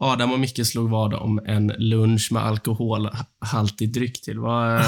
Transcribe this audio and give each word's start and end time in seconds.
Adam 0.00 0.32
och 0.32 0.40
Micke 0.40 0.66
slog 0.66 0.90
vad 0.90 1.14
om 1.14 1.40
en 1.46 1.72
lunch 1.78 2.28
med 2.32 2.42
alkoholhaltig 2.42 3.92
dryck 3.92 4.22
till. 4.22 4.38
Vad... 4.38 4.80
Ah, 4.80 4.84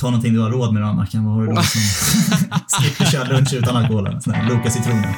ta 0.00 0.06
någonting 0.06 0.32
du 0.34 0.40
har 0.40 0.50
råd 0.50 0.74
med 0.74 0.82
då, 0.82 0.92
Mackan? 0.92 1.24
Vad 1.24 1.34
har 1.34 1.42
du 1.42 1.48
då 1.48 1.62
som 1.62 1.80
slipper 2.80 3.04
köra 3.04 3.24
lunch 3.24 3.54
utan 3.54 3.76
alkohol? 3.76 4.20
Sån 4.20 4.34
här 4.34 4.48
Loka 4.48 4.70
citroner. 4.70 5.16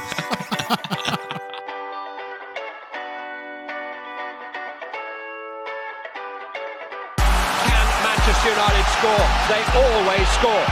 Can 7.66 7.86
Manchester 8.06 8.50
United 8.50 8.86
score? 8.96 9.26
They 9.48 9.62
always 9.82 10.28
score. 10.38 10.66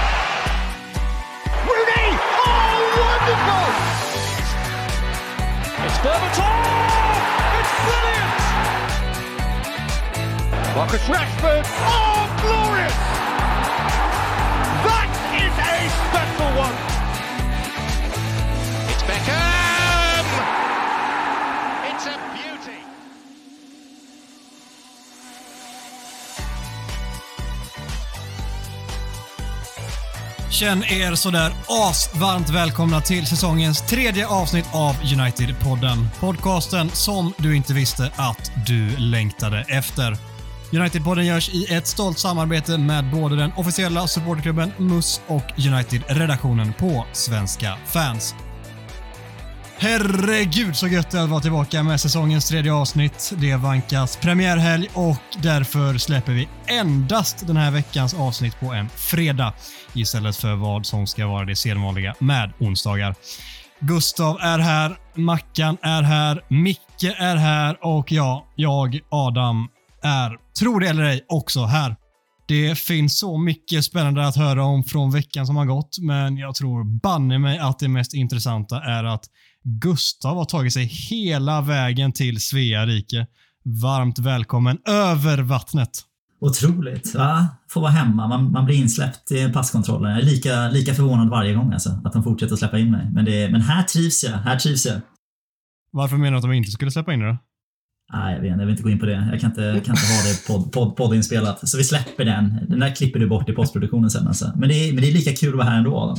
Rooney! 1.66 2.08
Oh, 2.46 2.74
wonderful! 2.98 3.68
It's 5.86 5.98
Berbatov! 6.02 6.81
Marcus 10.76 11.06
Rashford! 11.08 11.66
Oh, 11.66 12.36
glorious! 12.40 12.94
That 14.86 15.10
is 15.36 15.54
a 15.58 15.76
special 16.08 16.50
one! 16.58 16.76
It's 18.88 19.02
Beckham! 19.02 20.26
It's 21.90 22.06
a 22.06 22.16
beauty! 22.32 22.80
Känn 30.50 30.84
er 30.84 31.14
sådär 31.14 31.52
asvarmt 31.68 32.50
välkomna 32.50 33.00
till 33.00 33.26
säsongens 33.26 33.82
tredje 33.82 34.26
avsnitt 34.26 34.66
av 34.72 34.94
United-podden. 34.94 36.08
Podcasten 36.20 36.90
som 36.90 37.32
du 37.36 37.56
inte 37.56 37.74
visste 37.74 38.10
att 38.16 38.52
du 38.66 38.96
längtade 38.96 39.64
efter. 39.68 40.31
United-podden 40.72 41.24
görs 41.24 41.48
i 41.48 41.74
ett 41.74 41.86
stolt 41.86 42.18
samarbete 42.18 42.78
med 42.78 43.10
både 43.10 43.36
den 43.36 43.52
officiella 43.56 44.06
supporterklubben 44.06 44.72
MUS 44.78 45.20
och 45.26 45.42
United-redaktionen 45.58 46.72
på 46.72 47.06
Svenska 47.12 47.76
fans. 47.86 48.34
Herregud 49.78 50.76
så 50.76 50.88
gött 50.88 51.10
det 51.10 51.18
är 51.18 51.22
att 51.22 51.30
vara 51.30 51.40
tillbaka 51.40 51.82
med 51.82 52.00
säsongens 52.00 52.48
tredje 52.48 52.72
avsnitt. 52.72 53.32
Det 53.36 53.56
vankas 53.56 54.16
premiärhelg 54.16 54.88
och 54.94 55.16
därför 55.38 55.98
släpper 55.98 56.32
vi 56.32 56.48
endast 56.66 57.46
den 57.46 57.56
här 57.56 57.70
veckans 57.70 58.14
avsnitt 58.14 58.60
på 58.60 58.72
en 58.72 58.88
fredag 58.88 59.52
istället 59.92 60.36
för 60.36 60.54
vad 60.54 60.86
som 60.86 61.06
ska 61.06 61.26
vara 61.26 61.44
det 61.44 61.56
sedvanliga 61.56 62.14
med 62.18 62.52
onsdagar. 62.58 63.14
Gustav 63.80 64.38
är 64.40 64.58
här, 64.58 64.96
Mackan 65.14 65.76
är 65.82 66.02
här, 66.02 66.44
Micke 66.48 67.04
är 67.18 67.36
här 67.36 67.78
och 67.80 68.12
ja, 68.12 68.46
jag, 68.56 69.00
Adam, 69.08 69.68
är, 70.02 70.41
tro 70.58 70.78
det 70.78 70.88
eller 70.88 71.02
ej, 71.02 71.24
också 71.28 71.64
här. 71.64 71.96
Det 72.48 72.78
finns 72.78 73.18
så 73.18 73.38
mycket 73.38 73.84
spännande 73.84 74.26
att 74.26 74.36
höra 74.36 74.64
om 74.64 74.84
från 74.84 75.10
veckan 75.10 75.46
som 75.46 75.56
har 75.56 75.66
gått, 75.66 75.98
men 76.00 76.36
jag 76.36 76.54
tror 76.54 77.00
banne 77.00 77.38
mig 77.38 77.58
att 77.58 77.78
det 77.78 77.88
mest 77.88 78.14
intressanta 78.14 78.82
är 78.82 79.04
att 79.04 79.24
Gustav 79.64 80.36
har 80.36 80.44
tagit 80.44 80.72
sig 80.72 80.84
hela 80.84 81.60
vägen 81.60 82.12
till 82.12 82.40
Svea 82.40 82.86
rike. 82.86 83.26
Varmt 83.64 84.18
välkommen 84.18 84.78
över 84.88 85.42
vattnet. 85.42 85.90
Otroligt. 86.40 87.14
Va? 87.14 87.48
Få 87.70 87.80
vara 87.80 87.90
hemma. 87.90 88.28
Man, 88.28 88.52
man 88.52 88.64
blir 88.64 88.76
insläppt 88.76 89.32
i 89.32 89.52
passkontrollen. 89.52 90.10
Jag 90.10 90.20
är 90.20 90.24
lika, 90.24 90.68
lika 90.68 90.94
förvånad 90.94 91.28
varje 91.28 91.54
gång 91.54 91.72
alltså, 91.72 92.00
att 92.04 92.12
de 92.12 92.22
fortsätter 92.22 92.56
släppa 92.56 92.78
in 92.78 92.90
mig. 92.90 93.10
Men, 93.12 93.24
det, 93.24 93.48
men 93.50 93.60
här 93.60 93.82
trivs 93.82 94.24
jag. 94.24 94.32
Här 94.32 94.58
trivs 94.58 94.86
jag. 94.86 95.00
Varför 95.92 96.16
menar 96.16 96.30
du 96.30 96.36
att 96.36 96.42
de 96.42 96.52
inte 96.52 96.70
skulle 96.70 96.90
släppa 96.90 97.12
in 97.12 97.20
dig 97.20 97.28
då? 97.28 97.38
Nej, 98.12 98.34
jag, 98.34 98.42
vet, 98.42 98.50
inte, 98.50 98.60
jag 98.60 98.66
vill 98.66 98.70
inte 98.70 98.82
gå 98.82 98.90
in 98.90 98.98
på 98.98 99.06
det. 99.06 99.28
Jag 99.32 99.40
kan 99.40 99.50
inte, 99.50 99.62
kan 99.62 99.96
inte 99.96 100.06
ha 100.06 100.22
det 100.28 100.46
podd, 100.46 100.72
podd, 100.72 100.96
poddinspelat. 100.96 101.68
Så 101.68 101.78
vi 101.78 101.84
släpper 101.84 102.24
den. 102.24 102.58
Den 102.68 102.80
där 102.80 102.94
klipper 102.94 103.20
du 103.20 103.28
bort 103.28 103.48
i 103.48 103.52
postproduktionen 103.52 104.10
sen. 104.10 104.26
Alltså. 104.26 104.52
Men, 104.56 104.68
det 104.68 104.74
är, 104.74 104.92
men 104.92 105.02
det 105.02 105.08
är 105.08 105.12
lika 105.12 105.32
kul 105.32 105.48
att 105.48 105.56
vara 105.56 105.68
här 105.68 105.78
ändå. 105.78 105.96
Adam. 105.98 106.16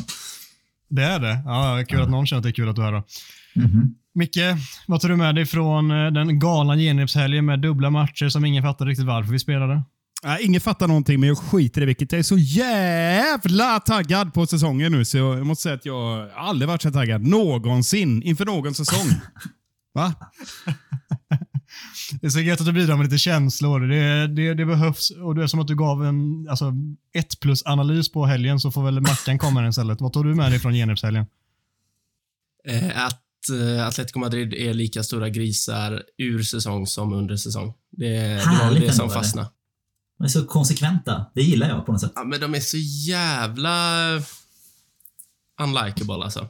Det 0.90 1.04
är 1.04 1.20
det. 1.20 1.42
Ja, 1.46 1.84
kul 1.88 2.02
att 2.02 2.10
någon 2.10 2.26
känner 2.26 2.38
att 2.38 2.44
det 2.44 2.50
är 2.50 2.54
kul 2.54 2.70
att 2.70 2.76
du 2.76 2.82
är 2.82 2.86
här 2.86 2.92
då. 2.92 3.04
Mhm. 3.56 3.96
Micke, 4.16 4.38
vad 4.88 5.02
tar 5.02 5.10
du 5.10 5.16
med 5.16 5.36
dig 5.36 5.46
från 5.46 5.92
eh, 5.92 6.12
den 6.12 6.40
galna 6.40 6.76
genrepshelgen 6.78 7.46
med 7.46 7.60
dubbla 7.60 7.90
matcher 7.90 8.30
som 8.30 8.46
ingen 8.46 8.64
fattar 8.64 8.86
riktigt 8.86 9.06
varför 9.06 9.32
vi 9.32 9.40
spelade? 9.40 9.82
Nej, 10.24 10.46
ingen 10.46 10.62
fattar 10.62 10.88
någonting, 10.88 11.20
men 11.20 11.30
jag 11.30 11.38
skiter 11.38 11.82
i 11.82 11.86
vilket. 11.86 12.12
Jag 12.12 12.20
är 12.20 12.24
så 12.24 12.38
jävla 12.38 13.80
taggad 13.80 14.34
på 14.34 14.46
säsongen 14.46 14.92
nu, 14.92 15.06
så 15.06 15.18
jag 15.18 15.46
måste 15.46 15.62
säga 15.62 15.76
att 15.76 15.86
jag 15.86 16.30
aldrig 16.36 16.68
varit 16.68 16.82
så 16.82 16.92
taggad 16.92 17.28
någonsin 17.28 18.24
inför 18.24 18.46
någon 18.46 18.74
säsong. 18.74 19.08
Va? 19.94 20.14
Det 22.22 22.28
är 22.28 22.30
så 22.30 22.40
gött 22.40 22.60
att 22.60 22.66
du 22.66 22.72
bidrar 22.72 22.98
med 22.98 23.04
lite 23.04 23.18
känslor. 23.18 23.80
Det, 23.80 24.28
det, 24.28 24.54
det 24.54 24.66
behövs. 24.66 25.12
Och 25.12 25.36
det 25.36 25.44
är 25.44 25.48
som 25.48 25.60
att 25.60 25.68
du 25.68 25.76
gav 25.76 26.06
en 26.06 26.50
alltså, 26.50 26.74
ett 27.14 27.40
plus-analys 27.40 28.12
på 28.12 28.26
helgen, 28.26 28.60
så 28.60 28.72
får 28.72 28.84
väl 28.84 29.02
Mackan 29.02 29.38
komma 29.38 29.62
den 29.62 29.70
istället. 29.70 30.02
Vad 30.02 30.14
tar 30.14 30.24
du 30.24 30.36
med 30.36 30.52
dig 30.52 30.60
från 30.60 30.74
genrepshelgen? 30.74 31.26
Eh, 32.68 33.06
att 33.06 33.50
eh, 33.50 33.88
Atletico 33.88 34.20
Madrid 34.20 34.54
är 34.54 34.74
lika 34.74 35.04
stora 35.04 35.30
grisar 35.30 36.04
ur 36.18 36.44
säsong 36.44 36.88
som 36.88 37.14
under 37.14 37.36
säsong. 37.36 37.74
Det, 37.92 38.18
det 38.18 38.58
var 38.62 38.80
det 38.80 38.94
som 38.94 39.10
fastnade. 39.10 39.50
De 40.18 40.24
är 40.24 40.28
så 40.28 40.46
konsekventa. 40.46 41.26
Det 41.36 41.42
gillar 41.42 41.70
jag 41.70 41.86
på 41.86 41.92
något 41.92 42.02
sätt. 42.02 42.12
Ja, 42.16 42.24
men 42.24 42.40
de 42.40 42.56
är 42.56 42.60
så 42.60 42.78
jävla 43.12 43.76
unlikable 45.62 46.24
alltså. 46.24 46.48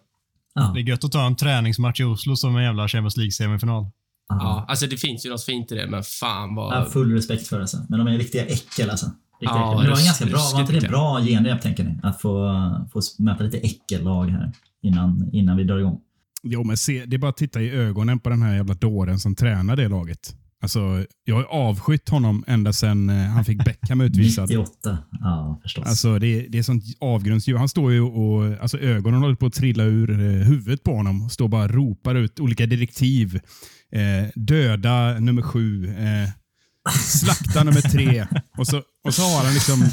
Ja. 0.53 0.72
Det 0.75 0.79
är 0.79 0.84
gött 0.84 1.03
att 1.03 1.12
ta 1.12 1.25
en 1.25 1.35
träningsmatch 1.35 2.00
i 2.00 2.03
Oslo 2.03 2.35
som 2.35 2.56
en 2.56 2.63
jävla 2.63 2.88
Champions 2.88 3.18
League-semifinal. 3.18 3.91
Ja. 4.39 4.66
Alltså 4.67 4.88
det 4.88 4.97
finns 4.97 5.25
ju 5.25 5.29
något 5.29 5.44
fint 5.44 5.71
i 5.71 5.75
det, 5.75 5.88
men 5.88 6.03
fan 6.03 6.55
Jag 6.55 6.61
har 6.63 6.79
vad... 6.79 6.91
full 6.91 7.13
respekt 7.13 7.47
för 7.47 7.55
det. 7.55 7.63
Alltså. 7.63 7.85
Men 7.89 7.99
de 7.99 8.07
är 8.07 8.17
riktiga 8.17 8.45
äckel 8.45 8.89
alltså. 8.89 9.05
Riktiga 9.41 9.59
Ja, 9.59 9.67
äckel. 9.67 9.77
Men 9.77 9.85
det 9.85 9.91
var 9.91 9.99
en 9.99 10.05
ganska 10.05 10.25
bra, 10.25 10.49
var 10.53 10.61
inte 10.61 10.73
det 10.73 10.88
bra 10.89 11.21
genrep 11.21 11.61
tänker 11.61 11.83
ni? 11.83 11.99
Att 12.03 12.21
få, 12.21 12.55
få 12.93 13.01
möta 13.19 13.43
lite 13.43 13.57
äckellag 13.57 14.25
här 14.25 14.51
innan, 14.83 15.29
innan 15.33 15.57
vi 15.57 15.63
drar 15.63 15.77
igång. 15.77 15.99
Jo, 16.43 16.63
men 16.63 16.77
se, 16.77 17.05
det 17.05 17.16
är 17.16 17.17
bara 17.17 17.29
att 17.29 17.38
titta 17.38 17.61
i 17.61 17.69
ögonen 17.72 18.19
på 18.19 18.29
den 18.29 18.41
här 18.41 18.55
jävla 18.55 18.73
dåren 18.73 19.19
som 19.19 19.35
tränar 19.35 19.75
det 19.75 19.88
laget. 19.88 20.35
Alltså, 20.61 21.05
jag 21.25 21.35
har 21.35 21.43
avskytt 21.43 22.09
honom 22.09 22.43
ända 22.47 22.73
sedan 22.73 23.09
eh, 23.09 23.16
han 23.16 23.45
fick 23.45 23.66
Beckham 23.66 24.01
utvisad. 24.01 24.43
98. 24.49 24.97
Ja, 25.19 25.59
förstås. 25.63 25.85
Alltså 25.85 26.19
det, 26.19 26.47
det 26.49 26.57
är 26.57 26.63
sånt 26.63 26.83
avgrundsdjup. 26.99 27.57
Han 27.57 27.69
står 27.69 27.91
ju 27.91 28.01
och 28.01 28.61
alltså 28.61 28.77
ögonen 28.77 29.22
håller 29.22 29.35
på 29.35 29.45
att 29.45 29.53
trilla 29.53 29.83
ur 29.83 30.11
eh, 30.11 30.17
huvudet 30.47 30.83
på 30.83 30.95
honom. 30.95 31.29
Står 31.29 31.47
bara 31.47 31.63
och 31.63 31.69
ropar 31.69 32.16
ut 32.16 32.39
olika 32.39 32.66
direktiv. 32.66 33.39
Eh, 33.95 34.29
döda 34.35 35.19
nummer 35.19 35.41
sju. 35.41 35.87
Eh, 35.87 36.29
slakta 36.99 37.63
nummer 37.63 37.81
tre. 37.81 38.27
Och 38.57 38.67
så, 38.67 38.81
och 39.03 39.13
så 39.13 39.21
har 39.21 39.43
han 39.43 39.53
liksom 39.53 39.83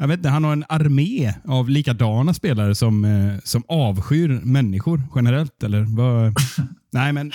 jag 0.00 0.08
vet 0.08 0.18
inte, 0.18 0.28
han 0.28 0.44
har 0.44 0.52
en 0.52 0.64
armé 0.68 1.34
av 1.44 1.68
likadana 1.70 2.34
spelare 2.34 2.74
som, 2.74 3.04
eh, 3.04 3.38
som 3.44 3.62
avskyr 3.68 4.40
människor 4.44 5.02
generellt. 5.14 5.62
Eller 5.62 5.82
vad? 5.96 6.34
Nej, 6.92 7.12
men 7.12 7.32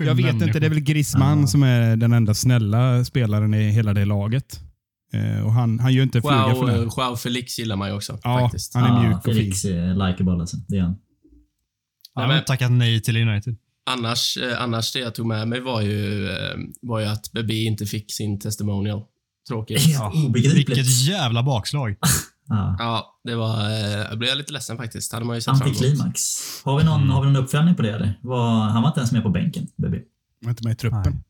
jag 0.00 0.14
vet 0.14 0.34
inte. 0.34 0.60
Det 0.60 0.66
är 0.66 0.70
väl 0.70 0.80
Griezmann 0.80 1.48
som 1.48 1.62
är 1.62 1.96
den 1.96 2.12
enda 2.12 2.34
snälla 2.34 3.04
spelaren 3.04 3.54
i 3.54 3.70
hela 3.70 3.94
det 3.94 4.04
laget. 4.04 4.60
Eh, 5.12 5.46
och 5.46 5.52
han, 5.52 5.78
han 5.78 5.92
gör 5.92 6.02
inte 6.02 6.20
fluga 6.20 6.54
för 6.54 6.66
det. 6.66 6.78
Wow, 6.78 6.92
Joao 6.96 7.16
Felix 7.16 7.58
gillar 7.58 7.76
man 7.76 7.88
ju 7.88 7.94
också, 7.94 8.18
Ja, 8.22 8.40
faktiskt. 8.40 8.74
han 8.74 8.84
är 8.84 8.88
ja, 8.88 9.08
mjuk 9.08 9.18
och 9.18 9.24
fin. 9.24 9.34
Felix 9.34 9.64
är 9.64 10.08
likeable 10.08 10.40
alltså. 10.40 10.56
Det 10.68 10.76
är 10.76 10.82
han. 10.82 10.96
Han 12.14 12.30
har 12.30 12.40
tackat 12.40 12.70
nej 12.72 13.02
till 13.02 13.16
United. 13.16 13.56
Annars, 13.90 14.36
eh, 14.36 14.62
annars 14.62 14.92
det 14.92 14.98
jag 14.98 15.14
tog 15.14 15.26
med 15.26 15.48
mig 15.48 15.60
var 15.60 15.80
ju, 15.80 16.28
eh, 16.28 16.56
var 16.82 17.00
ju 17.00 17.06
att 17.06 17.32
Bebe 17.32 17.54
inte 17.54 17.86
fick 17.86 18.12
sin 18.12 18.40
testimonial. 18.40 19.02
Tråkigt. 19.48 19.80
Helt 19.86 20.14
obegripligt. 20.14 20.68
Vilket 20.68 21.06
jävla 21.08 21.42
bakslag. 21.42 21.96
Ja. 22.48 22.76
Ja, 22.78 23.20
det 23.24 23.34
var... 23.34 23.70
Eh, 23.70 23.90
jag 23.90 24.18
blev 24.18 24.36
lite 24.36 24.52
ledsen 24.52 24.76
faktiskt. 24.76 25.12
hade 25.12 25.24
man 25.24 25.36
ju 25.36 25.40
sett. 25.40 25.54
Antiklimax. 25.54 26.40
Har 26.64 26.78
vi, 26.78 26.84
någon, 26.84 27.10
har 27.10 27.20
vi 27.20 27.26
någon 27.26 27.44
uppföljning 27.44 27.74
på 27.74 27.82
det 27.82 27.92
eller? 27.92 28.18
Var, 28.22 28.60
han 28.60 28.82
var 28.82 28.88
inte 28.88 29.00
ens 29.00 29.12
med 29.12 29.22
på 29.22 29.28
bänken, 29.28 29.66
Baby. 29.76 29.96
Han 30.42 30.48
är 30.48 30.50
inte 30.50 30.64
med 30.64 30.72
i 30.72 30.76
truppen. 30.76 31.22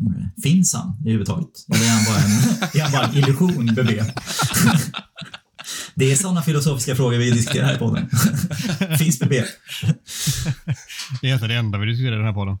Mm. 0.00 0.28
Finns 0.42 0.74
han 0.74 0.96
överhuvudtaget? 1.00 1.48
Eller 1.74 1.84
är 1.84 1.90
han 1.90 2.04
bara 2.04 2.18
en, 2.18 2.70
är 2.80 2.82
han 2.82 2.92
bara 2.92 3.06
en 3.06 3.16
illusion, 3.16 3.74
Baby? 3.74 4.00
Det 5.94 6.12
är 6.12 6.16
sådana 6.16 6.42
filosofiska 6.42 6.96
frågor 6.96 7.18
vi 7.18 7.30
diskuterar 7.30 7.66
här 7.66 7.78
på 7.78 7.94
den. 7.94 8.08
Finns 8.98 9.20
BB? 9.20 9.36
Det 11.20 11.26
är 11.26 11.26
egentligen 11.26 11.48
det 11.48 11.58
enda 11.58 11.78
vi 11.78 11.86
diskuterar 11.86 12.14
i 12.14 12.16
den 12.16 12.26
här 12.26 12.32
podden. 12.32 12.58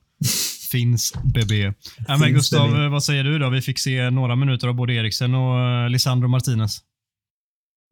Finns 0.70 1.12
BB. 1.34 1.72
Ja, 2.08 2.16
men 2.16 2.32
Gustav, 2.32 2.70
BB. 2.70 2.88
vad 2.88 3.04
säger 3.04 3.24
du 3.24 3.38
då? 3.38 3.50
Vi 3.50 3.62
fick 3.62 3.78
se 3.78 4.10
några 4.10 4.36
minuter 4.36 4.68
av 4.68 4.74
både 4.74 4.92
Eriksen 4.92 5.34
och 5.34 5.60
eh, 5.60 5.90
Lisandro 5.90 6.28
Martinez. 6.28 6.78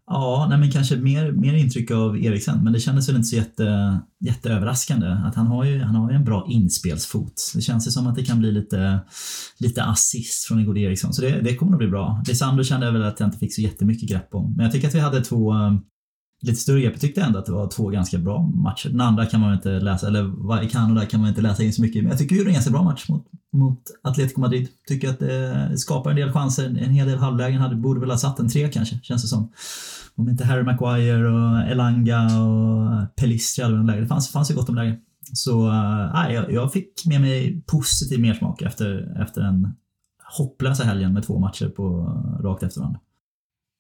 Ja, 0.09 0.47
nej 0.51 0.59
men 0.59 0.71
kanske 0.71 0.97
mer, 0.97 1.33
mer 1.33 1.55
intryck 1.55 1.91
av 1.91 2.19
Eriksen, 2.25 2.65
men 2.65 2.73
det 2.73 2.81
kändes 2.81 3.09
väl 3.09 3.17
inte 3.17 3.29
så 3.29 3.37
jätte, 3.37 3.99
jätteöverraskande. 4.21 5.07
Att 5.07 5.35
han, 5.35 5.47
har 5.47 5.65
ju, 5.65 5.83
han 5.83 5.95
har 5.95 6.11
ju 6.11 6.17
en 6.17 6.25
bra 6.25 6.47
inspelsfot. 6.49 7.53
Det 7.55 7.61
känns 7.61 7.87
ju 7.87 7.91
som 7.91 8.07
att 8.07 8.15
det 8.17 8.25
kan 8.25 8.39
bli 8.39 8.53
lite, 8.53 9.01
lite 9.59 9.85
assist 9.85 10.45
från 10.49 10.59
en 10.59 10.67
god 10.67 10.79
Eriksson, 10.79 11.13
så 11.13 11.23
det, 11.23 11.41
det 11.41 11.57
kommer 11.57 11.73
att 11.73 11.79
bli 11.79 11.89
bra. 11.89 12.23
Lisandro 12.29 12.65
kände 12.65 12.87
jag 12.87 12.93
väl 12.93 13.03
att 13.03 13.21
jag 13.21 13.27
inte 13.27 13.39
fick 13.39 13.55
så 13.55 13.61
jättemycket 13.61 14.09
grepp 14.09 14.35
om, 14.35 14.55
men 14.57 14.65
jag 14.65 14.73
tycker 14.73 14.89
att 14.89 14.95
vi 14.95 15.01
hade 15.01 15.21
två 15.21 15.53
eh, 15.55 15.73
lite 16.43 16.57
större 16.61 16.81
grepp. 16.81 16.93
Jag 16.93 17.01
tyckte 17.01 17.21
ändå 17.23 17.39
att 17.39 17.47
det 17.47 17.53
var 17.53 17.69
två 17.71 17.89
ganska 17.89 18.19
bra 18.19 18.43
matcher. 18.43 18.89
Den 18.89 19.01
andra 19.01 19.27
kan 19.27 19.41
man 19.41 19.49
väl 19.51 19.57
inte 19.59 19.81
läsa, 19.81 20.07
eller 20.07 20.23
vad- 20.49 20.65
i 20.65 20.69
Kanada 20.69 21.07
kan 21.07 21.21
man 21.21 21.29
inte 21.29 21.41
läsa 21.41 21.63
in 21.63 21.73
så 21.73 21.83
mycket. 21.83 22.03
Men 22.03 22.11
jag 22.11 22.19
tycker 22.19 22.35
vi 22.35 22.39
gjorde 22.39 22.51
en 22.51 22.55
ganska 22.55 22.71
bra 22.71 22.83
match 22.83 23.09
mot, 23.09 23.27
mot 23.57 23.81
Atletico 24.03 24.41
Madrid. 24.41 24.69
Tycker 24.89 25.09
att 25.11 25.19
det 25.19 25.79
skapar 25.79 26.11
en 26.11 26.17
del 26.17 26.33
chanser, 26.33 26.67
en 26.67 26.91
hel 26.91 27.09
del 27.09 27.19
halvlägen. 27.19 27.61
Hade, 27.61 27.77
borde 27.77 28.01
väl 28.01 28.11
ha 28.11 28.19
satt 28.19 28.39
en 28.39 28.49
tre 28.49 28.69
kanske, 28.69 28.99
känns 29.03 29.23
det 29.23 29.29
som. 29.29 29.53
Om 30.17 30.29
inte 30.29 30.45
Harry 30.45 30.63
Maguire 30.63 31.29
och 31.29 31.71
Elanga 31.71 32.23
och 32.41 33.17
Pelistri 33.17 33.65
hade 33.65 33.77
någon 33.77 33.87
läge. 33.87 34.01
Det 34.01 34.07
fanns, 34.07 34.33
fanns 34.33 34.51
ju 34.51 34.55
gott 34.55 34.69
om 34.69 34.75
läge. 34.75 34.97
Så 35.33 35.69
äh, 35.69 36.35
jag, 36.35 36.53
jag 36.53 36.73
fick 36.73 37.07
med 37.07 37.21
mig 37.21 37.63
positiv 37.67 38.21
mersmak 38.21 38.63
efter, 38.63 39.23
efter 39.23 39.41
den 39.41 39.75
hopplösa 40.39 40.85
helgen 40.85 41.13
med 41.13 41.27
två 41.27 41.39
matcher 41.39 41.69
på 41.69 41.99
rakt 42.43 42.63
efter 42.63 42.81
varandra. 42.81 43.01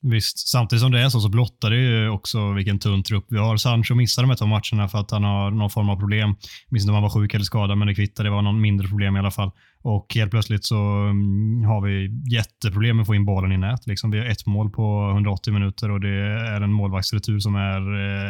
Visst, 0.03 0.49
samtidigt 0.49 0.83
som 0.83 0.93
det 0.93 1.00
är 1.00 1.09
så, 1.09 1.21
så 1.21 1.29
blottar 1.29 1.71
det 1.71 1.77
ju 1.77 2.09
också 2.09 2.53
vilken 2.53 2.79
tunn 2.79 3.03
trupp 3.03 3.27
vi 3.29 3.38
har. 3.38 3.56
Sancho 3.56 3.94
missade 3.94 4.25
de 4.25 4.31
här 4.31 4.37
två 4.37 4.47
matcherna 4.47 4.88
för 4.88 4.99
att 4.99 5.11
han 5.11 5.25
har 5.25 5.50
någon 5.50 5.71
form 5.71 5.88
av 5.88 5.97
problem. 5.97 6.29
Jag 6.29 6.73
minns 6.73 6.85
inte 6.85 6.91
om 6.91 6.94
han 6.94 7.03
var 7.03 7.11
sjuk 7.11 7.35
eller 7.35 7.44
skadad, 7.44 7.79
men 7.79 7.88
det 7.88 7.94
kvittar. 7.94 8.25
Det 8.25 8.31
var 8.31 8.43
någon 8.43 8.61
mindre 8.61 8.88
problem 8.88 9.17
i 9.17 9.19
alla 9.19 9.31
fall. 9.31 9.50
Och 9.87 10.15
helt 10.15 10.31
plötsligt 10.31 10.65
så 10.65 10.77
mm, 10.77 11.65
har 11.65 11.81
vi 11.81 12.11
jätteproblem 12.35 12.97
med 12.97 13.03
att 13.03 13.06
få 13.06 13.15
in 13.15 13.25
bollen 13.25 13.53
i 13.53 13.59
nät. 13.59 13.87
Liksom, 13.87 14.11
vi 14.11 14.19
har 14.19 14.27
ett 14.27 14.47
mål 14.47 14.71
på 14.71 15.11
180 15.15 15.53
minuter 15.53 15.91
och 15.91 16.00
det 16.00 16.09
är 16.55 16.61
en 16.61 16.73
målvaktsretur 16.73 17.38
som 17.38 17.55
är 17.55 17.81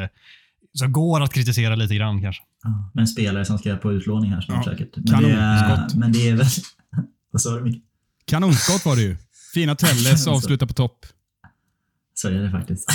eh, 0.03 0.08
som 0.73 0.93
går 0.93 1.20
att 1.20 1.32
kritisera 1.32 1.75
lite 1.75 1.94
grann 1.94 2.23
kanske. 2.23 2.43
Ja, 2.62 2.91
med 2.94 3.03
en 3.03 3.08
spelare 3.08 3.44
som 3.44 3.58
ska 3.58 3.76
på 3.76 3.93
utlåning 3.93 4.31
här 4.31 4.41
snart 4.41 4.67
Ja, 4.67 4.73
säkert. 4.73 4.97
Men 4.97 5.23
det, 5.23 5.31
är, 5.31 5.58
kanonskott. 5.58 5.94
men 5.94 6.12
det 6.12 6.29
är 6.29 6.37
väl... 6.37 6.47
Vad 7.31 7.43
sa 7.43 7.56
du 7.56 7.64
Micke? 7.64 7.82
Kanonskott 8.25 8.85
var 8.85 8.97
det 8.97 9.03
ju. 9.03 9.17
Fina 9.55 9.75
Telles 9.75 10.26
avslutar 10.26 10.67
på 10.67 10.75
topp. 10.75 11.06
Så 12.18 12.28
är 12.28 12.32
det 12.32 12.50
faktiskt. 12.50 12.88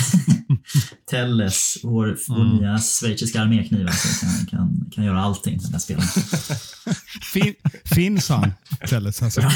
Telles, 1.10 1.76
vår, 1.82 2.16
vår 2.28 2.40
Mm. 2.40 2.56
nya 2.56 2.78
schweiziska 2.78 3.40
armékniv, 3.40 3.86
alltså, 3.86 4.08
kan, 4.26 4.46
kan, 4.46 4.90
kan 4.94 5.04
göra 5.04 5.20
allting 5.22 5.58
den 5.58 5.72
där 5.72 5.78
spelaren. 5.78 6.08
Fin, 7.32 7.54
finns 7.84 8.28
han, 8.28 8.52
Telles? 8.88 9.22
Alltså. 9.22 9.40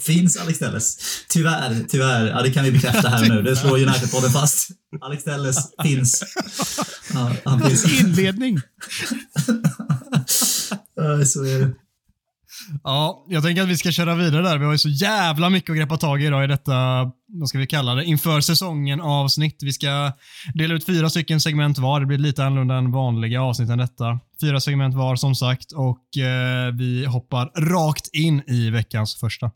Finns 0.00 0.36
Alex 0.36 0.58
Telles? 0.58 0.98
Tyvärr, 1.28 1.84
tyvärr. 1.88 2.26
Ja, 2.26 2.42
det 2.42 2.50
kan 2.50 2.64
vi 2.64 2.72
bekräfta 2.72 3.08
här 3.08 3.28
nu. 3.28 3.42
Det 3.42 3.56
slår 3.56 3.78
United-podden 3.78 4.30
fast. 4.30 4.68
Alex 5.00 5.24
Telles 5.24 5.56
finns. 5.82 6.22
Ja, 7.14 7.32
han 7.44 7.60
finns. 7.68 8.00
Inledning. 8.00 8.60
Så 11.24 11.44
är 11.44 11.58
det. 11.58 11.70
Ja, 12.84 13.24
jag 13.28 13.42
tänker 13.42 13.62
att 13.62 13.68
vi 13.68 13.76
ska 13.76 13.92
köra 13.92 14.14
vidare 14.14 14.42
där. 14.42 14.58
Vi 14.58 14.64
har 14.64 14.72
ju 14.72 14.78
så 14.78 14.88
jävla 14.88 15.50
mycket 15.50 15.70
att 15.70 15.76
greppa 15.76 15.96
tag 15.96 16.22
i 16.22 16.26
idag 16.26 16.44
i 16.44 16.46
detta, 16.46 16.72
vad 17.26 17.48
ska 17.48 17.58
vi 17.58 17.66
kalla 17.66 17.94
det, 17.94 18.04
inför 18.04 18.40
säsongen 18.40 19.00
avsnitt. 19.00 19.58
Vi 19.62 19.72
ska 19.72 20.12
dela 20.54 20.74
ut 20.74 20.86
fyra 20.86 21.10
stycken 21.10 21.40
segment 21.40 21.78
var. 21.78 22.00
Det 22.00 22.06
blir 22.06 22.18
lite 22.18 22.44
annorlunda 22.44 22.74
än 22.74 22.92
vanliga 22.92 23.42
avsnitt 23.42 23.70
än 23.70 23.78
detta. 23.78 24.20
Fyra 24.40 24.60
segment 24.60 24.94
var 24.94 25.16
som 25.16 25.34
sagt 25.34 25.72
och 25.72 26.18
eh, 26.18 26.72
vi 26.74 27.04
hoppar 27.06 27.70
rakt 27.72 28.14
in 28.14 28.42
i 28.46 28.70
veckans 28.70 29.14
första. 29.14 29.50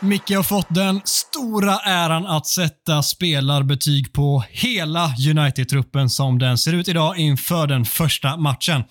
Micke 0.00 0.30
har 0.30 0.42
fått 0.42 0.74
den 0.74 1.00
stora 1.04 1.78
äran 1.78 2.26
att 2.26 2.46
sätta 2.46 3.02
spelarbetyg 3.02 4.12
på 4.12 4.44
hela 4.50 5.14
United-truppen 5.30 6.10
som 6.10 6.38
den 6.38 6.58
ser 6.58 6.72
ut 6.72 6.88
idag 6.88 7.18
inför 7.18 7.66
den 7.66 7.84
första 7.84 8.36
matchen. 8.36 8.82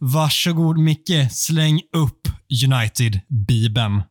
Varsågod 0.00 0.78
Micke, 0.78 1.30
släng 1.30 1.80
upp 1.96 2.28
United-bibeln. 2.66 4.02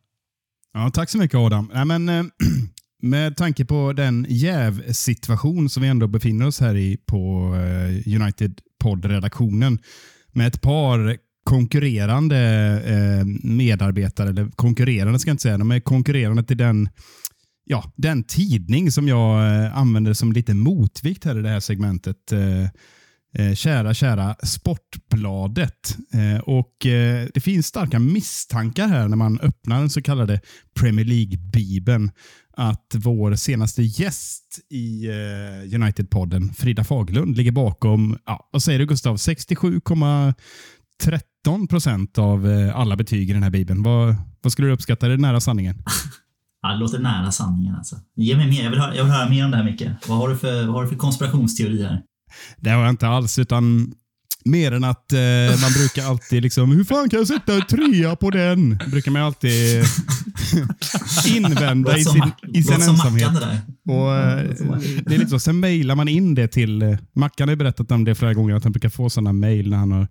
Ja, 0.74 0.90
tack 0.90 1.10
så 1.10 1.18
mycket 1.18 1.38
Adam. 1.38 1.70
Nej, 1.74 1.84
men, 1.84 2.08
eh, 2.08 2.24
med 3.02 3.36
tanke 3.36 3.64
på 3.64 3.92
den 3.92 4.26
jävsituation 4.28 5.68
som 5.68 5.82
vi 5.82 5.88
ändå 5.88 6.06
befinner 6.06 6.46
oss 6.46 6.60
här 6.60 6.76
i 6.76 6.96
på 7.06 7.54
eh, 7.54 8.14
United-poddredaktionen 8.20 9.78
med 10.32 10.46
ett 10.46 10.60
par 10.60 11.16
konkurrerande 11.48 12.38
eh, 12.86 13.24
medarbetare, 13.42 14.28
eller 14.28 14.48
konkurrerande 14.50 15.18
ska 15.18 15.30
jag 15.30 15.34
inte 15.34 15.42
säga, 15.42 15.58
de 15.58 15.70
är 15.70 15.80
konkurrerande 15.80 16.42
till 16.42 16.56
den 16.56 16.88
ja, 17.64 17.92
den 17.96 18.24
tidning 18.24 18.90
som 18.92 19.08
jag 19.08 19.64
eh, 19.64 19.78
använder 19.78 20.12
som 20.12 20.32
lite 20.32 20.54
motvikt 20.54 21.24
här 21.24 21.38
i 21.38 21.42
det 21.42 21.48
här 21.48 21.60
segmentet. 21.60 22.32
Eh, 22.32 22.62
eh 23.34 23.54
kära, 23.54 23.94
kära 23.94 24.36
Sportbladet. 24.42 25.96
Eh, 26.12 26.40
och 26.40 26.86
eh, 26.86 27.28
Det 27.34 27.40
finns 27.40 27.66
starka 27.66 27.98
misstankar 27.98 28.88
här 28.88 29.08
när 29.08 29.16
man 29.16 29.40
öppnar 29.40 29.80
den 29.80 29.90
så 29.90 30.02
kallade 30.02 30.40
Premier 30.80 31.06
League-bibeln 31.06 32.10
att 32.56 32.94
vår 32.94 33.34
senaste 33.34 33.82
gäst 33.82 34.60
i 34.70 35.08
United-podden, 35.64 36.52
Frida 36.52 36.84
Fagerlund, 36.84 37.36
ligger 37.36 37.52
bakom, 37.52 38.18
ja, 38.26 38.48
vad 38.52 38.62
säger 38.62 38.78
du 38.78 38.86
Gustav, 38.86 39.16
67,13 39.16 40.34
procent 41.68 42.18
av 42.18 42.50
eh, 42.50 42.76
alla 42.76 42.96
betyg 42.96 43.30
i 43.30 43.32
den 43.32 43.42
här 43.42 43.50
bibeln. 43.50 43.82
Vad, 43.82 44.14
vad 44.42 44.52
skulle 44.52 44.68
du 44.68 44.74
uppskatta? 44.74 45.06
Är 45.06 45.10
det 45.10 45.16
nära 45.16 45.40
sanningen? 45.40 45.82
Ja, 46.62 46.68
det 46.68 46.78
låter 46.78 46.98
nära 46.98 47.32
sanningen 47.32 47.74
alltså. 47.74 47.96
Ge 48.16 48.36
mig 48.36 48.48
mer. 48.48 48.62
Jag 48.62 48.70
vill 48.70 48.80
höra, 48.80 48.96
jag 48.96 49.04
vill 49.04 49.12
höra 49.12 49.28
mer 49.28 49.44
om 49.44 49.50
det 49.50 49.56
här 49.56 49.64
Micke. 49.64 49.82
Vad 50.08 50.18
har 50.18 50.28
du 50.28 50.36
för, 50.36 50.66
vad 50.66 50.74
har 50.74 50.82
du 50.82 50.88
för 50.88 50.96
konspirationsteori 50.96 51.82
här? 51.82 52.02
Det 52.56 52.70
har 52.70 52.80
jag 52.80 52.90
inte 52.90 53.08
alls, 53.08 53.38
utan 53.38 53.94
mer 54.44 54.72
än 54.72 54.84
att 54.84 55.12
eh, 55.12 55.18
man 55.62 55.72
brukar 55.76 56.04
alltid 56.10 56.42
liksom, 56.42 56.70
hur 56.72 56.84
fan 56.84 57.08
kan 57.10 57.18
jag 57.18 57.28
sätta 57.28 57.54
en 57.54 57.66
trea 57.66 58.16
på 58.16 58.30
den? 58.30 58.78
Brukar 58.90 59.10
man 59.10 59.22
alltid 59.22 59.84
invända 61.36 61.98
i 61.98 62.04
sin, 62.04 62.30
i 62.54 62.62
sin 62.62 62.82
ensamhet. 62.82 63.30
Och, 63.88 64.16
eh, 64.16 64.48
det 65.06 65.14
är 65.14 65.18
lite 65.18 65.30
så, 65.30 65.38
sen 65.38 65.60
mejlar 65.60 65.94
man 65.94 66.08
in 66.08 66.34
det 66.34 66.48
till, 66.48 66.82
eh, 66.82 66.98
Mackan 67.12 67.48
har 67.48 67.52
ju 67.52 67.56
berättat 67.56 67.90
om 67.90 68.04
det 68.04 68.14
flera 68.14 68.34
gånger, 68.34 68.54
att 68.54 68.64
han 68.64 68.72
brukar 68.72 68.88
få 68.88 69.10
sådana 69.10 69.32
mejl 69.32 69.70
när 69.70 69.76
han 69.76 69.92
har, 69.92 70.08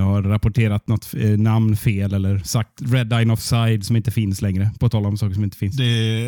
har 0.00 0.22
rapporterat 0.22 0.88
något 0.88 1.14
eh, 1.14 1.38
namn 1.38 1.76
fel 1.76 2.14
eller 2.14 2.38
sagt 2.38 2.82
red 2.92 3.12
eye 3.12 3.32
offside 3.32 3.84
som 3.84 3.96
inte 3.96 4.10
finns 4.10 4.42
längre, 4.42 4.70
på 4.80 4.88
tal 4.88 5.06
om 5.06 5.16
saker 5.16 5.34
som 5.34 5.44
inte 5.44 5.56
finns. 5.56 5.76
Det, 5.76 5.84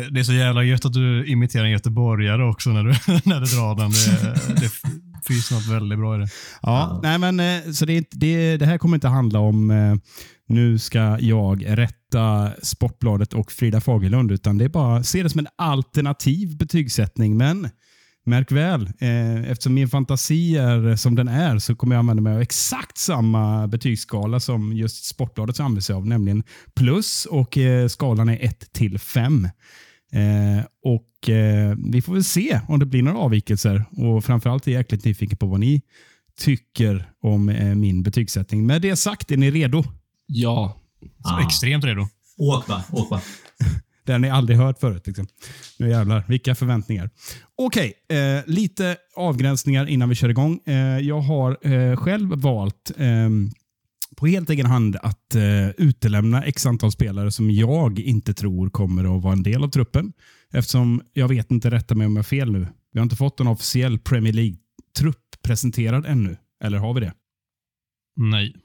det 0.09 0.19
är 0.19 0.23
så 0.23 0.33
jävla 0.33 0.63
gött 0.63 0.85
att 0.85 0.93
du 0.93 1.25
imiterar 1.25 1.63
en 1.63 1.71
göteborgare 1.71 2.43
också 2.43 2.69
när 2.69 2.83
du, 2.83 2.89
när 3.29 3.39
du 3.39 3.45
drar 3.45 3.75
den. 3.75 3.91
Det, 3.91 4.61
det 4.61 4.71
finns 5.27 5.51
något 5.51 5.67
väldigt 5.67 5.99
bra 5.99 6.15
i 6.15 6.19
det. 6.19 6.27
Ja, 6.61 6.99
nej 7.03 7.19
men 7.19 7.39
eh, 7.39 7.71
så 7.71 7.85
det, 7.85 8.07
det, 8.11 8.57
det 8.57 8.65
här 8.65 8.77
kommer 8.77 8.97
inte 8.97 9.07
handla 9.07 9.39
om 9.39 9.71
eh, 9.71 9.95
nu 10.47 10.79
ska 10.79 11.17
jag 11.19 11.77
rätta 11.77 12.51
Sportbladet 12.61 13.33
och 13.33 13.51
Frida 13.51 13.81
Fagerlund, 13.81 14.31
utan 14.31 14.57
det 14.57 14.65
är 14.65 14.69
bara 14.69 15.03
se 15.03 15.23
det 15.23 15.29
som 15.29 15.39
en 15.39 15.47
alternativ 15.55 16.57
betygssättning. 16.57 17.37
Men 17.37 17.69
märk 18.25 18.51
väl, 18.51 18.89
eh, 18.99 19.49
eftersom 19.51 19.73
min 19.73 19.89
fantasi 19.89 20.57
är 20.57 20.95
som 20.95 21.15
den 21.15 21.27
är 21.27 21.59
så 21.59 21.75
kommer 21.75 21.95
jag 21.95 21.99
använda 21.99 22.21
mig 22.23 22.33
av 22.35 22.41
exakt 22.41 22.97
samma 22.97 23.67
betygsskala 23.67 24.39
som 24.39 24.73
just 24.73 25.05
Sportbladet 25.05 25.59
använder 25.59 25.81
sig 25.81 25.95
av, 25.95 26.07
nämligen 26.07 26.43
plus 26.75 27.25
och 27.25 27.57
eh, 27.57 27.87
skalan 27.87 28.29
är 28.29 28.37
1 28.41 28.73
till 28.73 28.99
5. 28.99 29.45
Eh, 30.11 30.65
och 30.83 31.29
eh, 31.29 31.75
Vi 31.91 32.01
får 32.01 32.13
väl 32.13 32.23
se 32.23 32.59
om 32.67 32.79
det 32.79 32.85
blir 32.85 33.01
några 33.03 33.17
avvikelser 33.17 33.85
och 33.91 34.25
framförallt 34.25 34.67
är 34.67 34.71
jag 34.71 34.79
jäkligt 34.79 35.05
nyfiken 35.05 35.37
på 35.37 35.45
vad 35.45 35.59
ni 35.59 35.81
tycker 36.39 37.09
om 37.23 37.49
eh, 37.49 37.75
min 37.75 38.03
betygssättning. 38.03 38.65
Med 38.65 38.81
det 38.81 38.95
sagt, 38.95 39.31
är 39.31 39.37
ni 39.37 39.51
redo? 39.51 39.83
Ja. 40.27 40.81
Så 41.23 41.33
Ah. 41.33 41.45
Extremt 41.45 41.83
redo. 41.83 42.07
Åk 42.37 42.67
bara, 42.67 42.83
åk 42.91 43.09
bara. 43.09 43.21
Det 44.05 44.11
har 44.11 44.19
ni 44.19 44.29
aldrig 44.29 44.57
hört 44.57 44.79
förut. 44.79 45.07
Liksom. 45.07 45.27
Nu 45.79 45.89
jävlar, 45.89 46.23
vilka 46.27 46.55
förväntningar. 46.55 47.09
Okej, 47.57 47.93
eh, 48.09 48.43
lite 48.45 48.97
avgränsningar 49.15 49.85
innan 49.85 50.09
vi 50.09 50.15
kör 50.15 50.29
igång. 50.29 50.59
Eh, 50.65 50.99
jag 50.99 51.19
har 51.19 51.57
eh, 51.61 51.95
själv 51.97 52.29
valt 52.29 52.91
ehm, 52.97 53.51
på 54.15 54.27
helt 54.27 54.49
egen 54.49 54.65
hand 54.65 54.97
att 55.01 55.35
eh, 55.35 55.69
utelämna 55.69 56.43
x 56.43 56.65
antal 56.65 56.91
spelare 56.91 57.31
som 57.31 57.51
jag 57.51 57.99
inte 57.99 58.33
tror 58.33 58.69
kommer 58.69 59.17
att 59.17 59.23
vara 59.23 59.33
en 59.33 59.43
del 59.43 59.63
av 59.63 59.67
truppen. 59.67 60.13
Eftersom 60.51 61.01
jag 61.13 61.27
vet 61.27 61.51
inte, 61.51 61.71
rätta 61.71 61.95
mig 61.95 62.07
om 62.07 62.15
jag 62.15 62.19
har 62.19 62.23
fel 62.23 62.51
nu. 62.51 62.67
Vi 62.91 62.99
har 62.99 63.03
inte 63.03 63.15
fått 63.15 63.39
en 63.39 63.47
officiell 63.47 63.99
Premier 63.99 64.33
League-trupp 64.33 65.41
presenterad 65.43 66.05
ännu. 66.05 66.37
Eller 66.63 66.77
har 66.77 66.93
vi 66.93 66.99
det? 66.99 67.13
Nej. 68.15 68.55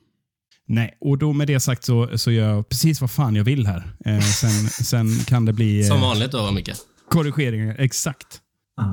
Nej, 0.72 0.98
och 1.00 1.18
då 1.18 1.32
med 1.32 1.46
det 1.46 1.60
sagt 1.60 1.84
så, 1.84 2.10
så 2.18 2.30
gör 2.30 2.48
jag 2.54 2.68
precis 2.68 3.00
vad 3.00 3.10
fan 3.10 3.34
jag 3.36 3.44
vill 3.44 3.66
här. 3.66 3.92
Eh, 4.06 4.20
sen, 4.20 4.50
sen 4.68 5.18
kan 5.18 5.44
det 5.44 5.52
bli 5.52 5.84
Som 5.88 5.96
eh, 5.96 6.02
vanligt 6.02 6.32
då, 6.32 6.50
Micke. 6.52 6.70
korrigeringar. 7.10 7.76
Exakt. 7.78 8.26
Ah. 8.80 8.84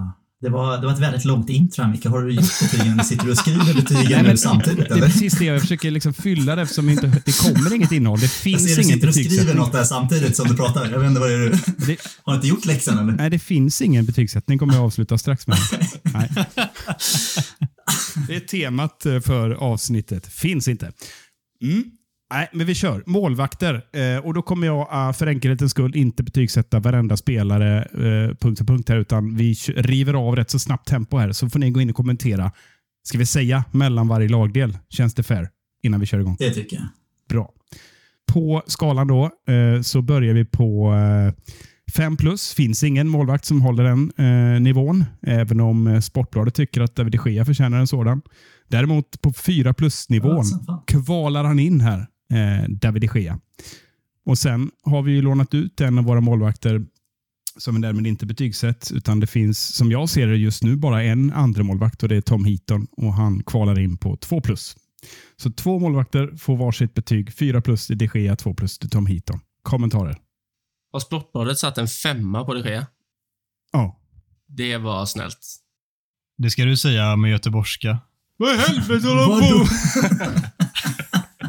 Det, 0.42 0.50
var, 0.50 0.78
det 0.78 0.86
var 0.88 0.94
ett 0.94 1.00
väldigt 1.00 1.26
långt 1.26 1.50
intro 1.50 1.88
Micke. 1.88 2.06
Har 2.06 2.22
du 2.22 2.34
gjort 2.34 2.60
betygen? 2.62 3.04
Sitter 3.04 3.26
du 3.26 3.32
och 3.32 3.38
skriver 3.38 3.74
betygen 3.74 4.04
Nej, 4.10 4.22
nu 4.22 4.28
men 4.28 4.38
samtidigt? 4.38 4.90
Det 4.90 4.96
är 4.96 5.02
precis 5.02 5.34
det 5.40 5.46
jag 5.46 5.62
försöker 5.62 5.92
liksom 5.92 6.14
fylla 6.14 6.56
det 6.56 6.62
eftersom 6.62 6.90
inte, 6.90 7.22
det 7.26 7.38
kommer 7.38 7.74
inget 7.74 7.92
innehåll. 7.92 8.20
Det 8.20 8.26
Jag 8.26 8.32
finns 8.32 8.62
ser 8.70 8.76
du 8.76 8.82
ingen 8.82 8.94
sitter 8.94 9.08
och 9.08 9.14
skriver 9.14 9.30
betygssättning. 9.30 9.64
något 9.64 9.72
där 9.72 9.84
samtidigt 9.84 10.36
som 10.36 10.48
du 10.48 10.56
pratar. 10.56 10.90
Jag 10.92 11.00
vet 11.00 11.08
inte 11.08 11.20
vad 11.20 11.30
det 11.30 11.36
är. 11.36 11.40
du- 11.40 11.86
Det, 11.86 11.98
Har 12.24 12.34
du 12.34 12.36
inte 12.36 12.48
gjort 12.48 12.66
läxan 12.66 12.98
eller? 12.98 13.12
nej, 13.14 13.30
det 13.30 13.40
finns 13.40 13.82
ingen 13.82 14.06
betygssättning 14.06 14.60
kommer 14.60 14.74
jag 14.74 14.84
avsluta 14.84 15.18
strax 15.18 15.48
med. 15.48 15.58
Nej. 16.04 16.30
Det 18.28 18.36
är 18.36 18.40
temat 18.40 19.06
för 19.26 19.52
avsnittet. 19.52 20.28
Finns 20.28 20.68
inte. 20.68 20.92
Mm. 21.62 21.92
Nej, 22.34 22.50
men 22.54 22.66
vi 22.66 22.76
kör. 22.76 23.04
Målvakter. 23.06 23.82
Eh, 23.94 24.26
och 24.26 24.34
Då 24.34 24.42
kommer 24.42 24.68
jag 24.68 24.80
uh, 24.80 25.14
för 25.14 25.28
enkelhetens 25.28 25.72
skull 25.72 25.96
inte 25.96 26.24
betygsätta 26.24 26.80
varenda 26.80 27.18
spelare 27.18 27.78
eh, 27.78 28.36
punkt 28.36 28.58
för 28.58 28.66
punkt 28.66 28.90
här, 28.90 28.98
utan 28.98 29.36
vi 29.36 29.54
river 29.76 30.14
av 30.14 30.36
rätt 30.36 30.50
så 30.50 30.60
snabbt 30.60 30.88
tempo 30.88 31.18
här. 31.18 31.32
Så 31.32 31.50
får 31.50 31.60
ni 31.60 31.72
gå 31.72 31.82
in 31.82 31.90
och 31.90 31.96
kommentera. 31.96 32.52
Ska 33.04 33.18
vi 33.18 33.26
säga 33.26 33.64
mellan 33.72 34.08
varje 34.08 34.30
lagdel? 34.30 34.78
Känns 34.90 35.16
det 35.16 35.24
fair? 35.24 35.50
Innan 35.84 36.00
vi 36.00 36.06
kör 36.06 36.20
igång. 36.20 36.36
Det 36.40 36.52
tycker 36.52 36.76
jag. 36.76 36.86
Bra. 37.30 37.54
På 38.34 38.64
skalan 38.68 39.08
då 39.08 39.32
eh, 39.48 39.82
så 39.82 40.02
börjar 40.02 40.34
vi 40.34 40.46
på 40.46 40.94
5 41.96 42.18
plus. 42.18 42.54
Finns 42.54 42.84
ingen 42.84 43.08
målvakt 43.08 43.46
som 43.46 43.62
håller 43.62 43.84
den 43.84 44.12
eh, 44.18 44.62
nivån, 44.62 45.06
även 45.22 45.60
om 45.60 45.88
eh, 45.88 46.00
Sportbladet 46.00 46.56
tycker 46.56 46.82
att 46.82 46.96
David 46.96 47.12
de 47.12 47.32
Gea 47.32 47.46
förtjänar 47.46 47.80
en 47.80 47.88
sådan. 47.88 48.22
Däremot 48.68 49.22
på 49.22 49.34
4 49.34 49.74
plus-nivån 49.74 50.46
Ja, 50.68 50.84
kvalar 50.88 51.44
han 51.44 51.60
in 51.60 51.82
här, 51.82 52.08
eh, 52.34 52.70
David 52.70 53.02
de 53.02 53.20
Gea. 53.20 53.40
Och 54.26 54.38
Sen 54.38 54.72
har 54.84 55.02
vi 55.02 55.12
ju 55.12 55.22
lånat 55.22 55.54
ut 55.54 55.82
en 55.82 55.98
av 55.98 56.04
våra 56.04 56.22
målvakter 56.22 56.86
som 57.58 57.76
vi 57.76 57.82
därmed 57.82 58.08
inte 58.08 58.26
betygsätts, 58.26 58.92
utan 58.92 59.20
det 59.20 59.28
finns 59.28 59.76
som 59.76 59.92
jag 59.92 60.10
ser 60.10 60.28
det 60.28 60.38
just 60.38 60.64
nu 60.64 60.76
bara 60.76 61.04
en 61.04 61.34
andra 61.34 61.64
målvakt 61.64 62.04
och 62.04 62.10
det 62.10 62.16
är 62.16 62.22
Tom 62.22 62.46
Heaton 62.46 62.88
och 62.92 63.14
han 63.14 63.44
kvalar 63.44 63.80
in 63.80 63.98
på 63.98 64.18
2 64.18 64.42
plus. 64.42 64.76
Så 65.38 65.52
två 65.52 65.80
målvakter 65.80 66.36
får 66.38 66.58
varsitt 66.58 66.94
betyg. 66.94 67.34
4 67.34 67.62
plus 67.62 67.88
till 67.88 67.98
de 67.98 68.10
Gea, 68.14 68.36
2 68.36 68.54
plus 68.54 68.80
till 68.80 68.90
Tom 68.90 69.06
Heaton. 69.06 69.40
Kommentarer? 69.62 70.18
Har 70.92 71.00
Sportbladet 71.00 71.58
satt 71.60 71.78
en 71.78 71.88
femma 71.88 72.46
på 72.46 72.54
det 72.54 72.70
Gea? 72.70 72.86
Ja. 73.72 74.00
Det 74.48 74.78
var 74.78 75.06
snällt. 75.06 75.40
Det 76.38 76.50
ska 76.50 76.66
du 76.66 76.78
säga 76.78 77.16
med 77.16 77.32
göteborgska. 77.32 78.00
Vad 78.38 78.56
i 78.56 78.58
helvete 78.58 79.08
håller 79.08 79.28
Vadå? 79.28 79.66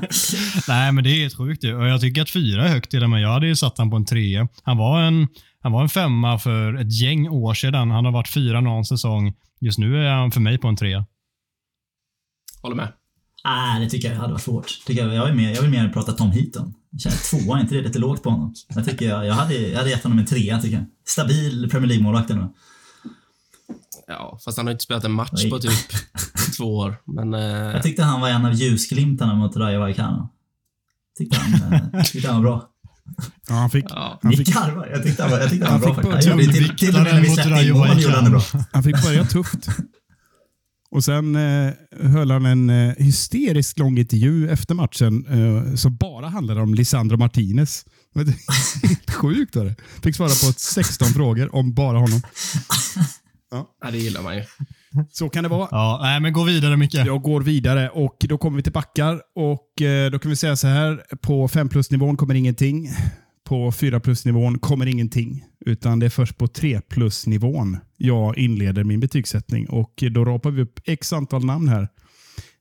Nej, 0.68 0.92
men 0.92 1.04
det 1.04 1.10
är 1.10 1.20
helt 1.20 1.36
sjukt 1.36 1.64
ju. 1.64 1.76
Och 1.76 1.88
jag 1.88 2.00
tycker 2.00 2.22
att 2.22 2.30
fyra 2.30 2.64
är 2.64 2.68
högt 2.68 2.90
till 2.90 3.04
och 3.04 3.10
med. 3.10 3.22
Jag 3.22 3.32
hade 3.32 3.46
ju 3.46 3.56
satt 3.56 3.78
han 3.78 3.90
på 3.90 3.96
en 3.96 4.04
trea. 4.04 4.48
Han 4.62 4.76
var 4.76 5.02
en, 5.02 5.28
han 5.60 5.72
var 5.72 5.82
en 5.82 5.88
femma 5.88 6.38
för 6.38 6.74
ett 6.74 7.00
gäng 7.00 7.28
år 7.28 7.54
sedan. 7.54 7.90
Han 7.90 8.04
har 8.04 8.12
varit 8.12 8.28
fyra 8.28 8.60
någon 8.60 8.84
säsong. 8.84 9.34
Just 9.60 9.78
nu 9.78 10.06
är 10.06 10.10
han 10.10 10.30
för 10.30 10.40
mig 10.40 10.58
på 10.58 10.68
en 10.68 10.76
trea. 10.76 11.04
Håller 12.62 12.76
med. 12.76 12.92
Nej, 13.44 13.84
det 13.84 13.90
tycker 13.90 14.12
jag 14.12 14.16
hade 14.16 14.32
varit 14.32 14.42
svårt. 14.42 14.86
Tycker 14.86 15.06
jag, 15.06 15.14
jag, 15.14 15.26
vill 15.26 15.34
mer, 15.34 15.54
jag 15.54 15.62
vill 15.62 15.70
mer 15.70 15.88
prata 15.88 16.12
Tom 16.12 16.30
Heaton. 16.30 16.74
Tvåa, 17.30 17.56
är 17.56 17.62
inte 17.62 17.74
det 17.74 17.82
lite 17.82 17.98
lågt 17.98 18.22
på 18.22 18.30
honom? 18.30 18.54
Jag 18.68 18.84
tycker 18.84 19.08
jag, 19.08 19.26
jag, 19.26 19.34
hade, 19.34 19.54
jag 19.54 19.78
hade 19.78 19.90
gett 19.90 20.02
honom 20.02 20.18
en 20.18 20.26
trea, 20.26 20.58
tycker 20.60 20.76
jag. 20.76 20.86
Stabil 21.06 21.68
Premier 21.70 21.88
League-målvakt 21.88 22.30
ändå. 22.30 22.54
Ja, 24.06 24.38
fast 24.44 24.56
han 24.56 24.66
har 24.66 24.72
inte 24.72 24.84
spelat 24.84 25.04
en 25.04 25.12
match 25.12 25.30
Nej. 25.32 25.50
på 25.50 25.58
typ 25.58 25.72
två 26.56 26.76
år. 26.76 26.96
Men 27.06 27.34
eh, 27.34 27.40
Jag 27.40 27.82
tyckte 27.82 28.02
han 28.02 28.20
var 28.20 28.28
en 28.28 28.44
av 28.46 28.52
ljusglimtarna 28.54 29.34
mot 29.34 29.56
Rayo 29.56 29.80
Vallecano. 29.80 30.28
Tyckte 31.18 31.38
han, 31.38 31.72
eh, 31.72 32.02
tyckte 32.02 32.28
han 32.28 32.42
var 32.42 32.50
bra. 32.50 32.68
Ja, 33.48 33.54
han 33.54 33.70
fick, 33.70 33.84
ja, 33.88 34.18
han 34.22 34.32
fick, 34.32 34.54
garvar. 34.54 34.88
Jag 34.92 35.02
tyckte 35.02 35.22
han 35.22 35.30
var, 35.30 35.38
jag 35.38 35.50
tyckte 35.50 35.66
han 35.66 35.80
var 35.80 35.94
bra 35.94 36.02
faktiskt. 36.02 36.28
Han 36.28 36.38
till, 36.38 36.76
till 36.76 36.96
och 36.96 37.02
med 37.02 37.14
när 37.14 37.20
vi 37.20 37.28
mot 37.28 37.34
släppte 37.34 37.50
in 37.50 37.56
Rayo 37.56 37.74
mål 37.76 38.00
gjorde 38.02 38.14
han 38.14 38.24
det 38.24 38.30
bra. 38.30 38.42
han 38.72 38.82
fick 38.82 39.02
börja 39.02 39.24
tufft. 39.24 39.68
Och 40.90 41.04
Sen 41.04 41.36
eh, 41.36 41.72
höll 42.00 42.30
han 42.30 42.46
en 42.46 42.70
eh, 42.70 42.94
hysteriskt 42.96 43.78
lång 43.78 43.98
intervju 43.98 44.50
efter 44.50 44.74
matchen 44.74 45.26
eh, 45.26 45.74
som 45.74 45.96
bara 45.96 46.28
handlade 46.28 46.60
om 46.60 46.74
Lisandro 46.74 47.16
Martinez. 47.16 47.84
Helt 48.82 49.10
sjukt 49.10 49.56
var 49.56 49.64
det. 49.64 49.74
Fick 50.02 50.16
svara 50.16 50.28
på 50.28 50.52
16 50.56 51.08
frågor 51.08 51.54
om 51.54 51.74
bara 51.74 51.98
honom. 51.98 52.20
ja, 53.50 53.90
det 53.90 53.98
gillar 53.98 54.22
man 54.22 54.36
ju. 54.36 54.42
Så 55.10 55.28
kan 55.28 55.42
det 55.42 55.48
vara. 55.48 55.68
Ja, 55.70 55.98
nej, 56.02 56.20
men 56.20 56.32
gå 56.32 56.44
vidare 56.44 56.76
Micke. 56.76 56.94
Jag 56.94 57.22
går 57.22 57.40
vidare 57.40 57.88
och 57.88 58.16
då 58.20 58.38
kommer 58.38 58.56
vi 58.56 58.62
till 58.62 58.72
backar 58.72 59.20
och 59.34 59.82
eh, 59.82 60.10
då 60.10 60.18
kan 60.18 60.30
vi 60.30 60.36
säga 60.36 60.56
så 60.56 60.66
här. 60.66 61.02
På 61.22 61.48
5 61.48 61.68
plus-nivån 61.68 62.16
kommer 62.16 62.34
ingenting. 62.34 62.90
På 63.48 63.72
4 63.72 64.00
plus-nivån 64.00 64.58
kommer 64.58 64.86
ingenting. 64.86 65.44
Utan 65.66 65.98
det 65.98 66.06
är 66.06 66.10
först 66.10 66.38
på 66.38 66.48
3 66.48 66.80
plus-nivån 66.80 67.76
jag 67.96 68.38
inleder 68.38 68.84
min 68.84 69.00
betygssättning 69.00 69.68
och 69.68 70.04
då 70.10 70.24
rapar 70.24 70.50
vi 70.50 70.62
upp 70.62 70.80
x 70.84 71.12
antal 71.12 71.44
namn 71.44 71.68
här. 71.68 71.88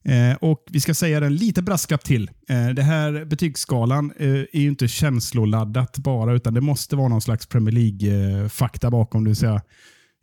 Eh, 0.07 0.35
och 0.35 0.65
Vi 0.69 0.79
ska 0.79 0.93
säga 0.93 1.25
en 1.25 1.35
lite 1.35 1.61
brasklapp 1.61 2.03
till. 2.03 2.29
Eh, 2.49 2.69
det 2.69 2.83
här 2.83 3.25
betygsskalan 3.25 4.11
eh, 4.19 4.29
är 4.29 4.59
ju 4.59 4.67
inte 4.67 4.87
känsloladdat 4.87 5.97
bara, 5.97 6.33
utan 6.33 6.53
det 6.53 6.61
måste 6.61 6.95
vara 6.95 7.07
någon 7.07 7.21
slags 7.21 7.47
Premier 7.47 7.75
League-fakta 7.75 8.91
bakom. 8.91 9.23
Det 9.23 9.29
vill 9.29 9.35
säga, 9.35 9.61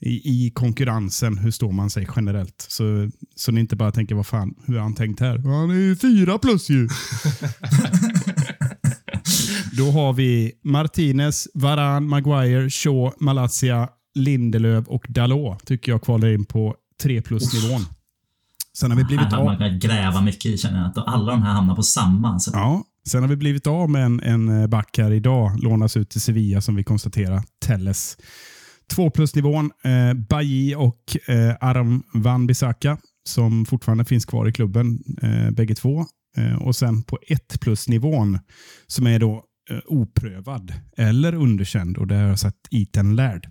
i, 0.05 0.47
i 0.47 0.51
konkurrensen, 0.51 1.39
hur 1.39 1.51
står 1.51 1.73
man 1.73 1.91
sig 1.91 2.09
generellt? 2.17 2.67
Så, 2.69 3.11
så 3.37 3.53
ni 3.53 3.61
inte 3.61 3.77
bara 3.77 3.91
tänker, 3.91 4.15
vad 4.15 4.27
fan, 4.27 4.55
hur 4.67 4.75
har 4.75 4.83
han 4.83 4.95
tänkt 4.95 5.21
här? 5.21 5.39
Han 5.39 5.71
är 5.71 5.75
ju 5.75 5.97
fyra 5.97 6.39
plus 6.39 6.71
ju. 6.71 6.89
Då 9.73 9.91
har 9.91 10.13
vi 10.13 10.53
Martinez, 10.65 11.49
Varan, 11.55 12.09
Maguire, 12.09 12.71
Shaw, 12.71 13.13
Malaysia, 13.21 13.89
Lindelöf 14.15 14.89
och 14.89 15.07
Dalot 15.09 15.67
tycker 15.67 15.93
jag 15.93 16.03
kvalar 16.03 16.29
in 16.29 16.45
på 16.45 16.75
3 17.03 17.23
plus-nivån. 17.23 17.87
Sen 18.79 18.91
har 18.91 18.99
vi 18.99 19.05
blivit 19.05 19.25
Här 19.25 19.31
hade 19.31 19.45
man 19.45 19.55
av, 19.55 19.59
kunnat 19.59 19.83
gräva 19.83 20.21
mycket 20.21 20.47
i 20.47 20.59
känner 20.59 20.79
jag. 20.79 20.87
Att 20.87 21.09
alla 21.09 21.33
de 21.33 21.43
här 21.43 21.53
hamnar 21.53 21.77
på 21.77 21.83
samma. 21.83 22.41
Så. 22.41 22.51
ja, 22.55 22.85
sen 23.07 23.23
har 23.23 23.29
vi 23.29 23.37
blivit 23.37 23.67
av 23.67 23.91
med 23.91 24.05
en, 24.05 24.21
en 24.21 24.71
back 24.71 24.99
här 24.99 25.11
idag. 25.11 25.63
Lånas 25.63 25.97
ut 25.97 26.11
till 26.11 26.21
Sevilla 26.21 26.61
som 26.61 26.75
vi 26.75 26.85
konstaterar. 26.85 27.43
Telles. 27.67 28.17
2 28.91 29.11
plus-nivån. 29.11 29.71
Eh, 29.85 30.15
Bailly 30.15 30.75
och 30.75 31.17
eh, 31.29 31.57
Aram 31.61 32.03
Van 32.15 32.47
Bissaka 32.47 32.99
som 33.29 33.65
fortfarande 33.65 34.05
finns 34.05 34.25
kvar 34.25 34.49
i 34.49 34.53
klubben, 34.53 34.99
eh, 35.23 35.51
bägge 35.51 35.75
två. 35.75 36.05
Eh, 36.37 36.63
och 36.63 36.77
sen 36.77 37.03
på 37.03 37.19
1 37.29 37.61
plus-nivån 37.61 38.39
som 38.87 39.07
är 39.07 39.19
då 39.19 39.45
eh, 39.71 39.79
oprövad 39.87 40.73
eller 40.97 41.35
underkänd 41.35 41.97
och 41.97 42.07
där 42.07 42.23
har 42.23 42.29
jag 42.29 42.39
satt 42.39 42.57
Ethan 42.71 43.17
Laird. 43.17 43.51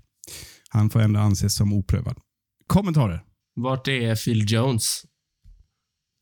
Han 0.70 0.90
får 0.90 1.00
ändå 1.00 1.20
anses 1.20 1.56
som 1.56 1.74
oprövad. 1.74 2.18
Kommentarer? 2.68 3.24
Vart 3.56 3.88
är 3.88 4.16
Phil 4.16 4.52
Jones? 4.52 5.02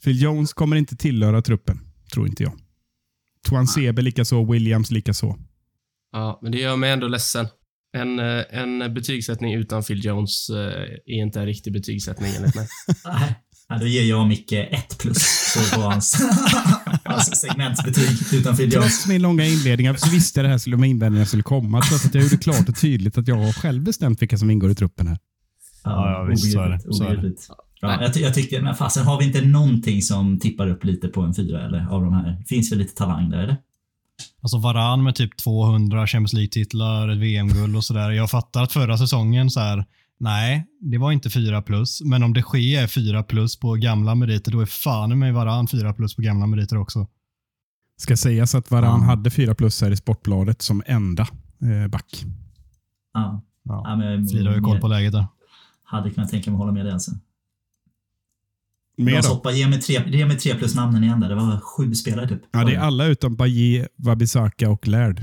Phil 0.03 0.21
Jones 0.21 0.53
kommer 0.53 0.75
inte 0.75 0.95
tillhöra 0.95 1.41
truppen, 1.41 1.79
tror 2.13 2.27
inte 2.27 2.43
jag. 2.43 2.53
Tuan 3.49 3.67
Sebe 3.67 4.01
likaså, 4.01 4.51
Williams 4.51 4.91
likaså. 4.91 5.37
Ja, 6.11 6.39
men 6.41 6.51
det 6.51 6.57
gör 6.57 6.75
mig 6.75 6.91
ändå 6.91 7.07
ledsen. 7.07 7.47
En, 7.93 8.19
eh, 8.19 8.43
en 8.51 8.93
betygssättning 8.93 9.53
utan 9.53 9.83
Phil 9.83 10.05
Jones 10.05 10.49
eh, 10.49 10.55
är 11.05 11.21
inte 11.23 11.39
en 11.39 11.45
riktig 11.45 11.73
betygssättning 11.73 12.31
enligt 12.37 12.55
mig. 12.55 12.67
Nej. 13.05 13.35
Ja, 13.69 13.77
då 13.77 13.85
ger 13.87 14.03
jag 14.03 14.27
Micke 14.27 14.51
ett 14.53 14.97
plus 14.99 15.51
så 15.53 15.75
på 15.75 15.81
hans, 15.89 16.21
hans 17.05 17.41
segmentsbetyg 17.41 18.09
utan 18.39 18.57
Phil 18.57 18.73
Jones. 18.73 18.85
Trots 18.87 19.07
min 19.07 19.21
långa 19.21 19.45
inledning 19.45 19.97
så 19.97 20.09
visste 20.09 20.39
jag 20.39 20.45
det 20.45 20.49
här 20.49 20.57
skulle 20.57 20.77
med 20.77 20.89
invändningar 20.89 21.25
skulle 21.25 21.43
komma. 21.43 21.81
Trots 21.81 22.05
att 22.05 22.13
jag 22.15 22.23
gjorde 22.23 22.37
klart 22.37 22.69
och 22.69 22.75
tydligt 22.79 23.17
att 23.17 23.27
jag 23.27 23.35
har 23.35 23.53
själv 23.53 23.83
bestämt 23.83 24.21
vilka 24.21 24.37
som 24.37 24.49
ingår 24.49 24.71
i 24.71 24.75
truppen 24.75 25.07
här. 25.07 25.17
Ja, 25.83 26.11
ja, 26.11 26.23
visst, 26.23 26.51
så 26.51 26.59
är 26.59 26.69
det. 26.69 26.75
obegripligt, 26.75 26.95
Så 26.97 27.03
är 27.03 27.07
det. 27.07 27.13
obegripligt. 27.17 27.47
Ja, 27.81 28.01
jag, 28.01 28.13
ty- 28.13 28.21
jag 28.21 28.33
tyckte, 28.33 28.61
men 28.61 28.75
fasen 28.75 29.05
har 29.05 29.19
vi 29.19 29.25
inte 29.25 29.41
någonting 29.41 30.01
som 30.01 30.39
tippar 30.39 30.67
upp 30.69 30.83
lite 30.83 31.07
på 31.07 31.21
en 31.21 31.33
fyra 31.33 31.65
eller 31.65 31.87
av 31.91 32.01
de 32.01 32.13
här? 32.13 32.43
Finns 32.47 32.71
väl 32.71 32.79
lite 32.79 32.93
talang 32.95 33.29
där 33.29 33.37
eller? 33.43 33.57
Alltså 34.41 34.57
Varan 34.57 35.03
med 35.03 35.15
typ 35.15 35.37
200 35.37 36.07
Champions 36.07 36.33
League-titlar, 36.33 37.09
ett 37.09 37.17
VM-guld 37.17 37.75
och 37.75 37.83
sådär. 37.83 38.11
Jag 38.11 38.29
fattar 38.29 38.63
att 38.63 38.71
förra 38.71 38.97
säsongen 38.97 39.49
så 39.49 39.59
här, 39.59 39.85
nej, 40.19 40.67
det 40.81 40.97
var 40.97 41.11
inte 41.11 41.29
4 41.29 41.61
plus. 41.61 42.01
Men 42.01 42.23
om 42.23 42.33
det 42.33 42.41
sker 42.41 42.83
är 42.83 42.87
4 42.87 43.23
plus 43.23 43.59
på 43.59 43.73
gamla 43.73 44.15
meriter, 44.15 44.51
då 44.51 44.59
är 44.61 44.65
fan 44.65 45.19
med 45.19 45.33
Varan 45.33 45.67
4 45.67 45.93
plus 45.93 46.15
på 46.15 46.21
gamla 46.21 46.47
meriter 46.47 46.77
också. 46.77 47.07
Ska 47.97 48.17
sägas 48.17 48.55
att 48.55 48.71
Varan 48.71 49.01
Ja. 49.01 49.05
hade 49.05 49.29
fyra 49.29 49.55
plus 49.55 49.81
här 49.81 49.91
i 49.91 49.97
Sportbladet 49.97 50.61
som 50.61 50.83
enda 50.85 51.27
eh, 51.61 51.87
back. 51.89 52.23
Ja. 53.13 53.41
Ja. 53.63 53.81
Ja, 53.85 53.95
men 53.95 54.07
jag 54.21 54.29
Frida 54.31 54.49
har 54.49 54.55
ju 54.55 54.61
koll 54.61 54.79
på 54.79 54.87
läget 54.87 55.11
där. 55.13 55.25
hade 55.83 56.09
kunnat 56.09 56.29
tänka 56.29 56.49
mig 56.51 56.55
att 56.55 56.59
hålla 56.59 56.71
med 56.71 56.85
dig 56.85 56.93
alltså. 56.93 57.11
Mer 59.01 59.29
hoppa, 59.29 59.51
ge 59.51 59.67
mig 59.67 59.81
tre, 59.81 60.03
ge 60.07 60.25
mig 60.25 60.37
tre 60.37 60.55
plus 60.55 60.75
namnen 60.75 61.03
igen 61.03 61.19
där. 61.19 61.29
Det 61.29 61.35
var 61.35 61.59
sju 61.59 61.95
spelare 61.95 62.27
typ. 62.27 62.41
Ja, 62.51 62.63
det 62.63 62.75
är 62.75 62.79
alla 62.79 63.05
utom 63.05 63.35
Bailly, 63.35 63.85
Wabisaka 63.97 64.69
och 64.69 64.87
Laird. 64.87 65.21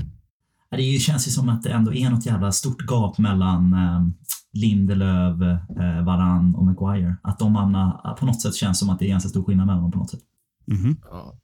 Ja, 0.69 0.77
Det 0.77 0.83
känns 0.83 1.27
ju 1.27 1.31
som 1.31 1.49
att 1.49 1.63
det 1.63 1.69
ändå 1.69 1.93
är 1.93 2.09
något 2.09 2.25
jävla 2.25 2.51
stort 2.51 2.81
gap 2.91 3.17
mellan 3.17 3.73
eh, 3.73 4.07
Lindelöf, 4.53 5.41
eh, 5.41 6.03
Varan 6.05 6.55
och 6.55 6.65
Maguire. 6.65 7.15
Att 7.23 7.39
de 7.39 7.55
hamnar, 7.55 8.15
på 8.19 8.25
något 8.25 8.41
sätt 8.41 8.55
känns 8.55 8.79
som 8.79 8.89
att 8.89 8.99
det 8.99 9.05
är 9.05 9.09
ganska 9.09 9.29
stor 9.29 9.43
skillnad 9.43 9.67
mellan 9.67 9.81
dem 9.81 9.91
på 9.91 9.97
något 9.97 10.09
sätt. 10.09 10.21
Mhm. 10.65 10.97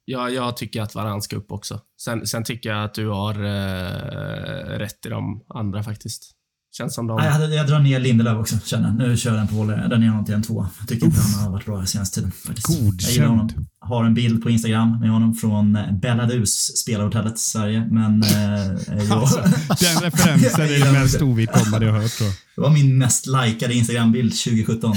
Ja, 0.06 0.30
jag, 0.30 0.58
tycker 0.58 0.82
att 0.82 0.96
Varann 0.96 1.22
ska 1.22 1.36
upp 1.36 1.52
också. 1.52 1.80
Sen, 2.02 2.28
sen 2.28 2.44
tycker 2.44 2.70
jag 2.70 2.84
att 2.84 2.94
du 2.94 3.10
har 3.10 3.34
eh, 3.34 4.78
rätt 4.78 5.06
i 5.06 5.10
de 5.10 5.44
andra 5.50 5.84
faktiskt. 5.84 6.32
Känns 6.78 6.96
som 6.96 7.08
de... 7.08 7.18
Nej, 7.18 7.42
jag, 7.42 7.54
jag 7.54 7.68
drar 7.68 7.80
ner 7.80 8.00
Lindelöf 8.00 8.38
också, 8.38 8.56
känner 8.66 8.88
jag. 8.88 8.98
Nu 8.98 9.18
kör 9.18 9.32
jag 9.32 9.40
den 9.40 9.48
på 9.48 9.56
volley. 9.56 9.76
Den 9.90 10.00
ner 10.00 10.08
honom 10.08 10.26
till 10.26 10.34
en 10.34 10.44
två. 10.44 10.68
Jag 10.80 10.88
tycker 10.88 11.06
inte 11.06 11.22
han 11.22 11.44
har 11.44 11.52
varit 11.52 11.66
bra 11.66 11.78
den 11.78 11.88
senaste 11.88 12.16
tiden. 12.16 12.32
Faktiskt. 12.32 12.68
Godkänd. 12.68 13.02
Jag 13.02 13.12
gillar 13.12 13.28
honom. 13.28 13.50
Har 13.80 14.06
en 14.06 14.14
bild 14.14 14.44
på 14.44 14.50
Instagram 14.50 15.00
med 15.00 15.10
honom 15.10 15.34
från 15.34 15.76
eh, 15.76 15.92
Belladus, 15.92 16.78
spelarhotellet 16.78 17.40
Sverige. 17.40 17.88
Men... 17.92 18.24
Eh, 18.24 18.30
jag, 19.10 19.12
Alltså, 19.12 19.42
Den 19.86 20.02
referensen 20.02 20.62
är 20.62 20.86
det 20.86 20.92
mest 20.92 21.22
ovidkommande 21.22 21.86
jag 21.86 21.94
har 21.94 22.02
hört. 22.02 22.12
Tror 22.12 22.30
jag. 22.30 22.36
det 22.56 22.62
var 22.62 22.70
min 22.70 22.98
mest 22.98 23.28
likade 23.28 23.74
Instagram-bild 23.74 24.32
2017. 24.32 24.90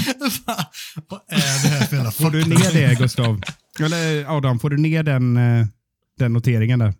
Vad 1.08 1.20
är 1.28 1.62
det 1.62 1.68
här 1.68 1.87
för 1.87 1.97
jävla 1.97 2.11
Får 2.11 2.30
du 2.30 2.44
ner 2.44 2.73
det, 2.73 2.99
Gustav? 2.99 3.40
Eller 3.80 4.37
Adam, 4.37 4.58
får 4.58 4.70
du 4.70 4.76
ner 4.76 5.02
den, 5.02 5.37
eh, 5.37 5.66
Den 6.18 6.32
noteringen 6.32 6.78
där. 6.78 6.94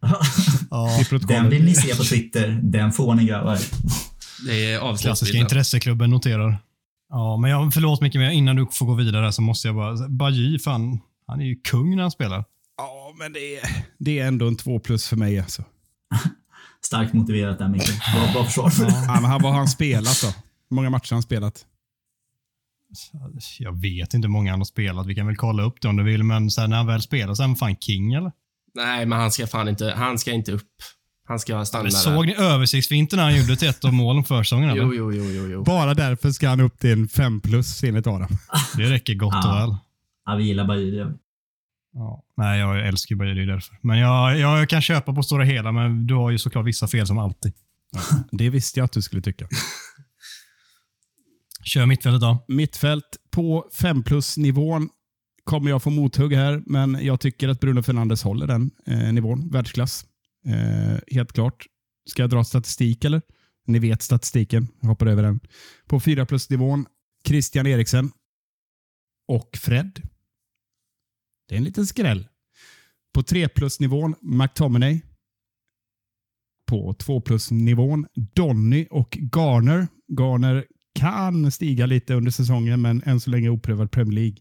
Ja. 0.70 0.98
Den 1.28 1.50
vill 1.50 1.64
ni 1.64 1.74
se 1.74 1.94
på 1.96 2.02
Twitter. 2.04 2.60
Den 2.62 2.92
får 2.92 3.14
ni 3.14 3.24
grabbar. 3.24 3.58
Det 4.46 4.72
är 4.72 4.96
klassiska 4.96 5.38
intresseklubben 5.38 6.10
noterar. 6.10 6.58
Ja, 7.10 7.36
men 7.36 7.50
jag, 7.50 7.74
förlåt 7.74 8.00
mycket, 8.00 8.20
men 8.20 8.32
innan 8.32 8.56
du 8.56 8.66
får 8.72 8.86
gå 8.86 8.94
vidare 8.94 9.32
så 9.32 9.42
måste 9.42 9.68
jag 9.68 9.74
bara... 9.74 10.08
Bajy, 10.08 10.58
fan, 10.58 11.00
han 11.26 11.40
är 11.40 11.44
ju 11.44 11.56
kung 11.56 11.96
när 11.96 12.02
han 12.02 12.10
spelar. 12.10 12.44
Ja, 12.76 13.14
men 13.18 13.32
det 13.32 13.56
är, 13.56 13.84
det 13.98 14.18
är 14.18 14.26
ändå 14.28 14.48
en 14.48 14.56
två 14.56 14.78
plus 14.80 15.08
för 15.08 15.16
mig. 15.16 15.38
Alltså. 15.38 15.64
Starkt 16.84 17.12
motiverat 17.12 17.58
där 17.58 17.68
Micke. 17.68 17.88
Bra, 18.14 18.32
bra 18.32 18.44
försvar. 18.44 18.72
Ja, 19.06 19.14
men 19.20 19.24
han- 19.24 19.42
vad 19.42 19.52
har 19.52 19.58
han 19.58 19.68
spelat 19.68 20.20
då? 20.22 20.28
Hur 20.70 20.74
många 20.74 20.90
matcher 20.90 21.10
har 21.10 21.16
han 21.16 21.22
spelat? 21.22 21.64
Jag 23.58 23.80
vet 23.80 24.14
inte 24.14 24.26
hur 24.28 24.32
många 24.32 24.50
han 24.50 24.60
har 24.60 24.64
spelat. 24.64 25.06
Vi 25.06 25.14
kan 25.14 25.26
väl 25.26 25.36
kolla 25.36 25.62
upp 25.62 25.80
det 25.80 25.88
om 25.88 25.96
du 25.96 26.02
vill, 26.04 26.22
men 26.22 26.50
sen 26.50 26.70
när 26.70 26.76
han 26.76 26.86
väl 26.86 27.02
spelar 27.02 27.34
så 27.34 27.42
är 27.42 27.46
han 27.46 27.56
fan 27.56 27.76
king, 27.76 28.12
eller? 28.14 28.32
Nej, 28.78 29.06
men 29.06 29.18
han 29.18 29.30
ska 29.30 29.46
fan 29.46 29.68
inte, 29.68 29.94
han 29.96 30.18
ska 30.18 30.32
inte 30.32 30.52
upp. 30.52 30.62
Han 31.28 31.38
ska 31.38 31.64
stanna 31.64 31.82
Men 31.82 31.92
där. 31.92 31.98
såg 31.98 32.26
ni 32.26 32.34
översiktsfinten 32.34 33.16
när 33.16 33.24
han 33.24 33.36
gjorde 33.40 33.56
till 33.56 33.68
ett 33.68 33.84
av 33.84 33.92
målen 33.92 34.24
för 34.24 34.42
säsongen? 34.42 34.70
eller? 34.70 34.82
Jo, 34.82 34.94
jo, 34.94 35.12
jo, 35.12 35.24
jo, 35.24 35.48
jo. 35.48 35.64
Bara 35.64 35.94
därför 35.94 36.30
ska 36.30 36.48
han 36.48 36.60
upp 36.60 36.78
till 36.78 36.92
en 36.92 37.08
fem 37.08 37.40
plus 37.40 37.84
enligt 37.84 38.06
Adam. 38.06 38.28
Det 38.76 38.82
räcker 38.90 39.14
gott 39.14 39.34
och 39.34 39.40
Ja. 39.50 39.60
väl. 39.66 39.76
Ja, 40.26 40.34
vi 40.36 40.44
gillar 40.44 40.76
vi. 40.76 41.04
Ja. 41.94 42.24
Nej, 42.36 42.60
jag 42.60 42.88
älskar 42.88 43.16
ju 43.16 43.42
är 43.42 43.46
därför. 43.46 43.78
Men 43.82 43.98
jag, 43.98 44.38
jag 44.38 44.68
kan 44.68 44.82
köpa 44.82 45.14
på 45.14 45.22
stora 45.22 45.44
hela, 45.44 45.72
men 45.72 46.06
du 46.06 46.14
har 46.14 46.30
ju 46.30 46.38
såklart 46.38 46.66
vissa 46.66 46.88
fel 46.88 47.06
som 47.06 47.18
alltid. 47.18 47.52
Det 48.32 48.50
visste 48.50 48.80
jag 48.80 48.84
att 48.84 48.92
du 48.92 49.02
skulle 49.02 49.22
tycka. 49.22 49.48
Kör 51.64 51.86
mittfältet 51.86 52.20
då. 52.20 52.44
Mittfält 52.48 53.04
på 53.30 53.68
5 53.80 54.02
plus-nivån 54.02 54.88
kommer 55.48 55.70
jag 55.70 55.82
få 55.82 55.90
mothugg 55.90 56.32
här, 56.32 56.62
men 56.66 57.04
jag 57.04 57.20
tycker 57.20 57.48
att 57.48 57.60
Bruno 57.60 57.82
Fernandes 57.82 58.22
håller 58.22 58.46
den 58.46 58.70
eh, 58.86 59.12
nivån. 59.12 59.48
Världsklass. 59.50 60.06
Eh, 60.46 60.98
helt 61.14 61.32
klart. 61.32 61.66
Ska 62.10 62.22
jag 62.22 62.30
dra 62.30 62.44
statistik 62.44 63.04
eller? 63.04 63.22
Ni 63.66 63.78
vet 63.78 64.02
statistiken. 64.02 64.68
Jag 64.80 64.88
hoppar 64.88 65.06
över 65.06 65.22
den. 65.22 65.40
På 65.86 66.00
4 66.00 66.26
plus-nivån, 66.26 66.86
Christian 67.26 67.66
Eriksen 67.66 68.10
och 69.28 69.56
Fred. 69.56 70.02
Det 71.48 71.54
är 71.54 71.58
en 71.58 71.64
liten 71.64 71.86
skräll. 71.86 72.28
På 73.14 73.22
3 73.22 73.48
plus-nivån, 73.48 74.14
McTominay. 74.20 75.00
På 76.66 76.94
2 76.94 77.20
plus-nivån, 77.20 78.06
Donny 78.34 78.86
och 78.90 79.18
Garner. 79.36 79.88
Garner 80.18 80.66
kan 80.94 81.50
stiga 81.50 81.86
lite 81.86 82.14
under 82.14 82.30
säsongen, 82.30 82.80
men 82.80 83.02
än 83.02 83.20
så 83.20 83.30
länge 83.30 83.48
oprövad 83.48 83.90
Premier 83.90 84.14
League. 84.14 84.36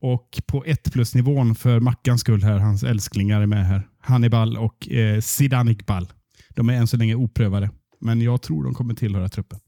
Och 0.00 0.42
på 0.46 0.64
1 0.64 0.92
plus-nivån 0.92 1.54
för 1.54 1.80
Mackans 1.80 2.20
skull 2.20 2.42
här, 2.42 2.58
hans 2.58 2.82
älsklingar 2.82 3.40
är 3.40 3.46
med 3.46 3.66
här. 3.66 3.88
Hannibal 4.00 4.56
och 4.56 4.88
eh, 4.88 5.20
Zidane 5.20 5.70
Iqbal. 5.70 6.08
De 6.50 6.68
är 6.68 6.74
än 6.74 6.86
så 6.86 6.96
länge 6.96 7.14
oprövade, 7.14 7.70
men 8.00 8.20
jag 8.20 8.42
tror 8.42 8.64
de 8.64 8.74
kommer 8.74 8.94
tillhöra 8.94 9.28
truppen. 9.28 9.58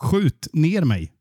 Skjut 0.00 0.48
ner 0.52 0.84
mig. 0.84 1.12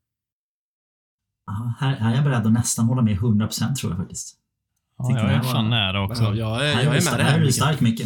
Ja, 1.48 1.74
här, 1.80 1.96
här 1.96 2.12
är 2.12 2.16
jag 2.16 2.24
beredd 2.24 2.46
att 2.46 2.52
nästan 2.54 2.86
hålla 2.86 3.02
med 3.02 3.18
100% 3.18 3.76
tror 3.76 3.92
jag 3.92 4.00
faktiskt. 4.00 4.36
Ja, 4.98 5.12
jag 5.20 5.32
är 5.34 5.42
fan 5.42 5.70
nära 5.70 6.04
också. 6.04 6.24
Ja, 6.24 6.36
jag, 6.36 6.70
är, 6.70 6.76
Här 6.76 6.84
jag 6.84 6.96
är, 6.96 7.02
är 7.02 7.18
med 7.18 7.26
här 7.26 7.34
är 7.34 7.38
du 7.38 7.44
dig. 7.44 7.54
stark 7.54 7.82
Micke. 7.82 8.02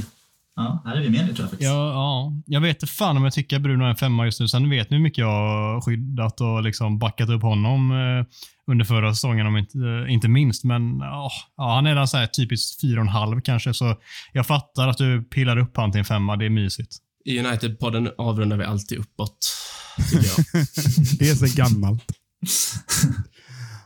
Ja, 0.59 0.81
här 0.85 0.95
är 0.95 1.01
vi 1.01 1.09
med 1.09 1.25
dig 1.25 1.35
tror 1.35 1.43
jag 1.43 1.49
faktiskt. 1.49 1.69
Ja, 1.71 1.89
ja, 1.91 2.33
jag 2.45 2.61
vet 2.61 2.75
inte 2.75 2.87
fan 2.87 3.17
om 3.17 3.23
jag 3.23 3.33
tycker 3.33 3.55
att 3.55 3.61
Bruno 3.61 3.83
är 3.83 3.89
en 3.89 3.95
femma 3.95 4.25
just 4.25 4.39
nu. 4.39 4.47
Sen 4.47 4.69
vet 4.69 4.89
ni 4.89 4.97
hur 4.97 5.03
mycket 5.03 5.17
jag 5.17 5.27
har 5.27 5.81
skyddat 5.81 6.41
och 6.41 6.63
liksom 6.63 6.99
backat 6.99 7.29
upp 7.29 7.41
honom 7.41 7.91
eh, 7.91 8.25
under 8.71 8.85
förra 8.85 9.13
säsongen, 9.13 9.47
om 9.47 9.57
inte, 9.57 9.77
eh, 9.77 10.13
inte 10.13 10.27
minst. 10.27 10.63
Men 10.63 10.99
ja, 10.99 11.31
ja, 11.57 11.75
han 11.75 11.87
är 11.87 12.05
så 12.05 12.17
här 12.17 12.27
typiskt 12.27 12.81
fyra 12.81 12.99
och 12.99 13.05
en 13.05 13.11
halv 13.11 13.41
kanske, 13.41 13.73
så 13.73 13.95
jag 14.33 14.47
fattar 14.47 14.87
att 14.87 14.97
du 14.97 15.23
pillar 15.23 15.57
upp 15.57 15.77
han 15.77 15.91
till 15.91 15.99
en 15.99 16.05
femma. 16.05 16.37
Det 16.37 16.45
är 16.45 16.49
mysigt. 16.49 16.95
I 17.25 17.39
United-podden 17.39 18.09
avrundar 18.17 18.57
vi 18.57 18.63
alltid 18.63 18.97
uppåt, 18.97 19.37
tycker 20.11 20.27
jag. 20.27 20.65
Det 21.19 21.29
är 21.29 21.35
så 21.35 21.57
gammalt. 21.57 22.05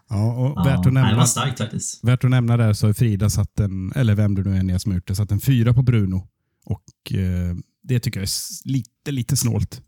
Ja, 0.10 0.34
och 0.34 0.54
Ja, 0.56 0.64
värt, 0.64 0.78
att 0.78 0.84
det 0.84 0.92
nämna, 0.92 1.18
var 1.18 1.26
starkt 1.26 1.58
faktiskt. 1.58 2.04
värt 2.04 2.24
att 2.24 2.30
nämna 2.30 2.58
där 2.58 2.74
så 2.74 2.88
har 2.88 2.94
Frida 2.94 3.30
satt 3.30 3.60
en, 3.60 3.92
eller 3.96 4.16
vem 4.16 4.36
det 4.36 4.42
nu 4.44 4.58
är 4.58 4.64
ni 4.64 4.74
har 4.74 5.02
det, 5.08 5.16
satt 5.16 5.32
en 5.32 5.40
fyra 5.40 5.74
på 5.74 5.82
Bruno. 5.82 6.28
Och 6.66 7.14
eh, 7.14 7.56
det 7.84 8.00
tycker 8.00 8.20
jag 8.20 8.28
är 8.28 8.68
lite, 8.68 9.12
lite 9.12 9.38
snålt. 9.38 9.82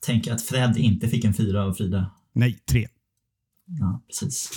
Tänker 0.00 0.32
att 0.32 0.42
Fred 0.42 0.76
inte 0.76 1.08
fick 1.08 1.24
en 1.24 1.34
fyra 1.34 1.64
av 1.64 1.72
Frida. 1.72 2.10
Nej, 2.32 2.58
tre. 2.70 2.88
Ja, 3.66 4.02
precis. 4.06 4.50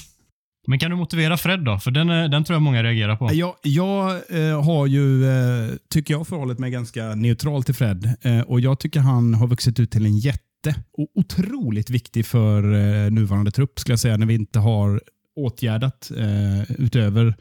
Men 0.68 0.80
kan 0.80 0.92
du 0.92 0.98
motivera 0.98 1.38
Fred 1.38 1.64
då? 1.66 1.80
För 1.80 1.92
den, 1.92 2.10
eh, 2.10 2.30
den 2.30 2.44
tror 2.44 2.56
jag 2.56 2.62
många 2.62 2.84
reagerar 2.84 3.16
på. 3.16 3.30
Jag, 3.34 3.56
jag 3.64 4.22
eh, 4.30 4.64
har 4.64 4.88
ju, 4.88 5.26
eh, 5.26 5.76
tycker 5.90 6.14
jag, 6.14 6.28
förhållit 6.28 6.60
mig 6.60 6.72
ganska 6.72 7.16
neutral 7.16 7.64
till 7.64 7.76
Fred. 7.76 8.14
Eh, 8.22 8.42
och 8.42 8.60
Jag 8.60 8.80
tycker 8.80 9.00
han 9.00 9.34
har 9.34 9.48
vuxit 9.48 9.80
ut 9.80 9.92
till 9.92 10.06
en 10.06 10.18
jätte 10.18 10.76
och 10.94 11.08
otroligt 11.16 11.90
viktig 11.90 12.26
för 12.26 12.74
eh, 12.74 13.12
nuvarande 13.12 13.52
trupp, 13.52 13.80
skulle 13.80 13.92
jag 13.92 14.00
säga, 14.00 14.18
när 14.18 14.26
vi 14.26 14.34
inte 14.34 14.60
har 14.60 15.02
åtgärdat 15.36 16.12
eh, 16.18 16.72
utöver 16.72 17.36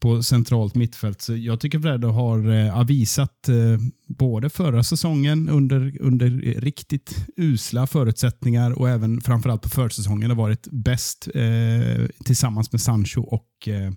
på 0.00 0.22
centralt 0.22 0.74
mittfält. 0.74 1.20
Så 1.20 1.36
jag 1.36 1.60
tycker 1.60 1.80
Fred 1.80 2.04
har 2.04 2.50
eh, 2.50 2.84
visat 2.84 3.48
eh, 3.48 3.56
både 4.06 4.50
förra 4.50 4.82
säsongen 4.82 5.48
under, 5.48 5.96
under 6.00 6.30
riktigt 6.60 7.26
usla 7.36 7.86
förutsättningar 7.86 8.70
och 8.70 8.88
även 8.88 9.20
framförallt 9.20 9.62
på 9.62 9.68
försäsongen 9.68 10.30
har 10.30 10.36
varit 10.36 10.68
bäst 10.70 11.28
eh, 11.34 12.06
tillsammans 12.24 12.72
med 12.72 12.80
Sancho 12.80 13.20
och 13.20 13.68
eh, 13.68 13.92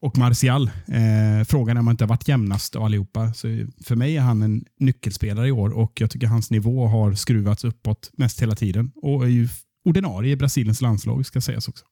och 0.00 0.18
Martial. 0.18 0.70
Eh, 0.86 1.44
frågan 1.44 1.76
är 1.76 1.80
om 1.80 1.86
han 1.86 1.94
inte 1.94 2.04
har 2.04 2.08
varit 2.08 2.28
jämnast 2.28 2.76
av 2.76 2.84
allihopa. 2.84 3.32
Så 3.32 3.66
för 3.84 3.96
mig 3.96 4.16
är 4.16 4.20
han 4.20 4.42
en 4.42 4.64
nyckelspelare 4.78 5.48
i 5.48 5.52
år 5.52 5.70
och 5.70 6.00
jag 6.00 6.10
tycker 6.10 6.26
hans 6.26 6.50
nivå 6.50 6.86
har 6.86 7.14
skruvats 7.14 7.64
uppåt 7.64 8.10
mest 8.12 8.42
hela 8.42 8.54
tiden 8.54 8.92
och 8.94 9.24
är 9.24 9.28
ju 9.28 9.48
ordinarie 9.84 10.32
i 10.32 10.36
Brasiliens 10.36 10.80
landslag 10.80 11.26
ska 11.26 11.40
sägas 11.40 11.68
också. 11.68 11.84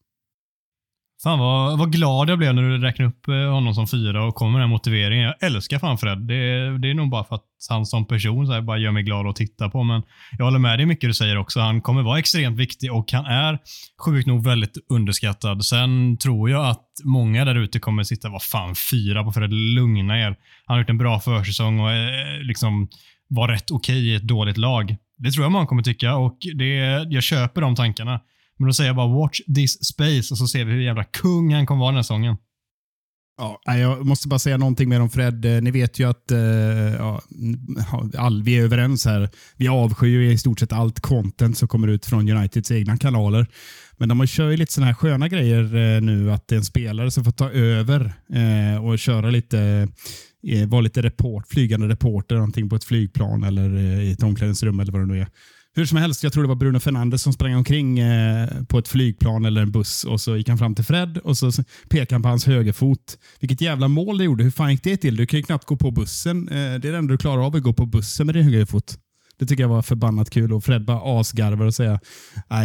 Fan 1.22 1.38
vad, 1.38 1.79
vad 1.79 1.92
glad 1.92 2.31
jag 2.31 2.38
blev 2.38 2.55
när 2.55 2.62
du 2.62 2.79
räknade 2.79 3.09
upp 3.11 3.29
eh, 3.29 3.35
honom 3.52 3.74
som 3.74 3.87
fyra 3.88 4.24
och 4.24 4.35
kom 4.35 4.52
med 4.52 4.61
den 4.61 4.68
här 4.68 4.74
motiveringen. 4.74 5.24
Jag 5.40 5.50
älskar 5.50 5.79
fan 5.79 5.98
Fred. 5.98 6.18
Det, 6.18 6.35
är- 6.35 6.79
det 6.79 6.90
är 6.90 6.94
nog 6.94 7.11
bara 7.11 7.24
för 7.24 7.35
att 7.35 7.44
han 7.70 7.87
som 7.87 8.07
person 8.07 8.46
så 8.46 8.52
här, 8.52 8.61
bara 8.61 8.79
gör 8.79 8.90
mig 8.92 9.02
glad 9.02 9.26
att 9.26 9.37
titta 9.37 9.68
på. 9.70 9.83
Men 9.83 10.02
jag 10.38 10.44
håller 10.44 10.59
med 10.59 10.79
dig 10.79 10.87
mycket 10.87 11.11
du 11.11 11.14
säger 11.14 11.37
också. 11.38 11.61
Han 11.61 11.81
kommer 11.81 12.02
vara 12.02 12.18
extremt 12.18 12.59
viktig 12.59 12.92
och 12.92 13.12
han 13.12 13.24
är 13.26 13.59
sjukt 14.05 14.26
nog 14.26 14.44
väldigt 14.44 14.76
underskattad. 14.92 15.64
Sen 15.64 16.16
tror 16.18 16.50
jag 16.50 16.66
att 16.66 16.85
många 17.05 17.44
där 17.44 17.55
ute 17.55 17.79
kommer 17.79 18.02
sitta, 18.02 18.29
vad 18.29 18.42
fan, 18.42 18.74
fyra 18.90 19.24
på 19.24 19.33
Fred. 19.33 19.52
Lugna 19.52 20.18
er. 20.20 20.37
Han 20.66 20.74
har 20.74 20.79
gjort 20.79 20.90
en 20.90 20.98
bra 20.98 21.20
försäsong 21.20 21.81
och 21.81 21.90
eh, 21.92 22.40
liksom 22.42 22.88
var 23.29 23.48
rätt 23.48 23.70
okej 23.70 24.09
i 24.09 24.14
ett 24.14 24.22
dåligt 24.29 24.57
lag. 24.57 24.96
Det 25.18 25.31
tror 25.31 25.44
jag 25.44 25.52
många 25.52 25.66
kommer 25.66 25.83
tycka 25.83 26.16
och 26.16 26.38
det, 26.55 26.74
jag 27.11 27.22
köper 27.22 27.61
de 27.61 27.74
tankarna. 27.74 28.20
Men 28.58 28.66
då 28.66 28.72
säger 28.72 28.88
jag 28.88 28.96
bara 28.96 29.20
watch 29.20 29.40
this 29.54 29.84
space 29.84 30.34
och 30.34 30.38
så 30.38 30.46
ser 30.46 30.64
vi 30.64 30.72
hur 30.72 30.80
jävla 30.80 31.04
kung 31.04 31.54
han 31.54 31.66
kommer 31.66 31.80
vara 31.80 31.90
den 31.90 31.96
här 31.96 32.02
säsongen. 32.02 32.36
Ja, 33.38 33.60
jag 33.76 34.06
måste 34.06 34.28
bara 34.28 34.38
säga 34.38 34.56
någonting 34.56 34.88
mer 34.88 35.00
om 35.00 35.10
Fred. 35.10 35.44
Eh, 35.44 35.62
ni 35.62 35.70
vet 35.70 35.98
ju 35.98 36.08
att 36.08 36.30
eh, 36.30 36.38
ja, 36.98 37.22
all, 38.18 38.42
vi 38.42 38.58
är 38.58 38.62
överens 38.62 39.04
här. 39.04 39.30
Vi 39.56 39.68
avskyr 39.68 40.20
ju 40.20 40.32
i 40.32 40.38
stort 40.38 40.60
sett 40.60 40.72
allt 40.72 41.00
content 41.00 41.58
som 41.58 41.68
kommer 41.68 41.88
ut 41.88 42.06
från 42.06 42.28
Uniteds 42.28 42.70
egna 42.70 42.96
kanaler. 42.96 43.46
Men 43.96 44.08
de 44.08 44.26
kör 44.26 44.50
ju 44.50 44.56
lite 44.56 44.72
sådana 44.72 44.86
här 44.86 44.94
sköna 44.94 45.28
grejer 45.28 45.76
eh, 45.76 46.00
nu, 46.00 46.32
att 46.32 46.48
det 46.48 46.54
är 46.54 46.58
en 46.58 46.64
spelare 46.64 47.10
som 47.10 47.24
får 47.24 47.32
ta 47.32 47.50
över 47.50 48.12
och 48.82 48.98
köra 48.98 49.30
lite, 49.30 49.88
vara 50.68 50.80
lite 50.80 51.02
report, 51.02 51.48
flygande 51.48 51.88
reporter, 51.88 52.34
någonting 52.34 52.68
på 52.68 52.76
ett 52.76 52.84
flygplan 52.84 53.44
eller 53.44 53.78
i 53.78 54.12
ett 54.12 54.22
omklädningsrum 54.22 54.80
eller 54.80 54.92
vad 54.92 55.00
det 55.00 55.06
nu 55.06 55.20
är. 55.20 55.28
Hur 55.76 55.86
som 55.86 55.98
helst, 55.98 56.22
jag 56.22 56.32
tror 56.32 56.42
det 56.42 56.48
var 56.48 56.54
Bruno 56.54 56.80
Fernandes 56.80 57.22
som 57.22 57.32
sprang 57.32 57.54
omkring 57.54 57.98
eh, 57.98 58.48
på 58.68 58.78
ett 58.78 58.88
flygplan 58.88 59.44
eller 59.44 59.62
en 59.62 59.70
buss 59.70 60.04
och 60.04 60.20
så 60.20 60.36
gick 60.36 60.48
han 60.48 60.58
fram 60.58 60.74
till 60.74 60.84
Fred 60.84 61.18
och 61.18 61.38
så 61.38 61.50
pekade 61.88 62.14
han 62.14 62.22
på 62.22 62.28
hans 62.28 62.46
högerfot. 62.46 63.18
Vilket 63.40 63.60
jävla 63.60 63.88
mål 63.88 64.18
det 64.18 64.24
gjorde. 64.24 64.44
Hur 64.44 64.50
fan 64.50 64.70
gick 64.70 64.82
det 64.82 64.96
till? 64.96 65.16
Du 65.16 65.26
kan 65.26 65.38
ju 65.38 65.42
knappt 65.42 65.64
gå 65.64 65.76
på 65.76 65.90
bussen. 65.90 66.48
Eh, 66.48 66.54
det 66.54 66.60
är 66.60 66.78
det 66.78 66.96
enda 66.96 67.12
du 67.12 67.18
klarar 67.18 67.46
av, 67.46 67.56
att 67.56 67.62
gå 67.62 67.72
på 67.72 67.86
bussen 67.86 68.26
med 68.26 68.34
din 68.34 68.44
högerfot. 68.44 68.98
Det 69.38 69.46
tycker 69.46 69.62
jag 69.62 69.68
var 69.68 69.82
förbannat 69.82 70.30
kul 70.30 70.52
och 70.52 70.64
Fred 70.64 70.84
bara 70.84 71.20
asgarvar 71.20 71.66
och 71.66 71.74
säger 71.74 72.00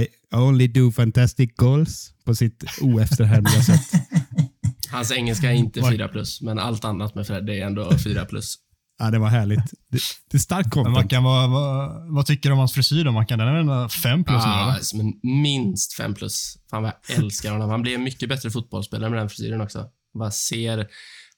I 0.02 0.08
only 0.36 0.68
do 0.68 0.92
fantastic 0.92 1.50
goals 1.56 2.14
på 2.26 2.36
sitt 2.36 2.64
oefterhärmliga 2.82 3.62
sätt. 3.62 4.02
Hans 4.92 5.12
engelska 5.12 5.52
är 5.52 5.56
inte 5.56 5.82
4 5.92 6.08
plus, 6.08 6.42
men 6.42 6.60
allt 6.60 6.86
annat 6.86 7.16
med 7.16 7.28
Fred 7.28 7.50
är 7.50 7.66
ändå 7.66 7.98
4 7.98 8.26
plus. 8.26 8.58
Ja, 9.02 9.12
det 9.12 9.20
var 9.20 9.28
härligt. 9.28 9.72
Det, 9.90 10.00
det 10.32 10.38
är 10.38 10.40
starkt 10.40 10.66
Men 10.66 10.72
content. 10.72 10.96
Mackan, 10.96 11.24
vad, 11.24 11.50
vad, 11.50 12.14
vad 12.14 12.26
tycker 12.26 12.50
du 12.50 12.54
om 12.54 12.60
hans 12.60 12.74
frisyr 12.74 13.04
då 13.04 13.12
Mackan? 13.12 13.40
Den 13.40 13.48
är 13.48 13.64
väl 13.64 13.90
fem 13.90 14.24
plus 14.24 14.46
nu 14.46 14.52
Ah, 14.52 14.78
som 14.82 15.00
en 15.00 15.14
minst 15.24 15.94
5 15.94 16.14
plus. 16.14 16.58
Fan 16.70 16.84
vad 16.84 16.92
jag 17.08 17.18
älskar 17.18 17.52
honom. 17.52 17.70
Han 17.70 17.82
blir 17.82 17.96
en 17.96 18.04
mycket 18.04 18.30
bättre 18.30 18.52
fotbollsspelare 18.52 19.10
med 19.10 19.20
den 19.20 19.30
frisyren 19.30 19.62
också. 19.62 19.86
Bara 20.14 20.32
ser, 20.32 20.88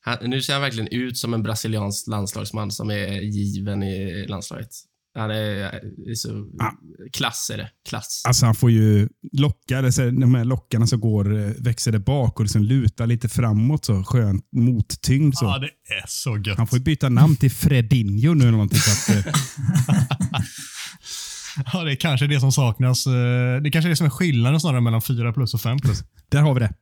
han, 0.02 0.18
nu 0.22 0.42
ser 0.42 0.54
han 0.54 0.62
verkligen 0.62 0.88
ut 0.88 1.18
som 1.18 1.34
en 1.34 1.44
brasiliansk 1.44 2.08
landslagsman 2.08 2.72
som 2.72 2.92
är 2.92 3.22
given 3.22 3.84
i 3.84 4.26
landslaget. 4.28 4.70
Han 5.16 5.32
är, 5.32 5.36
är 6.10 6.16
så... 6.16 6.30
Ah. 6.60 6.72
Klass 7.14 7.50
är 7.54 7.58
det. 7.58 7.70
Klass. 7.90 8.24
Alltså 8.28 8.46
han 8.46 8.56
får 8.56 8.72
ju 8.72 9.10
locka, 9.32 9.82
det 9.82 9.88
är 9.88 9.92
så 9.92 10.02
här, 10.02 10.12
de 10.12 10.36
här 10.36 10.46
lockarna 10.46 10.88
som 10.88 11.00
går, 11.00 11.40
eh, 11.40 11.52
växer 11.60 11.92
det 11.92 12.00
bak 12.00 12.40
och 12.40 12.44
liksom 12.46 12.64
lutar 12.64 13.08
lite 13.08 13.30
framåt. 13.30 13.86
så 13.86 14.04
Skönt 14.04 14.46
mottyngd. 14.52 15.36
Så. 15.38 15.46
Ja, 15.46 15.58
det 15.60 15.94
är 15.94 16.06
så 16.08 16.38
gött. 16.38 16.58
Han 16.58 16.68
får 16.68 16.78
ju 16.80 16.84
byta 16.84 17.10
namn 17.10 17.36
till 17.36 17.52
Fredinho 17.52 18.34
nu 18.34 18.42
eller 18.44 18.52
någonting. 18.52 18.80
Så 18.80 19.12
att, 19.12 19.26
eh, 19.26 19.34
Ja, 21.74 21.84
det 21.84 21.92
är 21.92 21.96
kanske 21.96 22.28
det 22.28 22.40
som 22.40 22.52
saknas. 22.52 23.08
Eh, 23.08 23.14
Det 23.14 23.70
är 23.70 23.72
kanske 23.72 23.88
är 23.88 23.90
det 23.90 23.96
som 23.96 24.06
är 24.06 24.10
skillnaden 24.12 24.60
snarare 24.60 24.82
mellan 24.82 25.02
4 25.02 25.34
plus 25.34 25.54
och 25.54 25.62
5 25.62 25.80
plus. 25.80 26.04
där 26.32 26.42
har 26.42 26.54
vi 26.54 26.60
det. 26.60 26.74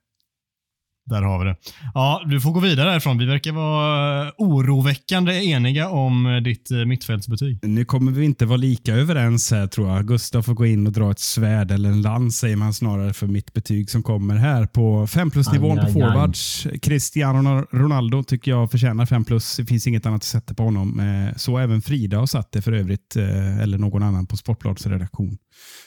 Där 1.11 1.21
har 1.21 1.39
vi 1.39 1.45
det. 1.45 1.55
Ja, 1.93 2.21
du 2.25 2.41
får 2.41 2.51
gå 2.51 2.59
vidare 2.59 2.89
härifrån. 2.89 3.17
Vi 3.17 3.25
verkar 3.25 3.51
vara 3.51 4.31
oroväckande 4.37 5.33
eniga 5.45 5.89
om 5.89 6.25
eh, 6.25 6.37
ditt 6.41 6.71
eh, 6.71 6.77
mittfältsbetyg. 6.85 7.59
Nu 7.63 7.85
kommer 7.85 8.11
vi 8.11 8.25
inte 8.25 8.45
vara 8.45 8.57
lika 8.57 8.93
överens 8.93 9.51
här 9.51 9.67
tror 9.67 9.89
jag. 9.89 10.07
Gustav 10.07 10.41
får 10.41 10.53
gå 10.53 10.65
in 10.65 10.87
och 10.87 10.93
dra 10.93 11.11
ett 11.11 11.19
svärd 11.19 11.71
eller 11.71 11.89
en 11.89 12.01
lans 12.01 12.37
säger 12.37 12.55
man 12.55 12.73
snarare 12.73 13.13
för 13.13 13.27
mitt 13.27 13.53
betyg 13.53 13.89
som 13.89 14.03
kommer 14.03 14.35
här 14.35 14.65
på 14.65 15.07
5 15.07 15.31
plus-nivån 15.31 15.77
på 15.77 15.91
forwards. 15.91 16.67
Cristiano 16.81 17.65
Ronaldo 17.71 18.23
tycker 18.23 18.51
jag 18.51 18.71
förtjänar 18.71 19.05
5 19.05 19.23
plus. 19.25 19.57
Det 19.57 19.65
finns 19.65 19.87
inget 19.87 20.05
annat 20.05 20.17
att 20.17 20.23
sätta 20.23 20.53
på 20.53 20.63
honom. 20.63 20.99
Eh, 20.99 21.35
Så 21.37 21.57
även 21.57 21.81
Frida 21.81 22.17
har 22.19 22.25
satt 22.25 22.51
det 22.51 22.61
för 22.61 22.71
övrigt, 22.71 23.15
eh, 23.15 23.59
eller 23.59 23.77
någon 23.77 24.03
annan 24.03 24.27
på 24.27 24.37
Sportbladets 24.37 24.85
redaktion. 24.87 25.37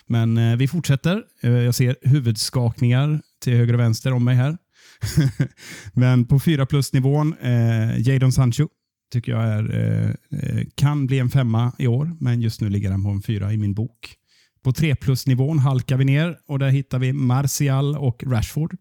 Men 0.07 0.39
eh, 0.39 0.57
vi 0.57 0.69
fortsätter. 0.69 1.23
Eh, 1.43 1.51
Jag 1.51 1.75
ser 1.75 1.97
huvudskakningar 2.03 3.21
till 3.45 3.57
höger 3.57 3.75
och 3.75 3.81
vänster 3.81 4.13
om 4.13 4.25
mig 4.25 4.37
här. 4.37 4.57
Men 5.93 6.25
på 6.25 6.41
4 6.41 6.67
plus-nivån, 6.67 7.35
eh, 7.41 8.09
Jadon 8.09 8.33
Sancho 8.33 8.69
tycker 9.13 9.33
jag 9.33 9.45
är, 9.45 9.75
eh, 9.75 10.11
eh, 10.41 10.67
kan 10.75 11.07
bli 11.07 11.19
en 11.19 11.31
femma 11.31 11.73
i 11.79 11.87
år, 11.87 12.17
men 12.21 12.41
just 12.41 12.61
nu 12.61 12.69
ligger 12.71 12.91
han 12.91 13.05
på 13.05 13.11
en 13.11 13.23
fyra 13.23 13.53
i 13.53 13.57
min 13.57 13.75
bok. 13.75 14.17
På 14.65 14.73
3 14.73 14.97
plus-nivån 14.97 15.59
halkar 15.59 15.97
vi 15.97 16.05
ner 16.05 16.39
och 16.47 16.59
där 16.59 16.69
hittar 16.69 16.99
vi 16.99 17.13
Martial 17.13 17.97
och 17.97 18.25
Rashford. 18.27 18.77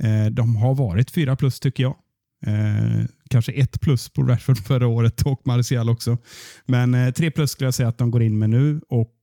Eh, 0.00 0.26
de 0.26 0.56
har 0.56 0.74
varit 0.74 1.10
4 1.10 1.36
plus 1.36 1.60
tycker 1.60 1.82
jag. 1.82 1.96
Eh, 2.46 3.04
kanske 3.30 3.52
1 3.52 3.80
plus 3.80 4.08
på 4.08 4.22
Rashford 4.22 4.58
förra 4.66 4.86
året 4.86 5.22
och 5.22 5.46
Martial 5.46 5.90
också. 5.90 6.18
Men 6.66 6.94
eh, 6.94 7.12
3 7.12 7.30
plus 7.30 7.50
skulle 7.50 7.66
jag 7.66 7.74
säga 7.74 7.88
att 7.88 7.98
de 7.98 8.10
går 8.10 8.22
in 8.22 8.38
med 8.38 8.50
nu 8.50 8.80
och 8.88 9.14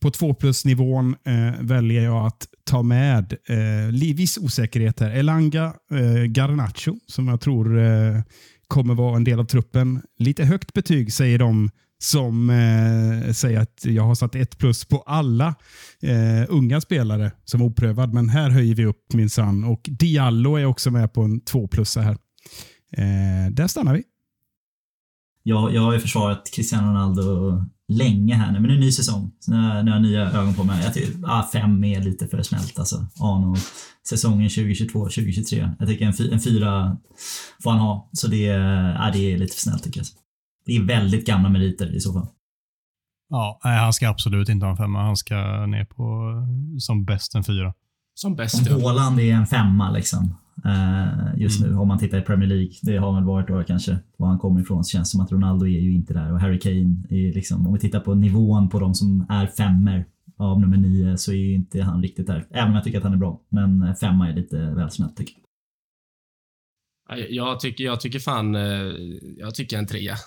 på 0.00 0.10
2 0.10 0.34
plus-nivån 0.34 1.16
eh, 1.24 1.60
väljer 1.60 2.02
jag 2.02 2.26
att 2.26 2.48
ta 2.64 2.82
med 2.82 3.36
eh, 3.46 4.14
viss 4.14 4.38
osäkerhet 4.38 5.00
här. 5.00 5.10
Elanga 5.10 5.74
eh, 5.90 6.24
Garnacho, 6.24 6.96
som 7.06 7.28
jag 7.28 7.40
tror 7.40 7.78
eh, 7.78 8.20
kommer 8.68 8.94
vara 8.94 9.16
en 9.16 9.24
del 9.24 9.40
av 9.40 9.44
truppen. 9.44 10.02
Lite 10.18 10.44
högt 10.44 10.72
betyg 10.72 11.12
säger 11.12 11.38
de 11.38 11.70
som 12.02 12.50
eh, 12.50 13.32
säger 13.32 13.60
att 13.60 13.84
jag 13.84 14.02
har 14.02 14.14
satt 14.14 14.34
ett 14.34 14.58
plus 14.58 14.84
på 14.84 15.02
alla 15.06 15.54
eh, 16.02 16.44
unga 16.48 16.80
spelare 16.80 17.32
som 17.44 17.62
oprövad. 17.62 18.14
Men 18.14 18.28
här 18.28 18.50
höjer 18.50 18.74
vi 18.74 18.84
upp 18.84 19.12
minsann. 19.12 19.64
Och 19.64 19.80
Diallo 19.84 20.56
är 20.56 20.64
också 20.64 20.90
med 20.90 21.12
på 21.12 21.22
en 21.22 21.40
två 21.40 21.68
plus 21.68 21.96
här. 21.96 22.16
Eh, 22.96 23.52
där 23.52 23.66
stannar 23.66 23.94
vi. 23.94 24.02
Jag, 25.42 25.74
jag 25.74 25.82
har 25.82 25.92
ju 25.92 26.00
försvarat 26.00 26.50
Cristiano 26.54 26.88
Ronaldo 26.88 27.64
länge 27.90 28.34
här 28.34 28.52
nu, 28.52 28.60
men 28.60 28.68
det 28.68 28.72
är 28.72 28.74
en 28.74 28.80
ny 28.80 28.92
säsong. 28.92 29.30
Så 29.40 29.50
nu, 29.50 29.56
har- 29.56 29.82
nu 29.82 29.90
har 29.90 29.96
jag 29.98 30.02
nya 30.02 30.30
ögon 30.30 30.54
på 30.54 30.64
mig. 30.64 30.84
Jag 30.84 30.94
tycker 30.94 31.12
ah, 31.24 31.48
fem 31.52 31.84
är 31.84 32.00
lite 32.00 32.26
för 32.28 32.42
snällt 32.42 32.78
alltså. 32.78 33.06
Arno, 33.20 33.56
säsongen 34.08 34.48
2022-2023. 34.48 35.74
Jag 35.78 35.88
tycker 35.88 36.06
en, 36.06 36.12
fy, 36.12 36.30
en 36.32 36.40
fyra 36.40 36.96
får 37.62 37.70
han 37.70 37.80
ha. 37.80 38.08
Så 38.12 38.28
det, 38.28 38.46
är- 38.46 38.96
ah, 39.08 39.10
det 39.12 39.32
är 39.32 39.38
lite 39.38 39.54
för 39.54 39.60
snällt 39.60 39.82
tycker 39.84 40.00
jag. 40.00 40.06
Det 40.66 40.76
är 40.76 40.82
väldigt 40.82 41.26
gamla 41.26 41.48
meriter 41.48 41.96
i 41.96 42.00
så 42.00 42.12
fall. 42.12 42.26
Ja, 43.30 43.60
nej, 43.64 43.78
han 43.78 43.92
ska 43.92 44.08
absolut 44.08 44.48
inte 44.48 44.66
ha 44.66 44.70
en 44.70 44.76
femma. 44.76 45.02
Han 45.02 45.16
ska 45.16 45.66
ner 45.66 45.84
på 45.84 46.32
som 46.78 47.04
bäst 47.04 47.34
en 47.34 47.44
fyra. 47.44 47.74
Som 48.14 48.36
bäst. 48.36 48.54
Om 48.70 48.80
ja. 48.80 48.88
Haaland 48.88 49.20
är 49.20 49.34
en 49.34 49.46
femma 49.46 49.90
liksom. 49.90 50.36
Eh, 50.64 51.40
just 51.40 51.60
Mm. 51.60 51.72
nu, 51.72 51.78
om 51.78 51.88
man 51.88 51.98
tittar 51.98 52.18
i 52.18 52.22
Premier 52.22 52.48
League. 52.48 52.72
Det 52.82 52.96
har 52.96 53.14
väl 53.14 53.24
varit 53.24 53.48
då 53.48 53.64
kanske, 53.64 53.98
var 54.16 54.28
han 54.28 54.38
kommer 54.38 54.60
ifrån. 54.60 54.84
Så 54.84 54.90
känns 54.90 55.08
det 55.08 55.12
som 55.12 55.20
att 55.20 55.32
Ronaldo 55.32 55.66
är 55.66 55.80
ju 55.80 55.92
inte 55.94 56.14
där. 56.14 56.32
Och 56.32 56.40
Harry 56.40 56.58
Kane 56.60 57.02
är 57.10 57.34
liksom, 57.34 57.66
om 57.66 57.72
vi 57.72 57.78
tittar 57.80 58.00
på 58.00 58.14
nivån 58.14 58.68
på 58.68 58.78
de 58.80 58.94
som 58.94 59.26
är 59.28 59.46
femmer 59.46 60.04
av 60.36 60.60
nummer 60.60 60.76
nio 60.76 61.18
så 61.18 61.32
är 61.32 61.36
ju 61.36 61.54
inte 61.54 61.82
han 61.82 62.02
riktigt 62.02 62.26
där. 62.26 62.46
Även 62.50 62.68
om 62.68 62.74
jag 62.74 62.84
tycker 62.84 62.98
att 62.98 63.04
han 63.04 63.12
är 63.12 63.16
bra. 63.16 63.40
Men 63.48 63.82
eh, 63.82 63.94
femma 63.94 64.28
är 64.28 64.32
lite 64.34 64.56
väl 64.70 64.90
snällt 64.90 65.16
tycker 65.16 65.34
jag. 65.34 65.40
Ja, 67.18 67.24
Jag 67.28 67.60
tycker, 67.60 67.84
jag 67.84 68.00
tycker 68.00 68.18
fan... 68.18 68.54
eh, 68.54 68.62
Jag 69.38 69.54
tycker 69.54 69.78
en 69.78 69.86
trea. 69.86 70.14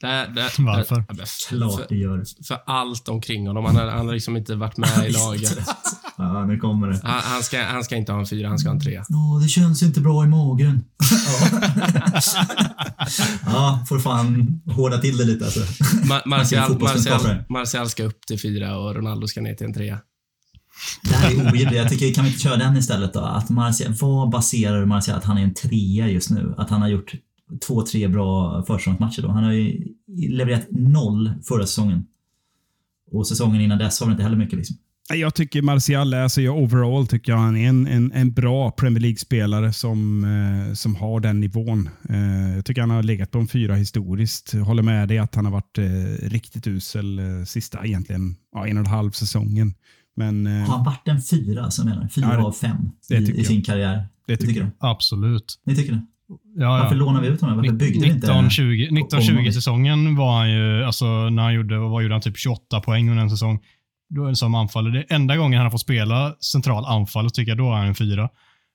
Där, 0.00 0.28
där, 0.28 0.62
Varför? 0.66 0.94
Där, 1.14 1.48
Klart 1.48 1.74
för, 1.80 1.86
det 1.88 1.96
gör. 1.96 2.24
för 2.44 2.58
allt 2.66 3.08
omkring 3.08 3.46
honom. 3.46 3.64
Han 3.64 3.76
har, 3.76 3.86
han 3.86 4.06
har 4.06 4.14
liksom 4.14 4.36
inte 4.36 4.54
varit 4.54 4.76
med 4.76 5.06
i 5.08 5.12
laget. 5.12 5.58
Ja, 6.18 6.46
nu 6.46 6.58
kommer 6.58 6.88
det. 6.88 7.00
Han, 7.02 7.20
han, 7.24 7.42
ska, 7.42 7.64
han 7.64 7.84
ska 7.84 7.96
inte 7.96 8.12
ha 8.12 8.20
en 8.20 8.26
fyra, 8.26 8.48
han 8.48 8.58
ska 8.58 8.68
ha 8.68 8.74
en 8.74 8.80
trea. 8.80 9.04
Åh, 9.08 9.42
det 9.42 9.48
känns 9.48 9.82
inte 9.82 10.00
bra 10.00 10.24
i 10.24 10.28
magen. 10.28 10.84
ja, 13.46 13.84
får 13.88 13.98
fan 13.98 14.60
hårda 14.66 14.98
till 14.98 15.16
det 15.16 15.24
lite 15.24 15.44
alltså. 15.44 15.60
Ma 16.08 16.22
Martial. 16.26 16.78
Martial, 16.80 17.44
Martial 17.48 17.88
ska 17.88 18.04
upp 18.04 18.26
till 18.26 18.40
fyra 18.40 18.78
och 18.78 18.94
Ronaldo 18.94 19.26
ska 19.26 19.40
ner 19.40 19.54
till 19.54 19.66
en 19.66 19.74
trea. 19.74 19.98
Det 21.02 21.14
här 21.14 21.30
är 21.30 21.34
orimligt. 21.34 21.72
Jag 21.72 21.88
tycker, 21.88 22.14
kan 22.14 22.24
vi 22.24 22.30
inte 22.30 22.42
köra 22.42 22.56
den 22.56 22.76
istället 22.76 23.12
då? 23.12 23.20
Att 23.20 23.50
Martial, 23.50 23.94
vad 24.00 24.30
baserar 24.30 24.80
du 24.80 24.86
Martial 24.86 25.18
att 25.18 25.24
han 25.24 25.38
är 25.38 25.42
en 25.42 25.54
trea 25.54 26.08
just 26.08 26.30
nu? 26.30 26.54
Att 26.56 26.70
han 26.70 26.82
har 26.82 26.88
gjort 26.88 27.14
två, 27.66 27.82
tre 27.82 28.08
bra 28.08 28.64
försäsongsmatcher 28.66 29.22
då? 29.22 29.28
Han 29.28 29.44
har 29.44 29.52
ju 29.52 29.94
levererat 30.28 30.66
noll 30.70 31.30
förra 31.48 31.66
säsongen. 31.66 32.06
Och 33.12 33.28
säsongen 33.28 33.60
innan 33.60 33.78
dess 33.78 34.00
var 34.00 34.08
det 34.08 34.12
inte 34.12 34.22
heller 34.22 34.36
mycket 34.36 34.58
liksom. 34.58 34.76
Jag 35.14 35.34
tycker 35.34 35.62
Martial, 35.62 36.14
alltså 36.14 36.40
jag 36.40 36.58
overall 36.58 37.06
tycker 37.06 37.32
jag 37.32 37.38
han 37.38 37.56
är 37.56 37.68
en, 37.68 37.86
en, 37.86 38.12
en 38.12 38.32
bra 38.32 38.70
Premier 38.70 39.00
League-spelare 39.00 39.72
som, 39.72 40.24
eh, 40.68 40.74
som 40.74 40.96
har 40.96 41.20
den 41.20 41.40
nivån. 41.40 41.88
Eh, 42.08 42.54
jag 42.56 42.64
tycker 42.64 42.80
han 42.80 42.90
har 42.90 43.02
legat 43.02 43.30
på 43.30 43.38
en 43.38 43.48
fyra 43.48 43.74
historiskt. 43.74 44.54
Jag 44.54 44.64
håller 44.64 44.82
med 44.82 45.08
dig 45.08 45.18
att 45.18 45.34
han 45.34 45.44
har 45.44 45.52
varit 45.52 45.78
eh, 45.78 46.28
riktigt 46.28 46.66
usel 46.66 47.18
eh, 47.18 47.44
sista 47.44 47.86
egentligen 47.86 48.36
ja, 48.52 48.66
en 48.66 48.76
och 48.78 48.84
en 48.84 48.90
halv 48.90 49.10
säsongen. 49.10 49.74
Men 50.16 50.46
eh, 50.46 50.52
Har 50.52 50.76
han 50.76 50.84
varit 50.84 51.08
en 51.08 51.22
fyra, 51.22 51.70
som 51.70 51.88
menar 51.88 52.08
Fyra 52.08 52.26
Ja, 52.30 52.36
det- 52.36 52.42
av 52.44 52.52
fem 52.52 52.76
det 53.08 53.14
i, 53.16 53.40
i 53.40 53.44
sin 53.44 53.62
karriär. 53.62 54.06
det 54.26 54.36
tycker 54.36 54.46
tycker 54.48 54.60
jag. 54.60 54.68
du? 54.70 54.74
Absolut. 54.78 55.60
Ni 55.66 55.76
tycker 55.76 55.92
det? 55.92 56.02
Ja, 56.56 56.68
Varför 56.70 56.94
ja. 56.94 56.98
lånar 56.98 57.20
vi 57.22 57.28
ut 57.28 57.40
honom? 57.40 57.56
Varför 57.56 57.72
byggde 57.72 58.00
vi 58.00 58.06
inte? 58.06 58.16
1920 58.26 58.62
1920 58.82 59.46
Om- 59.46 59.52
säsongen 59.52 60.16
var 60.16 60.38
han 60.38 60.50
ju, 60.52 60.84
alltså 60.84 61.30
när 61.30 61.42
han 61.42 61.54
gjorde, 61.54 61.78
vad 61.78 62.02
gjorde 62.02 62.14
han, 62.14 62.22
typ 62.22 62.38
28 62.38 62.80
poäng 62.80 63.10
under 63.10 63.22
en 63.22 63.30
säsong. 63.30 63.60
Då 64.08 64.24
är 64.24 64.28
det 64.28 64.36
som 64.36 64.54
anfallare. 64.54 64.92
Det 64.92 64.98
är 64.98 65.14
enda 65.14 65.36
gången 65.36 65.56
han 65.56 65.66
har 65.66 65.70
fått 65.70 65.80
spela 65.80 66.34
central 66.52 66.84
anfall, 66.84 67.30
tycker 67.30 67.50
jag 67.50 67.58
då 67.58 67.72
är 67.72 67.76
han 67.76 67.86
en 67.86 67.94
fyra. 67.94 68.28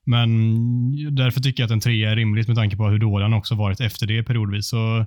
Men 0.06 1.16
därför 1.16 1.42
tycker 1.42 1.64
jag 1.64 1.68
att 1.68 1.72
en 1.72 1.80
trea 1.80 2.12
är 2.12 2.16
rimligt 2.16 2.48
med 2.48 2.58
tanke 2.58 2.78
på 2.78 2.88
hur 2.88 3.00
dålig 3.00 3.24
han 3.24 3.34
också 3.34 3.56
varit 3.56 3.82
efter 3.82 4.08
det 4.08 4.24
periodvis. 4.24 4.70
Så 4.70 5.06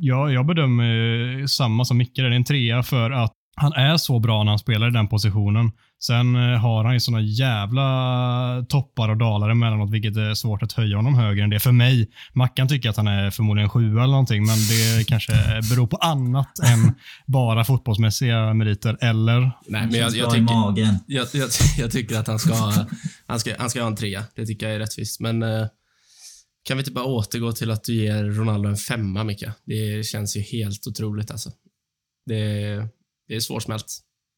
ja, 0.00 0.30
jag 0.30 0.46
bedömer 0.46 1.46
samma 1.46 1.84
som 1.84 1.96
Micke. 1.96 2.16
Det 2.16 2.22
är 2.22 2.30
en 2.30 2.44
trea 2.44 2.82
för 2.82 3.10
att 3.10 3.32
han 3.56 3.72
är 3.72 3.96
så 3.96 4.20
bra 4.20 4.42
när 4.42 4.52
han 4.52 4.58
spelar 4.58 4.88
i 4.88 4.92
den 4.92 5.08
positionen. 5.08 5.72
Sen 6.02 6.36
eh, 6.36 6.58
har 6.58 6.84
han 6.84 6.94
ju 6.94 7.00
såna 7.00 7.20
jävla 7.20 8.66
toppar 8.68 9.08
och 9.08 9.16
dalar 9.16 9.50
emellanåt, 9.50 9.90
vilket 9.90 10.16
är 10.16 10.34
svårt 10.34 10.62
att 10.62 10.72
höja 10.72 10.96
honom 10.96 11.14
högre 11.14 11.44
än 11.44 11.50
det. 11.50 11.60
För 11.60 11.72
mig, 11.72 12.10
Mackan 12.32 12.68
tycker 12.68 12.88
att 12.90 12.96
han 12.96 13.08
är 13.08 13.30
förmodligen 13.30 13.70
sjua 13.70 14.02
eller 14.02 14.12
någonting, 14.12 14.46
men 14.46 14.56
det 14.56 15.04
kanske 15.08 15.32
beror 15.70 15.86
på 15.86 15.96
annat 15.96 16.58
än 16.58 16.94
bara 17.26 17.64
fotbollsmässiga 17.64 18.54
meriter. 18.54 18.98
Eller? 19.00 19.40
Nej, 19.40 19.86
men 19.86 19.92
jag, 19.94 20.16
jag, 20.16 20.30
tycker, 20.30 20.54
jag, 21.06 21.26
jag, 21.32 21.48
jag 21.78 21.90
tycker 21.90 22.18
att 22.18 22.26
han 22.26 22.38
ska, 22.38 22.54
ha- 22.54 22.86
han, 23.26 23.40
ska, 23.40 23.54
han 23.58 23.70
ska 23.70 23.80
ha 23.80 23.86
en 23.86 23.96
trea. 23.96 24.24
Det 24.34 24.46
tycker 24.46 24.66
jag 24.66 24.74
är 24.74 24.78
rättvist. 24.78 25.20
Men 25.20 25.42
eh, 25.42 25.66
kan 26.64 26.76
vi 26.76 26.80
inte 26.80 26.92
bara 26.92 27.04
återgå 27.04 27.52
till 27.52 27.70
att 27.70 27.84
du 27.84 27.94
ger 27.94 28.24
Ronaldo 28.24 28.68
en 28.68 28.76
femma, 28.76 29.24
Micke? 29.24 29.44
Det 29.66 30.06
känns 30.06 30.36
ju 30.36 30.40
helt 30.40 30.86
otroligt 30.86 31.30
alltså. 31.30 31.50
Det, 32.26 32.34
det 33.28 33.34
är 33.36 33.40
svårsmält. 33.40 33.86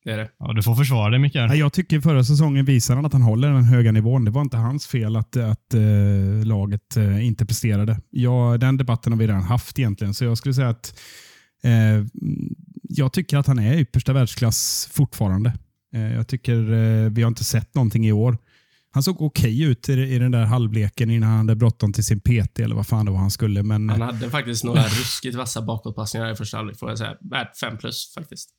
Det 0.08 0.14
är 0.14 0.18
det. 0.18 0.30
Ja, 0.38 0.52
du 0.52 0.62
får 0.62 0.74
försvara 0.74 1.18
dig. 1.18 1.30
Ja, 1.34 1.54
Jag 1.54 1.72
tycker 1.72 2.00
förra 2.00 2.24
säsongen 2.24 2.64
visar 2.64 2.96
han 2.96 3.06
att 3.06 3.12
han 3.12 3.22
håller 3.22 3.50
den 3.50 3.64
höga 3.64 3.92
nivån. 3.92 4.24
Det 4.24 4.30
var 4.30 4.40
inte 4.40 4.56
hans 4.56 4.86
fel 4.86 5.16
att, 5.16 5.36
att 5.36 5.74
eh, 5.74 6.44
laget 6.46 6.96
eh, 6.96 7.26
inte 7.26 7.46
presterade. 7.46 8.00
Ja, 8.10 8.56
den 8.60 8.76
debatten 8.76 9.12
har 9.12 9.18
vi 9.18 9.26
redan 9.26 9.42
haft 9.42 9.78
egentligen, 9.78 10.14
så 10.14 10.24
jag 10.24 10.38
skulle 10.38 10.54
säga 10.54 10.68
att 10.68 11.00
eh, 11.62 12.06
jag 12.82 13.12
tycker 13.12 13.36
att 13.36 13.46
han 13.46 13.58
är 13.58 13.78
yppersta 13.78 14.12
världsklass 14.12 14.88
fortfarande. 14.92 15.52
Jag 15.90 16.28
tycker 16.28 16.54
vi 17.08 17.22
har 17.22 17.28
inte 17.28 17.44
sett 17.44 17.74
någonting 17.74 18.06
i 18.06 18.12
år. 18.12 18.38
Han 18.90 19.02
såg 19.02 19.22
okej 19.22 19.62
ut 19.62 19.88
i, 19.88 19.92
i 19.92 20.18
den 20.18 20.30
där 20.32 20.44
halvleken 20.44 21.10
innan 21.10 21.28
han 21.28 21.38
hade 21.38 21.56
bråttom 21.56 21.92
till 21.92 22.04
sin 22.04 22.20
PT 22.20 22.58
eller 22.58 22.74
vad 22.76 22.86
fan 22.86 23.06
det 23.06 23.12
var 23.12 23.18
han 23.18 23.30
skulle. 23.30 23.62
Men 23.62 23.88
Han 23.88 24.00
hade 24.00 24.30
faktiskt 24.30 24.64
några 24.64 24.82
ruskigt 24.84 25.36
vassa 25.36 25.62
bakåtpassningar 25.62 26.32
i 26.32 26.36
första 26.36 26.56
halvlek, 26.56 26.78
får 26.78 26.88
jag 26.88 26.98
säga. 26.98 27.16
Värt 27.20 27.56
fem 27.56 27.78
plus 27.78 28.12
faktiskt. 28.14 28.50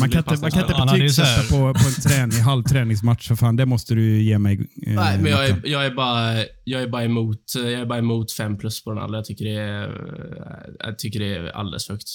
Man 0.00 0.10
kan 0.10 0.18
inte, 0.18 0.36
man 0.40 0.50
kan 0.50 0.60
inte 0.60 0.92
betygsätta 0.92 1.42
på, 1.42 1.74
på 1.74 1.86
en 1.86 2.02
träning, 2.10 2.40
halv 2.40 2.62
träningsmatch. 2.62 3.28
För 3.28 3.36
fan, 3.36 3.56
det 3.56 3.66
måste 3.66 3.94
du 3.94 4.22
ge 4.22 4.38
mig. 4.38 4.60
Eh, 4.86 4.94
Nej, 4.94 5.18
men 5.18 5.32
jag 5.32 5.46
är, 5.46 5.60
jag 5.64 5.86
är 5.86 5.94
bara, 5.94 6.44
jag 6.64 6.82
är 6.82 6.88
bara 6.88 7.04
emot, 7.04 7.52
jag 7.54 7.72
är 7.72 7.86
bara 7.86 7.98
emot 7.98 8.32
fem 8.32 8.58
plus 8.58 8.84
på 8.84 8.90
Ronaldo. 8.90 9.16
Jag 9.18 9.24
tycker 9.24 9.44
det 9.44 9.56
är, 9.60 10.76
jag 10.78 10.98
tycker 10.98 11.20
det 11.20 11.36
är 11.36 11.48
alldeles 11.48 11.86
för 11.86 11.94
högt. 11.94 12.08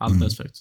Alldeles 0.00 0.36
för 0.36 0.44
högt. 0.44 0.58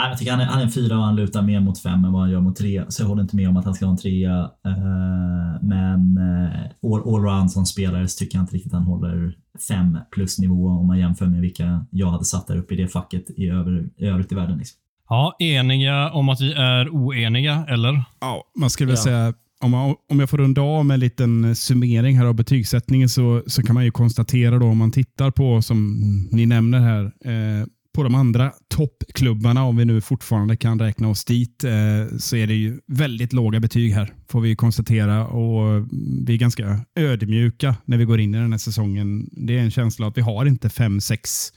Nej, 0.00 0.08
jag 0.08 0.18
tycker 0.18 0.32
han 0.32 0.40
är, 0.40 0.44
han 0.44 0.58
är 0.58 0.64
en 0.64 0.70
fyra 0.70 0.98
och 0.98 1.04
han 1.04 1.16
lutar 1.16 1.42
mer 1.42 1.60
mot 1.60 1.78
fem 1.82 2.04
än 2.04 2.12
vad 2.12 2.22
han 2.22 2.30
gör 2.30 2.40
mot 2.40 2.56
tre. 2.56 2.84
Så 2.88 3.02
jag 3.02 3.08
håller 3.08 3.22
inte 3.22 3.36
med 3.36 3.48
om 3.48 3.56
att 3.56 3.64
han 3.64 3.74
ska 3.74 3.84
ha 3.86 3.90
en 3.92 3.98
trea. 3.98 4.38
Eh, 4.66 5.62
men 5.62 6.18
uh, 6.18 6.92
all, 6.92 7.14
allround 7.14 7.52
som 7.52 7.66
spelare 7.66 8.08
så 8.08 8.18
tycker 8.18 8.38
jag 8.38 8.42
inte 8.42 8.54
riktigt 8.56 8.72
han 8.72 8.82
håller 8.82 9.34
fem 9.68 9.98
plus 10.14 10.38
nivå 10.38 10.68
om 10.68 10.86
man 10.86 10.98
jämför 10.98 11.26
med 11.26 11.40
vilka 11.40 11.86
jag 11.90 12.10
hade 12.10 12.24
satt 12.24 12.46
där 12.46 12.56
uppe 12.56 12.74
i 12.74 12.76
det 12.76 12.88
facket 12.88 13.30
i, 13.30 13.48
över, 13.48 13.84
i 13.96 14.06
övrigt 14.06 14.32
i 14.32 14.34
världen. 14.34 14.58
Liksom. 14.58 14.78
Ja, 15.08 15.36
eniga 15.40 16.10
om 16.10 16.28
att 16.28 16.40
vi 16.40 16.52
är 16.52 16.88
oeniga, 16.88 17.64
eller? 17.68 18.04
Ja, 18.20 18.42
man 18.60 18.70
skulle 18.70 18.86
väl 18.86 18.96
Ja. 18.98 19.04
säga, 19.04 19.34
om, 19.60 19.70
man, 19.70 19.94
om 20.10 20.20
jag 20.20 20.30
får 20.30 20.38
runda 20.38 20.60
av 20.62 20.86
med 20.86 20.94
en 20.94 21.00
liten 21.00 21.56
summering 21.56 22.18
här 22.18 22.24
av 22.26 22.34
betygssättningen 22.34 23.08
så, 23.08 23.42
så 23.46 23.62
kan 23.62 23.74
man 23.74 23.84
ju 23.84 23.90
konstatera 23.90 24.58
då 24.58 24.66
om 24.66 24.78
man 24.78 24.90
tittar 24.90 25.30
på, 25.30 25.62
som 25.62 26.00
ni 26.32 26.46
nämner 26.46 26.78
här, 26.78 27.04
eh, 27.04 27.66
på 27.94 28.02
de 28.02 28.14
andra 28.14 28.52
toppklubbarna, 28.68 29.64
om 29.64 29.76
vi 29.76 29.84
nu 29.84 30.00
fortfarande 30.00 30.56
kan 30.56 30.78
räkna 30.78 31.08
oss 31.08 31.24
dit, 31.24 31.64
eh, 31.64 32.16
så 32.18 32.36
är 32.36 32.46
det 32.46 32.54
ju 32.54 32.80
väldigt 32.86 33.32
låga 33.32 33.60
betyg 33.60 33.92
här, 33.92 34.12
får 34.28 34.40
vi 34.40 34.56
konstatera. 34.56 35.26
Och 35.26 35.86
vi 36.26 36.34
är 36.34 36.38
ganska 36.38 36.80
ödmjuka 36.96 37.76
när 37.84 37.96
vi 37.98 38.04
går 38.04 38.20
in 38.20 38.34
i 38.34 38.38
den 38.38 38.52
här 38.52 38.58
säsongen. 38.58 39.28
Det 39.32 39.58
är 39.58 39.62
en 39.62 39.70
känsla 39.70 40.06
att 40.06 40.16
vi 40.16 40.22
har 40.22 40.46
inte 40.46 40.68
fem, 40.68 41.00
sex 41.00 41.52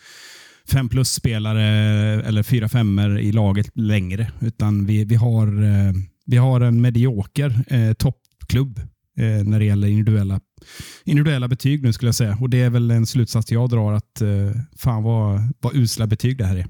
fem 0.72 0.90
plus-spelare 0.90 1.64
eller 2.24 2.44
fyra 2.44 2.70
femmer 2.70 3.20
i 3.20 3.32
laget 3.32 3.70
längre, 3.74 4.32
utan 4.42 4.86
vi, 4.86 5.06
vi, 5.06 5.16
har, 5.16 5.48
eh, 5.64 5.94
vi 6.26 6.38
har 6.38 6.62
en 6.62 6.82
medioker 6.82 7.64
eh, 7.68 7.94
toppklubb 7.94 8.80
eh, 9.18 9.44
när 9.44 9.60
det 9.60 9.66
gäller 9.66 9.88
individuella, 9.88 10.40
individuella 11.06 11.48
betyg 11.48 11.84
nu 11.84 11.94
skulle 11.94 12.08
jag 12.08 12.16
säga. 12.16 12.38
Och 12.42 12.50
Det 12.50 12.62
är 12.62 12.70
väl 12.70 12.92
en 12.92 13.06
slutsats 13.06 13.52
jag 13.52 13.70
drar 13.70 13.94
att 13.94 14.22
eh, 14.22 14.52
fan 14.78 15.04
vad, 15.04 15.54
vad 15.60 15.76
usla 15.76 16.08
betyg 16.08 16.38
det 16.38 16.46
här 16.46 16.56
är. 16.58 16.68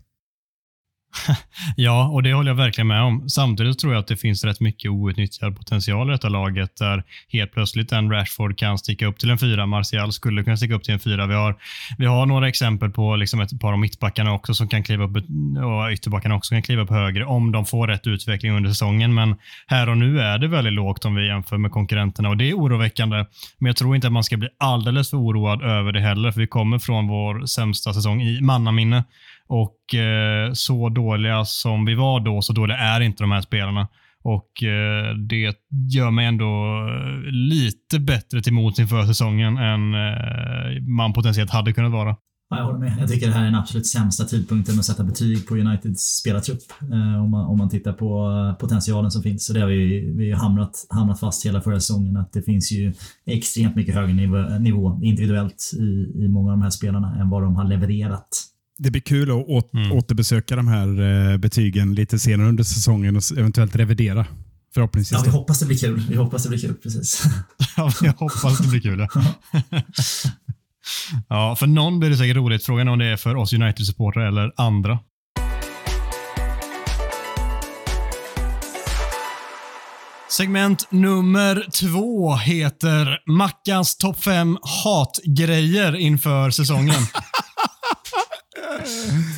Ja, 1.75 2.07
och 2.07 2.23
det 2.23 2.33
håller 2.33 2.51
jag 2.51 2.55
verkligen 2.55 2.87
med 2.87 3.01
om. 3.01 3.29
Samtidigt 3.29 3.79
tror 3.79 3.93
jag 3.93 3.99
att 3.99 4.07
det 4.07 4.17
finns 4.17 4.43
rätt 4.43 4.59
mycket 4.59 4.91
outnyttjad 4.91 5.57
potential 5.57 6.09
i 6.09 6.11
detta 6.11 6.29
laget 6.29 6.75
där 6.75 7.03
helt 7.29 7.51
plötsligt 7.51 7.91
en 7.91 8.11
Rashford 8.11 8.57
kan 8.57 8.77
sticka 8.77 9.05
upp 9.05 9.19
till 9.19 9.29
en 9.29 9.37
fyra. 9.37 9.65
Martial 9.65 10.11
skulle 10.11 10.43
kunna 10.43 10.57
sticka 10.57 10.75
upp 10.75 10.83
till 10.83 10.93
en 10.93 10.99
fyra. 10.99 11.27
Vi 11.27 11.33
har, 11.33 11.55
vi 11.97 12.05
har 12.05 12.25
några 12.25 12.47
exempel 12.47 12.89
på 12.89 13.15
liksom 13.15 13.39
ett 13.41 13.59
par 13.59 13.73
av 13.73 13.79
mittbackarna 13.79 14.33
också 14.33 14.53
som 14.53 14.67
kan 14.67 14.83
kliva 14.83 15.03
upp 15.03 15.15
och 15.15 15.91
ytterbackarna 15.91 16.35
också 16.35 16.55
kan 16.55 16.61
kliva 16.61 16.81
upp 16.81 16.89
högre 16.89 17.25
om 17.25 17.51
de 17.51 17.65
får 17.65 17.87
rätt 17.87 18.07
utveckling 18.07 18.51
under 18.51 18.69
säsongen. 18.69 19.13
Men 19.13 19.35
här 19.67 19.89
och 19.89 19.97
nu 19.97 20.21
är 20.21 20.37
det 20.37 20.47
väldigt 20.47 20.73
lågt 20.73 21.05
om 21.05 21.15
vi 21.15 21.27
jämför 21.27 21.57
med 21.57 21.71
konkurrenterna 21.71 22.29
och 22.29 22.37
det 22.37 22.49
är 22.49 22.53
oroväckande. 22.53 23.25
Men 23.59 23.67
jag 23.67 23.75
tror 23.75 23.95
inte 23.95 24.07
att 24.07 24.13
man 24.13 24.23
ska 24.23 24.37
bli 24.37 24.49
alldeles 24.57 25.09
för 25.09 25.17
oroad 25.17 25.63
över 25.63 25.91
det 25.91 26.01
heller, 26.01 26.31
för 26.31 26.39
vi 26.39 26.47
kommer 26.47 26.79
från 26.79 27.07
vår 27.07 27.45
sämsta 27.45 27.93
säsong 27.93 28.21
i 28.21 28.41
mannaminne. 28.41 29.03
Och 29.47 29.95
eh, 29.95 30.51
så 30.53 30.89
dåliga 30.89 31.45
som 31.45 31.85
vi 31.85 31.95
var 31.95 32.19
då, 32.19 32.41
så 32.41 32.53
dåliga 32.53 32.77
är 32.77 33.01
inte 33.01 33.23
de 33.23 33.31
här 33.31 33.41
spelarna. 33.41 33.87
Och 34.23 34.63
eh, 34.63 35.15
det 35.15 35.55
gör 35.89 36.11
mig 36.11 36.25
ändå 36.25 36.45
eh, 36.45 37.31
lite 37.31 37.99
bättre 37.99 38.41
till 38.41 38.53
mods 38.53 38.79
inför 38.79 39.03
säsongen 39.05 39.57
än 39.57 39.93
eh, 39.93 40.81
man 40.87 41.13
potentiellt 41.13 41.51
hade 41.51 41.73
kunnat 41.73 41.91
vara. 41.91 42.15
Ja, 42.49 42.57
jag 42.57 42.65
håller 42.65 42.79
med. 42.79 42.97
Jag 42.99 43.09
tycker 43.09 43.27
det 43.27 43.33
här 43.33 43.41
är 43.41 43.45
den 43.45 43.55
absolut 43.55 43.87
sämsta 43.87 44.23
tidpunkten 44.23 44.79
att 44.79 44.85
sätta 44.85 45.03
betyg 45.03 45.47
på 45.47 45.55
Uniteds 45.55 46.01
spelartrupp. 46.01 46.61
Eh, 46.81 47.23
om, 47.23 47.31
man, 47.31 47.45
om 47.45 47.57
man 47.57 47.69
tittar 47.69 47.93
på 47.93 48.31
eh, 48.31 48.59
potentialen 48.59 49.11
som 49.11 49.23
finns. 49.23 49.45
Så 49.45 49.53
det 49.53 49.59
har 49.59 49.67
vi, 49.67 50.13
vi 50.17 50.31
har 50.31 50.39
hamnat, 50.39 50.87
hamnat 50.89 51.19
fast 51.19 51.45
hela 51.45 51.61
förra 51.61 51.79
säsongen. 51.79 52.17
Att 52.17 52.33
det 52.33 52.41
finns 52.41 52.71
ju 52.71 52.93
extremt 53.25 53.75
mycket 53.75 53.95
högre 53.95 54.13
nivå, 54.13 54.37
nivå 54.59 54.99
individuellt 55.03 55.71
i, 55.79 56.23
i 56.23 56.27
många 56.27 56.51
av 56.51 56.57
de 56.57 56.63
här 56.63 56.69
spelarna 56.69 57.15
än 57.15 57.29
vad 57.29 57.43
de 57.43 57.55
har 57.55 57.63
levererat. 57.63 58.29
Det 58.77 58.91
blir 58.91 59.01
kul 59.01 59.29
att 59.31 59.35
å- 59.47 59.69
Mm. 59.73 59.91
återbesöka 59.91 60.55
de 60.55 60.67
här 60.67 61.01
eh, 61.31 61.37
betygen 61.37 61.95
lite 61.95 62.19
senare 62.19 62.49
under 62.49 62.63
säsongen 62.63 63.15
och 63.17 63.23
eventuellt 63.37 63.75
revidera. 63.75 64.25
Förhoppningsvis. 64.73 65.17
Ja, 65.19 65.23
vi 65.25 65.29
hoppas 65.31 65.59
det 65.59 65.65
blir 65.65 65.77
kul. 65.77 66.05
Vi 66.09 66.15
hoppas 66.15 66.43
det 66.43 66.49
blir 66.49 66.59
kul, 66.59 66.73
precis. 66.73 67.23
Ja, 67.77 67.91
jag 68.01 68.13
hoppas 68.13 68.57
det 68.57 68.67
blir 68.67 68.81
kul. 68.81 68.99
ja, 71.29 71.55
för 71.55 71.67
någon 71.67 71.99
blir 71.99 72.09
det 72.09 72.17
säkert 72.17 72.35
roligt. 72.37 72.63
Frågan 72.65 72.87
är 72.87 72.91
om 72.91 72.99
det 72.99 73.05
är 73.05 73.17
för 73.17 73.35
oss 73.35 73.53
United-supportrar 73.53 74.27
eller 74.27 74.51
andra. 74.57 74.99
Segment 80.29 80.87
nummer 80.91 81.65
två 81.79 82.35
heter 82.35 83.17
Mackans 83.31 83.97
topp 83.97 84.23
fem 84.23 84.57
hatgrejer 84.83 85.95
inför 85.95 86.49
säsongen. 86.51 86.95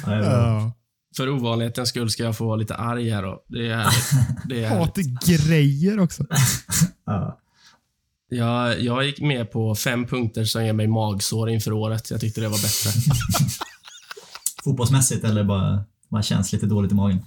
Ja. 0.06 0.71
För 1.17 1.30
ovanlighetens 1.30 1.89
skull 1.89 2.10
ska 2.10 2.24
jag 2.24 2.38
få 2.38 2.45
vara 2.45 2.56
lite 2.56 2.76
arg 2.76 3.10
här 3.10 3.24
då. 3.24 3.43
Det 3.48 3.67
är 3.69 3.76
härligt. 3.76 4.10
Det 4.50 4.63
är 4.63 4.69
härligt. 4.69 5.13
Hatgrejer 5.13 6.00
också. 6.00 6.26
Ja. 7.06 7.39
Jag, 8.30 8.82
jag 8.82 9.06
gick 9.06 9.21
med 9.21 9.52
på 9.52 9.76
fem 9.76 10.06
punkter 10.08 10.45
som 10.45 10.65
ger 10.65 10.74
mig 10.74 10.88
magsår 10.88 11.50
inför 11.50 11.71
året. 11.71 12.12
Jag 12.12 12.21
tyckte 12.21 12.41
det 12.41 12.48
var 12.50 12.58
bättre. 12.58 12.89
Fotbollsmässigt 14.63 15.24
eller 15.26 15.43
bara, 15.43 15.84
bara 16.10 16.24
känns 16.24 16.54
lite 16.54 16.65
dåligt 16.65 16.91
i 16.91 16.95
magen? 16.95 17.26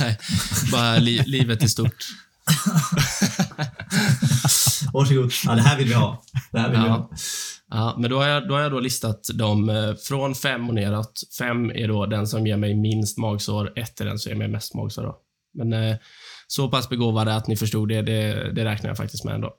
Nej, 0.00 0.18
Bara 0.72 0.96
li, 0.96 1.22
livet 1.26 1.62
i 1.62 1.68
stort. 1.68 2.04
Varsågod. 4.92 5.32
Ja, 5.44 5.54
det 5.54 5.62
här 5.62 5.76
vill 5.78 5.88
vi 5.88 5.94
ha. 5.94 6.22
Det 6.52 6.58
här 6.58 6.70
vill 6.70 6.80
vi 6.80 6.86
Ja. 6.86 6.92
ha. 6.92 7.10
Ja, 7.76 7.96
men 7.98 8.10
då 8.10 8.18
har, 8.18 8.28
jag, 8.28 8.48
då 8.48 8.54
har 8.54 8.60
jag 8.60 8.72
då 8.72 8.80
listat 8.80 9.28
dem 9.34 9.68
eh, 9.68 9.94
från 9.94 10.34
fem 10.34 10.68
och 10.68 10.74
neråt. 10.74 11.20
Fem 11.38 11.70
är 11.70 11.88
då 11.88 12.06
den 12.06 12.26
som 12.26 12.46
ger 12.46 12.56
mig 12.56 12.74
minst 12.74 13.18
magsår. 13.18 13.78
Ett 13.78 14.00
är 14.00 14.04
den 14.04 14.18
som 14.18 14.30
ger 14.30 14.38
mig 14.38 14.48
mest 14.48 14.74
magsår. 14.74 15.02
Då. 15.02 15.20
Men 15.54 15.72
eh, 15.72 15.96
så 16.46 16.68
pass 16.68 16.88
begåvade 16.88 17.34
att 17.34 17.46
ni 17.46 17.56
förstod 17.56 17.88
det, 17.88 18.02
det, 18.02 18.52
det 18.52 18.64
räknar 18.64 18.90
jag 18.90 18.96
faktiskt 18.96 19.24
med 19.24 19.34
ändå. 19.34 19.56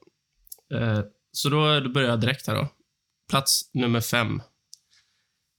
Eh, 0.74 1.00
så 1.32 1.50
då, 1.50 1.80
då 1.80 1.90
börjar 1.90 2.10
jag 2.10 2.22
direkt 2.22 2.48
här 2.48 2.56
då. 2.56 2.68
Plats 3.30 3.70
nummer 3.74 4.02
fem. 4.02 4.42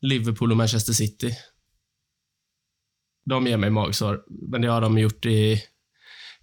Liverpool 0.01 0.51
och 0.51 0.57
Manchester 0.57 0.93
City. 0.93 1.37
De 3.25 3.47
ger 3.47 3.57
mig 3.57 3.71
magsår, 3.71 4.25
men 4.29 4.61
det 4.61 4.69
har 4.69 4.81
de 4.81 4.99
gjort 4.99 5.27
i 5.27 5.63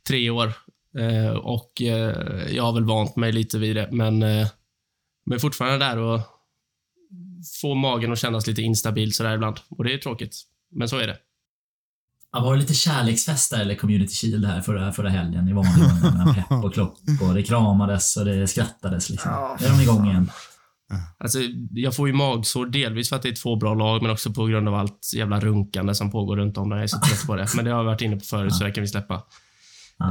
tre 0.08 0.30
år. 0.30 0.54
Eh, 1.00 1.34
och 1.34 1.82
eh, 1.82 2.54
jag 2.56 2.64
har 2.64 2.74
väl 2.74 2.86
vant 2.86 3.16
mig 3.16 3.32
lite 3.32 3.58
vid 3.58 3.76
det, 3.76 3.90
men 3.92 4.24
eh, 4.24 4.48
men 5.26 5.40
fortfarande 5.40 5.86
där 5.86 5.98
och 5.98 6.22
få 7.62 7.76
magen 7.76 8.12
att 8.12 8.20
kännas 8.20 8.48
lite 8.48 8.62
instabil 8.62 9.14
sådär 9.14 9.36
ibland. 9.36 9.60
Och 9.70 9.84
det 9.84 9.94
är 9.94 9.98
tråkigt. 9.98 10.36
Men 10.72 10.90
så 10.90 10.98
är 10.98 11.08
det. 11.08 11.18
Ja, 12.32 12.40
var 12.40 12.54
det 12.54 12.62
lite 12.62 12.74
kärleksfest 12.74 13.52
där, 13.52 13.62
eller 13.62 13.76
Community 13.76 14.14
Shield 14.14 14.46
här 14.46 14.62
förra, 14.62 14.92
förra 14.92 15.10
helgen 15.10 15.48
i 15.48 15.54
vanlig 15.54 15.86
ordning 15.86 16.02
mellan 16.02 16.36
Pep 16.36 16.52
och 16.52 16.74
Klopp 16.74 16.98
och 17.22 17.34
det 17.34 17.44
kramades 17.44 18.18
och 18.18 18.26
det 18.26 18.48
skrattades 18.48 19.10
liksom. 19.10 19.58
Nu 19.60 19.66
är 19.66 19.70
de 19.70 19.82
igång 19.82 20.10
igen. 20.10 20.32
Alltså, 21.18 21.40
jag 21.72 21.96
får 21.96 22.08
ju 22.08 22.14
magsår 22.14 22.66
delvis 22.66 23.10
för 23.10 23.16
att 23.16 23.22
det 23.22 23.30
är 23.30 23.36
två 23.36 23.56
bra 23.56 23.74
lag, 23.74 24.02
men 24.02 24.12
också 24.12 24.34
på 24.34 24.46
grund 24.46 24.68
av 24.68 24.76
allt 24.76 25.12
jävla 25.16 25.40
runkande 25.40 25.96
som 25.96 26.12
pågår 26.12 26.38
runt 26.38 26.58
om. 26.58 26.70
där. 26.70 26.76
Jag 26.78 26.84
är 26.84 26.88
så 26.88 27.00
trött 27.00 27.28
på 27.28 27.36
det. 27.36 27.48
Men 27.56 27.66
det 27.66 27.72
har 27.72 27.78
jag 27.78 27.86
varit 27.86 28.02
inne 28.02 28.16
på 28.16 28.26
förut, 28.26 28.56
så 28.56 28.64
det 28.64 28.72
kan 28.72 28.82
vi 28.82 28.88
släppa. 28.88 29.24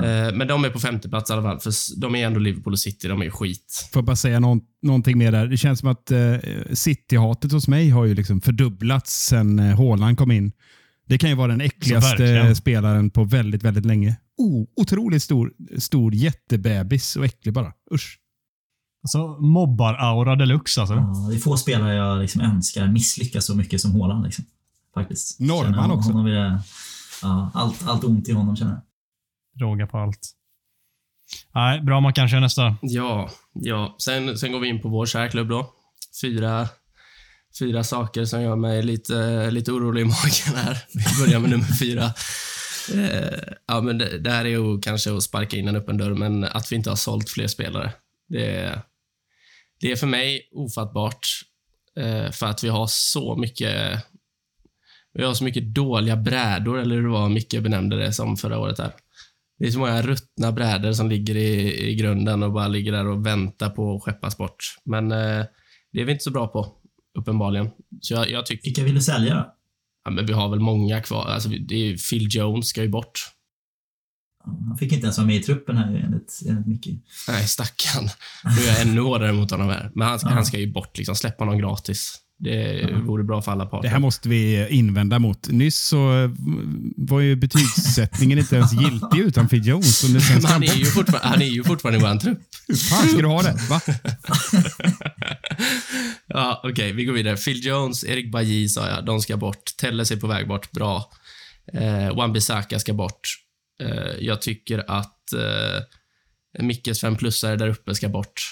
Ja. 0.00 0.04
Eh, 0.04 0.34
Men 0.34 0.48
de 0.48 0.64
är 0.64 0.70
på 0.70 0.78
femte 0.78 1.08
plats 1.08 1.30
i 1.30 1.32
alla 1.32 1.42
fall, 1.42 1.60
för 1.60 1.72
de 2.00 2.14
är 2.14 2.26
ändå 2.26 2.40
Liverpool 2.40 2.72
och 2.72 2.78
City. 2.78 3.08
De 3.08 3.20
är 3.20 3.24
ju 3.24 3.30
skit. 3.30 3.88
Får 3.92 4.00
jag 4.00 4.06
bara 4.06 4.16
säga 4.16 4.40
någon, 4.40 4.60
någonting 4.82 5.18
mer 5.18 5.32
där. 5.32 5.46
Det 5.46 5.56
känns 5.56 5.80
som 5.80 5.88
att 5.88 6.10
eh, 6.10 6.34
City-hatet 6.72 7.52
hos 7.52 7.68
mig 7.68 7.90
har 7.90 8.04
ju 8.04 8.14
liksom 8.14 8.40
fördubblats 8.40 9.26
sen 9.26 9.58
eh, 9.58 9.76
Haaland 9.76 10.18
kom 10.18 10.30
in. 10.30 10.52
Det 11.06 11.18
kan 11.18 11.30
ju 11.30 11.36
vara 11.36 11.48
den 11.48 11.60
äckligaste 11.60 12.54
spelaren 12.54 13.10
på 13.10 13.24
väldigt, 13.24 13.62
väldigt 13.62 13.86
länge. 13.86 14.16
Oh, 14.36 14.66
otroligt 14.76 15.22
stor, 15.22 15.52
stor 15.78 16.14
jättebebis 16.14 17.16
och 17.16 17.24
äcklig 17.24 17.54
bara. 17.54 17.72
Usch. 17.94 18.18
Alltså, 19.04 19.18
mobbar-aura 19.40 20.36
deluxe 20.36 20.80
alltså. 20.80 20.94
Ja, 20.94 21.28
det 21.30 21.36
är 21.36 21.38
få 21.38 21.56
spelare 21.56 21.94
jag 21.94 22.20
liksom 22.20 22.40
önskar 22.40 22.88
misslyckas 22.88 23.46
så 23.46 23.54
mycket 23.56 23.80
som 23.80 24.00
Haaland. 24.00 24.24
Liksom. 24.24 24.44
Faktiskt. 24.94 25.40
Norrman 25.40 25.90
också. 25.90 26.10
Honom 26.10 26.24
vill 26.24 26.34
jag, 26.34 26.58
ja, 27.22 27.50
allt, 27.54 27.86
allt 27.86 28.04
ont 28.04 28.28
i 28.28 28.32
honom 28.32 28.56
känner 28.56 28.72
jag. 28.72 28.80
Råga 29.60 29.86
på 29.86 29.98
allt. 29.98 30.18
Nej, 31.54 31.80
bra 31.80 32.00
man 32.00 32.12
kanske 32.12 32.40
nästa. 32.40 32.76
Ja, 32.82 33.30
ja. 33.54 33.96
Sen, 33.98 34.38
sen 34.38 34.52
går 34.52 34.60
vi 34.60 34.68
in 34.68 34.82
på 34.82 34.88
vår 34.88 35.06
kärklubb 35.06 35.48
då. 35.48 35.70
Fyra, 36.22 36.68
fyra 37.58 37.84
saker 37.84 38.24
som 38.24 38.42
gör 38.42 38.56
mig 38.56 38.82
lite, 38.82 39.50
lite 39.50 39.72
orolig 39.72 40.02
i 40.02 40.04
magen 40.04 40.64
här. 40.64 40.78
Vi 40.94 41.24
börjar 41.26 41.40
med 41.40 41.50
nummer 41.50 41.78
fyra. 41.80 42.04
Eh, 42.94 43.38
ja, 43.66 43.80
men 43.80 43.98
det, 43.98 44.18
det 44.18 44.30
här 44.30 44.44
är 44.44 44.48
ju 44.48 44.80
kanske 44.80 45.16
att 45.16 45.22
sparka 45.22 45.56
in 45.56 45.68
en 45.68 45.76
öppen 45.76 45.98
dörr, 45.98 46.14
men 46.14 46.44
att 46.44 46.72
vi 46.72 46.76
inte 46.76 46.90
har 46.90 46.96
sålt 46.96 47.30
fler 47.30 47.46
spelare. 47.46 47.92
Det, 48.28 48.56
är- 48.56 48.82
det 49.80 49.92
är 49.92 49.96
för 49.96 50.06
mig 50.06 50.48
ofattbart. 50.52 51.26
Eh, 51.96 52.30
för 52.30 52.46
att 52.46 52.64
vi 52.64 52.68
har 52.68 52.86
så 52.86 53.36
mycket 53.36 54.02
Vi 55.14 55.24
har 55.24 55.34
så 55.34 55.44
mycket 55.44 55.74
dåliga 55.74 56.16
brädor, 56.16 56.78
eller 56.78 56.94
hur 56.94 57.02
det 57.02 57.08
var 57.08 57.28
Micke 57.28 57.60
benämnde 57.60 57.96
det 57.96 58.12
som 58.12 58.36
förra 58.36 58.58
året 58.58 58.78
här. 58.78 58.92
Det 59.62 59.68
är 59.68 59.70
så 59.70 59.78
många 59.78 60.02
ruttna 60.02 60.52
brädor 60.52 60.92
som 60.92 61.08
ligger 61.08 61.36
i, 61.36 61.80
i 61.90 61.94
grunden 61.94 62.42
och 62.42 62.52
bara 62.52 62.68
ligger 62.68 62.92
där 62.92 63.06
och 63.06 63.26
väntar 63.26 63.70
på 63.70 63.96
att 63.96 64.02
skeppas 64.02 64.36
bort. 64.36 64.56
Men 64.84 65.12
eh, 65.12 65.44
det 65.92 66.00
är 66.00 66.04
vi 66.04 66.12
inte 66.12 66.24
så 66.24 66.30
bra 66.30 66.46
på, 66.48 66.72
uppenbarligen. 67.18 67.70
Så 68.00 68.14
jag, 68.14 68.30
jag 68.30 68.46
tycker... 68.46 68.64
Vilka 68.64 68.84
vill 68.84 68.94
du 68.94 69.00
sälja 69.00 69.34
då? 69.34 69.54
Ja, 70.04 70.10
men 70.10 70.26
vi 70.26 70.32
har 70.32 70.48
väl 70.48 70.60
många 70.60 71.00
kvar. 71.00 71.26
Alltså, 71.26 71.48
det 71.48 71.74
är, 71.74 72.10
Phil 72.10 72.28
Jones 72.30 72.66
ska 72.66 72.82
ju 72.82 72.88
bort. 72.88 73.20
Han 74.44 74.76
fick 74.78 74.92
inte 74.92 75.04
ens 75.04 75.18
vara 75.18 75.26
med 75.26 75.36
i 75.36 75.42
truppen 75.42 75.76
här 75.76 75.94
enligt, 76.04 76.40
enligt 76.48 76.66
Micke. 76.66 76.88
Nej, 77.28 77.46
stackarn. 77.48 78.08
Nu 78.44 78.62
är 78.62 78.68
jag 78.68 78.80
ännu 78.82 79.00
hårdare 79.00 79.32
mot 79.32 79.50
honom 79.50 79.68
här. 79.68 79.90
Men 79.94 80.08
han 80.08 80.18
ska, 80.18 80.28
Ja. 80.28 80.34
han 80.34 80.46
ska 80.46 80.58
ju 80.58 80.72
bort. 80.72 80.98
Liksom. 80.98 81.14
Släpp 81.14 81.38
honom 81.38 81.58
gratis. 81.58 82.18
Det 82.42 82.88
vore 83.04 83.24
bra 83.24 83.42
för 83.42 83.52
alla 83.52 83.66
parter. 83.66 83.82
Det 83.82 83.92
här 83.92 83.98
måste 83.98 84.28
vi 84.28 84.68
invända 84.68 85.18
mot. 85.18 85.48
Nyss 85.48 85.76
så 85.76 86.22
eh, 86.24 86.30
var 86.96 87.20
ju 87.20 87.36
betygssättningen 87.36 88.38
inte 88.38 88.56
ens 88.56 88.72
giltig 88.72 89.18
utan 89.18 89.48
Phil 89.48 89.66
Jones. 89.66 90.04
Och 90.04 90.10
nu 90.10 90.20
sen 90.20 90.34
Men 90.34 90.42
ska 90.42 90.52
han 90.52 90.62
är 90.62 90.74
ju 90.74 90.84
fortfarande, 90.84 91.28
han 91.28 91.42
är 91.42 91.46
ju 91.46 91.64
fortfarande 91.64 91.98
i 91.98 92.02
vår 92.02 92.18
trupp. 92.18 92.38
Hur 92.68 92.74
fan 92.74 93.08
ska 93.08 93.18
du 93.18 93.26
ha 93.26 93.42
det? 93.42 93.56
Va? 93.70 93.80
Ja, 96.26 96.60
okej, 96.64 96.92
vi 96.92 97.04
går 97.04 97.12
vidare. 97.12 97.36
Phil 97.36 97.66
Jones, 97.66 98.04
Erik 98.04 98.32
Bajy 98.32 98.68
sa 98.68 98.88
jag, 98.88 99.04
de 99.04 99.20
ska 99.20 99.36
bort. 99.36 99.76
Telles 99.80 100.10
är 100.10 100.16
på 100.16 100.26
väg 100.26 100.48
bort, 100.48 100.72
bra. 100.72 101.10
Eh, 101.72 102.16
Wan-Bissaka 102.16 102.78
ska 102.78 102.94
bort. 102.94 103.20
Eh, 103.82 104.14
jag 104.20 104.42
tycker 104.42 104.90
att 104.90 105.32
eh, 105.32 105.82
Mickes 106.58 107.00
fem 107.00 107.16
plussare 107.16 107.56
där 107.56 107.68
uppe 107.68 107.94
ska 107.94 108.08
bort. 108.08 108.42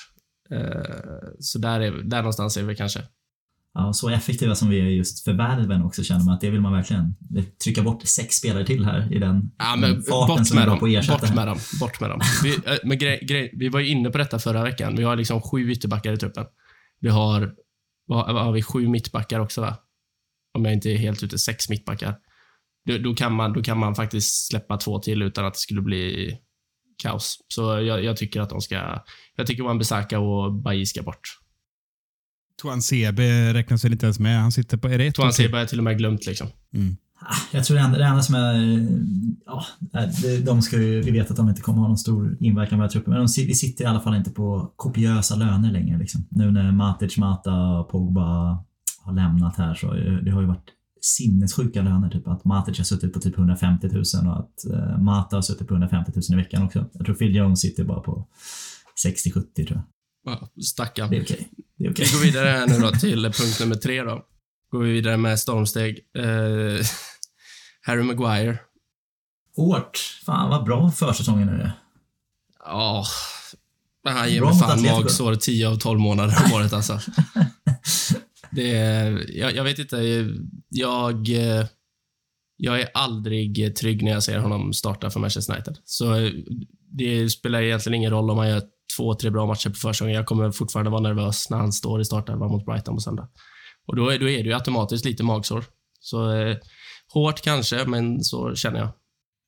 Eh, 0.51 1.31
så 1.41 1.59
där, 1.59 1.81
är, 1.81 1.91
där 1.91 2.19
någonstans 2.19 2.57
är 2.57 2.63
vi 2.63 2.77
kanske. 2.77 3.01
Ja, 3.75 3.93
så 3.93 4.09
effektiva 4.09 4.55
som 4.55 4.69
vi 4.69 4.81
är 4.81 4.85
just 4.85 5.25
förvärven 5.25 5.83
också 5.83 6.03
känner 6.03 6.25
man 6.25 6.35
att 6.35 6.41
det 6.41 6.51
vill 6.51 6.61
man 6.61 6.73
verkligen 6.73 7.15
trycka 7.65 7.83
bort 7.83 8.03
sex 8.03 8.35
spelare 8.35 8.67
till 8.67 8.85
här 8.85 9.15
i 9.15 9.19
den 9.19 9.51
Ja, 9.59 9.77
men 9.77 10.03
farten 10.03 10.37
bort 10.37 10.47
som 10.47 10.57
vi 10.57 10.61
med 10.61 10.67
var 10.67 10.73
dem. 10.73 10.79
på 10.79 10.87
att 10.87 10.93
ersätta. 10.93 11.19
Bort 11.27 11.35
med 11.35 11.47
dem. 11.47 11.59
Bort 11.81 12.01
med 12.01 12.11
dem. 12.11 12.21
Vi, 12.43 12.55
eh, 12.55 12.79
men 12.85 12.99
grej, 12.99 13.19
grej, 13.23 13.51
vi 13.57 13.69
var 13.69 13.81
ju 13.81 13.89
inne 13.89 14.11
på 14.11 14.19
detta 14.19 14.39
förra 14.39 14.63
veckan. 14.63 14.97
Vi 14.97 15.03
har 15.03 15.17
liksom 15.17 15.43
sju 15.43 15.71
ytterbackar 15.71 16.13
i 16.13 16.17
truppen. 16.17 16.45
Vi 17.01 17.09
har, 17.09 17.55
vad 18.09 18.45
har 18.45 18.53
vi, 18.53 18.63
sju 18.63 18.89
mittbackar 18.89 19.41
också, 19.41 19.61
va? 19.61 19.77
Om 20.59 20.65
jag 20.65 20.75
inte 20.75 20.91
är 20.91 20.97
helt 20.97 21.23
ute, 21.23 21.39
sex 21.39 21.69
mittbackar. 21.69 22.15
Då, 22.87 22.99
då, 22.99 23.15
kan 23.15 23.33
man, 23.33 23.53
då 23.53 23.63
kan 23.63 23.79
man 23.79 23.95
faktiskt 23.95 24.49
släppa 24.49 24.77
två 24.77 24.99
till 24.99 25.23
utan 25.23 25.45
att 25.47 25.55
det 25.55 25.61
skulle 25.61 25.83
bli 25.83 26.37
kaos. 27.03 27.39
Så 27.49 27.63
jag, 27.63 28.05
jag 28.05 28.17
tycker 28.17 28.41
att 28.41 28.51
de 28.51 28.61
ska... 28.61 29.03
Jag 29.37 29.47
tycker 29.47 29.63
Wan-Bissaka 29.63 30.19
och 30.19 30.53
Bailly 30.53 30.87
ska 30.87 31.03
bort. 31.03 31.21
Tuan 32.63 32.83
Sebe 32.83 33.55
räknas 33.55 33.85
väl 33.85 33.93
inte 33.93 34.07
ens 34.07 34.19
med. 34.19 34.41
Han 34.41 34.53
sitter 34.53 34.77
på... 34.77 34.89
Är 34.89 34.99
det 34.99 35.13
Tuan? 35.13 35.33
Seba 35.33 35.61
är 35.61 35.67
till 35.67 35.79
och 35.79 35.85
med 35.85 35.99
glömt 35.99 36.27
liksom. 36.27 36.49
Mm. 36.75 36.97
Ah, 37.23 37.35
Jag 37.53 37.65
tror 37.65 37.77
det 37.77 37.83
enda, 37.83 37.99
det 37.99 38.05
enda 38.05 38.23
som 38.23 38.35
är... 38.35 38.87
Ja, 39.47 39.65
de 40.45 40.63
ska 40.63 40.77
ju, 40.83 41.01
vi 41.03 41.11
vet 41.11 41.31
att 41.31 41.37
de 41.37 41.49
inte 41.49 41.61
kommer 41.61 41.79
ha 41.81 41.89
någon 41.89 41.99
stor 41.99 42.37
inverkan 42.41 42.79
på 42.79 42.81
våra 42.83 42.89
trupper, 42.89 43.11
men 43.11 43.19
de, 43.21 43.27
vi 43.47 43.55
sitter 43.55 43.85
i 43.85 43.87
alla 43.87 44.01
fall 44.01 44.15
inte 44.17 44.31
på 44.31 44.73
kopiösa 44.77 45.37
löner 45.37 45.73
längre. 45.73 45.99
Liksom. 45.99 46.27
Nu 46.31 46.51
när 46.51 46.73
Matic, 46.73 47.17
Mata 47.17 47.55
och 47.55 47.89
Pogba 47.91 48.25
har 49.03 49.13
lämnat 49.15 49.57
här 49.57 49.75
så 49.75 49.87
ju- 49.97 50.21
det 50.21 50.31
har 50.31 50.41
ju 50.41 50.47
varit 50.47 50.67
sinnessjuka 51.01 51.83
löner. 51.83 52.09
Typ 52.11 52.29
att 52.29 52.45
Matic 52.45 52.79
har 52.79 52.85
suttit 52.85 53.13
på 53.13 53.21
typ 53.21 53.39
150 53.39 53.89
000 53.93 54.03
och 54.27 54.39
att 54.39 54.65
eh, 54.73 54.99
Mata 54.99 55.37
har 55.37 55.43
suttit 55.43 55.69
på 55.69 55.75
150 55.75 56.13
000 56.15 56.23
i 56.41 56.43
veckan 56.43 56.63
också. 56.63 56.87
Jag 56.93 57.07
tror 57.07 57.15
Phil 57.17 57.35
Jones 57.37 57.61
sitter 57.61 57.85
bara 57.85 58.01
på 58.01 58.27
60-70 59.07 59.33
tror 59.55 59.67
jag. 59.69 59.83
Ja, 60.25 60.49
Stackarn. 60.63 61.11
Det 61.11 61.17
är 61.17 61.23
okej. 61.23 61.49
Det 61.57 61.63
okej. 61.89 62.07
Vi 62.07 62.13
går 62.13 62.25
vidare 62.25 62.49
här 62.49 62.67
nu 62.67 62.79
då 62.79 62.91
till 62.91 63.23
punkt 63.23 63.61
nummer 63.61 63.75
tre 63.75 64.03
då. 64.03 64.27
Går 64.71 64.83
vi 64.83 64.93
vidare 64.93 65.17
med 65.17 65.41
stormsteg. 65.41 65.99
Eh, 66.17 66.25
Harry 67.83 68.03
Maguire. 68.03 68.59
Hårt. 69.57 69.99
Fan 70.27 70.51
vad 70.51 70.65
bra 70.65 70.91
försäsongen 70.91 71.47
nu 71.47 71.63
är. 71.63 71.73
Ja. 72.65 73.05
Men 74.05 74.17
han 74.17 74.31
ger 74.31 74.41
Bra 74.41 74.51
mig 74.51 74.59
fan 74.59 74.83
magsår 74.83 75.35
10 75.35 75.69
av 75.69 75.77
12 75.77 76.01
månader 76.01 76.37
om 76.47 76.53
året 76.53 76.73
alltså. 76.73 77.01
Det 78.53 78.77
är, 78.77 79.31
jag, 79.39 79.55
jag 79.55 79.65
vet 79.65 79.79
inte. 79.79 80.27
Jag, 80.69 81.29
eh, 81.29 81.67
jag 82.57 82.81
är 82.81 82.89
aldrig 82.95 83.77
trygg 83.77 84.03
när 84.03 84.11
jag 84.11 84.23
ser 84.23 84.39
honom 84.39 84.73
starta 84.73 85.11
för 85.11 85.21
Manchester 85.21 85.53
United. 85.55 85.79
Så 85.85 86.15
eh, 86.15 86.33
det 86.93 87.31
spelar 87.31 87.63
egentligen 87.63 87.95
ingen 87.95 88.11
roll 88.11 88.31
om 88.31 88.39
han 88.39 88.49
gör 88.49 88.63
två, 88.97 89.15
tre 89.15 89.31
bra 89.31 89.47
matcher 89.47 89.69
på 89.69 89.75
försäsongen. 89.75 90.15
Jag 90.15 90.27
kommer 90.27 90.51
fortfarande 90.51 90.91
vara 90.91 91.03
nervös 91.03 91.51
när 91.51 91.59
han 91.59 91.73
står 91.73 92.01
i 92.01 92.05
startelvan 92.05 92.51
mot 92.51 92.67
Brighton 92.67 92.95
på 92.95 93.01
söndag. 93.01 93.29
Och 93.87 93.97
då 93.97 94.09
är, 94.09 94.19
då 94.19 94.29
är 94.29 94.43
det 94.43 94.49
ju 94.49 94.55
automatiskt 94.55 95.05
lite 95.05 95.23
magsår. 95.23 95.65
Så 96.01 96.33
eh, 96.33 96.57
hårt 97.13 97.41
kanske, 97.41 97.85
men 97.87 98.25
så 98.25 98.55
känner 98.55 98.79
jag. 98.79 98.89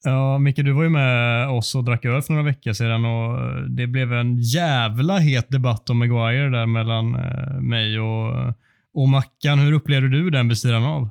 Ja, 0.05 0.39
Micke, 0.39 0.57
du 0.57 0.73
var 0.73 0.83
ju 0.83 0.89
med 0.89 1.49
oss 1.49 1.75
och 1.75 1.85
drack 1.85 2.05
öl 2.05 2.23
för 2.23 2.33
några 2.33 2.47
veckor 2.47 2.73
sedan 2.73 3.05
och 3.05 3.41
eh, 3.41 3.63
det 3.63 3.87
blev 3.87 4.13
en 4.13 4.39
jävla 4.39 5.19
het 5.19 5.49
debatt 5.49 5.91
om 5.91 5.99
Maguire 5.99 6.51
där 6.51 6.67
mellan 6.67 7.15
eh, 7.15 7.61
mig 7.61 8.01
och, 8.01 8.55
och 8.95 9.09
Mackan. 9.09 9.59
Hur 9.59 9.73
upplevde 9.73 10.09
du 10.09 10.31
den 10.31 10.49
vid 10.49 10.59
sidan 10.59 10.85
av? 10.85 11.09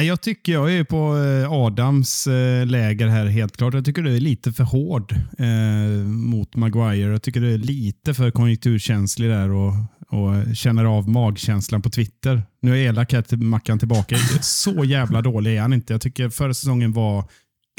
Jag 0.00 0.20
tycker 0.20 0.52
jag 0.52 0.72
är 0.72 0.84
på 0.84 1.16
eh, 1.16 1.52
Adams 1.52 2.26
eh, 2.26 2.66
läger 2.66 3.06
här 3.06 3.26
helt 3.26 3.56
klart. 3.56 3.74
Jag 3.74 3.84
tycker 3.84 4.02
du 4.02 4.16
är 4.16 4.20
lite 4.20 4.52
för 4.52 4.64
hård 4.64 5.12
eh, 5.38 6.06
mot 6.06 6.56
Maguire. 6.56 7.12
Jag 7.12 7.22
tycker 7.22 7.40
du 7.40 7.54
är 7.54 7.58
lite 7.58 8.14
för 8.14 8.30
konjunkturkänslig 8.30 9.30
där 9.30 9.50
och, 9.50 9.72
och 10.08 10.56
känner 10.56 10.84
av 10.84 11.08
magkänslan 11.08 11.82
på 11.82 11.90
Twitter. 11.90 12.42
Nu 12.62 12.72
är 12.72 12.88
elak 12.88 13.12
här 13.12 13.22
till 13.22 13.38
Mackan 13.38 13.78
tillbaka. 13.78 14.16
Så 14.40 14.84
jävla 14.84 15.22
dålig 15.22 15.56
är 15.56 15.60
han 15.60 15.72
inte. 15.72 15.92
Jag 15.92 16.00
tycker 16.00 16.28
förra 16.28 16.54
säsongen 16.54 16.92
var 16.92 17.24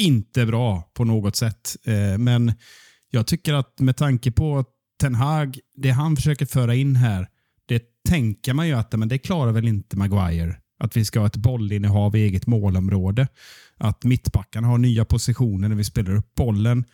inte 0.01 0.45
bra 0.45 0.91
på 0.93 1.03
något 1.03 1.35
sätt. 1.35 1.75
Eh, 1.85 2.17
men 2.17 2.53
jag 3.11 3.27
tycker 3.27 3.53
att 3.53 3.79
med 3.79 3.97
tanke 3.97 4.31
på 4.31 4.65
Ten 5.01 5.15
Hag, 5.15 5.59
det 5.77 5.89
han 5.89 6.15
försöker 6.15 6.45
föra 6.45 6.75
in 6.75 6.95
här, 6.95 7.27
det 7.65 7.83
tänker 8.09 8.53
man 8.53 8.67
ju 8.67 8.73
att 8.73 8.93
men 8.93 9.07
det 9.07 9.17
klarar 9.17 9.51
väl 9.51 9.67
inte 9.67 9.97
Maguire. 9.97 10.55
Att 10.83 10.97
vi 10.97 11.05
ska 11.05 11.19
ha 11.19 11.27
ett 11.27 11.35
bollinnehav 11.35 12.15
i 12.15 12.19
eget 12.19 12.47
målområde. 12.47 13.27
Att 13.77 14.03
mittbackarna 14.03 14.67
har 14.67 14.77
nya 14.77 15.05
positioner 15.05 15.69
när 15.69 15.75
vi 15.75 15.83
spelar 15.83 16.15
upp 16.15 16.35
bollen. 16.35 16.85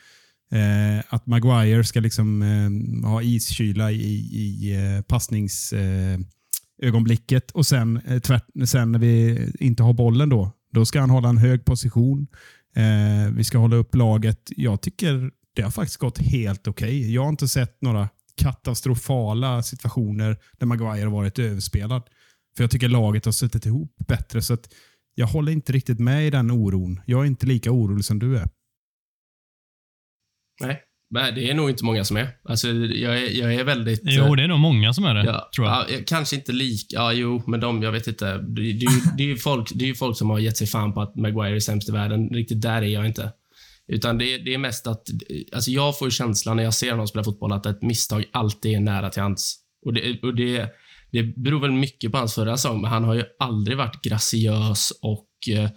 Eh, 0.51 0.99
att 1.09 1.27
Maguire 1.27 1.83
ska 1.83 1.99
liksom 1.99 2.41
eh, 2.41 2.69
ha 3.09 3.21
iskyla 3.21 3.91
i, 3.91 4.29
i 4.33 4.75
eh, 4.75 5.01
passningsögonblicket. 5.01 7.51
Eh, 7.51 7.57
och 7.57 7.65
sen, 7.65 8.01
eh, 8.07 8.19
tvärt, 8.19 8.45
sen 8.65 8.91
när 8.91 8.99
vi 8.99 9.39
inte 9.59 9.83
har 9.83 9.93
bollen 9.93 10.29
då, 10.29 10.51
då 10.73 10.85
ska 10.85 10.99
han 10.99 11.09
hålla 11.09 11.29
en 11.29 11.37
hög 11.37 11.65
position. 11.65 12.27
Eh, 12.75 13.27
vi 13.31 13.43
ska 13.43 13.57
hålla 13.57 13.75
upp 13.75 13.95
laget. 13.95 14.51
Jag 14.55 14.81
tycker 14.81 15.31
det 15.55 15.61
har 15.61 15.71
faktiskt 15.71 15.97
gått 15.97 16.17
helt 16.17 16.67
okej. 16.67 17.13
Jag 17.13 17.21
har 17.21 17.29
inte 17.29 17.47
sett 17.47 17.81
några 17.81 18.09
katastrofala 18.37 19.63
situationer 19.63 20.37
där 20.57 20.67
Maguire 20.67 21.05
har 21.05 21.11
varit 21.11 21.39
överspelad. 21.39 22.03
För 22.59 22.63
jag 22.63 22.71
tycker 22.71 22.89
laget 22.89 23.25
har 23.25 23.31
suttit 23.31 23.65
ihop 23.65 23.95
bättre. 24.07 24.41
Så 24.41 24.53
att 24.53 24.73
jag 25.15 25.27
håller 25.27 25.51
inte 25.51 25.71
riktigt 25.73 25.99
med 25.99 26.27
i 26.27 26.29
den 26.29 26.51
oron. 26.51 27.01
Jag 27.05 27.21
är 27.21 27.25
inte 27.25 27.45
lika 27.45 27.71
orolig 27.71 28.05
som 28.05 28.19
du 28.19 28.37
är. 28.37 28.47
Nej, 30.61 30.81
men 31.09 31.35
det 31.35 31.49
är 31.49 31.53
nog 31.53 31.69
inte 31.69 31.83
många 31.85 32.03
som 32.03 32.17
är. 32.17 32.29
Alltså, 32.43 32.67
jag 32.67 33.17
är, 33.17 33.29
jag 33.39 33.55
är 33.55 33.63
väldigt... 33.63 34.01
Jo, 34.03 34.35
det 34.35 34.43
är 34.43 34.47
nog 34.47 34.59
många 34.59 34.93
som 34.93 35.03
är 35.05 35.15
det, 35.15 35.23
Ja, 35.23 35.49
tror 35.55 35.67
jag. 35.67 35.91
Ja, 35.91 35.97
kanske 36.07 36.35
inte 36.35 36.51
lika. 36.51 36.95
Ja, 36.95 37.13
jo, 37.13 37.43
men 37.47 37.59
de, 37.59 37.83
jag 37.83 37.91
vet 37.91 38.07
inte. 38.07 38.37
Det, 38.37 38.41
det, 38.73 38.85
är 38.85 38.91
ju- 38.95 39.11
det 39.17 39.23
är 39.23 39.27
ju 39.27 39.37
folk, 39.37 39.71
det 39.75 39.85
är 39.85 39.87
ju 39.89 39.95
folk 39.95 40.17
som 40.17 40.29
har 40.29 40.39
gett 40.39 40.57
sig 40.57 40.67
fan 40.67 40.93
på 40.93 41.01
att 41.01 41.15
Maguire 41.15 41.55
är 41.55 41.59
sämst 41.59 41.89
i 41.89 41.91
världen. 41.91 42.29
Riktigt 42.29 42.61
där 42.61 42.81
är 42.81 42.87
jag 42.87 43.05
inte. 43.05 43.33
Utan 43.87 44.17
det, 44.17 44.37
det 44.37 44.53
är 44.53 44.57
mest 44.57 44.87
att, 44.87 45.03
alltså 45.53 45.71
jag 45.71 45.99
får 45.99 46.09
känslan 46.09 46.55
när 46.57 46.63
jag 46.63 46.73
ser 46.73 46.91
honom 46.91 47.07
spela 47.07 47.23
fotboll 47.23 47.51
att 47.51 47.65
ett 47.65 47.81
misstag 47.81 48.25
alltid 48.31 48.75
är 48.75 48.79
nära 48.79 49.09
till 49.09 49.21
hands. 49.21 49.55
Och 49.85 49.93
det, 49.93 50.21
och 50.23 50.35
det, 50.35 50.69
det 51.11 51.23
beror 51.23 51.59
väl 51.59 51.71
mycket 51.71 52.11
på 52.11 52.17
hans 52.17 52.35
förra 52.35 52.57
säsong, 52.57 52.81
men 52.81 52.91
han 52.91 53.03
har 53.03 53.13
ju 53.13 53.23
aldrig 53.39 53.77
varit 53.77 54.01
graciös 54.01 54.91
och 55.01 55.29
eh, 55.49 55.63
eh 55.63 55.71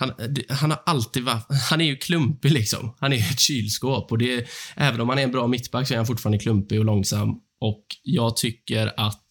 han, 0.00 0.12
han 0.48 0.70
har 0.70 0.82
alltid 0.86 1.22
varit, 1.22 1.46
han 1.70 1.80
är 1.80 1.84
ju 1.84 1.96
klumpig 1.96 2.52
liksom. 2.52 2.96
Han 3.00 3.12
är 3.12 3.16
ju 3.16 3.22
ett 3.22 3.40
kylskåp 3.40 4.12
och 4.12 4.18
det, 4.18 4.48
även 4.76 5.00
om 5.00 5.08
han 5.08 5.18
är 5.18 5.22
en 5.22 5.32
bra 5.32 5.46
mittback 5.46 5.88
så 5.88 5.94
är 5.94 5.96
han 5.96 6.06
fortfarande 6.06 6.38
klumpig 6.38 6.78
och 6.78 6.84
långsam. 6.84 7.28
Och 7.60 7.84
jag 8.02 8.36
tycker 8.36 8.92
att, 8.96 9.26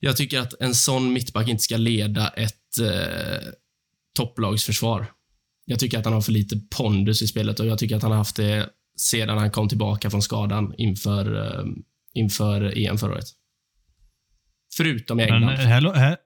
jag 0.00 0.16
tycker 0.16 0.40
att 0.40 0.60
en 0.60 0.74
sån 0.74 1.12
mittback 1.12 1.48
inte 1.48 1.62
ska 1.62 1.76
leda 1.76 2.28
ett 2.28 2.78
eh, 2.80 3.48
topplagsförsvar. 4.16 5.06
Jag 5.64 5.78
tycker 5.78 5.98
att 5.98 6.04
han 6.04 6.14
har 6.14 6.20
för 6.20 6.32
lite 6.32 6.60
pondus 6.76 7.22
i 7.22 7.26
spelet 7.26 7.60
och 7.60 7.66
jag 7.66 7.78
tycker 7.78 7.96
att 7.96 8.02
han 8.02 8.10
har 8.10 8.18
haft 8.18 8.36
det 8.36 8.70
sedan 8.96 9.38
han 9.38 9.50
kom 9.50 9.68
tillbaka 9.68 10.10
från 10.10 10.22
skadan 10.22 10.74
inför, 10.78 11.36
eh, 11.36 11.64
inför 12.14 12.78
EM 12.78 12.98
förra 12.98 13.12
året. 13.12 13.24
Förutom 14.76 15.20
i 15.20 15.24
Men 15.24 15.34
England. 15.34 15.56
här, 15.56 15.94
här, 15.94 16.16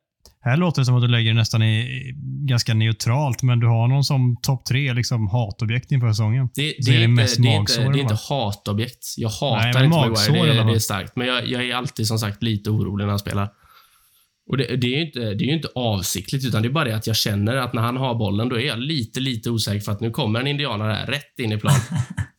här 0.40 0.56
låter 0.56 0.80
det 0.80 0.86
som 0.86 0.94
att 0.94 1.02
du 1.02 1.08
lägger 1.08 1.34
nästan 1.34 1.62
i, 1.62 2.02
ganska 2.48 2.74
neutralt, 2.74 3.42
men 3.42 3.60
du 3.60 3.66
har 3.66 3.88
någon 3.88 4.04
som 4.04 4.36
topp 4.42 4.64
tre 4.66 4.92
liksom 4.92 5.28
hatobjekt 5.28 5.92
inför 5.92 6.08
säsongen. 6.08 6.48
Det, 6.54 6.74
Så 6.84 6.90
det, 6.90 6.96
är 6.96 6.98
det 6.98 7.04
inte, 7.04 7.26
det, 7.38 7.48
är 7.48 7.56
inte, 7.56 7.78
det 7.78 7.98
är 7.98 8.02
inte 8.02 8.18
hatobjekt. 8.28 9.14
Jag 9.16 9.28
hatar 9.28 9.72
Nej, 9.72 9.84
inte 9.84 9.88
magsår 9.98 10.32
Maguire. 10.32 10.54
Det, 10.54 10.70
det 10.70 10.74
är 10.74 10.78
starkt. 10.78 11.16
Men 11.16 11.26
jag, 11.26 11.46
jag 11.46 11.64
är 11.64 11.74
alltid 11.74 12.06
som 12.06 12.18
sagt 12.18 12.42
lite 12.42 12.70
orolig 12.70 13.04
när 13.04 13.10
han 13.10 13.18
spelar. 13.18 13.48
Och 14.50 14.56
det, 14.56 14.76
det, 14.76 14.86
är 14.86 14.98
ju 14.98 15.06
inte, 15.06 15.20
det 15.20 15.44
är 15.44 15.48
ju 15.48 15.54
inte 15.54 15.68
avsiktligt, 15.74 16.44
utan 16.44 16.62
det 16.62 16.68
är 16.68 16.70
bara 16.70 16.84
det 16.84 16.96
att 16.96 17.06
jag 17.06 17.16
känner 17.16 17.56
att 17.56 17.72
när 17.72 17.82
han 17.82 17.96
har 17.96 18.14
bollen, 18.14 18.48
då 18.48 18.56
är 18.56 18.66
jag 18.66 18.78
lite, 18.78 19.20
lite 19.20 19.50
osäker 19.50 19.80
för 19.80 19.92
att 19.92 20.00
nu 20.00 20.10
kommer 20.10 20.40
en 20.40 20.46
indianare 20.46 20.92
här, 20.92 21.06
rätt 21.06 21.38
in 21.38 21.52
i 21.52 21.58
plan. 21.58 21.74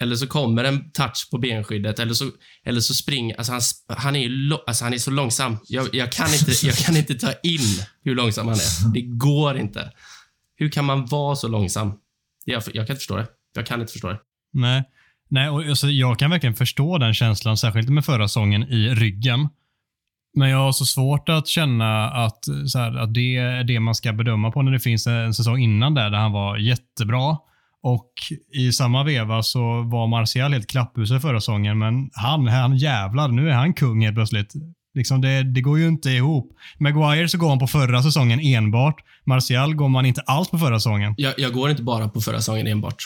eller 0.00 0.16
så 0.16 0.26
kommer 0.26 0.64
en 0.64 0.90
touch 0.90 1.28
på 1.30 1.38
benskyddet, 1.38 1.98
eller 1.98 2.14
så, 2.14 2.30
eller 2.64 2.80
så 2.80 2.94
springer... 2.94 3.36
Alltså 3.36 3.52
han, 3.52 3.60
han, 3.88 4.16
är 4.16 4.20
ju 4.20 4.28
lo, 4.28 4.58
alltså 4.66 4.84
han 4.84 4.94
är 4.94 4.98
så 4.98 5.10
långsam. 5.10 5.56
Jag, 5.68 5.94
jag, 5.94 6.12
kan 6.12 6.34
inte, 6.34 6.66
jag 6.66 6.76
kan 6.76 6.96
inte 6.96 7.14
ta 7.14 7.32
in 7.42 7.84
hur 8.04 8.14
långsam 8.14 8.48
han 8.48 8.56
är. 8.56 8.92
Det 8.94 9.02
går 9.02 9.58
inte. 9.58 9.92
Hur 10.56 10.68
kan 10.68 10.84
man 10.84 11.06
vara 11.06 11.36
så 11.36 11.48
långsam? 11.48 11.92
Jag, 12.44 12.62
jag 12.66 12.86
kan 12.86 12.94
inte 12.94 12.94
förstå 12.94 13.16
det. 13.16 13.26
Jag 13.54 13.66
kan 13.66 13.80
inte 13.80 13.92
förstå 13.92 14.08
det. 14.08 14.18
Nej, 14.52 14.84
Nej 15.28 15.48
och 15.48 15.62
alltså, 15.62 15.88
jag 15.88 16.18
kan 16.18 16.30
verkligen 16.30 16.54
förstå 16.54 16.98
den 16.98 17.14
känslan, 17.14 17.56
särskilt 17.56 17.88
med 17.88 18.04
förra 18.04 18.28
säsongen 18.28 18.62
i 18.62 18.88
ryggen. 18.94 19.48
Men 20.36 20.50
jag 20.50 20.58
har 20.58 20.72
så 20.72 20.86
svårt 20.86 21.28
att 21.28 21.48
känna 21.48 22.10
att, 22.10 22.44
så 22.66 22.78
här, 22.78 22.98
att 22.98 23.14
det 23.14 23.36
är 23.36 23.64
det 23.64 23.80
man 23.80 23.94
ska 23.94 24.12
bedöma 24.12 24.50
på 24.50 24.62
när 24.62 24.72
det 24.72 24.80
finns 24.80 25.06
en 25.06 25.34
säsong 25.34 25.58
innan 25.58 25.94
där, 25.94 26.10
där 26.10 26.18
han 26.18 26.32
var 26.32 26.56
jättebra. 26.56 27.36
Och 27.82 28.10
i 28.54 28.72
samma 28.72 29.04
veva 29.04 29.42
så 29.42 29.60
var 29.82 30.06
Martial 30.06 30.52
helt 30.52 30.66
klapphuset 30.66 31.22
förra 31.22 31.40
säsongen, 31.40 31.78
men 31.78 32.10
han, 32.12 32.46
han 32.46 32.76
jävlar, 32.76 33.28
nu 33.28 33.48
är 33.50 33.54
han 33.54 33.74
kung 33.74 34.02
helt 34.04 34.16
plötsligt. 34.16 34.52
Liksom 34.94 35.20
det, 35.20 35.42
det 35.42 35.60
går 35.60 35.78
ju 35.78 35.88
inte 35.88 36.10
ihop. 36.10 36.52
Maguire 36.78 37.28
så 37.28 37.38
går 37.38 37.48
han 37.48 37.58
på 37.58 37.66
förra 37.66 38.02
säsongen 38.02 38.40
enbart. 38.40 38.96
Martial 39.26 39.74
går 39.74 39.88
man 39.88 40.06
inte 40.06 40.20
alls 40.20 40.50
på 40.50 40.58
förra 40.58 40.80
säsongen. 40.80 41.14
Jag, 41.16 41.34
jag 41.38 41.52
går 41.52 41.70
inte 41.70 41.82
bara 41.82 42.08
på 42.08 42.20
förra 42.20 42.36
säsongen 42.38 42.66
enbart. 42.66 42.96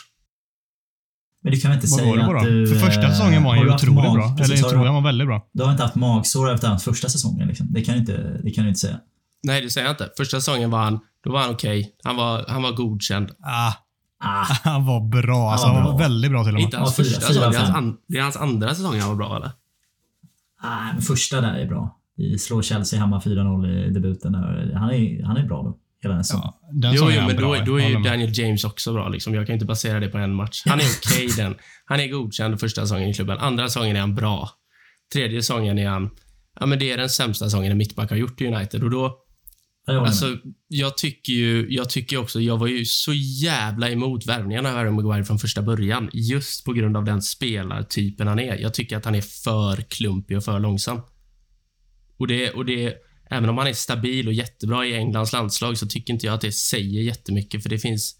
Men 1.42 1.52
du 1.52 1.60
kan 1.60 1.70
väl 1.70 1.76
inte 1.78 1.86
Vad 1.90 2.00
säga 2.00 2.10
går 2.10 2.18
det 2.18 2.24
på 2.24 2.36
att 2.38 2.44
då? 2.44 2.50
du... 2.50 2.66
För 2.66 2.74
första 2.86 3.02
eh, 3.02 3.08
säsongen 3.10 3.42
var 3.42 3.50
han 3.50 3.58
ju 3.60 3.64
du 3.68 3.74
otroligt 3.74 4.04
mag- 4.04 4.14
bra. 4.14 4.34
precis, 4.38 4.52
Eller 4.52 4.62
jag 4.62 4.70
tror 4.70 4.80
du- 4.80 4.86
han 4.86 4.94
var 4.94 5.02
väldigt 5.02 5.26
bra. 5.26 5.48
Du 5.52 5.62
har 5.64 5.70
inte 5.70 5.82
haft 5.82 5.94
magsår 5.94 6.54
efter 6.54 6.68
hans 6.68 6.84
första 6.84 7.08
säsongen. 7.08 7.48
Liksom. 7.48 7.66
Det, 7.72 7.80
kan 7.84 7.94
du 7.94 8.00
inte, 8.00 8.40
det 8.44 8.50
kan 8.50 8.64
du 8.64 8.68
inte 8.68 8.80
säga. 8.80 8.96
Nej, 9.42 9.60
det 9.62 9.70
säger 9.70 9.86
jag 9.86 9.92
inte. 9.94 10.10
Första 10.16 10.36
säsongen 10.36 10.70
var 10.70 10.78
han, 10.78 11.00
då 11.24 11.32
var 11.32 11.40
han 11.40 11.50
okej. 11.50 11.92
Han, 12.04 12.16
var, 12.16 12.44
han 12.48 12.62
var 12.62 12.72
godkänd. 12.72 13.30
Ah, 13.42 13.72
Ah, 14.24 14.46
han 14.64 14.86
var 14.86 15.00
bra. 15.22 15.50
Alltså, 15.50 15.66
Han 15.66 15.74
var 15.76 15.82
han 15.82 15.90
var 15.90 15.98
bra. 15.98 16.06
väldigt 16.08 16.30
bra 16.30 16.44
till 16.44 16.48
och 16.48 16.54
med. 16.54 16.62
Inte 16.62 16.76
hans 16.76 16.98
Ja, 16.98 17.04
första 17.04 17.20
fyra 17.20 17.52
säsong. 17.52 17.52
Det 17.52 17.56
är, 17.56 17.60
hans 17.62 17.76
an, 17.76 17.96
det 18.08 18.18
är 18.18 18.22
hans 18.22 18.36
andra 18.36 18.74
säsong 18.74 18.98
han 19.00 19.08
var 19.08 19.16
bra, 19.16 19.36
eller? 19.36 19.50
ah, 20.62 20.92
men 20.92 21.02
första 21.02 21.40
där 21.40 21.54
är 21.54 21.66
bra. 21.66 21.98
Vi 22.16 22.38
slår 22.38 22.62
Chelsea 22.62 23.00
hemma 23.00 23.20
4-0 23.20 23.86
i 23.88 23.90
debuten. 23.90 24.32
Där. 24.32 24.72
Han 24.74 24.90
är, 24.90 25.22
han 25.24 25.36
är 25.36 25.46
bra 25.46 25.62
då. 25.62 25.78
Hela 26.02 26.14
den 26.14 26.24
säsongen. 26.24 26.46
Ja, 26.62 26.68
den 26.72 26.94
Jo, 26.94 27.10
jo, 27.10 27.20
men 27.26 27.36
då, 27.36 27.50
bra. 27.52 27.64
då 27.64 27.80
är 27.80 27.88
ju. 27.88 28.02
Daniel 28.02 28.38
James 28.38 28.64
också 28.64 28.92
bra. 28.92 29.08
Liksom. 29.08 29.34
Jag 29.34 29.46
kan 29.46 29.54
inte 29.54 29.66
basera 29.66 30.00
det 30.00 30.08
på 30.08 30.18
en 30.18 30.34
match. 30.34 30.62
Han 30.66 30.80
är 30.80 30.84
okej 30.84 31.28
den. 31.36 31.54
Han 31.84 32.00
är 32.00 32.08
godkänd 32.08 32.60
första 32.60 32.80
säsongen 32.80 33.08
i 33.08 33.14
klubben. 33.14 33.38
Andra 33.38 33.66
säsongen 33.68 33.96
är 33.96 34.00
han 34.00 34.14
bra. 34.14 34.48
Tredje 35.12 35.42
säsongen 35.42 35.78
är 35.78 35.88
han... 35.88 36.10
Ja, 36.60 36.66
men 36.66 36.78
det 36.78 36.92
är 36.92 36.96
den 36.96 37.08
sämsta 37.08 37.44
säsongen 37.44 37.72
en 37.72 37.78
mittback 37.78 38.10
har 38.10 38.16
gjort 38.16 38.40
i 38.40 38.46
United. 38.46 38.82
Och 38.84 38.90
då, 38.90 39.16
jag 39.86 39.96
alltså, 39.96 40.36
jag 40.68 40.96
tycker 40.96 41.32
ju 41.32 41.66
jag 41.70 41.90
tycker 41.90 42.16
också, 42.16 42.40
jag 42.40 42.58
var 42.58 42.66
ju 42.66 42.84
så 42.84 43.12
jävla 43.42 43.90
emot 43.90 44.26
värvningarna 44.26 44.68
av 44.68 44.74
Harry 44.74 44.90
Maguire 44.90 45.24
från 45.24 45.38
första 45.38 45.62
början. 45.62 46.10
Just 46.12 46.64
på 46.64 46.72
grund 46.72 46.96
av 46.96 47.04
den 47.04 47.22
spelartypen 47.22 48.26
han 48.26 48.38
är. 48.38 48.56
Jag 48.56 48.74
tycker 48.74 48.96
att 48.96 49.04
han 49.04 49.14
är 49.14 49.20
för 49.20 49.76
klumpig 49.82 50.36
och 50.36 50.44
för 50.44 50.60
långsam. 50.60 51.00
Och 52.16 52.26
det, 52.26 52.50
och 52.50 52.64
det, 52.64 52.94
även 53.30 53.48
om 53.48 53.58
han 53.58 53.66
är 53.66 53.72
stabil 53.72 54.28
och 54.28 54.32
jättebra 54.32 54.86
i 54.86 54.94
Englands 54.94 55.32
landslag 55.32 55.78
så 55.78 55.86
tycker 55.86 56.12
inte 56.12 56.26
jag 56.26 56.34
att 56.34 56.40
det 56.40 56.52
säger 56.52 57.02
jättemycket 57.02 57.62
för 57.62 57.70
det 57.70 57.78
finns 57.78 58.16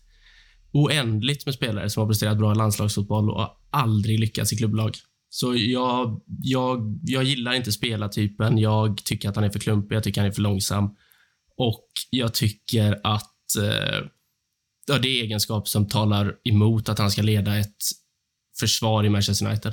oändligt 0.72 1.46
med 1.46 1.54
spelare 1.54 1.90
som 1.90 2.00
har 2.00 2.08
presterat 2.08 2.38
bra 2.38 2.52
i 2.52 2.54
landslagsfotboll 2.54 3.30
och 3.30 3.56
aldrig 3.70 4.20
lyckats 4.20 4.52
i 4.52 4.56
klubblag. 4.56 4.96
Så 5.28 5.54
jag, 5.56 6.22
jag, 6.42 7.00
jag 7.04 7.24
gillar 7.24 7.52
inte 7.52 7.72
spelartypen. 7.72 8.58
Jag 8.58 9.04
tycker 9.04 9.28
att 9.28 9.36
han 9.36 9.44
är 9.44 9.50
för 9.50 9.58
klumpig. 9.58 9.96
Jag 9.96 10.04
tycker 10.04 10.20
han 10.20 10.30
är 10.30 10.34
för 10.34 10.42
långsam. 10.42 10.96
Och 11.62 11.88
jag 12.10 12.34
tycker 12.34 13.00
att 13.04 13.56
eh, 13.62 14.06
ja, 14.86 14.98
det 14.98 15.08
är 15.08 15.22
egenskap 15.22 15.68
som 15.68 15.88
talar 15.88 16.34
emot 16.44 16.88
att 16.88 16.98
han 16.98 17.10
ska 17.10 17.22
leda 17.22 17.58
ett 17.58 17.76
försvar 18.60 19.04
i 19.04 19.08
Manchester 19.08 19.46
United. 19.46 19.72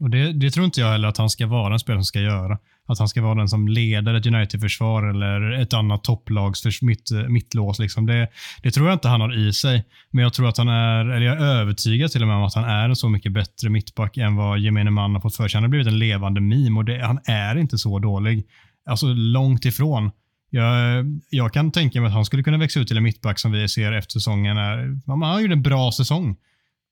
Och 0.00 0.10
det, 0.10 0.32
det 0.32 0.50
tror 0.50 0.64
inte 0.66 0.80
jag 0.80 0.92
heller 0.92 1.08
att 1.08 1.16
han 1.16 1.30
ska 1.30 1.46
vara 1.46 1.72
en 1.72 1.78
spelare 1.78 2.00
som 2.00 2.04
ska 2.04 2.20
göra. 2.20 2.58
Att 2.86 2.98
han 2.98 3.08
ska 3.08 3.22
vara 3.22 3.34
den 3.34 3.48
som 3.48 3.68
leder 3.68 4.14
ett 4.14 4.26
United-försvar 4.26 5.02
eller 5.02 5.52
ett 5.52 5.72
annat 5.72 6.04
topplags 6.04 6.82
mitt, 6.82 7.10
mittlås. 7.28 7.78
Liksom. 7.78 8.06
Det, 8.06 8.28
det 8.62 8.70
tror 8.70 8.86
jag 8.86 8.94
inte 8.94 9.08
han 9.08 9.20
har 9.20 9.48
i 9.48 9.52
sig. 9.52 9.84
Men 10.10 10.22
jag 10.22 10.32
tror 10.32 10.48
att 10.48 10.58
han 10.58 10.68
är, 10.68 11.04
eller 11.04 11.26
jag 11.26 11.36
är 11.36 11.44
övertygad 11.44 12.10
till 12.10 12.22
och 12.22 12.28
med 12.28 12.36
om 12.36 12.42
att 12.42 12.54
han 12.54 12.64
är 12.64 12.88
en 12.88 12.96
så 12.96 13.08
mycket 13.08 13.32
bättre 13.32 13.70
mittback 13.70 14.16
än 14.16 14.36
vad 14.36 14.58
gemene 14.58 14.90
man 14.90 15.14
har 15.14 15.20
fått 15.20 15.36
för 15.36 15.48
sig. 15.48 15.56
Han 15.56 15.64
har 15.64 15.68
blivit 15.68 15.86
en 15.86 15.98
levande 15.98 16.40
meme 16.40 16.78
och 16.78 16.84
det, 16.84 17.04
han 17.04 17.20
är 17.24 17.56
inte 17.56 17.78
så 17.78 17.98
dålig. 17.98 18.46
Alltså 18.86 19.06
långt 19.06 19.64
ifrån. 19.64 20.10
Jag, 20.54 21.04
jag 21.30 21.52
kan 21.52 21.70
tänka 21.70 22.00
mig 22.00 22.08
att 22.08 22.14
han 22.14 22.24
skulle 22.24 22.42
kunna 22.42 22.58
växa 22.58 22.80
ut 22.80 22.88
till 22.88 22.96
en 22.96 23.02
mittback 23.02 23.38
som 23.38 23.52
vi 23.52 23.68
ser 23.68 23.92
efter 23.92 24.12
säsongen. 24.12 24.56
Är, 24.56 25.00
han 25.24 25.42
gjorde 25.42 25.54
en 25.54 25.62
bra 25.62 25.92
säsong 25.92 26.36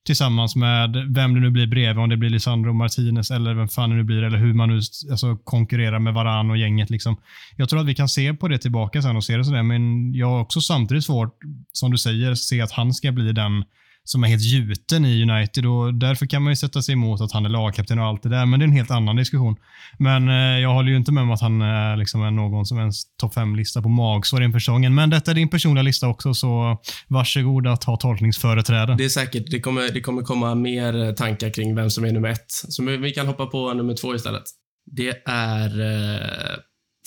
tillsammans 0.06 0.56
med 0.56 0.96
vem 1.08 1.34
det 1.34 1.40
nu 1.40 1.50
blir 1.50 1.66
bredvid, 1.66 2.02
om 2.02 2.08
det 2.08 2.16
blir 2.16 2.30
Lisandro 2.30 2.72
Martinez 2.72 3.30
eller 3.30 3.54
vem 3.54 3.68
fan 3.68 3.90
det 3.90 3.96
nu 3.96 4.02
blir, 4.02 4.22
eller 4.22 4.38
hur 4.38 4.54
man 4.54 4.68
nu 4.68 4.80
alltså, 5.10 5.36
konkurrerar 5.36 5.98
med 5.98 6.14
varann 6.14 6.50
och 6.50 6.56
gänget. 6.56 6.90
Liksom. 6.90 7.16
Jag 7.56 7.68
tror 7.68 7.80
att 7.80 7.86
vi 7.86 7.94
kan 7.94 8.08
se 8.08 8.34
på 8.34 8.48
det 8.48 8.58
tillbaka 8.58 9.02
sen 9.02 9.16
och 9.16 9.24
se 9.24 9.36
det 9.36 9.44
sådär, 9.44 9.62
men 9.62 10.14
jag 10.14 10.26
har 10.26 10.40
också 10.40 10.60
samtidigt 10.60 11.04
svårt, 11.04 11.38
som 11.72 11.90
du 11.90 11.98
säger, 11.98 12.34
se 12.34 12.60
att 12.60 12.72
han 12.72 12.94
ska 12.94 13.12
bli 13.12 13.32
den 13.32 13.64
som 14.04 14.24
är 14.24 14.28
helt 14.28 14.42
gjuten 14.42 15.04
i 15.04 15.22
United 15.22 15.66
och 15.66 15.94
därför 15.94 16.26
kan 16.26 16.42
man 16.42 16.52
ju 16.52 16.56
sätta 16.56 16.82
sig 16.82 16.92
emot 16.92 17.20
att 17.20 17.32
han 17.32 17.44
är 17.44 17.48
lagkapten 17.48 17.98
och 17.98 18.04
allt 18.04 18.22
det 18.22 18.28
där, 18.28 18.46
men 18.46 18.60
det 18.60 18.64
är 18.64 18.66
en 18.66 18.72
helt 18.72 18.90
annan 18.90 19.16
diskussion. 19.16 19.56
Men 19.98 20.28
eh, 20.28 20.34
jag 20.34 20.72
håller 20.74 20.90
ju 20.90 20.96
inte 20.96 21.12
med 21.12 21.22
om 21.22 21.30
att 21.30 21.40
han 21.40 21.62
är 21.62 21.96
liksom 21.96 22.22
är 22.22 22.30
någon 22.30 22.66
som 22.66 22.78
ens 22.78 23.16
topp 23.16 23.34
5-lista 23.34 23.82
på 23.82 23.88
magsår 23.88 24.42
inför 24.42 24.58
säsongen. 24.58 24.94
Men 24.94 25.10
detta 25.10 25.30
är 25.30 25.34
din 25.34 25.48
personliga 25.48 25.82
lista 25.82 26.08
också, 26.08 26.34
så 26.34 26.78
varsågod 27.08 27.66
att 27.66 27.84
ha 27.84 27.96
tolkningsföreträde. 27.96 28.94
Det 28.98 29.04
är 29.04 29.08
säkert, 29.08 29.50
det 29.50 29.60
kommer, 29.60 29.92
det 29.92 30.00
kommer 30.00 30.22
komma 30.22 30.54
mer 30.54 31.12
tankar 31.12 31.50
kring 31.50 31.74
vem 31.74 31.90
som 31.90 32.04
är 32.04 32.12
nummer 32.12 32.28
ett. 32.28 32.46
Så 32.48 32.84
vi 32.84 32.96
vi 32.96 33.10
kan 33.10 33.26
hoppa 33.26 33.46
på 33.46 33.74
nummer 33.74 33.94
två 33.94 34.14
istället. 34.14 34.44
Det 34.86 35.22
är 35.26 35.80
eh, 35.80 36.56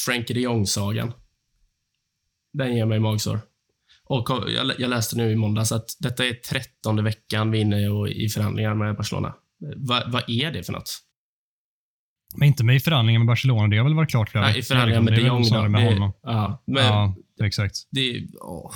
Frankie 0.06 0.34
de 0.34 0.42
Jong-sagan. 0.42 1.12
Den 2.54 2.76
ger 2.76 2.86
mig 2.86 3.00
magsår. 3.00 3.40
Och 4.06 4.30
jag, 4.80 4.90
läste 4.90 5.18
nu 5.18 5.32
i 5.32 5.36
måndags 5.36 5.72
att 5.72 5.90
detta 6.00 6.26
är 6.26 6.34
trettonde 6.34 7.04
veckan 7.04 7.52
vi 7.52 7.58
är 7.58 7.62
inne 7.62 8.08
i 8.10 8.30
förhandlingar 8.30 8.76
med 8.76 8.96
Barcelona. 8.96 9.36
Va, 9.76 10.04
vad 10.08 10.24
är 10.30 10.52
det 10.52 10.64
för 10.64 10.74
något? 10.74 11.00
Men 12.38 12.48
inte 12.48 12.64
med 12.64 12.76
i 12.76 12.80
förhandlingar 12.80 13.20
med 13.20 13.28
Barcelona, 13.28 13.68
det 13.68 13.78
har 13.78 13.84
väl 13.84 13.94
varit 13.94 14.10
klart 14.10 14.30
flera 14.30 14.46
Nej, 14.46 14.60
i 14.60 14.62
förhandlingar 14.62 15.02
med 15.02 15.14
Det 15.14 15.22
de 15.22 15.28
Jong. 15.28 15.72
med 15.72 15.82
Det, 15.86 15.94
honom. 15.94 16.14
ja, 16.24 16.64
men 16.68 16.84
Ja, 16.86 17.16
exakt. 17.44 17.76
det, 17.92 18.28
åh. 18.42 18.72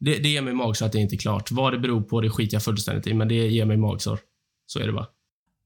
det, 0.00 0.18
det 0.18 0.28
ger 0.28 0.42
mig 0.42 0.54
magsår 0.54 0.86
att 0.86 0.92
det 0.92 0.98
inte 0.98 1.14
är 1.14 1.18
klart. 1.18 1.50
Vad 1.50 1.72
det 1.72 1.78
beror 1.78 2.00
på, 2.00 2.20
det 2.20 2.30
skiter 2.30 2.54
jag 2.54 2.62
fullständigt 2.62 3.06
i, 3.06 3.14
men 3.14 3.28
det 3.28 3.34
ger 3.34 3.64
mig 3.64 3.76
magsår. 3.76 4.18
Så 4.66 4.80
är 4.80 4.86
det 4.86 4.92
bara. 4.92 5.06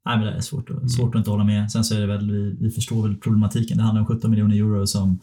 Nej, 0.07 0.19
men 0.19 0.27
det 0.27 0.33
är 0.33 0.41
svårt, 0.41 0.71
att- 0.71 0.91
svårt 0.91 1.15
att 1.15 1.19
inte 1.19 1.31
hålla 1.31 1.45
med. 1.45 1.71
Sen 1.71 1.85
så 1.85 1.95
är 1.95 2.01
det 2.01 2.07
väl, 2.07 2.31
vi, 2.31 2.57
vi 2.61 2.71
förstår 2.71 3.03
väl 3.03 3.17
problematiken. 3.17 3.77
Det 3.77 3.83
handlar 3.85 4.01
om 4.01 4.07
17 4.07 4.31
miljoner 4.31 4.57
euro 4.57 4.87
som 4.87 5.19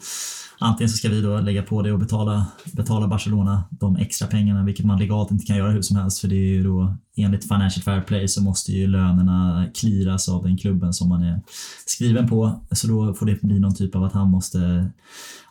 antingen 0.58 0.88
så 0.90 0.96
ska 0.96 1.08
vi 1.08 1.20
då 1.20 1.40
lägga 1.40 1.62
på 1.62 1.82
det 1.82 1.92
och 1.92 1.98
betala, 1.98 2.46
betala 2.72 3.08
Barcelona 3.08 3.64
de 3.70 3.96
extra 3.96 4.28
pengarna, 4.28 4.64
vilket 4.64 4.86
man 4.86 4.98
legalt 4.98 5.30
inte 5.30 5.46
kan 5.46 5.56
göra 5.56 5.70
hur 5.70 5.82
som 5.82 5.96
helst. 5.96 6.18
För 6.20 6.28
det 6.28 6.34
är 6.36 6.48
ju 6.54 6.62
då 6.62 6.96
enligt 7.18 7.48
Financial 7.48 7.82
Fair 7.82 8.00
Play 8.00 8.28
så 8.28 8.42
måste 8.42 8.72
ju 8.72 8.86
lönerna 8.86 9.66
clearas 9.74 10.28
av 10.28 10.44
den 10.44 10.56
klubben 10.56 10.92
som 10.92 11.08
man 11.08 11.22
är 11.22 11.40
skriven 11.86 12.28
på. 12.28 12.60
Så 12.70 12.86
då 12.86 13.14
får 13.14 13.26
det 13.26 13.42
bli 13.42 13.60
någon 13.60 13.74
typ 13.74 13.94
av 13.94 14.04
att 14.04 14.12
han 14.12 14.30
måste 14.30 14.90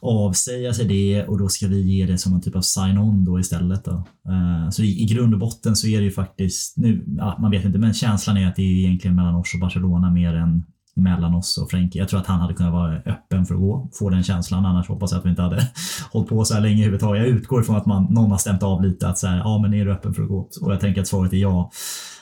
avsäga 0.02 0.74
sig 0.74 0.86
det 0.86 1.26
och 1.26 1.38
då 1.38 1.50
ska 1.50 1.68
vi 1.68 1.82
ge 1.82 2.06
det 2.06 2.18
som 2.18 2.32
någon 2.32 2.42
typ 2.42 2.56
av 2.56 2.62
sign-on 2.62 3.26
då 3.26 3.40
istället. 3.40 3.86
Då. 3.86 4.04
Eh, 4.30 4.70
så 4.70 4.84
i, 4.84 5.02
i 5.04 5.06
grund 5.06 5.34
och 5.34 5.40
botten 5.40 5.76
så 5.76 5.88
är 5.88 5.98
det 5.98 6.06
ju 6.06 6.12
faktiskt, 6.12 6.78
nu, 6.78 7.06
ja, 7.18 7.38
man 7.40 7.52
vet 7.52 7.66
inte, 7.66 7.80
men 7.80 7.94
känslan 7.94 8.38
är 8.38 8.48
att 8.48 8.56
det 8.56 8.62
är 8.62 8.88
egentligen 8.88 9.16
mellan 9.16 9.36
oss 9.36 9.54
och 9.54 9.60
Barcelona 9.60 10.12
mer 10.12 10.34
än 10.34 10.64
mellan 10.98 11.36
oss 11.36 11.58
och 11.58 11.70
Frenkie. 11.70 12.02
Jag 12.02 12.10
tror 12.10 12.20
att 12.20 12.28
han 12.28 12.40
hade 12.40 12.54
kunnat 12.54 12.74
vara 12.74 12.96
öppen 12.98 13.46
för 13.46 13.56
att 13.56 13.62
gå, 13.62 13.90
få 13.94 14.10
den 14.10 14.24
känslan. 14.24 14.66
Annars 14.66 14.88
hoppas 14.88 15.12
jag 15.12 15.20
att 15.20 15.26
vi 15.26 15.30
inte 15.30 15.42
hade 15.42 15.68
hållit 16.12 16.30
på 16.30 16.46
så 16.46 16.54
här 16.54 16.62
länge 16.62 16.76
överhuvudtaget. 16.76 17.22
Jag 17.22 17.30
utgår 17.30 17.62
ifrån 17.62 17.76
att 17.76 17.86
man, 17.86 18.04
någon 18.10 18.32
har 18.32 18.38
stämt 18.38 18.64
av 18.64 18.84
lite 18.84 19.08
att 19.08 19.18
så 19.18 19.28
här, 19.28 19.38
ja 19.38 19.60
men 19.60 19.74
är 19.74 19.86
du 19.86 19.92
öppen 19.92 20.14
för 20.14 20.24
att 20.24 20.30
gå? 20.30 20.50
Och 20.62 20.74
jag 20.74 20.80
tänker 20.80 21.02
att 21.02 21.08
svaret 21.08 21.34
är 21.34 21.38
ja. 21.38 21.72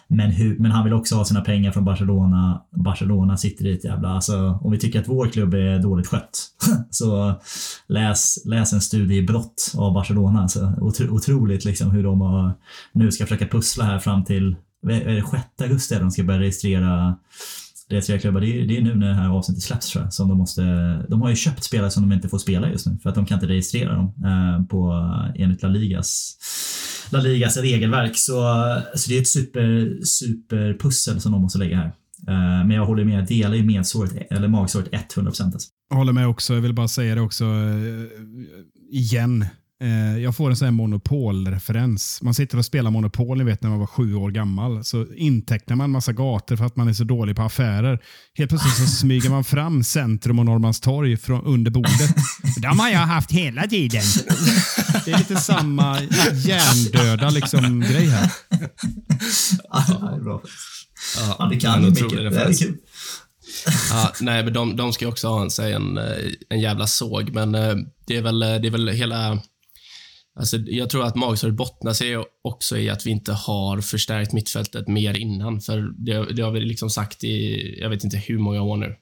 Men, 0.08 0.32
hur, 0.32 0.58
men 0.60 0.72
han 0.72 0.84
vill 0.84 0.94
också 0.94 1.16
ha 1.16 1.26
sina 1.26 1.42
pengar 1.42 1.72
från 1.72 1.86
Barcelona. 1.86 2.62
Barcelona 2.72 3.38
sitter 3.38 3.66
i 3.66 3.74
ett 3.74 3.86
jävla... 3.86 4.10
Alltså, 4.10 4.60
om 4.62 4.72
vi 4.72 4.78
tycker 4.78 5.02
att 5.02 5.08
vår 5.08 5.28
klubb 5.28 5.54
är 5.54 5.80
dåligt 5.80 6.08
skött, 6.08 6.48
så 6.90 7.34
läs, 7.88 8.46
läs 8.46 8.74
en 8.74 8.82
studie 8.82 9.18
i 9.18 9.24
brott 9.24 9.72
av 9.78 9.94
Barcelona. 9.94 10.42
Alltså, 10.42 10.74
otro, 10.82 11.16
otroligt 11.16 11.66
liksom 11.66 11.92
hur 11.92 12.04
de 12.04 12.22
har, 12.22 12.54
nu 12.92 13.12
ska 13.12 13.24
försöka 13.24 13.48
pussla 13.48 13.84
här 13.84 14.00
fram 14.00 14.24
till 14.24 14.56
är 14.92 15.16
det 15.16 15.22
6 15.22 15.44
augusti 15.62 15.96
de 15.96 16.12
ska 16.12 16.24
börja 16.24 16.40
registrera 16.40 17.16
registrera 17.90 18.20
klubbar. 18.20 18.42
Det 18.42 18.62
är, 18.62 18.68
det 18.68 18.78
är 18.78 18.82
nu 18.82 18.96
när 18.96 19.08
det 19.08 19.14
här 19.14 19.30
avsnittet 19.30 19.64
släpps 19.64 19.90
tror 19.90 20.04
jag. 20.04 20.14
Som 20.14 20.30
de, 20.30 20.38
måste, 20.38 20.62
de 21.10 21.22
har 21.22 21.30
ju 21.30 21.36
köpt 21.36 21.64
spelare 21.64 21.92
som 21.92 22.10
de 22.10 22.16
inte 22.16 22.30
får 22.30 22.38
spela 22.38 22.70
just 22.70 22.88
nu 22.88 22.98
för 23.04 23.10
att 23.10 23.16
de 23.16 23.26
kan 23.26 23.36
inte 23.36 23.48
registrera 23.48 23.96
dem 23.96 24.14
eh, 24.26 24.66
på, 24.66 24.94
enligt 25.36 25.62
La 25.62 25.70
Ligas 25.70 26.38
La 27.10 27.20
Ligas 27.20 27.58
regelverk. 27.58 28.18
Så, 28.18 28.34
så 28.96 29.10
det 29.10 29.18
är 29.18 29.22
ett 29.22 29.28
super, 29.28 29.98
superpussel 30.04 31.22
som 31.22 31.32
de 31.32 31.42
måste 31.42 31.60
lägga 31.60 31.78
här. 31.78 31.94
Eh, 32.28 32.66
men 32.68 32.72
jag 32.72 32.86
håller 32.86 33.06
med, 33.06 33.18
jag 33.18 33.28
delar 33.28 33.56
ju 33.56 33.64
medsåret, 33.64 34.28
eller 34.32 34.48
magsåret 34.48 34.90
100% 35.16 35.28
alltså. 35.28 35.70
Jag 35.90 35.98
håller 35.98 36.14
med 36.14 36.28
också. 36.28 36.54
Jag 36.54 36.62
vill 36.62 36.74
bara 36.74 36.88
säga 36.88 37.16
det 37.16 37.22
också 37.22 37.46
eh, 37.46 38.06
igen. 38.92 39.46
Eh, 39.86 40.18
jag 40.24 40.36
får 40.36 40.50
en 40.50 40.56
sån 40.56 40.66
här 40.66 40.72
monopolreferens. 40.72 42.20
Man 42.22 42.34
sitter 42.34 42.58
och 42.58 42.66
spelar 42.66 42.92
Monopol, 42.92 43.38
ni 43.38 43.44
vet 43.44 43.62
när 43.64 43.70
man 43.70 43.80
var 43.80 43.88
sju 43.88 44.16
år 44.16 44.32
gammal. 44.32 44.84
Så 44.84 45.06
intecknar 45.16 45.76
man 45.76 45.84
en 45.84 45.92
massa 45.92 46.14
gator 46.14 46.56
för 46.56 46.66
att 46.66 46.76
man 46.76 46.88
är 46.88 46.94
så 46.94 47.04
dålig 47.04 47.36
på 47.36 47.42
affärer. 47.42 48.00
Helt 48.38 48.50
plötsligt 48.50 48.76
så 48.76 48.86
smyger 48.86 49.30
man 49.30 49.44
fram 49.44 49.84
Centrum 49.84 50.40
och 50.40 50.46
Norrmalmstorg 50.46 51.18
från 51.18 51.46
under 51.46 51.72
bordet. 51.72 52.16
De 52.62 52.80
har 52.80 52.90
jag 52.90 53.00
haft 53.00 53.32
hela 53.32 53.68
tiden. 53.68 54.04
Det 55.06 55.12
är 55.12 55.18
lite 55.18 55.36
samma 55.36 56.02
hjärndöda 56.46 57.30
liksom, 57.30 57.82
grej 57.82 58.08
här. 58.08 58.32
Ja, 59.70 59.86
det 59.90 60.16
är 60.16 60.24
bra. 60.24 60.42
Ja, 61.18 61.36
Ja, 61.40 61.46
det 61.46 61.60
kan 61.60 61.84
en 61.84 61.92
otrolig 61.92 62.24
mycket. 62.24 62.34
Det 62.34 62.42
är 62.42 62.58
kul. 62.58 62.78
Ja, 63.90 64.14
nej, 64.22 64.44
men 64.44 64.54
de, 64.54 64.76
de 64.76 64.94
ska 64.94 65.06
ju 65.06 65.12
också 65.12 65.28
ha 65.28 65.50
sig 65.50 65.74
en, 65.74 65.98
eh, 65.98 66.32
en 66.50 66.60
jävla 66.60 66.88
såg, 66.88 67.34
men 67.34 67.56
eh, 67.56 67.76
det 68.08 68.18
är 68.18 68.22
väl, 68.22 68.40
det 68.40 68.68
är 68.68 68.72
väl 68.72 68.88
hela... 68.90 69.40
Alltså, 70.36 70.58
jag 70.58 70.90
tror 70.90 71.04
att 71.06 71.16
magsåret 71.16 71.56
bottnar 71.56 71.94
sig 71.94 72.18
också 72.44 72.78
i 72.78 72.90
att 72.90 73.06
vi 73.06 73.12
inte 73.12 73.34
har 73.34 73.82
förstärkt 73.82 74.34
mittfältet 74.34 74.88
mer 74.88 75.18
innan. 75.18 75.62
För 75.62 76.06
det, 76.06 76.34
det 76.34 76.42
har 76.42 76.52
vi 76.52 76.60
liksom 76.60 76.90
sagt 76.90 77.24
i, 77.24 77.80
jag 77.80 77.90
vet 77.90 78.04
inte 78.04 78.18
hur 78.18 78.38
många 78.38 78.62
år 78.62 78.78
nu. 78.78 78.96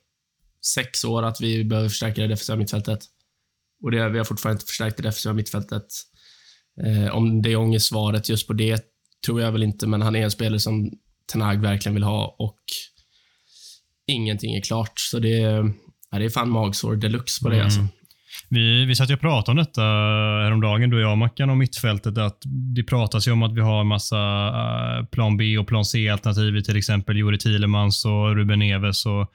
Sex 0.65 1.03
år 1.03 1.23
att 1.23 1.41
vi 1.41 1.63
behöver 1.63 1.89
förstärka 1.89 2.21
det 2.21 2.27
defensiva 2.27 2.55
mittfältet. 2.55 2.99
Och 3.83 3.91
det, 3.91 4.09
vi 4.09 4.17
har 4.17 4.25
fortfarande 4.25 4.55
inte 4.55 4.65
förstärkt 4.65 4.97
det 4.97 5.03
defensiva 5.03 5.33
mittfältet. 5.33 5.85
Eh, 6.85 7.15
om 7.15 7.41
de 7.41 7.49
Jong 7.49 7.75
är 7.75 7.79
svaret 7.79 8.29
just 8.29 8.47
på 8.47 8.53
det 8.53 8.83
tror 9.25 9.41
jag 9.41 9.51
väl 9.51 9.63
inte, 9.63 9.87
men 9.87 10.01
han 10.01 10.15
är 10.15 10.23
en 10.23 10.31
spelare 10.31 10.59
som 10.59 10.91
Ten 11.31 11.41
Hag 11.41 11.61
verkligen 11.61 11.93
vill 11.93 12.03
ha 12.03 12.35
och 12.39 12.59
ingenting 14.07 14.55
är 14.55 14.61
klart. 14.61 14.99
Så 14.99 15.19
det 15.19 15.41
är, 15.41 15.73
ja, 16.11 16.19
det 16.19 16.25
är 16.25 16.29
fan 16.29 16.49
magsår 16.49 16.95
deluxe 16.95 17.43
på 17.43 17.49
det 17.49 17.55
Mm. 17.55 17.65
alltså. 17.65 17.87
Vi, 18.49 18.85
vi 18.85 18.95
satt 18.95 19.09
ju 19.09 19.13
och 19.13 19.21
pratade 19.21 19.51
om 19.51 19.65
detta 19.65 19.81
eh, 19.81 20.43
häromdagen, 20.43 20.89
du 20.89 20.95
och 20.95 21.01
jag 21.01 21.17
Mackan, 21.17 21.49
om 21.49 21.57
mittfältet. 21.57 22.17
Att 22.17 22.37
det 22.75 22.83
pratas 22.83 23.27
ju 23.27 23.31
om 23.31 23.43
att 23.43 23.53
vi 23.53 23.61
har 23.61 23.83
massa 23.83 24.17
eh, 24.47 25.05
plan 25.05 25.37
B 25.37 25.57
och 25.57 25.67
plan 25.67 25.85
C-alternativ 25.85 26.57
i 26.57 26.63
till 26.63 26.77
exempel 26.77 27.17
Juri 27.17 27.37
Thielemans 27.37 28.05
och 28.05 28.35
Ruben 28.35 28.59
Neves 28.59 29.05
och 29.05 29.31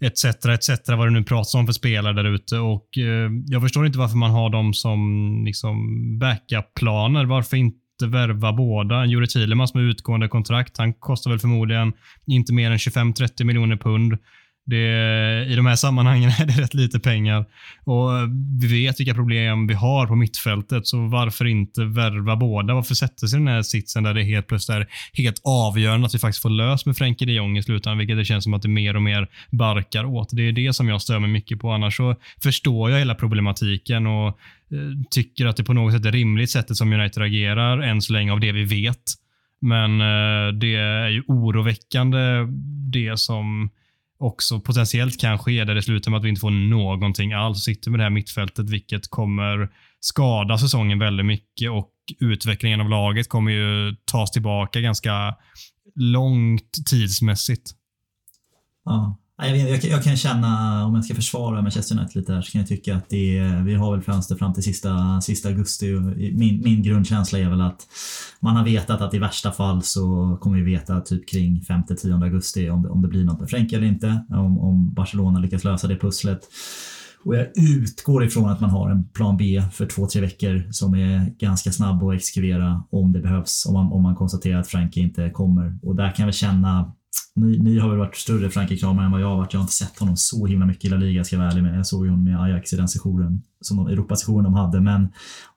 etc. 0.00 0.24
etc. 0.24 0.88
Vad 0.88 1.06
det 1.06 1.10
nu 1.10 1.24
pratas 1.24 1.54
om 1.54 1.66
för 1.66 1.72
spelare 1.72 2.12
där 2.12 2.34
ute. 2.34 2.58
Och 2.58 2.98
eh, 2.98 3.30
Jag 3.46 3.62
förstår 3.62 3.86
inte 3.86 3.98
varför 3.98 4.16
man 4.16 4.30
har 4.30 4.50
dem 4.50 4.74
som 4.74 5.42
liksom 5.46 5.78
backup-planer. 6.18 7.24
Varför 7.24 7.56
inte 7.56 8.06
värva 8.06 8.52
båda? 8.52 9.06
Juri 9.06 9.26
Thielemans 9.26 9.74
med 9.74 9.84
utgående 9.84 10.28
kontrakt, 10.28 10.78
han 10.78 10.92
kostar 10.94 11.30
väl 11.30 11.40
förmodligen 11.40 11.92
inte 12.26 12.52
mer 12.52 12.70
än 12.70 12.78
25-30 12.78 13.44
miljoner 13.44 13.76
pund. 13.76 14.18
Det, 14.70 15.46
I 15.48 15.56
de 15.56 15.66
här 15.66 15.76
sammanhangen 15.76 16.30
är 16.38 16.46
det 16.46 16.62
rätt 16.62 16.74
lite 16.74 17.00
pengar. 17.00 17.44
Och 17.84 18.10
Vi 18.60 18.82
vet 18.82 19.00
vilka 19.00 19.14
problem 19.14 19.66
vi 19.66 19.74
har 19.74 20.06
på 20.06 20.16
mittfältet, 20.16 20.86
så 20.86 21.06
varför 21.06 21.44
inte 21.44 21.84
värva 21.84 22.36
båda? 22.36 22.74
Varför 22.74 22.94
sätta 22.94 23.26
sig 23.26 23.36
i 23.36 23.40
den 23.40 23.48
här 23.48 23.62
sitsen 23.62 24.02
där 24.02 24.14
det 24.14 24.22
helt 24.22 24.46
plötsligt 24.46 24.76
är 24.76 24.86
helt 25.12 25.40
avgörande 25.44 26.06
att 26.06 26.14
vi 26.14 26.18
faktiskt 26.18 26.42
får 26.42 26.50
lös 26.50 26.86
med 26.86 26.96
Frenkie 26.96 27.26
de 27.26 27.32
Jong 27.32 27.58
i 27.58 27.62
slutändan, 27.62 27.98
vilket 27.98 28.16
det 28.16 28.24
känns 28.24 28.44
som 28.44 28.54
att 28.54 28.62
det 28.62 28.68
mer 28.68 28.96
och 28.96 29.02
mer 29.02 29.28
barkar 29.50 30.04
åt. 30.04 30.28
Det 30.32 30.42
är 30.48 30.52
det 30.52 30.72
som 30.72 30.88
jag 30.88 31.02
stör 31.02 31.18
mig 31.18 31.30
mycket 31.30 31.60
på. 31.60 31.70
Annars 31.70 31.96
så 31.96 32.16
förstår 32.42 32.90
jag 32.90 32.98
hela 32.98 33.14
problematiken 33.14 34.06
och 34.06 34.28
eh, 34.28 34.34
tycker 35.10 35.46
att 35.46 35.56
det 35.56 35.64
på 35.64 35.72
något 35.72 35.92
sätt 35.92 36.06
är 36.06 36.12
rimligt 36.12 36.50
sättet 36.50 36.76
som 36.76 36.92
United 36.92 37.22
agerar 37.22 37.78
än 37.78 38.02
så 38.02 38.12
länge 38.12 38.32
av 38.32 38.40
det 38.40 38.52
vi 38.52 38.64
vet. 38.64 39.02
Men 39.60 40.00
eh, 40.00 40.52
det 40.52 40.74
är 40.74 41.08
ju 41.08 41.22
oroväckande 41.26 42.18
det 42.92 43.18
som 43.18 43.70
också 44.20 44.60
potentiellt 44.60 45.20
kan 45.20 45.38
ske 45.38 45.64
där 45.64 45.74
det 45.74 45.82
slutar 45.82 46.10
med 46.10 46.18
att 46.18 46.24
vi 46.24 46.28
inte 46.28 46.40
får 46.40 46.50
någonting 46.50 47.32
alls. 47.32 47.64
Sitter 47.64 47.90
med 47.90 48.00
det 48.00 48.04
här 48.04 48.10
mittfältet, 48.10 48.70
vilket 48.70 49.10
kommer 49.10 49.68
skada 50.00 50.58
säsongen 50.58 50.98
väldigt 50.98 51.26
mycket 51.26 51.70
och 51.70 51.90
utvecklingen 52.20 52.80
av 52.80 52.88
laget 52.88 53.28
kommer 53.28 53.52
ju 53.52 53.96
tas 54.04 54.30
tillbaka 54.30 54.80
ganska 54.80 55.34
långt 55.94 56.72
tidsmässigt. 56.90 57.70
Ja. 58.84 59.18
Jag, 59.42 59.52
vet, 59.52 59.70
jag, 59.70 59.80
kan- 59.82 59.90
jag 59.90 60.02
kan 60.04 60.16
känna, 60.16 60.84
om 60.86 60.94
jag 60.94 61.04
ska 61.04 61.14
försvara 61.14 61.62
Manchester 61.62 61.94
United 61.98 62.16
lite 62.16 62.32
här, 62.32 62.42
så 62.42 62.52
kan 62.52 62.58
jag 62.60 62.68
tycka 62.68 62.96
att 62.96 63.08
det 63.08 63.38
är, 63.38 63.62
vi 63.62 63.74
har 63.74 63.92
väl 63.92 64.02
fönster 64.02 64.36
fram 64.36 64.52
till 64.54 64.62
sista, 64.62 65.20
sista 65.20 65.48
augusti. 65.48 65.86
Min, 66.32 66.62
min 66.64 66.82
grundkänsla 66.82 67.38
är 67.38 67.48
väl 67.50 67.60
att 67.60 67.86
man 68.40 68.56
har 68.56 68.64
vetat 68.64 69.00
att 69.00 69.14
i 69.14 69.18
värsta 69.18 69.52
fall 69.52 69.82
så 69.82 70.36
kommer 70.40 70.56
vi 70.56 70.62
veta 70.62 71.00
typ 71.00 71.28
kring 71.28 71.60
5-10 71.68 72.22
augusti 72.24 72.70
om 72.70 72.82
det, 72.82 72.88
om 72.88 73.02
det 73.02 73.08
blir 73.08 73.24
något 73.24 73.40
med 73.40 73.50
Frenkie 73.50 73.78
eller 73.78 73.88
inte. 73.88 74.24
Om, 74.30 74.58
om 74.58 74.94
Barcelona 74.94 75.38
lyckas 75.38 75.64
lösa 75.64 75.86
det 75.88 75.96
pusslet. 75.96 76.40
Och 77.24 77.36
jag 77.36 77.46
utgår 77.56 78.24
ifrån 78.24 78.50
att 78.50 78.60
man 78.60 78.70
har 78.70 78.90
en 78.90 79.04
plan 79.08 79.36
B 79.36 79.62
för 79.72 79.86
två, 79.86 80.06
tre 80.06 80.20
veckor 80.20 80.68
som 80.72 80.94
är 80.94 81.32
ganska 81.38 81.72
snabb 81.72 82.02
att 82.02 82.14
exekvera 82.14 82.82
om 82.90 83.12
det 83.12 83.20
behövs. 83.20 83.66
Om 83.66 83.74
man, 83.74 83.92
om 83.92 84.02
man 84.02 84.14
konstaterar 84.14 84.60
att 84.60 84.68
Frankie 84.68 85.02
inte 85.02 85.30
kommer. 85.30 85.78
Och 85.82 85.96
där 85.96 86.12
kan 86.12 86.24
jag 86.26 86.34
känna 86.34 86.92
ni, 87.36 87.58
ni 87.58 87.78
har 87.78 87.88
väl 87.88 87.98
varit 87.98 88.16
större 88.16 88.50
Frankrike-kramare 88.50 89.06
än 89.06 89.12
vad 89.12 89.20
jag 89.20 89.28
har 89.28 89.36
varit. 89.36 89.52
Jag 89.52 89.60
har 89.60 89.64
inte 89.64 89.72
sett 89.74 89.98
honom 89.98 90.16
så 90.16 90.46
himla 90.46 90.66
mycket 90.66 90.84
i 90.84 90.88
La 90.88 90.96
Liga 90.96 91.24
ska 91.24 91.36
jag 91.36 91.40
vara 91.40 91.50
ärlig 91.50 91.62
med. 91.62 91.78
Jag 91.78 91.86
såg 91.86 92.00
honom 92.06 92.24
med 92.24 92.40
Ajax 92.42 92.72
i 92.72 92.76
den 92.76 92.88
sessionen, 92.88 93.42
som 93.60 93.76
de- 93.76 93.86
Europasessionen 93.86 94.44
de 94.44 94.54
hade. 94.54 94.80
Men 94.80 95.08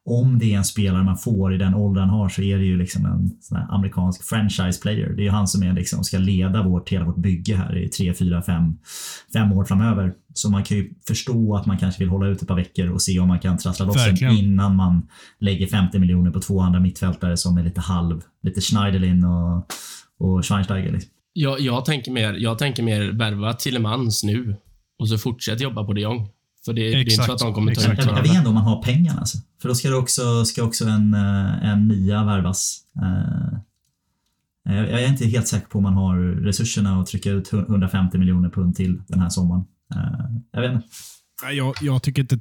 om 0.05 0.39
det 0.39 0.53
är 0.53 0.57
en 0.57 0.63
spelare 0.65 1.03
man 1.03 1.17
får 1.17 1.53
i 1.53 1.57
den 1.57 1.73
åldern 1.75 2.09
han 2.09 2.19
har 2.19 2.29
så 2.29 2.41
är 2.41 2.57
det 2.57 2.63
ju 2.65 2.77
liksom 2.77 3.05
en 3.05 3.31
sån 3.41 3.57
amerikansk 3.57 4.23
franchise 4.23 4.81
player. 4.81 5.09
Det 5.09 5.21
är 5.21 5.23
ju 5.23 5.29
han 5.29 5.47
som 5.47 5.63
är 5.63 5.73
liksom, 5.73 6.03
ska 6.03 6.17
leda 6.17 6.63
vårt, 6.63 6.89
hela 6.89 7.05
vårt 7.05 7.17
bygge 7.17 7.55
här 7.55 7.77
i 7.77 7.89
tre, 7.89 8.13
fyra, 8.13 8.41
fem, 8.41 8.77
fem 9.33 9.51
år 9.53 9.65
framöver. 9.65 10.13
Så 10.33 10.49
man 10.49 10.63
kan 10.63 10.77
ju 10.77 10.93
förstå 11.07 11.55
att 11.55 11.65
man 11.65 11.77
kanske 11.77 11.99
vill 11.99 12.09
hålla 12.09 12.27
ut 12.27 12.41
ett 12.41 12.47
par 12.47 12.55
veckor 12.55 12.89
och 12.89 13.01
se 13.01 13.19
om 13.19 13.27
man 13.27 13.39
kan 13.39 13.57
trassla 13.57 13.85
loss 13.85 13.95
den 14.05 14.15
innan 14.37 14.75
man 14.75 15.07
lägger 15.39 15.67
50 15.67 15.99
miljoner 15.99 16.31
på 16.31 16.39
två 16.39 16.59
andra 16.61 16.79
mittfältare 16.79 17.37
som 17.37 17.57
är 17.57 17.63
lite 17.63 17.81
halv, 17.81 18.21
lite 18.43 18.61
Schneiderlin 18.61 19.23
och, 19.25 19.67
och 20.19 20.45
Schweinsteiger. 20.45 20.91
Liksom. 20.91 21.09
Jag, 21.33 21.59
jag, 21.59 21.85
tänker 21.85 22.11
mer, 22.11 22.33
jag 22.33 22.57
tänker 22.57 22.83
mer 22.83 23.11
värva 23.11 23.53
Tillemans 23.53 24.23
nu 24.23 24.55
och 24.99 25.09
så 25.09 25.17
fortsätt 25.17 25.61
jobba 25.61 25.83
på 25.83 25.93
de 25.93 26.01
Jong. 26.01 26.29
För 26.65 26.73
det, 26.73 26.81
det 26.81 26.95
är 26.95 26.99
inte 26.99 27.11
så 27.11 27.31
att 27.31 27.39
de 27.39 27.53
kommer 27.53 27.75
ta 27.75 27.81
ut 27.81 27.87
Jag, 27.87 27.97
jag 27.97 28.05
varandra. 28.05 28.21
vet 28.23 28.35
ändå 28.37 28.49
om 28.49 28.55
man 28.55 28.63
har 28.63 28.83
pengarna. 28.83 29.19
Alltså. 29.19 29.37
För 29.61 29.69
då 29.69 29.75
ska, 29.75 29.89
det 29.89 29.95
också, 29.95 30.45
ska 30.45 30.63
också 30.63 30.85
en, 30.85 31.13
eh, 31.13 31.69
en 31.69 31.87
nia 31.87 32.23
värvas. 32.23 32.79
Eh, 33.01 33.59
Jag 34.75 35.01
är 35.03 35.07
inte 35.07 35.25
helt 35.25 35.47
säker 35.47 35.67
på 35.67 35.77
om 35.77 35.83
man 35.83 35.93
har 35.93 36.17
resurserna 36.17 37.01
att 37.01 37.07
trycka 37.07 37.29
ut 37.29 37.53
150 37.53 38.17
miljoner 38.17 38.49
pund 38.49 38.75
till 38.75 39.01
den 39.07 39.19
här 39.19 39.29
sommaren. 39.29 39.63
Eh, 39.95 40.25
Jag 40.51 40.61
vet 40.61 40.71
inte. 40.71 40.87
Jag, 41.53 41.75
jag 41.81 42.03
tycker 42.03 42.21
inte... 42.21 42.39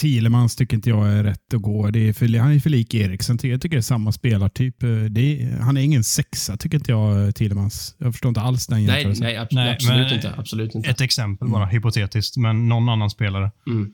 Thielemans 0.00 0.56
tycker 0.56 0.76
inte 0.76 0.90
jag 0.90 1.08
är 1.12 1.24
rätt 1.24 1.54
att 1.54 1.62
gå. 1.62 1.90
Det 1.90 2.08
är 2.08 2.12
för, 2.12 2.38
han 2.38 2.52
är 2.52 2.60
för 2.60 2.70
lik 2.70 2.94
Eriksen. 2.94 3.38
Jag 3.42 3.60
tycker 3.60 3.76
det 3.76 3.80
är 3.80 3.82
samma 3.82 4.12
spelartyp. 4.12 4.76
Det 5.10 5.42
är, 5.42 5.58
han 5.60 5.76
är 5.76 5.80
ingen 5.80 6.04
sexa, 6.04 6.56
tycker 6.56 6.78
inte 6.78 6.92
jag, 6.92 7.34
Thielemans. 7.34 7.94
Jag 7.98 8.12
förstår 8.12 8.28
inte 8.28 8.40
alls 8.40 8.66
den 8.66 8.84
Nej, 8.84 8.94
jämförelsen. 8.96 9.24
nej, 9.26 9.36
abs- 9.38 9.48
Nej, 9.52 9.72
absolut 9.72 10.12
inte. 10.12 10.34
Absolut 10.36 10.74
inte. 10.74 10.90
Ett 10.90 11.00
exempel 11.00 11.48
bara, 11.48 11.66
hypotetiskt, 11.66 12.36
men 12.36 12.68
någon 12.68 12.88
annan 12.88 13.10
spelare. 13.10 13.50
Mm. 13.66 13.90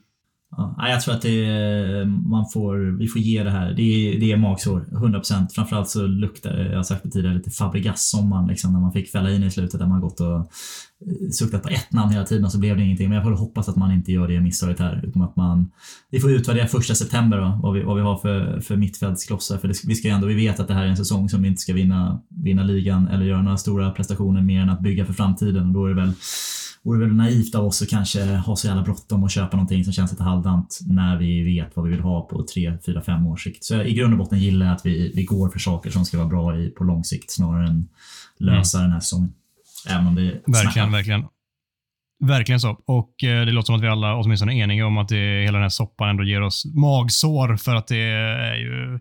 Ja, 0.57 0.89
jag 0.89 1.01
tror 1.01 1.13
att 1.13 1.21
det 1.21 1.45
är, 1.45 2.05
man 2.05 2.49
får, 2.53 2.97
vi 2.99 3.07
får 3.07 3.21
ge 3.21 3.43
det 3.43 3.49
här. 3.49 3.73
Det 3.73 3.81
är, 3.81 4.19
det 4.19 4.31
är 4.31 4.37
magsår, 4.37 4.85
100%. 4.91 5.47
Framförallt 5.49 5.89
så 5.89 6.07
luktar 6.07 6.53
det, 6.53 6.69
jag 6.69 6.75
har 6.75 6.83
sagt 6.83 7.03
det 7.03 7.09
tidigare, 7.09 7.35
lite 7.35 7.49
Fabregas-sommaren 7.49 8.47
liksom, 8.47 8.73
när 8.73 8.79
man 8.79 8.91
fick 8.91 9.11
fälla 9.11 9.31
in 9.31 9.43
i 9.43 9.51
slutet 9.51 9.79
där 9.79 9.87
man 9.87 10.01
gått 10.01 10.19
och 10.19 10.35
eh, 10.35 11.29
suktat 11.31 11.63
på 11.63 11.69
ett 11.69 11.93
namn 11.93 12.11
hela 12.11 12.25
tiden 12.25 12.45
och 12.45 12.51
så 12.51 12.59
blev 12.59 12.77
det 12.77 12.83
ingenting. 12.83 13.09
Men 13.09 13.15
jag 13.15 13.23
får 13.23 13.31
hoppas 13.31 13.69
att 13.69 13.75
man 13.75 13.91
inte 13.91 14.11
gör 14.11 14.27
det 14.27 14.39
misstaget 14.39 14.79
här. 14.79 15.01
Utan 15.03 15.21
att 15.21 15.35
man, 15.35 15.71
vi 16.09 16.19
får 16.19 16.31
utvärdera 16.31 16.67
första 16.67 16.95
september 16.95 17.37
då, 17.37 17.59
vad, 17.63 17.73
vi, 17.73 17.83
vad 17.83 17.95
vi 17.95 18.01
har 18.01 18.17
för, 18.17 18.59
för 18.59 18.75
mittfältsklossar. 18.75 19.57
För 19.57 19.67
det, 19.67 19.75
vi, 19.87 19.95
ska 19.95 20.07
ju 20.07 20.13
ändå, 20.13 20.27
vi 20.27 20.35
vet 20.35 20.59
att 20.59 20.67
det 20.67 20.73
här 20.73 20.83
är 20.83 20.89
en 20.89 20.97
säsong 20.97 21.29
som 21.29 21.41
vi 21.41 21.47
inte 21.47 21.61
ska 21.61 21.73
vinna, 21.73 22.21
vinna 22.29 22.63
ligan 22.63 23.07
eller 23.07 23.25
göra 23.25 23.41
några 23.41 23.57
stora 23.57 23.91
prestationer 23.91 24.41
mer 24.41 24.61
än 24.61 24.69
att 24.69 24.81
bygga 24.81 25.05
för 25.05 25.13
framtiden. 25.13 25.67
Och 25.67 25.73
då 25.73 25.85
är 25.85 25.89
det 25.89 26.01
väl 26.01 26.13
vore 26.83 26.99
väl 26.99 27.15
naivt 27.15 27.55
av 27.55 27.65
oss 27.65 27.81
att 27.81 27.89
kanske 27.89 28.23
ha 28.23 28.55
så 28.55 28.67
jävla 28.67 28.83
bråttom 28.83 29.23
och 29.23 29.31
köpa 29.31 29.57
någonting 29.57 29.83
som 29.83 29.93
känns 29.93 30.11
lite 30.11 30.23
halvdant 30.23 30.79
när 30.87 31.17
vi 31.17 31.43
vet 31.43 31.75
vad 31.75 31.85
vi 31.85 31.91
vill 31.91 32.01
ha 32.01 32.27
på 32.27 32.45
3, 32.53 32.77
4, 32.85 33.01
5 33.01 33.27
års 33.27 33.43
sikt. 33.43 33.63
Så 33.63 33.83
i 33.83 33.93
grund 33.93 34.13
och 34.13 34.19
botten 34.19 34.39
gillar 34.39 34.65
jag 34.65 34.75
att 34.75 34.85
vi, 34.85 35.11
vi 35.15 35.23
går 35.23 35.49
för 35.49 35.59
saker 35.59 35.89
som 35.89 36.05
ska 36.05 36.17
vara 36.17 36.27
bra 36.27 36.57
i, 36.57 36.69
på 36.69 36.83
lång 36.83 37.03
sikt 37.03 37.31
snarare 37.31 37.67
än 37.67 37.89
lösa 38.37 38.81
den 38.81 38.91
här 38.91 38.99
säsongen. 38.99 39.33
Även 39.89 40.07
om 40.07 40.15
det 40.15 40.21
Verkligen, 40.21 40.71
smärtar. 40.71 40.91
verkligen. 40.91 41.23
Verkligen 42.23 42.59
så. 42.59 42.77
Och 42.85 43.23
eh, 43.23 43.45
det 43.45 43.51
låter 43.51 43.65
som 43.65 43.75
att 43.75 43.81
vi 43.81 43.87
alla 43.87 44.15
åtminstone 44.15 44.53
är 44.53 44.63
eniga 44.63 44.87
om 44.87 44.97
att 44.97 45.07
det, 45.07 45.41
hela 45.41 45.57
den 45.57 45.61
här 45.61 45.69
soppan 45.69 46.09
ändå 46.09 46.23
ger 46.23 46.41
oss 46.41 46.65
magsår 46.65 47.57
för 47.57 47.75
att 47.75 47.87
det 47.87 47.97
är 47.97 48.55
ju 48.55 48.99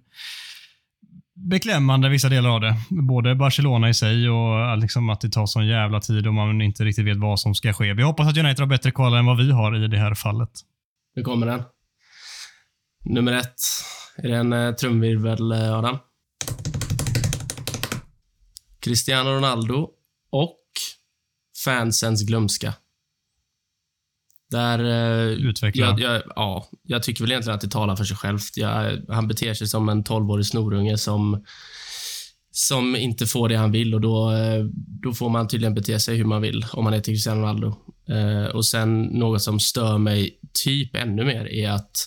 beklämmande 1.49 2.09
vissa 2.09 2.29
delar 2.29 2.51
av 2.51 2.61
det. 2.61 2.77
Både 2.91 3.35
Barcelona 3.35 3.89
i 3.89 3.95
sig 3.95 4.31
och 4.31 4.61
eh, 4.61 4.77
liksom 4.77 5.11
att 5.11 5.21
det 5.21 5.29
tar 5.29 5.47
sån 5.47 5.67
jävla 5.67 6.01
tid 6.01 6.27
och 6.27 6.35
man 6.35 6.63
inte 6.63 6.85
riktigt 6.85 7.07
vet 7.07 7.17
vad 7.17 7.41
som 7.41 7.55
ska 7.55 7.73
ske. 7.73 7.95
Vi 7.95 8.03
hoppas 8.03 8.29
att 8.29 8.39
United 8.39 8.61
har 8.61 8.67
bättre 8.67 8.91
koll 8.91 9.15
än 9.15 9.27
vad 9.27 9.37
vi 9.37 9.53
har 9.53 9.85
i 9.85 9.89
det 9.89 9.99
här 9.99 10.15
fallet. 10.15 10.51
Nu 11.17 11.23
kommer 11.23 11.47
den. 11.47 11.63
Nummer 13.05 13.33
ett. 13.33 13.55
Är 14.17 14.29
det 14.29 14.37
en 14.37 14.53
eh, 14.53 14.73
trumvirvel, 14.73 15.53
eh, 15.53 15.79
Adam? 15.79 15.99
Cristiano 18.81 19.31
Ronaldo 19.31 19.89
och 20.31 20.61
fansens 21.65 22.23
glömska. 22.23 22.75
Där... 24.51 24.79
eh, 24.79 25.33
Utveckla. 25.33 25.87
Jag, 25.87 26.01
jag, 26.01 26.23
ja, 26.37 26.69
jag 26.83 27.03
tycker 27.03 27.25
väl 27.25 27.31
egentligen 27.31 27.55
att 27.55 27.61
det 27.61 27.71
talar 27.71 27.97
för 27.97 28.05
sig 28.05 28.17
självt. 28.17 28.57
Jag, 28.57 28.99
han 29.09 29.29
beter 29.29 29.55
sig 29.55 29.67
som 29.67 29.89
en 29.89 30.05
12-årig 30.05 30.47
snorunge 30.47 30.99
som, 30.99 31.45
som 32.51 32.97
inte 32.97 33.27
får 33.27 33.49
det 33.49 33.57
han 33.57 33.73
vill 33.73 33.95
och 33.95 34.01
då, 34.01 34.33
eh, 34.33 34.65
då 35.03 35.13
får 35.13 35.29
man 35.29 35.49
tydligen 35.49 35.75
bete 35.75 36.01
sig 36.01 36.17
hur 36.17 36.25
man 36.25 36.43
vill 36.43 36.67
om 36.73 36.85
man 36.85 36.93
heter 36.93 37.13
Cristiano 37.13 37.41
Ronaldo. 37.41 37.75
Eh, 38.09 38.55
och 38.55 38.67
sen 38.67 39.03
något 39.03 39.43
som 39.43 39.61
stör 39.61 39.99
mig 39.99 40.39
typ 40.65 40.97
ännu 40.97 41.25
mer 41.25 41.47
är 41.47 41.71
att 41.71 42.07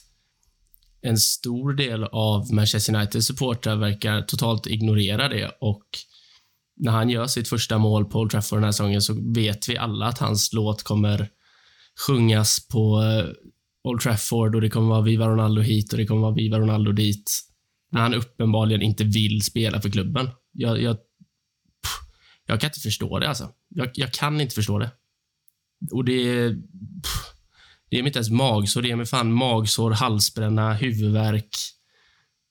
en 1.02 1.18
stor 1.18 1.74
del 1.74 2.04
av 2.04 2.54
Manchester 2.54 2.96
Uniteds 2.96 3.28
supportrar 3.28 3.76
verkar 3.76 4.22
totalt 4.22 4.68
ignorera 4.68 5.30
det 5.30 5.52
och 5.62 5.84
när 6.76 6.92
han 6.92 7.10
gör 7.10 7.28
sitt 7.28 7.48
första 7.48 7.78
mål 7.78 8.06
på 8.06 8.20
Old 8.20 8.32
Trafford 8.32 8.58
den 8.58 8.64
här 8.64 8.72
säsongen 8.72 9.02
så 9.02 9.34
vet 9.34 9.70
vi 9.70 9.78
alla 9.78 10.06
att 10.06 10.20
hans 10.20 10.54
låt 10.54 10.84
kommer 10.84 11.30
sjungas 12.08 12.68
på 12.68 13.02
eh, 13.02 13.26
Old 13.84 14.02
Trafford 14.02 14.56
och 14.56 14.62
det 14.62 14.70
kommer 14.70 14.90
vara 14.90 15.02
Viva 15.02 15.28
Ronaldo 15.28 15.62
hit 15.62 15.92
och 15.94 15.98
det 15.98 16.06
kommer 16.06 16.22
vara 16.22 16.34
Viva 16.34 16.60
Ronaldo 16.60 16.92
dit. 16.92 17.32
När 17.92 18.02
han 18.02 18.14
uppenbarligen 18.14 18.82
inte 18.82 19.04
vill 19.04 19.42
spela 19.42 19.82
för 19.82 19.90
klubben. 19.90 20.30
Jag, 20.52 20.82
jag, 20.82 20.96
pff, 20.96 22.00
jag 22.46 22.62
kan 22.62 22.68
inte 22.68 22.80
förstå 22.80 23.20
det 23.20 23.30
alltså. 23.30 23.50
Jag, 23.70 23.90
jag 23.94 24.12
kan 24.12 24.42
inte 24.42 24.56
förstå 24.56 24.80
det. 24.80 24.92
Och 25.92 26.06
det 26.06 26.30
är... 26.30 26.50
Pff, 27.04 27.34
det 27.90 28.00
är 28.00 28.04
inte 28.04 28.20
ens 28.20 28.30
magsår, 28.30 28.82
det 28.82 28.92
är 28.92 28.96
mig 28.96 29.06
fan 29.06 29.34
magsår, 29.34 29.92
halsbränna, 29.92 30.74
huvudvärk. 30.74 31.50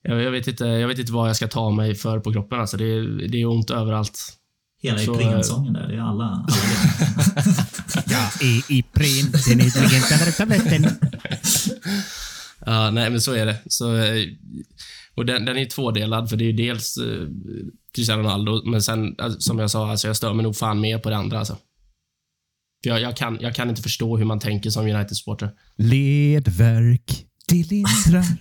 Jag, 0.03 0.22
jag, 0.22 0.30
vet 0.30 0.47
inte, 0.47 0.64
jag 0.64 0.88
vet 0.88 0.99
inte 0.99 1.12
vad 1.12 1.28
jag 1.28 1.36
ska 1.36 1.49
ta 1.49 1.70
mig 1.70 1.95
för 1.95 2.20
på 2.20 2.32
kroppen. 2.32 2.61
Alltså. 2.61 2.76
Det, 2.76 3.01
det 3.28 3.40
är 3.40 3.47
ont 3.47 3.70
överallt. 3.70 4.38
Hela 4.83 4.99
Så, 4.99 5.14
Ipren-sången 5.20 5.72
där, 5.72 5.89
det 5.89 5.95
är 5.95 6.01
alla. 6.01 6.24
alla 6.24 6.47
är 8.41 8.72
i 8.72 8.83
print, 8.83 9.45
den 9.49 9.61
intelligenta 9.61 10.16
tabletten. 10.16 10.87
Ja, 12.66 12.91
nej, 12.91 13.11
men 13.11 13.20
så 13.20 13.33
är 13.33 13.47
det. 13.47 13.57
Så, 13.66 13.97
eh, 13.97 14.24
och 15.14 15.26
den, 15.26 15.45
den 15.45 15.57
är 15.57 15.64
tvådelad, 15.64 16.30
för 16.30 16.37
det 16.37 16.45
är 16.45 16.47
ju 16.47 16.53
dels 16.53 16.97
eh, 16.97 17.28
Cristiano 17.95 18.22
Ronaldo, 18.22 18.62
men 18.70 18.83
sen, 18.83 19.14
alltså, 19.18 19.41
som 19.41 19.59
jag 19.59 19.70
sa, 19.70 19.91
alltså, 19.91 20.07
jag 20.07 20.16
stör 20.16 20.33
mig 20.35 20.43
nog 20.43 20.57
fan 20.57 20.80
mer 20.80 20.99
på 20.99 21.11
det 21.11 21.16
andra. 21.16 21.39
Alltså. 21.39 21.55
För 22.83 22.91
Jag, 22.91 23.01
jag, 23.01 23.16
kan, 23.16 23.39
jag 23.41 23.55
kan 23.55 23.70
inte 23.70 23.83
förstå 23.83 24.16
hur 24.16 24.24
man 24.24 24.39
tänker 24.41 24.70
som 24.70 24.87
United-supporter. 24.87 25.51
Ledverk, 25.76 27.26
det 27.49 27.70
lindrar. 27.70 28.26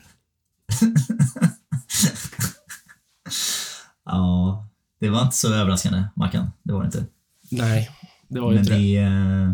Ja, 4.06 4.61
det 5.02 5.10
var 5.10 5.22
inte 5.22 5.36
så 5.36 5.54
överraskande, 5.54 6.04
Mackan. 6.16 6.52
Det 6.64 6.74
var 6.74 6.80
det 6.82 6.86
inte. 6.86 7.06
Nej, 7.52 7.90
det 8.28 8.40
var 8.40 8.52
ju 8.52 8.60
inte 8.60 8.72
det. 8.74 8.78
det, 8.78 8.98
eh, 8.98 9.52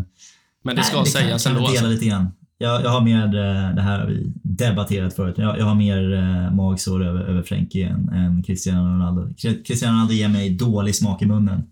Men 0.64 0.76
det 0.76 0.82
ska 0.82 0.96
nej, 0.96 1.06
sägas 1.06 1.44
kan, 1.44 1.52
kan 1.54 1.62
ändå. 1.62 1.70
vi 1.72 1.76
dela 1.76 1.88
lite 1.88 2.04
grann. 2.06 2.28
Jag, 2.58 2.82
jag 2.84 2.90
har 2.90 3.00
mer, 3.00 3.24
eh, 3.24 3.74
det 3.74 3.82
här 3.82 3.98
har 3.98 4.06
vi 4.06 4.32
debatterat 4.42 5.14
förut, 5.16 5.34
jag, 5.38 5.58
jag 5.58 5.64
har 5.64 5.74
mer 5.74 6.12
eh, 6.14 6.54
magsår 6.54 7.04
över, 7.04 7.20
över 7.20 7.42
Frenkie 7.42 7.88
än, 7.88 8.08
än 8.08 8.42
Cristiano 8.42 8.88
Ronaldo. 8.88 9.28
Cri- 9.28 9.62
Cristiano 9.64 9.94
Ronaldo 9.94 10.12
ger 10.14 10.28
mig 10.28 10.50
dålig 10.50 10.94
smak 10.96 11.22
i 11.22 11.26
munnen. 11.26 11.62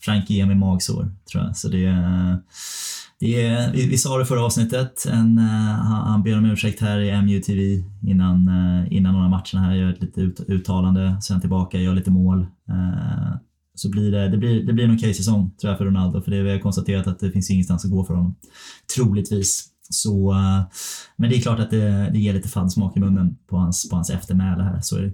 Frankie 0.00 0.36
ger 0.36 0.46
mig 0.46 0.56
magsår, 0.56 1.10
tror 1.32 1.44
jag. 1.44 1.56
Så 1.56 1.68
det, 1.68 1.86
är- 3.24 3.66
eh, 3.68 3.72
vi, 3.72 3.88
vi 3.88 3.98
sa 3.98 4.18
det 4.18 4.24
förra 4.26 4.44
avsnittet, 4.44 5.06
en, 5.12 5.38
eh, 5.38 5.44
han, 5.44 6.06
han 6.06 6.22
ber 6.22 6.38
om 6.38 6.44
ursäkt 6.44 6.80
här 6.80 6.98
i 7.00 7.22
MUTV 7.22 7.84
innan, 8.02 8.48
eh, 8.48 8.92
innan 8.96 9.12
några 9.14 9.28
matcherna 9.28 9.60
här, 9.68 9.74
gör 9.74 9.90
ett 9.90 10.02
litet 10.02 10.18
ut, 10.18 10.40
uttalande, 10.48 11.16
sen 11.22 11.40
tillbaka, 11.40 11.78
gör 11.78 11.94
lite 11.94 12.10
mål. 12.10 12.40
Eh, 12.68 13.36
så 13.74 13.90
blir 13.90 14.10
det, 14.12 14.28
det, 14.28 14.36
blir, 14.36 14.66
det 14.66 14.72
blir 14.72 14.84
en 14.84 14.94
okej 14.96 15.14
säsong 15.14 15.50
tror 15.60 15.70
jag 15.70 15.78
för 15.78 15.84
Ronaldo, 15.84 16.22
för 16.22 16.30
det 16.30 16.42
vi 16.42 16.50
har 16.52 16.58
konstaterat 16.58 17.06
att 17.06 17.18
det 17.18 17.30
finns 17.30 17.50
ingenstans 17.50 17.84
att 17.84 17.90
gå 17.90 18.04
för 18.04 18.14
honom. 18.14 18.34
Troligtvis. 18.96 19.70
Så, 19.90 20.34
men 21.16 21.30
det 21.30 21.36
är 21.36 21.40
klart 21.40 21.58
att 21.60 21.70
det, 21.70 22.10
det 22.12 22.18
ger 22.18 22.32
lite 22.32 22.48
fansmak 22.48 22.96
i 22.96 23.00
munnen 23.00 23.36
på 23.50 23.56
hans, 23.56 23.90
på 23.90 23.96
hans 23.96 24.10
eftermäle 24.10 24.62
här, 24.62 24.80
så 24.80 24.96
är 24.96 25.02
det. 25.02 25.12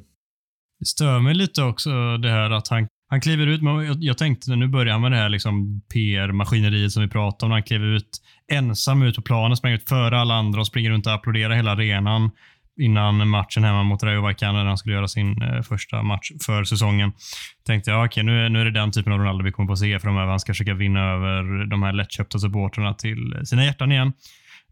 Det 0.81 0.87
stör 0.87 1.21
mig 1.21 1.35
lite 1.35 1.63
också 1.63 1.91
det 2.17 2.31
här 2.31 2.51
att 2.51 2.69
han, 2.69 2.89
han 3.11 3.21
kliver 3.21 3.47
ut, 3.47 3.63
men 3.63 3.85
jag, 3.85 3.97
jag 4.01 4.19
tänkte 4.19 4.57
nu 4.57 4.69
börjar 4.69 4.93
han 4.93 5.03
med 5.03 5.13
det 5.13 5.17
här 5.19 5.29
liksom 5.29 5.81
PR-maskineriet 5.95 6.91
som 6.93 7.03
vi 7.03 7.09
pratade 7.09 7.47
om. 7.47 7.53
Han 7.53 7.63
kliver 7.63 7.87
ut 7.87 8.09
ensam 8.53 9.03
ut 9.03 9.17
på 9.17 9.23
planen, 9.23 9.57
springer 9.57 9.77
ut 9.77 9.89
före 9.89 10.19
alla 10.21 10.35
andra 10.35 10.61
och 10.61 10.67
springer 10.67 10.91
runt 10.91 11.07
och 11.07 11.13
applåderar 11.13 11.55
hela 11.55 11.71
arenan 11.71 12.31
innan 12.81 13.29
matchen 13.29 13.65
hemma 13.65 13.83
mot 13.83 14.03
Rayo 14.03 14.21
Vallecano 14.23 14.59
när 14.59 14.65
han 14.65 14.79
skulle 14.79 14.95
göra 14.95 15.09
sin 15.09 15.43
eh, 15.43 15.63
första 15.63 16.03
match 16.03 16.31
för 16.47 16.65
säsongen. 16.65 17.13
Tänkte 17.67 17.91
jag, 17.91 18.01
ah, 18.01 18.05
okej, 18.07 18.23
nu, 18.25 18.45
är- 18.45 18.49
nu 18.49 18.61
är 18.61 18.65
det 18.65 18.71
den 18.71 18.93
typen 18.93 19.13
av 19.13 19.19
Ronaldo 19.19 19.45
vi 19.45 19.53
kommer 19.53 19.67
få 19.69 19.77
se 19.77 19.99
framöver. 19.99 20.27
Han 20.31 20.41
ska 20.41 20.53
försöka 20.53 20.75
vinna 20.75 21.01
över 21.01 21.65
de 21.67 21.83
här 21.83 21.93
lättköpta 21.93 22.39
supportrarna 22.39 22.95
till 22.95 23.33
eh, 23.37 23.43
sina 23.43 23.65
hjärtan 23.65 23.93
igen. 23.93 24.13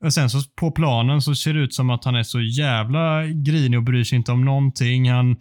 Och 0.01 0.13
sen 0.13 0.31
så 0.31 0.39
på 0.57 0.71
planen 0.71 1.23
så 1.23 1.35
ser 1.35 1.55
det 1.55 1.61
ut 1.61 1.75
som 1.75 1.91
att 1.91 2.05
han 2.05 2.15
är 2.15 2.23
så 2.23 2.41
jävla 2.41 3.27
grinig 3.27 3.79
och 3.79 3.85
bryr 3.85 4.05
sig 4.05 4.17
inte 4.17 4.33
om 4.33 4.45
någonting. 4.45 5.11
Han 5.11 5.37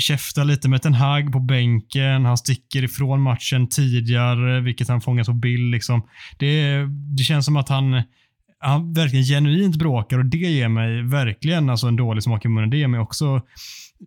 käftar 0.00 0.44
lite 0.44 0.68
med 0.68 0.86
en 0.86 0.94
Hag 0.94 1.32
på 1.32 1.40
bänken. 1.40 2.24
Han 2.24 2.38
sticker 2.38 2.84
ifrån 2.84 3.20
matchen 3.20 3.68
tidigare, 3.68 4.60
vilket 4.60 4.88
han 4.88 5.00
fångat 5.00 5.26
på 5.26 5.32
bild. 5.32 5.70
Liksom. 5.70 6.02
Det, 6.38 6.84
det 7.16 7.22
känns 7.22 7.44
som 7.44 7.56
att 7.56 7.68
han, 7.68 8.02
han 8.58 8.92
verkligen 8.92 9.24
genuint 9.24 9.76
bråkar 9.76 10.18
och 10.18 10.26
det 10.26 10.36
ger 10.36 10.68
mig 10.68 11.02
verkligen 11.02 11.70
alltså 11.70 11.86
en 11.86 11.96
dålig 11.96 12.22
smak 12.22 12.44
i 12.44 12.48
munnen. 12.48 12.70
Det 12.70 12.76
ger 12.76 12.88
mig 12.88 13.00
också 13.00 13.40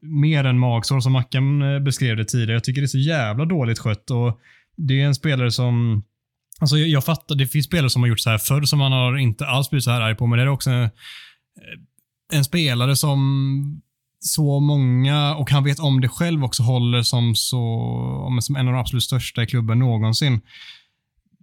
mer 0.02 0.44
än 0.44 0.60
magsår 0.60 1.00
som 1.00 1.12
Mackan 1.12 1.62
eh, 1.62 1.80
beskrev 1.80 2.18
det 2.18 2.26
tidigare. 2.26 2.54
Jag 2.54 2.64
tycker 2.64 2.82
det 2.82 2.86
är 2.86 2.88
så 2.88 2.98
jävla 2.98 3.46
dåligt 3.46 3.80
skött 3.80 4.12
och 4.12 4.40
det 4.78 5.02
är 5.02 5.06
en 5.06 5.16
spelare 5.16 5.52
som 5.52 6.04
Alltså 6.60 6.78
jag, 6.78 6.88
jag 6.88 7.06
fattar, 7.06 7.36
det 7.36 7.48
finns 7.48 7.66
spelare 7.66 7.90
som 7.90 8.02
har 8.02 8.10
gjort 8.10 8.20
så 8.20 8.30
här 8.30 8.38
förr 8.38 8.62
som 8.62 8.80
man 8.80 8.92
har 8.92 9.18
inte 9.18 9.48
alls 9.48 9.70
blivit 9.70 9.84
så 9.84 9.92
här 9.92 10.02
arg 10.02 10.16
på, 10.16 10.28
men 10.28 10.40
det 10.40 10.44
är 10.44 10.48
också 10.48 10.70
en, 10.70 10.90
en 12.34 12.44
spelare 12.44 12.96
som 12.96 13.82
så 14.20 14.60
många, 14.60 15.36
och 15.36 15.52
han 15.52 15.64
vet 15.64 15.80
om 15.80 16.02
det 16.02 16.10
själv 16.10 16.44
också, 16.44 16.64
håller 16.64 17.02
som, 17.02 17.36
så, 17.36 18.40
som 18.42 18.56
en 18.56 18.68
av 18.68 18.74
de 18.74 18.80
absolut 18.80 19.04
största 19.04 19.44
i 19.44 19.48
klubben 19.48 19.80
någonsin. 19.80 20.42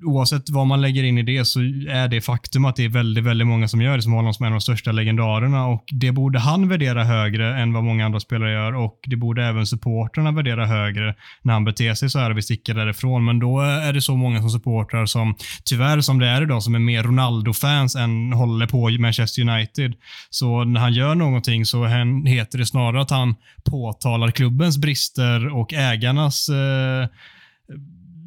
Oavsett 0.03 0.51
vad 0.51 0.67
man 0.67 0.81
lägger 0.81 1.05
in 1.05 1.19
i 1.19 1.23
det 1.23 1.45
så 1.45 1.61
är 1.89 2.09
det 2.09 2.21
faktum 2.21 2.65
att 2.65 2.77
det 2.77 2.85
är 2.85 2.89
väldigt, 2.89 3.25
väldigt 3.25 3.47
många 3.47 3.69
som 3.69 3.83
gör 3.83 3.97
det 3.97 4.03
som 4.03 4.13
håller 4.13 4.23
honom 4.23 4.35
som 4.35 4.47
en 4.47 4.53
av 4.53 4.57
de 4.57 4.61
största 4.61 4.93
legendarerna 4.93 5.67
och 5.67 5.85
det 5.93 6.13
borde 6.13 6.39
han 6.39 6.69
värdera 6.69 7.05
högre 7.05 7.61
än 7.61 7.73
vad 7.73 7.85
många 7.85 8.07
andra 8.07 8.21
spelare 8.21 8.53
gör 8.53 8.75
och 8.75 8.99
det 9.07 9.17
borde 9.17 9.45
även 9.45 9.67
supportrarna 9.67 10.33
värdera 10.33 10.67
högre 10.67 11.15
när 11.43 11.53
han 11.53 11.65
beter 11.65 11.95
sig 11.95 12.11
så 12.11 12.19
här 12.19 12.31
och 12.31 12.37
vi 12.37 12.43
sticker 12.43 12.75
därifrån. 12.75 13.25
Men 13.25 13.39
då 13.39 13.61
är 13.61 13.93
det 13.93 14.03
så 14.03 14.17
många 14.17 14.41
som 14.41 14.51
supportrar 14.51 15.07
som, 15.07 15.35
tyvärr 15.65 16.01
som 16.01 16.19
det 16.19 16.27
är 16.27 16.43
idag, 16.43 16.63
som 16.63 16.75
är 16.75 16.79
mer 16.79 17.03
Ronaldo-fans 17.03 17.97
än 17.97 18.33
håller 18.33 18.67
på 18.67 18.91
Manchester 18.91 19.43
United. 19.43 19.95
Så 20.31 20.65
när 20.65 20.81
han 20.81 20.93
gör 20.93 21.15
någonting 21.15 21.67
så 21.67 21.87
heter 22.27 22.59
det 22.59 22.67
snarare 22.67 23.01
att 23.01 23.11
han 23.11 23.35
påtalar 23.71 24.31
klubbens 24.31 24.79
brister 24.79 25.57
och 25.57 25.73
ägarnas 25.73 26.49
eh, 26.49 27.09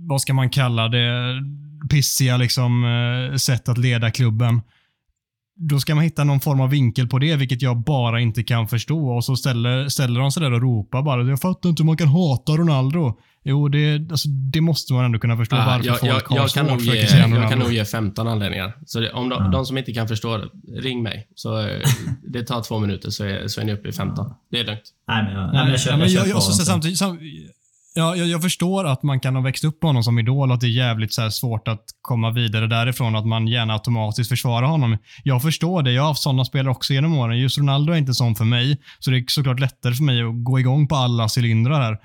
vad 0.08 0.22
ska 0.22 0.34
man 0.34 0.50
kalla 0.50 0.88
det, 0.88 1.42
pissiga 1.90 2.38
liksom, 2.38 2.84
eh, 3.32 3.36
sätt 3.38 3.70
att 3.70 3.78
leda 3.78 4.12
klubben. 4.12 4.62
Då 5.56 5.80
ska 5.80 5.96
man 5.96 6.04
hitta 6.04 6.24
någon 6.24 6.40
form 6.40 6.62
av 6.62 6.70
vinkel 6.70 7.08
på 7.08 7.20
det, 7.20 7.36
vilket 7.36 7.62
jag 7.62 7.78
bara 7.78 8.20
inte 8.20 8.44
kan 8.44 8.68
förstå. 8.68 9.10
Och 9.10 9.26
så 9.26 9.36
ställer, 9.36 9.90
ställer 9.90 10.20
de 10.20 10.32
sig 10.32 10.44
där 10.44 10.52
och 10.54 10.62
ropar 10.62 11.02
bara. 11.02 11.24
Jag 11.24 11.42
fattar 11.42 11.70
inte 11.70 11.84
hur 11.84 11.86
man 11.86 11.98
kan 11.98 12.08
hata 12.08 12.52
Ronaldo. 12.52 13.20
Jo, 13.46 13.68
det, 13.68 14.12
alltså, 14.12 14.28
det 14.30 14.62
måste 14.62 14.94
man 14.94 15.06
ändå 15.06 15.20
kunna 15.20 15.38
förstå 15.38 15.56
Ah, 15.56 15.66
varför 15.66 15.86
jag, 15.86 16.00
folk 16.00 16.12
jag, 16.12 16.30
har 16.30 16.36
jag, 16.38 16.50
kan 16.50 16.66
svårt 16.66 16.72
nog 16.72 16.86
för 16.86 16.96
ge, 16.96 17.02
Cristiano 17.02 17.36
jag 17.36 17.50
kan 17.50 17.60
nog 17.60 17.74
ge 17.74 17.86
15 17.86 18.28
anledningar. 18.28 18.74
Så 18.86 19.00
det, 19.00 19.12
om 19.12 19.30
de, 19.30 19.44
Ja. 19.44 19.50
de 19.50 19.66
som 19.66 19.78
inte 19.78 19.94
kan 19.94 20.08
förstå 20.08 20.46
ring 20.78 21.04
mig. 21.04 21.28
Så 21.36 21.60
eh, 21.68 21.80
det 22.28 22.44
tar 22.44 22.62
två 22.62 22.80
minuter 22.80 23.10
så 23.10 23.24
är, 23.24 23.48
så 23.48 23.62
är 23.62 23.66
ni 23.66 23.74
uppe 23.74 23.90
i 23.90 23.92
15. 23.92 24.34
Det 24.52 24.60
är 24.60 24.64
lugnt. 24.64 24.82
Nej, 25.08 25.24
men 25.24 25.34
jag, 25.34 25.54
nej, 25.54 25.64
men 25.66 25.72
jag, 25.72 25.80
jag, 25.86 26.00
jag, 26.02 26.12
köper 26.12 26.30
jag, 26.30 26.44
så, 26.44 26.52
honom. 26.52 26.66
samtidigt, 26.66 26.98
sam, 26.98 27.20
ja, 27.94 28.16
jag, 28.16 28.28
jag 28.28 28.42
förstår 28.42 28.86
att 28.86 29.04
man 29.04 29.20
kan 29.20 29.36
ha 29.36 29.44
växt 29.44 29.64
upp 29.64 29.80
på 29.80 29.88
honom 29.88 30.04
som 30.04 30.20
idol 30.20 30.50
och 30.50 30.56
att 30.56 30.62
det 30.62 30.68
är 30.68 30.70
jävligt 30.70 31.14
så 31.14 31.22
här 31.22 31.30
svårt 31.30 31.68
att 31.68 31.84
komma 32.02 32.32
vidare 32.32 32.68
därifrån 32.68 33.16
och 33.16 33.20
att 33.20 33.28
man 33.28 33.48
gärna 33.48 33.74
automatiskt 33.74 34.30
försvarar 34.30 34.68
honom. 34.68 34.98
Jag 35.24 35.42
förstår 35.42 35.84
det. 35.84 35.92
Jag 35.92 36.02
har 36.02 36.08
haft 36.08 36.22
sådana 36.22 36.46
spelare 36.46 36.72
också 36.72 36.94
genom 36.94 37.18
åren. 37.18 37.40
Just 37.40 37.58
Ronaldo 37.58 37.94
är 37.94 37.98
inte 37.98 38.14
sån 38.14 38.36
för 38.36 38.46
mig, 38.46 38.78
så 39.00 39.12
det 39.12 39.18
är 39.18 39.26
såklart 39.28 39.60
lättare 39.60 39.94
för 39.94 40.04
mig 40.04 40.22
att 40.22 40.44
gå 40.44 40.60
igång 40.60 40.88
på 40.88 40.96
alla 40.96 41.28
cylindrar 41.38 41.82
här. 41.82 41.98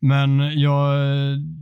Men 0.00 0.60
jag, 0.60 0.96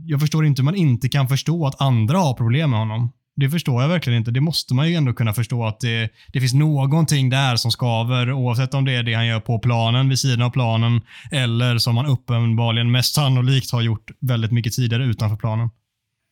jag 0.05 0.19
förstår 0.19 0.45
inte 0.45 0.61
hur 0.61 0.65
man 0.65 0.75
inte 0.75 1.09
kan 1.09 1.27
förstå 1.27 1.67
att 1.67 1.81
andra 1.81 2.17
har 2.17 2.33
problem 2.33 2.69
med 2.69 2.79
honom. 2.79 3.11
Det 3.35 3.49
förstår 3.49 3.81
jag 3.81 3.89
verkligen 3.89 4.19
inte. 4.19 4.31
Det 4.31 4.41
måste 4.41 4.73
man 4.73 4.89
ju 4.89 4.95
ändå 4.95 5.13
kunna 5.13 5.33
förstå 5.33 5.65
att 5.65 5.79
det, 5.79 6.09
det 6.33 6.39
finns 6.39 6.53
någonting 6.53 7.29
där 7.29 7.55
som 7.55 7.71
skaver 7.71 8.31
oavsett 8.31 8.73
om 8.73 8.85
det 8.85 8.91
är 8.91 9.03
det 9.03 9.13
han 9.13 9.27
gör 9.27 9.39
på 9.39 9.59
planen, 9.59 10.09
vid 10.09 10.19
sidan 10.19 10.41
av 10.41 10.49
planen 10.49 11.01
eller 11.31 11.77
som 11.77 11.97
han 11.97 12.05
uppenbarligen 12.05 12.91
mest 12.91 13.15
sannolikt 13.15 13.71
har 13.71 13.81
gjort 13.81 14.11
väldigt 14.19 14.51
mycket 14.51 14.73
tidigare 14.73 15.05
utanför 15.05 15.37
planen. 15.37 15.69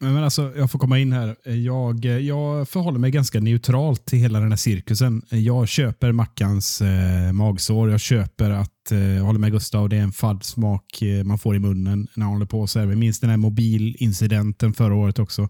Men 0.03 0.23
alltså, 0.23 0.53
jag 0.57 0.71
får 0.71 0.79
komma 0.79 0.99
in 0.99 1.13
här. 1.13 1.35
Jag, 1.51 2.05
jag 2.05 2.69
förhåller 2.69 2.99
mig 2.99 3.11
ganska 3.11 3.39
neutralt 3.39 4.05
till 4.05 4.19
hela 4.19 4.39
den 4.39 4.51
här 4.51 4.57
cirkusen. 4.57 5.21
Jag 5.29 5.67
köper 5.67 6.11
Mackans 6.11 6.81
eh, 6.81 7.31
magsår. 7.31 7.91
Jag 7.91 8.01
köper 8.01 8.49
att, 8.49 8.91
eh, 8.91 8.99
jag 8.99 9.23
håller 9.23 9.39
med 9.39 9.51
Gustav, 9.51 9.89
det 9.89 9.97
är 9.97 10.01
en 10.01 10.11
fadd 10.11 10.43
smak 10.43 11.01
eh, 11.01 11.23
man 11.23 11.39
får 11.39 11.55
i 11.55 11.59
munnen 11.59 12.07
när 12.15 12.25
han 12.25 12.33
håller 12.33 12.45
på 12.45 12.67
så 12.67 12.79
här. 12.79 12.85
Vi 12.85 12.95
minns 12.95 13.19
den 13.19 13.29
här 13.29 13.37
mobilincidenten 13.37 14.73
förra 14.73 14.95
året 14.95 15.19
också. 15.19 15.49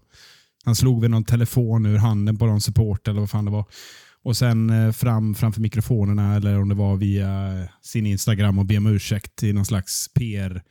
Han 0.64 0.76
slog 0.76 1.00
väl 1.00 1.10
någon 1.10 1.24
telefon 1.24 1.86
ur 1.86 1.96
handen 1.96 2.38
på 2.38 2.46
någon 2.46 2.60
support 2.60 3.08
eller 3.08 3.20
vad 3.20 3.30
fan 3.30 3.44
det 3.44 3.50
var. 3.50 3.64
Och 4.24 4.36
sen 4.36 4.70
eh, 4.70 4.92
fram 4.92 5.34
framför 5.34 5.60
mikrofonerna 5.60 6.36
eller 6.36 6.60
om 6.60 6.68
det 6.68 6.74
var 6.74 6.96
via 6.96 7.60
eh, 7.60 7.68
sin 7.82 8.06
Instagram 8.06 8.58
och 8.58 8.66
be 8.66 8.76
om 8.76 8.86
ursäkt 8.86 9.42
i 9.42 9.52
någon 9.52 9.64
slags 9.64 10.08
PR 10.14 10.62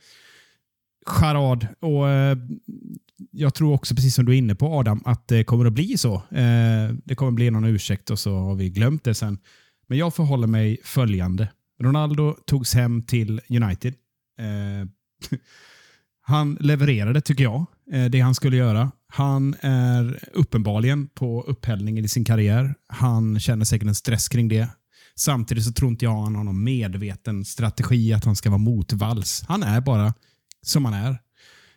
charad. 1.06 1.66
Och, 1.80 2.08
eh, 2.08 2.36
jag 3.30 3.54
tror 3.54 3.74
också, 3.74 3.94
precis 3.94 4.14
som 4.14 4.24
du 4.24 4.32
är 4.32 4.36
inne 4.36 4.54
på 4.54 4.66
Adam, 4.66 5.02
att 5.04 5.28
det 5.28 5.44
kommer 5.44 5.64
att 5.64 5.72
bli 5.72 5.98
så. 5.98 6.14
Eh, 6.14 6.94
det 7.04 7.14
kommer 7.14 7.32
bli 7.32 7.50
någon 7.50 7.64
ursäkt 7.64 8.10
och 8.10 8.18
så 8.18 8.38
har 8.38 8.54
vi 8.54 8.70
glömt 8.70 9.04
det 9.04 9.14
sen. 9.14 9.38
Men 9.86 9.98
jag 9.98 10.14
förhåller 10.14 10.46
mig 10.46 10.78
följande. 10.84 11.48
Ronaldo 11.80 12.36
togs 12.46 12.74
hem 12.74 13.02
till 13.02 13.40
United. 13.48 13.94
Eh, 14.38 14.88
han 16.22 16.56
levererade, 16.60 17.20
tycker 17.20 17.44
jag, 17.44 17.66
Eh, 17.92 18.04
det 18.04 18.20
han 18.20 18.34
skulle 18.34 18.56
göra. 18.56 18.90
Han 19.08 19.54
är 19.60 20.18
uppenbarligen 20.32 21.08
på 21.08 21.42
upphällningen 21.42 22.04
i 22.04 22.08
sin 22.08 22.24
karriär. 22.24 22.74
Han 22.88 23.40
känner 23.40 23.64
säkert 23.64 23.88
en 23.88 23.94
stress 23.94 24.28
kring 24.28 24.48
det. 24.48 24.68
Samtidigt 25.14 25.64
så 25.64 25.72
tror 25.72 25.90
inte 25.90 26.04
jag 26.04 26.22
han 26.22 26.36
har 26.36 26.44
någon 26.44 26.64
medveten 26.64 27.44
strategi 27.44 28.12
att 28.12 28.24
han 28.24 28.36
ska 28.36 28.50
vara 28.50 28.58
motvalls. 28.58 29.44
Han 29.48 29.62
är 29.62 29.80
bara 29.80 30.14
som 30.62 30.84
han 30.84 30.94
är. 30.94 31.18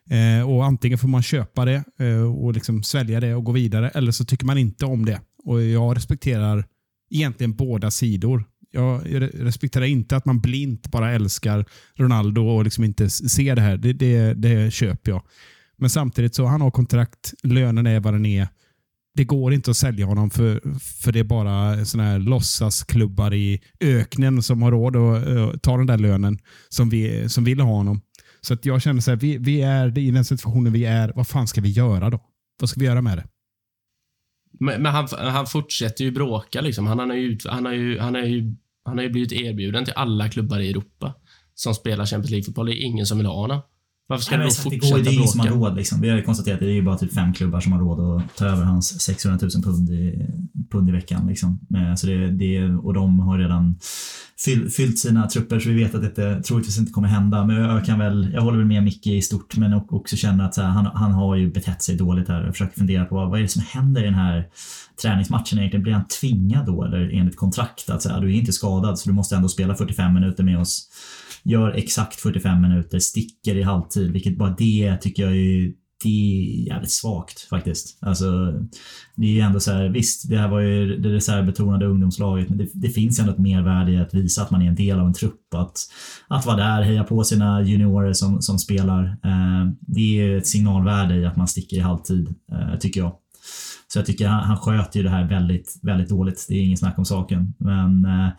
Eh, 0.09 0.49
och 0.49 0.65
Antingen 0.65 0.97
får 0.97 1.07
man 1.07 1.23
köpa 1.23 1.65
det 1.65 1.83
eh, 1.99 2.35
och 2.35 2.53
liksom 2.53 2.83
svälja 2.83 3.19
det 3.19 3.35
och 3.35 3.43
gå 3.43 3.51
vidare, 3.51 3.89
eller 3.89 4.11
så 4.11 4.25
tycker 4.25 4.45
man 4.45 4.57
inte 4.57 4.85
om 4.85 5.05
det. 5.05 5.21
Och 5.43 5.63
Jag 5.63 5.97
respekterar 5.97 6.65
egentligen 7.09 7.55
båda 7.55 7.91
sidor. 7.91 8.45
Jag 8.71 9.01
respekterar 9.33 9.85
inte 9.85 10.17
att 10.17 10.25
man 10.25 10.39
blint 10.39 10.91
bara 10.91 11.11
älskar 11.11 11.65
Ronaldo 11.95 12.41
och 12.41 12.63
liksom 12.63 12.83
inte 12.83 13.09
ser 13.09 13.55
det 13.55 13.61
här. 13.61 13.77
Det, 13.77 13.93
det, 13.93 14.33
det 14.33 14.73
köper 14.73 15.11
jag. 15.11 15.21
Men 15.77 15.89
samtidigt 15.89 16.35
så 16.35 16.45
han 16.45 16.61
har 16.61 16.71
kontrakt, 16.71 17.33
lönen 17.43 17.87
är 17.87 17.99
vad 17.99 18.13
den 18.13 18.25
är. 18.25 18.47
Det 19.15 19.23
går 19.23 19.53
inte 19.53 19.71
att 19.71 19.77
sälja 19.77 20.05
honom 20.05 20.29
för, 20.29 20.79
för 20.79 21.11
det 21.11 21.19
är 21.19 21.23
bara 21.23 21.85
såna 21.85 22.03
här 22.03 22.19
låtsasklubbar 22.19 23.33
i 23.33 23.61
öknen 23.79 24.43
som 24.43 24.61
har 24.61 24.71
råd 24.71 24.95
att 24.95 25.27
uh, 25.27 25.57
ta 25.57 25.77
den 25.77 25.87
där 25.87 25.97
lönen 25.97 26.39
som, 26.69 26.89
vi, 26.89 27.29
som 27.29 27.43
vill 27.43 27.59
ha 27.59 27.71
honom. 27.71 28.01
Så 28.41 28.53
att 28.53 28.65
jag 28.65 28.81
känner 28.81 29.01
så 29.01 29.11
här, 29.11 29.17
vi, 29.17 29.37
vi 29.37 29.61
är 29.61 29.97
i 29.97 30.11
den 30.11 30.25
situationen 30.25 30.73
vi 30.73 30.85
är. 30.85 31.13
Vad 31.15 31.27
fan 31.27 31.47
ska 31.47 31.61
vi 31.61 31.69
göra 31.69 32.09
då? 32.09 32.19
Vad 32.59 32.69
ska 32.69 32.79
vi 32.79 32.85
göra 32.85 33.01
med 33.01 33.17
det? 33.17 33.27
Men, 34.59 34.81
men 34.81 34.91
han, 34.91 35.07
han 35.17 35.47
fortsätter 35.47 36.03
ju 36.03 36.11
bråka 36.11 36.61
liksom. 36.61 36.87
Han, 36.87 36.99
han, 36.99 37.09
har 37.09 37.17
ju, 37.17 37.37
han, 37.45 37.65
har 37.65 37.73
ju, 37.73 37.99
han, 37.99 38.15
har 38.15 38.21
ju, 38.21 38.55
han 38.85 38.97
har 38.97 39.03
ju 39.03 39.09
blivit 39.09 39.31
erbjuden 39.31 39.85
till 39.85 39.93
alla 39.95 40.29
klubbar 40.29 40.59
i 40.59 40.69
Europa 40.69 41.13
som 41.53 41.73
spelar 41.73 42.05
Champions 42.05 42.31
League-fotboll. 42.31 42.65
Det 42.65 42.73
är 42.73 42.85
ingen 42.85 43.05
som 43.05 43.17
vill 43.17 43.27
ha 43.27 43.35
honom. 43.35 43.61
Varför 44.07 44.23
ska 44.23 44.37
Nej, 44.37 44.47
du 44.47 44.49
då 44.49 44.69
det 44.69 44.77
fortsätta 44.77 44.97
går, 44.97 45.03
det 45.03 45.09
är 45.09 45.13
ingen 45.13 45.23
bråka? 45.23 45.31
som 45.31 45.39
har 45.39 45.47
råd. 45.47 45.75
Liksom. 45.75 46.01
Vi 46.01 46.09
har 46.09 46.17
ju 46.17 46.23
konstaterat 46.23 46.55
att 46.55 46.59
det 46.59 46.65
är 46.65 46.73
ju 46.73 46.83
bara 46.83 46.97
typ 46.97 47.13
fem 47.13 47.33
klubbar 47.33 47.59
som 47.59 47.71
har 47.71 47.79
råd 47.79 48.21
att 48.21 48.35
ta 48.35 48.45
över 48.45 48.63
hans 48.63 49.01
600 49.01 49.49
000 49.55 49.63
pund 49.63 49.89
i, 49.89 50.27
pund 50.71 50.89
i 50.89 50.91
veckan. 50.91 51.27
Liksom. 51.27 51.59
Men, 51.69 51.97
så 51.97 52.07
det, 52.07 52.31
det, 52.31 52.63
och 52.69 52.93
de 52.93 53.19
har 53.19 53.37
redan 53.37 53.79
fyll, 54.45 54.69
fyllt 54.69 54.99
sina 54.99 55.27
trupper 55.27 55.59
så 55.59 55.69
vi 55.69 55.75
vet 55.75 55.95
att 55.95 56.15
det 56.15 56.43
troligtvis 56.43 56.77
inte 56.77 56.91
kommer 56.91 57.07
hända. 57.07 57.45
Men 57.45 57.55
jag, 57.55 57.85
kan 57.85 57.99
väl, 57.99 58.31
jag 58.33 58.41
håller 58.41 58.57
väl 58.57 58.67
med 58.67 58.83
Micke 58.83 59.07
i 59.07 59.21
stort 59.21 59.57
men 59.57 59.73
också 59.73 60.15
känner 60.15 60.45
att 60.45 60.57
här, 60.57 60.63
han, 60.63 60.85
han 60.85 61.11
har 61.11 61.35
ju 61.35 61.51
betett 61.51 61.83
sig 61.83 61.95
dåligt 61.95 62.27
här. 62.27 62.43
Jag 62.43 62.53
försöker 62.53 62.79
fundera 62.79 63.05
på 63.05 63.15
vad, 63.15 63.29
vad 63.29 63.39
är 63.39 63.43
det 63.43 63.49
som 63.49 63.63
händer 63.69 64.01
i 64.01 64.05
den 64.05 64.13
här 64.13 64.47
träningsmatchen 65.01 65.59
egentligen? 65.59 65.83
Blir 65.83 65.93
han 65.93 66.07
tvingad 66.07 66.65
då 66.65 66.83
eller 66.83 67.09
enligt 67.13 67.37
kontrakt 67.37 67.89
att 67.89 68.01
så 68.01 68.09
här, 68.09 68.21
du 68.21 68.27
är 68.27 68.39
inte 68.39 68.53
skadad 68.53 68.99
så 68.99 69.09
du 69.09 69.13
måste 69.13 69.35
ändå 69.35 69.49
spela 69.49 69.75
45 69.75 70.13
minuter 70.13 70.43
med 70.43 70.59
oss 70.59 70.89
gör 71.45 71.71
exakt 71.71 72.19
45 72.19 72.61
minuter, 72.61 72.99
sticker 72.99 73.55
i 73.55 73.61
halvtid, 73.61 74.11
vilket 74.11 74.37
bara 74.37 74.55
det 74.57 74.97
tycker 75.01 75.23
jag 75.23 75.31
är 75.31 75.73
det 76.03 76.09
är 76.09 76.67
jävligt 76.67 76.91
svagt 76.91 77.39
faktiskt. 77.39 77.97
Alltså, 78.01 78.53
det 79.15 79.27
är 79.27 79.31
ju 79.31 79.39
ändå 79.39 79.59
så 79.59 79.71
här, 79.71 79.89
visst, 79.89 80.29
det 80.29 80.37
här 80.37 80.47
var 80.47 80.59
ju 80.59 80.97
det 80.97 81.09
reservbetonade 81.09 81.85
ungdomslaget, 81.85 82.49
men 82.49 82.57
det, 82.57 82.67
det 82.73 82.89
finns 82.89 83.19
ändå 83.19 83.31
ett 83.31 83.37
mervärde 83.37 83.91
i 83.91 83.97
att 83.97 84.13
visa 84.13 84.41
att 84.41 84.51
man 84.51 84.61
är 84.61 84.67
en 84.67 84.75
del 84.75 84.99
av 84.99 85.07
en 85.07 85.13
trupp. 85.13 85.53
Att, 85.55 85.77
att 86.27 86.45
vara 86.45 86.57
där, 86.57 86.81
heja 86.81 87.03
på 87.03 87.23
sina 87.23 87.61
juniorer 87.61 88.13
som, 88.13 88.41
som 88.41 88.59
spelar. 88.59 89.03
Eh, 89.03 89.71
det 89.79 90.21
är 90.21 90.37
ett 90.37 90.47
signalvärde 90.47 91.15
i 91.15 91.25
att 91.25 91.35
man 91.35 91.47
sticker 91.47 91.77
i 91.77 91.79
halvtid, 91.79 92.35
eh, 92.51 92.79
tycker 92.79 92.99
jag. 92.99 93.15
Så 93.87 93.99
jag 93.99 94.05
tycker 94.05 94.27
han, 94.27 94.43
han 94.43 94.57
sköter 94.57 94.99
ju 94.99 95.03
det 95.03 95.09
här 95.09 95.27
väldigt, 95.27 95.79
väldigt 95.81 96.09
dåligt. 96.09 96.45
Det 96.49 96.55
är 96.55 96.61
ingen 96.61 96.77
snack 96.77 96.97
om 96.97 97.05
saken. 97.05 97.53
Men 97.57 98.05
eh, 98.05 98.29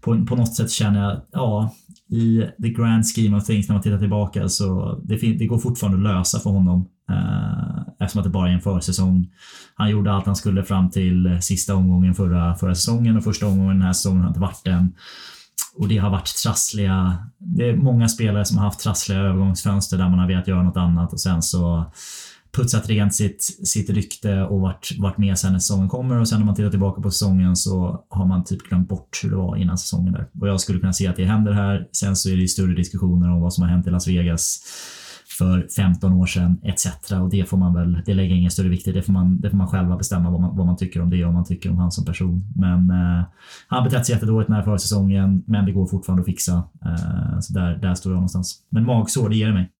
på, 0.00 0.26
på 0.26 0.36
något 0.36 0.54
sätt 0.54 0.70
känner 0.70 1.02
jag, 1.02 1.20
ja, 1.32 1.74
i 2.10 2.46
the 2.62 2.68
grand 2.68 3.04
scheme 3.06 3.36
of 3.36 3.44
things 3.44 3.68
när 3.68 3.74
man 3.74 3.82
tittar 3.82 3.98
tillbaka 3.98 4.48
så 4.48 5.00
det, 5.04 5.16
det 5.16 5.46
går 5.46 5.58
fortfarande 5.58 5.98
att 5.98 6.16
lösa 6.16 6.38
för 6.38 6.50
honom. 6.50 6.88
Eh, 7.10 7.82
eftersom 8.00 8.18
att 8.18 8.24
det 8.24 8.30
bara 8.30 8.48
är 8.48 8.52
en 8.52 8.60
försäsong. 8.60 9.28
Han 9.74 9.90
gjorde 9.90 10.12
allt 10.12 10.26
han 10.26 10.36
skulle 10.36 10.64
fram 10.64 10.90
till 10.90 11.38
sista 11.40 11.74
omgången 11.74 12.14
förra, 12.14 12.54
förra 12.54 12.74
säsongen 12.74 13.16
och 13.16 13.24
första 13.24 13.46
omgången 13.46 13.78
den 13.78 13.86
här 13.86 13.92
säsongen 13.92 14.20
har 14.20 14.28
inte 14.28 14.40
varit 14.40 14.64
den. 14.64 14.94
Och 15.76 15.88
det 15.88 15.98
har 15.98 16.10
varit 16.10 16.36
trassliga... 16.42 17.16
Det 17.38 17.68
är 17.68 17.76
många 17.76 18.08
spelare 18.08 18.44
som 18.44 18.58
har 18.58 18.64
haft 18.64 18.80
trassliga 18.80 19.18
övergångsfönster 19.18 19.98
där 19.98 20.08
man 20.08 20.18
har 20.18 20.26
velat 20.26 20.48
göra 20.48 20.62
något 20.62 20.76
annat 20.76 21.12
och 21.12 21.20
sen 21.20 21.42
så 21.42 21.92
putsat 22.56 22.88
rent 22.88 23.14
sitt, 23.14 23.42
sitt 23.42 23.90
rykte 23.90 24.42
och 24.42 24.60
varit, 24.60 24.90
varit 24.98 25.18
med 25.18 25.38
sen 25.38 25.52
när 25.52 25.58
säsongen 25.58 25.88
kommer 25.88 26.20
och 26.20 26.28
sen 26.28 26.38
när 26.38 26.46
man 26.46 26.54
tittar 26.54 26.70
tillbaka 26.70 27.02
på 27.02 27.10
säsongen 27.10 27.56
så 27.56 28.04
har 28.10 28.26
man 28.26 28.44
typ 28.44 28.62
glömt 28.62 28.88
bort 28.88 29.20
hur 29.22 29.30
det 29.30 29.36
var 29.36 29.56
innan 29.56 29.78
säsongen 29.78 30.12
där. 30.12 30.28
Och 30.40 30.48
jag 30.48 30.60
skulle 30.60 30.80
kunna 30.80 30.92
se 30.92 31.06
att 31.06 31.16
det 31.16 31.24
händer 31.24 31.52
här. 31.52 31.88
Sen 31.92 32.16
så 32.16 32.28
är 32.28 32.34
det 32.34 32.42
ju 32.42 32.48
större 32.48 32.74
diskussioner 32.74 33.30
om 33.30 33.40
vad 33.40 33.54
som 33.54 33.62
har 33.62 33.70
hänt 33.70 33.86
i 33.86 33.90
Las 33.90 34.08
Vegas 34.08 34.62
för 35.38 35.68
15 35.76 36.12
år 36.12 36.26
sedan 36.26 36.60
etc. 36.62 37.12
Och 37.12 37.30
det 37.30 37.48
får 37.48 37.56
man 37.56 37.74
väl, 37.74 38.02
det 38.06 38.14
lägger 38.14 38.34
ingen 38.34 38.50
större 38.50 38.68
vikt 38.68 38.88
i. 38.88 38.92
Det 38.92 39.02
får 39.02 39.12
man, 39.12 39.40
det 39.40 39.50
får 39.50 39.56
man 39.56 39.68
själva 39.68 39.96
bestämma 39.96 40.30
vad 40.30 40.40
man, 40.40 40.56
vad 40.56 40.66
man 40.66 40.76
tycker 40.76 41.02
om 41.02 41.10
det 41.10 41.24
och 41.24 41.26
vad 41.26 41.34
man 41.34 41.44
tycker 41.44 41.70
om 41.70 41.78
han 41.78 41.92
som 41.92 42.04
person. 42.04 42.52
Men 42.56 42.90
eh, 42.90 43.24
han 43.68 43.78
har 43.78 43.84
betett 43.84 44.06
sig 44.06 44.14
jättedåligt 44.14 44.48
den 44.48 44.56
här 44.56 44.62
försäsongen, 44.62 45.42
men 45.46 45.64
det 45.64 45.72
går 45.72 45.86
fortfarande 45.86 46.20
att 46.20 46.26
fixa. 46.26 46.62
Eh, 46.84 47.40
så 47.40 47.52
där, 47.52 47.76
där 47.76 47.94
står 47.94 48.12
jag 48.12 48.16
någonstans. 48.16 48.62
Men 48.68 48.86
magsår, 48.86 49.28
det 49.28 49.36
ger 49.36 49.46
det 49.46 49.54
mig. 49.54 49.70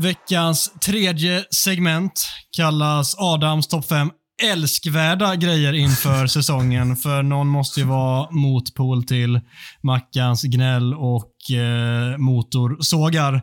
Veckans 0.00 0.72
tredje 0.80 1.44
segment 1.50 2.28
kallas 2.56 3.14
Adams 3.18 3.68
topp 3.68 3.88
5 3.88 4.10
älskvärda 4.52 5.36
grejer 5.36 5.72
inför 5.72 6.26
säsongen. 6.36 6.96
För 6.96 7.22
någon 7.22 7.46
måste 7.46 7.80
ju 7.80 7.86
vara 7.86 8.30
motpol 8.30 9.04
till 9.04 9.40
Mackans 9.82 10.42
gnäll 10.42 10.94
och 10.94 11.50
eh, 11.50 12.16
motorsågar. 12.18 13.42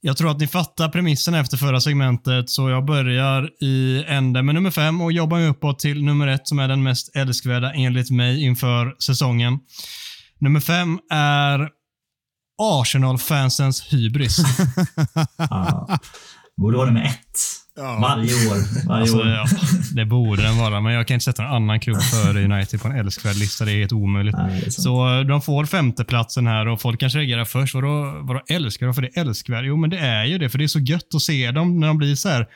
Jag 0.00 0.16
tror 0.16 0.30
att 0.30 0.40
ni 0.40 0.46
fattar 0.46 0.88
premissen 0.88 1.34
efter 1.34 1.56
förra 1.56 1.80
segmentet, 1.80 2.50
så 2.50 2.70
jag 2.70 2.84
börjar 2.84 3.50
i 3.64 4.04
ände 4.06 4.42
med 4.42 4.54
nummer 4.54 4.70
fem 4.70 5.00
och 5.00 5.12
jobbar 5.12 5.38
mig 5.38 5.48
uppåt 5.48 5.78
till 5.78 6.04
nummer 6.04 6.26
ett 6.26 6.48
som 6.48 6.58
är 6.58 6.68
den 6.68 6.82
mest 6.82 7.16
älskvärda 7.16 7.72
enligt 7.72 8.10
mig 8.10 8.44
inför 8.44 8.94
säsongen. 8.98 9.58
Nummer 10.40 10.60
fem 10.60 10.98
är 11.10 11.68
Arsenal-fansens 12.62 13.92
hybris. 13.92 14.38
Ja. 15.36 15.98
Borde 16.56 16.76
vara 16.76 16.86
nummer 16.86 17.04
ett. 17.04 17.31
Varje 17.76 18.34
år. 18.34 18.86
Varje 18.88 19.00
Alltså, 19.00 19.16
år. 19.18 19.26
ja, 19.26 19.44
det 19.94 20.04
borde 20.04 20.42
den 20.42 20.58
vara, 20.58 20.80
men 20.80 20.92
jag 20.92 21.06
kan 21.06 21.14
inte 21.14 21.24
sätta 21.24 21.42
någon 21.42 21.52
annan 21.52 21.80
klubb 21.80 22.02
före 22.02 22.44
United 22.44 22.82
på 22.82 22.88
en 22.88 22.96
älskvärd 22.98 23.36
lista. 23.36 23.64
Det 23.64 23.72
är 23.72 23.78
helt 23.78 23.92
omöjligt. 23.92 24.34
Nej, 24.38 24.56
är 24.58 24.60
sant. 24.60 24.72
Så 24.72 25.18
eh, 25.18 25.20
de 25.20 25.42
får 25.42 25.64
femteplatsen 25.66 26.46
här 26.46 26.68
och 26.68 26.80
folk 26.80 27.00
kanske 27.00 27.18
reagerar 27.18 27.44
först. 27.44 27.74
Vadå, 27.74 28.20
vadå 28.22 28.40
älskar? 28.48 28.86
Varför 28.86 29.02
det 29.02 29.08
är 29.16 29.20
älskvärd? 29.20 29.64
Jo, 29.64 29.76
men 29.76 29.90
det 29.90 29.98
är 29.98 30.24
ju 30.24 30.38
det, 30.38 30.48
för 30.48 30.58
det 30.58 30.64
är 30.64 30.68
så 30.68 30.78
gött 30.78 31.14
att 31.14 31.22
se 31.22 31.50
dem 31.50 31.80
när 31.80 31.86
de 31.86 31.98
blir 31.98 32.14
så 32.14 32.28
här 32.28 32.46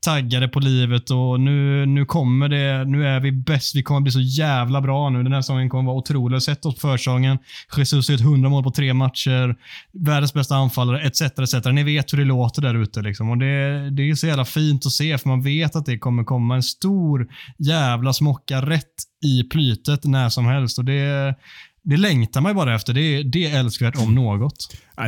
taggade 0.00 0.48
på 0.48 0.60
livet 0.60 1.10
och 1.10 1.40
nu, 1.40 1.86
nu 1.86 2.04
kommer 2.04 2.48
det, 2.48 2.84
nu 2.84 3.06
är 3.06 3.20
vi 3.20 3.32
bäst. 3.32 3.76
Vi 3.76 3.82
kommer 3.82 4.00
bli 4.00 4.12
så 4.12 4.20
jävla 4.20 4.80
bra 4.80 5.10
nu. 5.10 5.22
Den 5.22 5.32
här 5.32 5.40
säsongen 5.42 5.68
kommer 5.68 5.84
vara 5.86 5.96
otrolig. 5.96 6.42
Sett 6.42 6.66
oss 6.66 6.74
på 6.74 6.80
försäsongen. 6.80 7.38
Jesus 7.76 8.08
har 8.08 8.12
gjort 8.12 8.20
100 8.22 8.48
mål 8.50 8.62
på 8.64 8.70
tre 8.70 8.94
matcher. 8.94 9.54
Världens 9.92 10.34
bästa 10.34 10.54
anfallare, 10.56 11.00
etc. 11.00 11.20
etc. 11.22 11.54
Ni 11.72 11.82
vet 11.82 12.12
hur 12.12 12.18
det 12.18 12.24
låter 12.24 12.62
där 12.62 12.74
ute. 12.82 13.02
Liksom. 13.02 13.30
Och 13.30 13.38
det, 13.38 13.90
det 13.90 14.10
är 14.10 14.14
så 14.14 14.25
jävla 14.28 14.44
fint 14.44 14.86
att 14.86 14.92
se, 14.92 15.18
för 15.18 15.28
man 15.28 15.42
vet 15.42 15.76
att 15.76 15.86
det 15.86 15.98
kommer 15.98 16.24
komma 16.24 16.54
en 16.54 16.62
stor 16.62 17.28
jävla 17.58 18.12
smocka 18.12 18.60
rätt 18.62 18.94
i 19.24 19.42
plytet 19.42 20.04
när 20.04 20.28
som 20.28 20.46
helst. 20.46 20.78
Och 20.78 20.84
det, 20.84 21.34
det 21.82 21.96
längtar 21.96 22.40
man 22.40 22.50
ju 22.50 22.56
bara 22.56 22.74
efter. 22.74 22.94
Det, 22.94 23.22
det 23.22 23.46
är 23.46 23.58
älskvärt 23.58 23.96
om 23.96 24.14
något. 24.14 24.56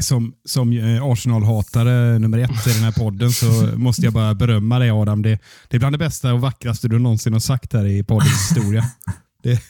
Som, 0.00 0.34
som 0.44 0.72
eh, 0.72 1.04
Arsenal-hatare 1.04 2.18
nummer 2.18 2.38
ett 2.38 2.66
i 2.66 2.72
den 2.72 2.82
här 2.82 2.92
podden 2.92 3.30
så 3.30 3.46
måste 3.76 4.02
jag 4.02 4.12
bara 4.12 4.34
berömma 4.34 4.78
dig 4.78 4.90
Adam. 4.90 5.22
Det, 5.22 5.38
det 5.68 5.76
är 5.76 5.78
bland 5.78 5.94
det 5.94 5.98
bästa 5.98 6.32
och 6.32 6.40
vackraste 6.40 6.88
du 6.88 6.98
någonsin 6.98 7.32
har 7.32 7.40
sagt 7.40 7.72
här 7.72 7.86
i 7.86 8.02
poddens 8.02 8.50
historia. 8.50 8.84
Det, 9.43 9.61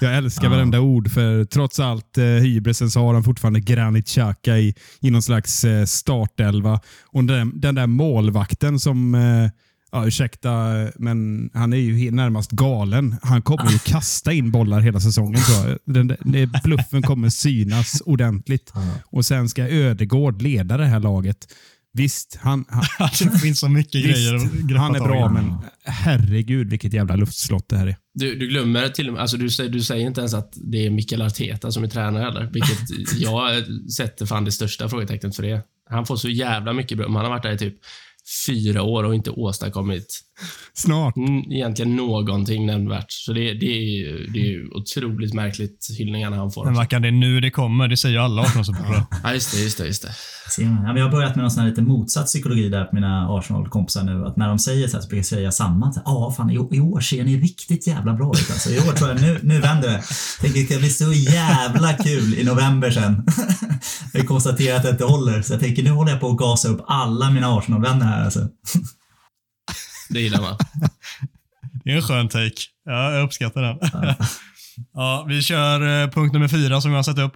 jag 0.00 0.16
älskar 0.16 0.44
Ja. 0.44 0.50
varenda 0.50 0.80
ord, 0.80 1.10
för 1.10 1.44
trots 1.44 1.80
allt 1.80 2.18
eh, 2.18 2.24
hybrisen 2.24 2.90
så 2.90 3.00
har 3.00 3.14
de 3.14 3.24
fortfarande 3.24 3.60
Granit 3.60 4.06
Xhaka 4.08 4.58
i, 4.58 4.74
i 5.00 5.10
någon 5.10 5.22
slags 5.22 5.64
eh, 5.64 5.84
startelva. 5.84 6.80
Och 7.06 7.24
den, 7.24 7.60
den 7.60 7.74
där 7.74 7.86
målvakten 7.86 8.78
som... 8.78 9.14
Eh, 9.14 9.50
Ja, 9.92 10.06
ursäkta, 10.06 10.50
men 10.98 11.50
han 11.54 11.72
är 11.72 11.76
ju 11.76 12.10
närmast 12.10 12.50
galen. 12.50 13.16
Han 13.22 13.42
kommer 13.42 13.70
ju 13.70 13.78
kasta 13.84 14.32
in 14.32 14.50
bollar 14.50 14.80
hela 14.80 15.00
säsongen. 15.00 15.40
jag. 15.68 15.78
Den, 15.84 16.08
den, 16.08 16.52
bluffen 16.64 17.02
kommer 17.02 17.28
synas 17.28 18.02
ordentligt. 18.06 18.72
Och 19.04 19.26
sen 19.26 19.48
ska 19.48 19.62
Ödegård 19.68 20.42
leda 20.42 20.76
det 20.76 20.86
här 20.86 21.00
laget. 21.00 21.54
Visst, 21.92 22.38
han, 22.40 22.64
han, 22.68 22.84
det 23.32 23.38
finns 23.38 23.60
så 23.60 23.68
mycket 23.68 24.04
grejer 24.04 24.34
att 24.34 24.42
visst, 24.42 24.54
greppa 24.54 24.82
han 24.82 24.94
är 24.94 25.00
har, 25.00 25.30
men 25.30 25.54
herregud 25.84 26.70
vilket 26.70 26.92
jävla 26.92 27.16
luftslott 27.16 27.68
det 27.68 27.76
här 27.76 27.86
är. 27.86 27.96
Du, 28.18 28.34
du 28.34 28.46
glömmer 28.48 28.88
till 28.88 29.06
och 29.08 29.12
med, 29.12 29.22
alltså 29.22 29.36
du, 29.36 29.50
säger- 29.50 29.70
du 29.70 29.80
säger 29.80 30.06
inte 30.06 30.20
ens 30.20 30.34
att 30.34 30.52
det 30.56 30.86
är 30.86 30.90
Mikael 30.90 31.22
Arteta 31.22 31.72
som 31.72 31.84
är 31.84 31.88
tränare 31.88 32.22
heller, 32.22 32.50
vilket 32.52 32.78
jag 33.18 33.64
sätter 33.92 34.26
fan 34.26 34.44
det 34.44 34.52
största 34.52 34.88
frågetecknet 34.88 35.36
för 35.36 35.42
det. 35.42 35.62
Han 35.90 36.06
får 36.06 36.16
så 36.16 36.28
jävla 36.28 36.72
mycket 36.72 36.98
beröm. 36.98 37.14
Han 37.16 37.24
har 37.24 37.30
varit 37.32 37.42
där 37.42 37.52
i 37.52 37.58
typ 37.58 37.74
fyra 38.46 38.82
år 38.82 39.04
och 39.04 39.14
inte 39.14 39.30
åstadkommit 39.30 40.20
Snart. 40.74 41.16
mm, 41.16 41.52
egentligen 41.52 41.96
någonting 41.96 42.66
nämnvärt. 42.66 43.06
Så 43.08 43.32
det, 43.32 43.40
det, 43.54 43.66
är, 43.66 43.98
ju- 43.98 44.26
det 44.34 44.38
är 44.38 44.76
otroligt 44.76 45.34
märkligt 45.34 45.86
hyllningarna 45.98 46.36
han 46.36 46.50
får. 46.50 46.64
Men 46.64 46.74
Mackan, 46.74 47.02
det 47.02 47.08
är 47.08 47.12
nu 47.12 47.40
det 47.40 47.50
kommer. 47.50 47.88
Det 47.88 47.96
säger 47.96 48.14
ju 48.14 48.20
alla 48.22 48.42
Arsenal-supportrar. 48.42 49.04
Ja, 49.24 49.34
just 49.34 49.52
det, 49.52 49.60
just 49.62 49.78
det, 49.78 49.86
just 49.86 50.02
det. 50.02 50.12
Ja, 50.58 50.96
jag 50.96 51.04
har 51.04 51.10
börjat 51.10 51.36
med 51.36 51.42
någon 51.42 51.50
sån 51.50 51.62
här 51.62 51.70
lite 51.70 51.82
motsatt 51.82 52.26
psykologi 52.26 52.68
där 52.68 52.84
på 52.84 52.94
mina 52.94 53.28
Arsenal-kompisar 53.28 54.02
nu. 54.04 54.24
Att 54.26 54.36
när 54.36 54.48
de 54.48 54.58
säger 54.58 54.88
så 54.88 54.96
här 54.96 55.02
så 55.02 55.08
brukar 55.08 55.18
jag 55.18 55.26
säga 55.26 55.52
samma. 55.52 55.92
Ja, 56.04 56.34
fan 56.36 56.50
i, 56.50 56.54
i 56.54 56.80
år 56.80 57.00
ser 57.00 57.24
ni 57.24 57.36
riktigt 57.40 57.86
jävla 57.86 58.12
bra 58.14 58.32
ut 58.34 58.50
alltså. 58.50 58.70
I 58.70 58.78
år 58.78 58.92
tror 58.92 59.10
jag, 59.10 59.20
nu, 59.20 59.38
nu 59.42 59.60
vänder 59.60 59.88
det. 59.88 60.02
Tänker 60.40 60.60
det 60.60 60.66
ska 60.66 60.78
bli 60.78 60.90
så 60.90 61.12
jävla 61.12 61.92
kul 61.92 62.34
i 62.34 62.44
november 62.44 62.90
sen. 62.90 63.26
jag 64.12 64.26
konstaterar 64.28 64.76
att 64.76 64.82
det 64.82 64.90
inte 64.90 65.04
håller. 65.04 65.42
Så 65.42 65.52
jag 65.52 65.60
tänker 65.60 65.82
nu 65.82 65.90
håller 65.90 66.10
jag 66.12 66.20
på 66.20 66.28
att 66.30 66.36
gasa 66.38 66.68
upp 66.68 66.80
alla 66.86 67.30
mina 67.30 67.46
Arsenal-vänner 67.58 68.06
här 68.06 68.24
alltså. 68.24 68.40
Det 70.10 70.20
gillar 70.20 70.40
man. 70.40 70.56
Det 71.84 71.92
är 71.92 71.96
en 71.96 72.02
skön 72.02 72.28
take. 72.28 72.62
Ja, 72.84 73.12
jag 73.12 73.24
uppskattar 73.24 73.62
den. 73.62 73.78
ja, 74.92 75.26
vi 75.28 75.42
kör 75.42 76.02
eh, 76.02 76.10
punkt 76.10 76.32
nummer 76.32 76.48
fyra 76.48 76.80
som 76.80 76.90
jag 76.90 76.98
har 76.98 77.02
satt 77.02 77.18
upp. 77.18 77.32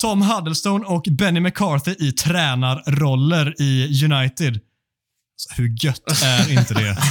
Tom 0.00 0.22
Huddlestone 0.22 0.84
och 0.84 1.04
Benny 1.10 1.40
McCarthy 1.40 1.94
i 1.98 2.12
tränarroller 2.12 3.54
i 3.62 4.04
United. 4.04 4.60
Så 5.36 5.54
hur 5.54 5.84
gött 5.84 6.22
är 6.24 6.52
inte 6.52 6.74
det? 6.74 6.98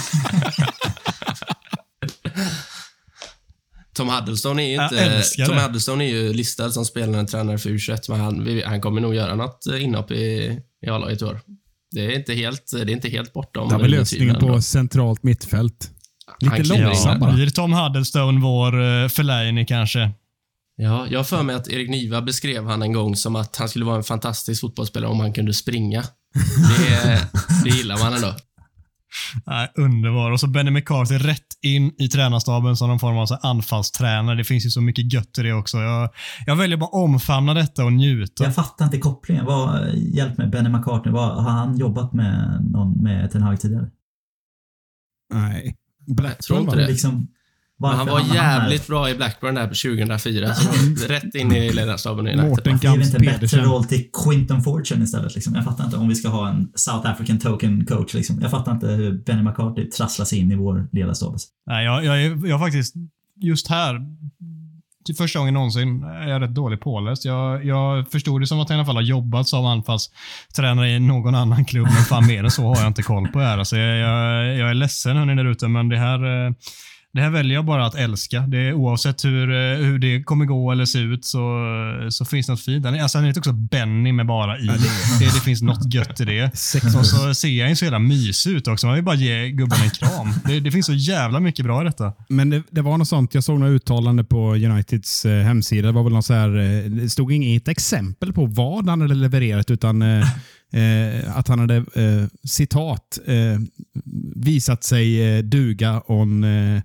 Tom 3.94 4.10
Huddlestone 4.10 4.64
är 4.64 4.68
ju 4.68 4.84
inte... 4.84 5.24
Tom. 5.46 5.58
Huddlestone 5.58 6.04
är 6.04 6.10
ju 6.10 6.34
listad 6.34 6.72
som 6.72 6.86
spelande 6.86 7.32
tränare 7.32 7.58
för 7.58 7.70
U21, 7.70 7.98
men 8.10 8.20
han, 8.20 8.62
han 8.66 8.82
kommer 8.82 9.02
nog 9.02 9.16
göra 9.16 9.36
något 9.36 9.68
eh, 9.68 9.84
inhopp 9.84 10.12
i, 10.12 10.60
i 10.82 10.90
A-laget 10.90 11.22
i 11.22 11.26
år. 11.26 11.40
Det 11.92 12.06
är 12.06 12.16
inte 12.16 12.34
helt, 12.34 12.72
det 12.72 12.82
är 12.82 12.90
inte 12.90 13.10
helt 13.10 13.34
bortom. 13.34 13.70
Det 13.70 13.76
är 13.76 13.80
eh, 13.80 13.88
lösningen 13.88 14.36
på 14.36 14.62
centralt 14.62 15.24
mittfält. 15.24 15.92
Lite 16.40 16.56
kliver 16.56 16.76
in 16.76 16.82
långsam 16.82 17.14
där. 17.14 17.20
bara. 17.20 17.34
Blir 17.34 17.50
Tom 17.50 17.74
Huddlestone 17.74 18.42
vår 18.42 18.80
uh, 18.80 19.10
Fellaini 19.10 19.66
kanske? 19.66 20.12
Ja, 20.76 21.08
jag 21.10 21.20
har 21.20 21.24
för 21.24 21.44
mig 21.44 21.56
att 21.56 21.68
Erik 21.68 21.90
Niva 21.90 22.22
beskrev 22.22 22.68
han 22.68 22.82
en 22.82 22.94
gång 22.94 23.16
som 23.16 23.36
att 23.36 23.56
han 23.56 23.70
skulle 23.70 23.86
vara 23.86 23.98
en 23.98 24.04
fantastisk 24.04 24.62
fotbollsspelare 24.62 25.12
om 25.12 25.20
han 25.20 25.34
kunde 25.34 25.54
springa. 25.54 26.04
Det, 26.78 27.28
det 27.64 27.70
gillar 27.70 27.98
man 27.98 28.14
ändå. 28.14 28.36
Nej, 29.46 29.72
underbar. 29.76 30.32
Och 30.32 30.40
så 30.40 30.48
Benny 30.48 30.72
McCarthy 30.72 31.18
rätt 31.18 31.48
in 31.62 31.92
i 31.98 32.08
tränarstaben 32.08 32.78
som 32.78 32.90
någon 32.90 33.00
form 33.00 33.18
av 33.18 33.26
så 33.26 33.36
anfallstränare. 33.36 34.36
Det 34.36 34.44
finns 34.44 34.66
ju 34.66 34.70
så 34.70 34.82
mycket 34.82 35.14
gött 35.14 35.38
i 35.38 35.42
det 35.42 35.54
också. 35.54 35.78
Jag, 35.78 36.10
jag 36.46 36.56
väljer 36.56 36.78
bara 36.78 36.90
omfamna 36.90 37.54
detta 37.54 37.86
och 37.86 37.94
njuta. 37.94 38.44
Jag 38.44 38.56
fattar 38.56 38.86
inte 38.86 38.98
kopplingen. 38.98 39.46
Vad, 39.46 39.96
hjälp 39.96 40.38
mig, 40.38 40.48
Benny 40.48 40.70
McCartney. 40.70 41.14
Vad, 41.14 41.44
har 41.44 41.52
han 41.52 41.78
jobbat 41.78 42.14
med 42.14 42.66
någon 42.72 43.04
med 43.04 43.32
Ten 43.32 43.42
Hag 43.42 43.60
tidigare? 43.60 43.90
Nej. 45.34 45.76
Jag 46.06 46.40
tror 46.40 46.60
inte 46.60 46.76
det. 46.76 46.88
Liksom, 46.88 47.28
Men 47.80 47.90
han 47.90 48.08
var 48.08 48.20
här? 48.20 48.36
jävligt 48.36 48.88
bra 48.88 49.10
i 49.10 49.16
Blackburn 49.16 49.56
där 49.56 49.68
på 49.68 49.74
2004. 49.76 50.54
Så 50.56 51.08
rätt 51.08 51.36
in 51.36 51.52
i 51.52 51.74
ledarstaben 51.74 52.28
i 52.28 52.34
United. 52.34 52.80
Gams 52.82 53.06
inte 53.06 53.18
en 53.18 53.40
bättre 53.40 53.62
roll 53.64 53.84
till 53.86 54.06
Quinton 54.24 54.64
Fortune 54.64 55.04
istället? 55.04 55.36
Liksom? 55.36 55.56
Jag 55.56 55.64
fattar 55.64 55.86
inte 55.86 55.98
om 55.98 56.08
vi 56.10 56.16
ska 56.16 56.30
ha 56.30 56.50
en 56.50 56.70
South 56.76 57.10
African 57.10 57.40
token 57.40 57.86
coach. 57.86 58.14
Liksom. 58.14 58.40
Jag 58.42 58.52
fattar 58.52 58.72
inte 58.72 58.88
hur 58.88 59.24
Benny 59.26 59.44
McCarthy 59.44 59.90
trasslar 59.90 60.26
sig 60.26 60.40
in 60.40 60.52
i 60.52 60.56
vår 60.56 60.88
ledarstab. 60.92 61.38
Nej, 61.68 61.86
jag, 61.86 62.06
jag, 62.06 62.24
är- 62.24 62.48
jag 62.48 62.60
faktiskt, 62.60 62.94
just 63.42 63.68
här, 63.68 64.02
till 65.06 65.16
första 65.16 65.40
gången 65.40 65.54
någonsin, 65.54 66.04
är 66.04 66.28
jag 66.30 66.42
rätt 66.42 66.56
dålig 66.56 66.82
påläst. 66.82 67.26
Jag, 67.26 67.66
jag 67.66 68.12
förstod 68.12 68.42
det 68.42 68.48
som 68.48 68.60
att 68.60 68.70
jag 68.70 68.76
i 68.76 68.80
alla 68.80 68.86
fall 68.86 68.96
har 68.96 69.02
jobbat 69.02 69.48
som 69.48 69.66
anfallstränare 69.66 70.90
i 70.90 71.00
någon 71.00 71.36
annan 71.36 71.66
klubb, 71.66 71.86
men 71.86 72.04
fan 72.04 72.28
mer 72.28 72.44
än 72.44 72.52
så 72.52 72.64
har 72.68 72.78
jag 72.78 72.88
inte 72.88 73.04
koll 73.04 73.28
på 73.28 73.40
det 73.40 73.46
här. 73.46 73.58
Alltså, 73.58 73.78
jag, 73.78 73.98
jag, 73.98 74.58
jag 74.58 74.70
är 74.70 74.74
ledsen 74.74 75.18
hörni 75.18 75.36
där 75.36 75.46
ute, 75.46 75.68
men 75.68 75.90
det 75.90 75.98
här, 75.98 76.46
eh, 76.48 76.54
det 77.18 77.24
här 77.24 77.30
väljer 77.30 77.56
jag 77.56 77.66
bara 77.66 77.86
att 77.86 77.96
älska. 77.96 78.42
Det 78.42 78.58
är, 78.58 78.74
oavsett 78.74 79.26
hur, 79.26 79.52
eh, 79.52 79.78
hur 79.78 80.00
det 80.00 80.24
kommer 80.24 80.46
gå 80.46 80.72
eller 80.72 80.86
se 80.86 81.00
ut 81.00 81.26
så, 81.26 81.66
så 82.10 82.26
finns 82.26 82.46
det 82.46 82.54
något 82.54 82.62
fint. 82.62 82.86
Alltså, 82.86 83.18
han 83.18 83.26
heter 83.26 83.42
också 83.42 83.54
Benny 83.54 84.12
med 84.12 84.26
bara 84.26 84.60
i. 84.60 84.66
Det, 84.66 85.26
det 85.26 85.42
finns 85.46 85.62
något 85.62 85.94
gött 85.94 86.22
i 86.22 86.26
det. 86.26 86.46
Och 86.98 87.06
så 87.06 87.34
ser 87.34 87.62
han 87.62 87.70
ju 87.70 87.76
så 87.76 87.86
jävla 87.86 88.00
mysig 88.00 88.52
ut 88.52 88.68
också. 88.68 88.88
Man 88.88 88.96
vill 88.96 89.04
bara 89.04 89.16
ge 89.16 89.50
gubben 89.50 89.78
en 89.84 89.90
kram. 89.90 90.34
Det, 90.46 90.60
det 90.60 90.72
finns 90.72 90.86
så 90.86 90.94
jävla 90.94 91.40
mycket 91.40 91.66
bra 91.66 91.82
i 91.82 91.86
detta. 91.86 92.14
Men 92.30 92.50
det, 92.50 92.64
det 92.70 92.82
var 92.82 92.98
något 92.98 93.08
sånt, 93.08 93.34
jag 93.34 93.44
såg 93.44 93.60
några 93.60 93.74
uttalande 93.74 94.24
på 94.24 94.56
Uniteds 94.56 95.26
eh, 95.26 95.44
hemsida. 95.44 95.88
Det 95.88 95.94
var 95.94 96.04
väl 96.04 96.14
något 96.14 96.26
så 96.26 96.34
här, 96.34 96.58
eh, 96.58 96.92
det 96.92 97.10
stod 97.10 97.32
inget 97.32 97.68
exempel 97.68 98.34
på 98.34 98.46
vad 98.46 98.90
han 98.90 99.02
hade 99.02 99.16
levererat, 99.16 99.72
utan 99.72 100.02
eh, 100.74 101.38
att 101.38 101.48
han 101.48 101.60
hade, 101.60 101.76
eh, 101.76 102.28
citat, 102.44 103.20
eh, 103.28 103.60
visat 104.36 104.84
sig 104.84 105.38
eh, 105.38 105.44
duga 105.44 106.02
on 106.08 106.44
eh, 106.44 106.82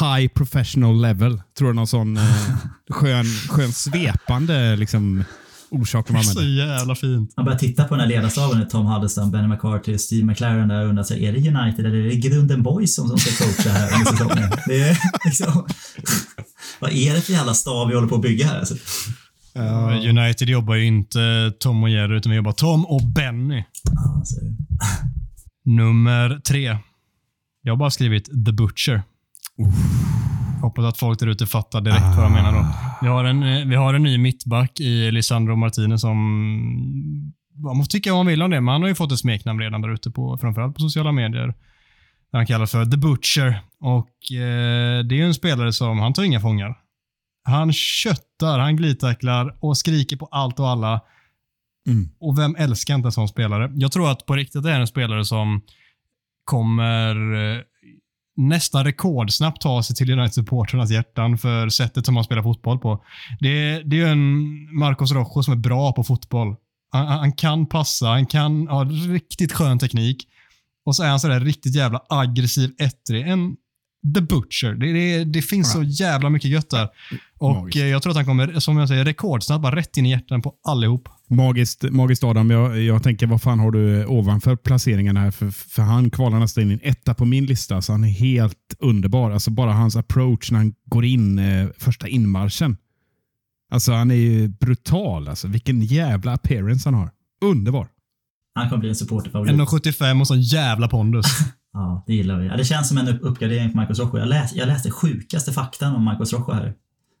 high 0.00 0.28
professional 0.28 1.00
level. 1.02 1.42
Tror 1.58 1.68
jag 1.68 1.76
någon 1.76 1.86
sån 1.86 2.16
eh, 2.16 2.36
skön, 2.90 3.24
skön 3.48 3.72
svepande 3.72 4.76
liksom, 4.76 5.24
orsak 5.70 6.06
de 6.08 6.22
Så 6.24 6.30
använde. 6.30 6.50
jävla 6.64 6.94
fint. 6.94 7.32
Man 7.36 7.44
börjar 7.44 7.58
titta 7.58 7.84
på 7.84 7.94
den 7.94 8.00
här 8.00 8.08
ledarstaben, 8.08 8.68
Tom 8.68 8.86
Huddleston, 8.86 9.30
Benny 9.30 9.48
McCarthy, 9.48 9.98
Steve 9.98 10.24
McLaren 10.26 10.68
där 10.68 10.82
och 10.82 10.88
undrar 10.88 11.04
sig, 11.04 11.26
är 11.26 11.32
det 11.32 11.38
United 11.38 11.86
eller 11.86 11.98
är 11.98 12.08
det 12.08 12.14
Grunden 12.16 12.62
Boys 12.62 12.94
som, 12.94 13.08
som 13.08 13.18
ska 13.18 13.44
coacha 13.44 13.70
här 13.70 13.94
under 13.94 14.12
säsongen? 14.12 14.50
Det 14.66 14.80
är 14.80 14.98
liksom, 15.24 15.66
vad 16.80 16.92
är 16.92 17.14
det 17.14 17.20
för 17.20 17.32
jävla 17.32 17.54
stav 17.54 17.88
vi 17.88 17.94
håller 17.94 18.08
på 18.08 18.14
att 18.14 18.22
bygga 18.22 18.46
här? 18.46 18.58
Alltså, 18.58 18.74
United 20.08 20.48
jobbar 20.48 20.74
ju 20.74 20.84
inte 20.84 21.52
Tom 21.60 21.82
och 21.82 21.88
Jerry, 21.90 22.16
utan 22.16 22.30
vi 22.30 22.36
jobbar 22.36 22.52
Tom 22.52 22.86
och 22.86 23.02
Benny. 23.14 23.64
alltså, 24.16 24.36
Nummer 25.64 26.40
tre. 26.48 26.78
Jag 27.62 27.72
har 27.72 27.76
bara 27.76 27.90
skrivit 27.90 28.24
The 28.46 28.52
Butcher. 28.52 29.02
Hoppas 30.62 30.84
att 30.84 30.98
folk 30.98 31.18
där 31.20 31.26
ute 31.26 31.46
fattar 31.46 31.80
direkt 31.80 32.16
vad 32.16 32.24
jag 32.24 32.32
menar 32.32 32.52
då. 32.52 32.66
Vi 33.02 33.08
har, 33.08 33.24
en, 33.24 33.68
vi 33.68 33.76
har 33.76 33.94
en 33.94 34.02
ny 34.02 34.18
mittback 34.18 34.80
i 34.80 35.10
Lisandro 35.10 35.56
Martinez 35.56 36.00
som... 36.00 36.16
Man 37.56 37.76
får 37.76 37.84
tycka 37.84 38.10
vad 38.10 38.18
man 38.18 38.26
vill 38.26 38.42
om 38.42 38.50
det, 38.50 38.60
men 38.60 38.72
han 38.72 38.82
har 38.82 38.88
ju 38.88 38.94
fått 38.94 39.12
ett 39.12 39.18
smeknamn 39.18 39.60
redan 39.60 39.80
där 39.82 39.92
ute, 39.94 40.10
på, 40.10 40.38
framförallt 40.38 40.74
på 40.74 40.80
sociala 40.80 41.12
medier. 41.12 41.54
Han 42.32 42.46
kallas 42.46 42.70
för 42.70 42.84
The 42.84 42.96
Butcher. 42.96 43.60
Och 43.80 44.32
eh, 44.32 45.04
Det 45.04 45.14
är 45.14 45.16
ju 45.16 45.26
en 45.26 45.34
spelare 45.34 45.72
som, 45.72 45.98
han 45.98 46.12
tar 46.12 46.22
inga 46.22 46.40
fångar. 46.40 46.74
Han 47.44 47.72
köttar, 47.72 48.58
han 48.58 48.76
glidtacklar 48.76 49.56
och 49.60 49.76
skriker 49.78 50.16
på 50.16 50.26
allt 50.26 50.60
och 50.60 50.68
alla. 50.68 51.00
Mm. 51.88 52.08
Och 52.20 52.38
vem 52.38 52.56
älskar 52.56 52.94
inte 52.94 53.08
en 53.08 53.12
sån 53.12 53.28
spelare? 53.28 53.72
Jag 53.74 53.92
tror 53.92 54.10
att 54.10 54.26
på 54.26 54.34
riktigt 54.34 54.62
det 54.62 54.70
är 54.70 54.80
en 54.80 54.86
spelare 54.86 55.24
som 55.24 55.60
kommer 56.44 57.14
eh, 57.54 57.60
nästan 58.36 58.84
rekordsnabbt 58.84 59.60
ta 59.62 59.82
sig 59.82 59.96
till 59.96 60.10
United-supportrarnas 60.10 60.90
hjärtan 60.92 61.38
för 61.38 61.68
sättet 61.68 62.06
som 62.06 62.16
han 62.16 62.24
spelar 62.24 62.42
fotboll 62.42 62.78
på. 62.78 63.04
Det, 63.40 63.48
är- 63.48 63.84
det 63.84 64.00
är 64.00 64.06
en 64.06 64.42
Marcos 64.78 65.12
Rojo 65.12 65.42
som 65.42 65.52
är 65.52 65.58
bra 65.58 65.92
på 65.92 66.04
fotboll. 66.04 66.56
Han, 66.92 67.06
han 67.06 67.32
kan 67.32 67.66
passa, 67.66 68.06
han 68.06 68.26
kan 68.26 68.68
ha 68.68 68.84
riktigt 68.84 69.52
skön 69.52 69.78
teknik 69.78 70.28
och 70.86 70.96
så 70.96 71.02
är 71.02 71.08
han 71.08 71.20
sådär 71.20 71.40
riktigt 71.40 71.74
jävla 71.76 72.02
aggressiv, 72.08 72.70
ettrig. 72.78 73.28
En 73.28 73.56
The 74.14 74.20
Butcher. 74.20 74.74
Det, 74.74 74.92
det, 74.92 75.24
det 75.24 75.42
finns 75.42 75.72
så 75.72 75.82
jävla 75.82 76.30
mycket 76.30 76.50
gött 76.50 76.70
där. 76.70 76.88
Och 77.38 77.50
Magiskt. 77.54 77.76
eh, 77.76 77.86
jag 77.86 78.02
tror 78.02 78.10
att 78.10 78.16
han 78.16 78.26
kommer, 78.26 78.60
som 78.60 78.76
jag 78.78 78.88
säger, 78.88 79.04
rekordsnabbt 79.04 79.62
bara 79.62 79.76
rätt 79.76 79.96
in 79.96 80.06
i 80.06 80.10
hjärtan 80.10 80.42
på 80.42 80.54
allihop. 80.68 81.08
Magiskt, 81.30 81.82
magiskt 81.82 82.24
Adam. 82.24 82.50
Jag, 82.50 82.80
jag 82.80 83.02
tänker, 83.02 83.26
vad 83.26 83.42
fan 83.42 83.58
har 83.58 83.70
du 83.70 84.06
ovanför 84.06 84.56
placeringarna 84.56 85.20
här? 85.20 85.30
För, 85.30 85.50
för 85.50 85.82
han 85.82 86.10
kvalar 86.10 86.38
nästan 86.38 86.64
in 86.64 86.70
en 86.70 86.80
etta 86.82 87.14
på 87.14 87.24
min 87.24 87.46
lista. 87.46 87.82
Så 87.82 87.92
han 87.92 88.04
är 88.04 88.08
helt 88.08 88.76
underbar. 88.78 89.30
Alltså 89.30 89.50
bara 89.50 89.72
hans 89.72 89.96
approach 89.96 90.50
när 90.50 90.58
han 90.58 90.74
går 90.86 91.04
in 91.04 91.38
eh, 91.38 91.66
första 91.78 92.08
inmarschen. 92.08 92.76
Alltså 93.70 93.92
han 93.92 94.10
är 94.10 94.14
ju 94.14 94.48
brutal. 94.48 95.28
Alltså. 95.28 95.48
Vilken 95.48 95.80
jävla 95.80 96.32
appearance 96.32 96.88
han 96.88 96.94
har. 96.94 97.10
Underbar. 97.44 97.88
han 98.54 98.68
kommer 98.68 98.80
bli 98.80 98.88
en 98.88 98.94
supporterfavorit. 98.96 99.52
1,75 99.52 100.20
och 100.20 100.26
sån 100.26 100.40
jävla 100.40 100.88
pondus. 100.88 101.26
Ja, 101.74 102.04
det 102.06 102.14
gillar 102.14 102.40
vi. 102.40 102.46
Ja, 102.46 102.56
det 102.56 102.64
känns 102.64 102.88
som 102.88 102.98
en 102.98 103.20
uppgradering 103.20 103.70
på 103.70 103.76
Marcos 103.76 103.98
Rojo. 103.98 104.18
Jag, 104.18 104.28
läs, 104.28 104.54
jag 104.54 104.66
läste 104.66 104.90
sjukaste 104.90 105.52
faktan 105.52 105.94
om 105.94 106.04
Marcos 106.04 106.32
Rojo 106.32 106.52
här. 106.52 106.74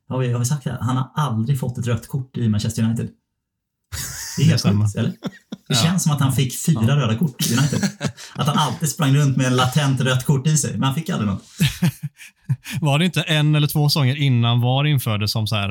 Har 0.08 0.18
vi, 0.18 0.32
har 0.32 0.38
vi 0.38 0.44
sagt 0.44 0.64
det? 0.64 0.78
Han 0.80 0.96
har 0.96 1.10
aldrig 1.14 1.60
fått 1.60 1.78
ett 1.78 1.86
rött 1.86 2.08
kort 2.08 2.36
i 2.36 2.48
Manchester 2.48 2.82
United. 2.82 3.08
Det 4.36 4.42
är 4.42 4.46
helt 4.46 4.62
sjukt, 4.62 4.96
eller? 4.96 5.12
Det 5.68 5.74
känns 5.74 6.02
som 6.02 6.12
att 6.12 6.20
han 6.20 6.32
fick 6.32 6.64
fyra 6.66 6.96
röda 6.96 7.18
kort 7.18 7.46
i 7.46 7.56
United. 7.56 7.80
Att 8.34 8.46
han 8.46 8.58
alltid 8.58 8.88
sprang 8.88 9.16
runt 9.16 9.36
med 9.36 9.46
en 9.46 9.56
latent 9.56 10.00
rött 10.00 10.24
kort 10.24 10.46
i 10.46 10.56
sig, 10.56 10.72
men 10.72 10.82
han 10.82 10.94
fick 10.94 11.10
aldrig 11.10 11.30
något. 11.30 11.42
Var 12.80 12.98
det 12.98 13.04
inte 13.04 13.22
en 13.22 13.54
eller 13.54 13.66
två 13.66 13.88
säsonger 13.88 14.16
innan 14.16 14.60
VAR 14.60 14.86
infördes 14.86 15.32
som 15.32 15.46
så 15.46 15.56
här, 15.56 15.68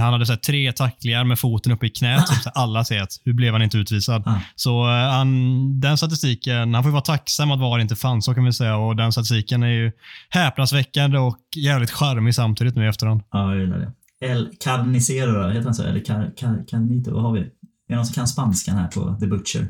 han 0.00 0.12
hade 0.12 0.26
så 0.26 0.32
här, 0.32 0.38
tre 0.38 0.72
tacklingar 0.72 1.24
med 1.24 1.38
foten 1.38 1.72
uppe 1.72 1.86
i 1.86 1.90
knät. 1.90 2.26
Typ, 2.26 2.52
alla 2.54 2.84
säger 2.84 3.02
att 3.02 3.12
hur 3.24 3.32
blev 3.32 3.52
han 3.52 3.62
inte 3.62 3.78
utvisad? 3.78 4.22
Ah. 4.26 4.34
Så 4.54 4.84
eh, 4.84 5.10
han, 5.10 5.80
den 5.80 5.96
statistiken, 5.98 6.74
han 6.74 6.82
får 6.82 6.90
vara 6.90 7.02
tacksam 7.02 7.50
att 7.50 7.60
VAR 7.60 7.78
inte 7.78 7.96
fanns, 7.96 8.24
så 8.24 8.34
kan 8.34 8.44
vi 8.44 8.52
säga. 8.52 8.76
Och 8.76 8.96
den 8.96 9.12
statistiken 9.12 9.62
är 9.62 9.68
ju 9.68 9.92
häpnadsväckande 10.28 11.18
och 11.18 11.38
jävligt 11.56 11.90
charmig 11.90 12.34
samtidigt 12.34 12.76
nu 12.76 12.84
i 12.84 12.88
efterhand. 12.88 13.22
Ja, 13.30 13.52
jag 13.52 13.60
gillar 13.60 13.78
det. 13.78 13.92
El 14.20 14.48
Carnicero, 14.64 15.48
heter 15.48 15.64
han 15.64 15.74
så? 15.74 15.82
Eller 15.82 16.00
Car, 16.00 16.32
Car, 16.36 16.64
Carnito, 16.68 17.14
vad 17.14 17.22
har 17.22 17.32
vi? 17.32 17.46
Är 17.88 17.92
det 17.92 17.96
någon 17.96 18.06
som 18.06 18.14
kan 18.14 18.28
spanskan 18.28 18.76
här 18.76 18.88
på 18.88 19.16
The 19.20 19.26
Butcher? 19.26 19.68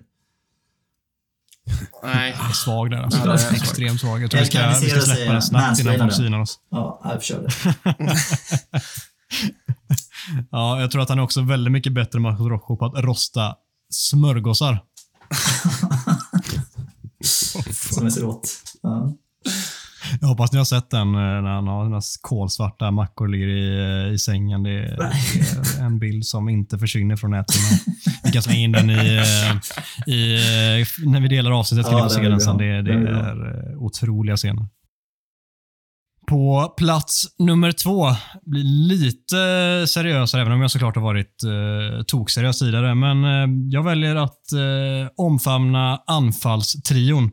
Nej. 2.03 2.35
Jag 2.39 2.49
är 2.49 2.53
svag 2.53 2.91
där. 2.91 2.99
Alltså. 2.99 3.19
Ja, 3.19 3.27
det 3.27 3.33
är 3.33 3.37
svag. 3.37 3.55
Extremt 3.55 4.01
svag. 4.01 4.23
Jag 4.23 4.31
tror 4.31 4.39
vi 4.41 4.47
El 4.47 4.51
ska, 4.53 4.81
vi 4.81 4.91
ska 4.91 5.01
släppa 5.01 5.33
den 5.33 5.43
snabbt 5.43 5.81
innan 5.81 5.99
folk 5.99 6.13
synar 6.13 6.41
oss. 6.41 6.59
Ja, 6.71 7.01
jag 7.05 7.23
kör 7.23 7.43
det. 7.43 7.51
Ja, 10.51 10.81
jag 10.81 10.91
tror 10.91 11.03
att 11.03 11.09
han 11.09 11.19
är 11.19 11.23
också 11.23 11.43
väldigt 11.43 11.73
mycket 11.73 11.93
bättre 11.93 12.17
än 12.19 12.23
Marcos 12.23 12.47
Rojo 12.47 12.77
på 12.77 12.87
att 12.87 13.05
rosta 13.05 13.55
smörgåsar. 13.91 14.79
Som 17.93 18.07
är 18.07 18.11
så 18.11 18.27
gott. 18.27 18.49
Ja. 18.83 19.13
Jag 20.21 20.29
hoppas 20.29 20.53
ni 20.53 20.59
har 20.59 20.65
sett 20.65 20.91
den 20.91 21.09
eh, 21.09 21.21
när 21.21 21.51
han 21.55 21.67
har 21.69 21.85
sina 21.85 22.01
kolsvarta 22.21 22.91
mackor 22.91 23.29
ligger 23.29 23.49
i, 23.49 23.79
eh, 24.09 24.15
i 24.15 24.19
sängen. 24.19 24.63
Det 24.63 24.71
är, 24.71 24.97
det 24.97 25.81
är 25.81 25.85
en 25.87 25.99
bild 25.99 26.27
som 26.27 26.49
inte 26.49 26.79
försvinner 26.79 27.17
från 27.17 27.31
näthinnan. 27.31 27.79
Vi 28.25 28.33
kan 28.33 28.43
slänga 28.43 28.61
in 28.61 28.73
den 28.73 28.91
i, 28.91 28.95
eh, 29.17 30.15
i, 30.15 30.35
eh, 30.35 31.07
när 31.11 31.21
vi 31.21 31.29
delar 31.29 31.51
avsnittet. 31.51 31.87
Kan 31.91 31.99
Ja, 31.99 32.09
se 32.09 32.29
den 32.29 32.41
sen. 32.41 32.57
Det, 32.57 32.83
det 32.83 32.93
är 32.93 33.71
eh, 33.73 33.79
otroliga 33.79 34.37
scener. 34.37 34.67
På 36.27 36.75
plats 36.77 37.27
nummer 37.39 37.73
två 37.73 38.07
blir 38.47 38.65
lite 38.65 39.37
seriösare, 39.89 40.41
även 40.43 40.53
om 40.53 40.61
jag 40.61 40.71
såklart 40.71 40.97
har 40.97 41.03
varit 41.03 41.43
eh, 41.45 42.03
tokseriös 42.07 42.59
tidigare. 42.59 42.95
Men 42.95 43.25
eh, 43.25 43.49
jag 43.71 43.83
väljer 43.83 44.17
att 44.17 44.53
eh, 44.53 45.09
omfamna 45.17 46.03
anfallstrion. 46.07 47.31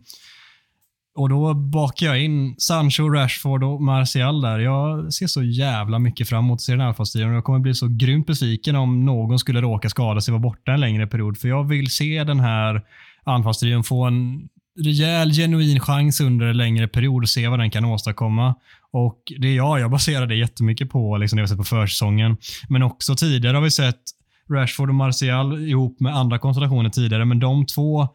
Och 1.22 1.30
då 1.30 1.54
bakar 1.54 2.08
jag 2.08 2.24
in 2.24 2.56
Sancho, 2.58 3.10
Rashford 3.10 3.64
och 3.64 3.82
Martial 3.82 4.42
där. 4.42 4.60
Jag 4.60 5.14
ser 5.14 5.28
så 5.28 5.44
jävla 5.44 6.00
mycket 6.00 6.30
fram 6.30 6.46
emot 6.46 6.56
att 6.56 6.62
se 6.62 6.72
den 6.72 6.82
här 6.82 6.88
anfallstrion 6.88 7.30
och 7.30 7.36
jag 7.36 7.44
kommer 7.44 7.60
bli 7.60 7.74
så 7.74 7.88
grymt 7.88 8.28
besviken 8.28 8.76
om 8.76 9.06
någon 9.06 9.40
skulle 9.40 9.62
råka 9.62 9.90
skada 9.90 10.22
sig 10.22 10.34
och 10.34 10.42
vara 10.42 10.52
borta 10.52 10.72
en 10.72 10.80
längre 10.80 11.08
period. 11.08 11.38
För 11.38 11.48
jag 11.48 11.64
vill 11.64 11.92
se 11.92 12.24
den 12.24 12.40
här 12.40 12.82
anfallstrion 13.24 13.84
få 13.84 14.06
en 14.06 14.50
rejäl, 14.80 15.32
genuin 15.32 15.80
chans 15.80 16.22
under 16.22 16.46
en 16.46 16.58
längre 16.58 16.88
period 16.88 17.24
och 17.24 17.30
se 17.30 17.48
vad 17.48 17.60
den 17.60 17.72
kan 17.72 17.86
åstadkomma. 17.86 18.56
Och 18.92 19.20
det 19.40 19.48
är 19.48 19.56
jag, 19.56 19.80
jag 19.80 19.92
baserar 19.92 20.28
det 20.28 20.36
jättemycket 20.36 20.90
på 20.90 21.18
liksom 21.18 21.38
det 21.38 21.42
vi 21.42 21.44
har 21.44 21.48
sett 21.48 21.58
på 21.58 21.64
försäsongen. 21.64 22.38
Men 22.70 22.84
också 22.84 23.16
tidigare 23.16 23.58
har 23.58 23.64
vi 23.64 23.72
sett 23.72 24.02
Rashford 24.50 24.90
och 24.90 24.96
Martial 24.96 25.68
ihop 25.68 26.00
med 26.00 26.16
andra 26.16 26.40
konstellationer 26.40 26.90
tidigare, 26.90 27.26
men 27.26 27.40
de 27.40 27.66
två 27.66 28.08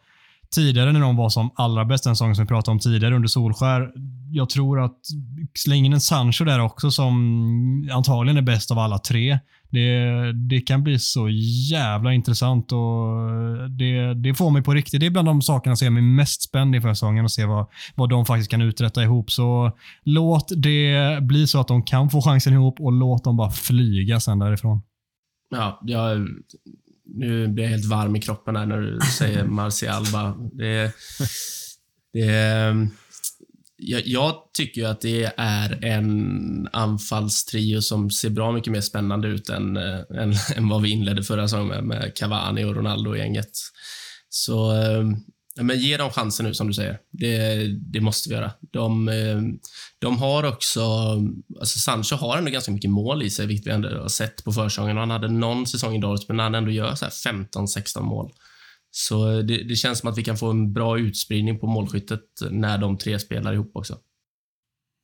tidigare 0.51 0.93
när 0.93 1.01
de 1.01 1.17
var 1.17 1.29
som 1.29 1.51
allra 1.55 1.85
bäst, 1.85 2.05
den 2.05 2.17
säsongen 2.17 2.35
som 2.35 2.45
vi 2.45 2.49
pratade 2.49 2.73
om 2.73 2.79
tidigare 2.79 3.17
under 3.17 3.29
Solskär. 3.29 3.91
Jag 4.33 4.51
tror 4.51 4.85
att 4.85 5.01
släng 5.59 5.87
in 5.87 5.93
en 5.93 6.01
Sancho 6.01 6.45
där 6.45 6.61
också 6.61 6.91
som 6.91 7.15
antagligen 7.93 8.37
är 8.37 8.43
bäst 8.43 8.71
av 8.71 8.79
alla 8.79 8.99
tre. 8.99 9.39
Det, 9.71 10.33
det 10.33 10.61
kan 10.61 10.83
bli 10.83 10.99
så 10.99 11.29
jävla 11.71 12.13
intressant 12.13 12.73
och 12.73 12.81
det, 13.71 14.15
det 14.15 14.35
får 14.35 14.51
mig 14.51 14.63
på 14.63 14.75
riktigt. 14.75 15.01
Det 15.01 15.07
är 15.07 15.11
bland 15.11 15.29
de 15.29 15.43
sakerna 15.43 15.77
som 15.77 15.85
gör 15.85 15.93
mig 15.93 16.03
mest 16.03 16.43
spänd 16.43 16.75
inför 16.75 16.89
säsongen 16.89 17.25
och 17.25 17.33
se 17.33 17.45
vad, 17.45 17.67
vad 17.95 18.11
de 18.11 18.27
faktiskt 18.27 18.51
kan 18.51 18.63
uträtta 18.63 19.03
ihop. 19.03 19.31
Så 19.31 19.73
låt 20.03 20.53
det 20.57 21.19
bli 21.23 21.47
så 21.47 21.61
att 21.61 21.69
de 21.69 21.83
kan 21.83 22.11
få 22.11 22.23
chansen 22.23 22.53
ihop 22.53 22.81
och 22.81 22.93
låt 22.93 23.25
dem 23.25 23.37
bara 23.37 23.51
flyga 23.51 24.21
sen 24.21 24.39
därifrån. 24.39 24.83
Ja, 25.51 25.81
jag, 25.83 26.29
nu 27.07 27.49
blir 27.49 27.65
jag 27.65 27.71
helt 27.71 27.85
varm 27.85 28.17
i 28.17 28.21
kroppen 28.21 28.57
här 28.57 28.67
när 28.67 28.81
du 28.81 28.99
säger 29.19 29.45
Martial. 29.49 30.05
Bara. 30.13 30.35
Det, 30.53 30.93
det, 32.13 32.89
jag, 33.77 34.03
jag 34.07 34.35
tycker 34.57 34.87
att 34.87 35.01
det 35.01 35.33
är 35.37 35.85
en 35.85 36.69
anfallstrio 36.73 37.81
som 37.81 38.11
ser 38.11 38.31
bra 38.31 38.53
mycket 38.53 38.73
mer 38.73 38.81
spännande 38.81 39.29
ut 39.29 39.49
än, 39.49 39.77
eh, 39.77 40.01
än, 40.11 40.35
än 40.57 40.69
vad 40.69 40.83
vi 40.83 40.91
inledde 40.91 41.23
förra 41.23 41.49
säsongen 41.49 41.69
med, 41.69 41.85
med 41.85 42.15
Cavani 42.15 42.65
och 42.65 42.75
Ronaldo-gänget. 42.75 43.51
Så 44.29 44.73
eh, 44.73 45.03
ja, 45.03 45.36
men 45.61 45.79
ge 45.79 45.97
dem 45.97 46.11
chansen 46.11 46.47
nu, 46.47 46.55
som 46.55 46.67
du 46.67 46.73
säger. 46.73 46.99
Det, 47.11 47.67
det 47.93 48.01
måste 48.01 48.29
vi 48.29 48.35
göra. 48.35 48.53
De, 48.61 49.09
eh, 49.09 49.41
de 49.99 50.19
har 50.19 50.45
också... 50.45 50.81
Alltså 51.59 51.79
Sancho 51.79 52.17
har 52.17 52.39
ändå 52.39 52.51
ganska 52.51 52.73
mycket 52.73 52.91
mål 52.91 53.23
i 53.23 53.31
sig, 53.31 53.47
vilket 53.47 53.67
vi 53.67 53.71
ändå 53.71 53.89
har 53.89 54.09
sett 54.09 54.45
på 54.45 54.53
försäsongen. 54.53 54.97
Han 54.97 55.11
hade 55.11 55.29
någon 55.29 55.67
säsong 55.67 55.97
i 55.97 56.01
Dortmund, 56.01 56.37
men 56.37 56.39
han 56.39 56.55
ändå 56.55 56.71
gör 56.71 56.93
15-16 56.93 58.01
mål. 58.01 58.33
Så 58.91 59.33
eh, 59.33 59.39
det, 59.39 59.63
det 59.63 59.77
känns 59.77 59.99
som 59.99 60.11
att 60.11 60.19
vi 60.19 60.25
kan 60.25 60.37
få 60.37 60.51
en 60.51 60.73
bra 60.73 60.99
utspridning 60.99 61.59
på 61.59 61.67
målskyttet 61.67 62.25
när 62.51 62.79
de 62.79 62.99
tre 62.99 63.19
spelar 63.19 63.53
ihop 63.53 63.71
också. 63.75 63.99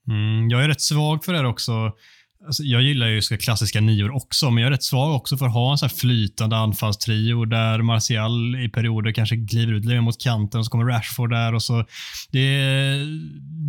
Mm, 0.08 0.50
jag 0.50 0.64
är 0.64 0.68
rätt 0.68 0.80
svag 0.80 1.24
för 1.24 1.32
det 1.32 1.38
här 1.38 1.46
också. 1.46 1.92
Alltså, 2.46 2.62
jag 2.62 2.82
gillar 2.82 3.08
ju 3.08 3.20
klassiska 3.20 3.80
nior 3.80 4.16
också, 4.16 4.50
men 4.50 4.62
jag 4.62 4.66
är 4.66 4.70
rätt 4.70 4.82
svag 4.82 5.16
också 5.16 5.36
för 5.36 5.46
att 5.46 5.52
ha 5.52 5.72
en 5.72 5.78
sån 5.78 5.88
här 5.88 5.96
flytande 5.96 6.56
anfallstrio 6.56 7.44
där 7.44 7.82
Martial 7.82 8.56
i 8.64 8.68
perioder 8.68 9.12
kanske 9.12 9.36
glider 9.36 9.72
ut 9.72 9.84
lite 9.84 10.00
mot 10.00 10.22
kanten 10.22 10.58
och 10.58 10.64
så 10.66 10.70
kommer 10.70 10.84
Rashford 10.84 11.30
där 11.30 11.54
och 11.54 11.62
så. 11.62 11.84
Det, 12.30 12.96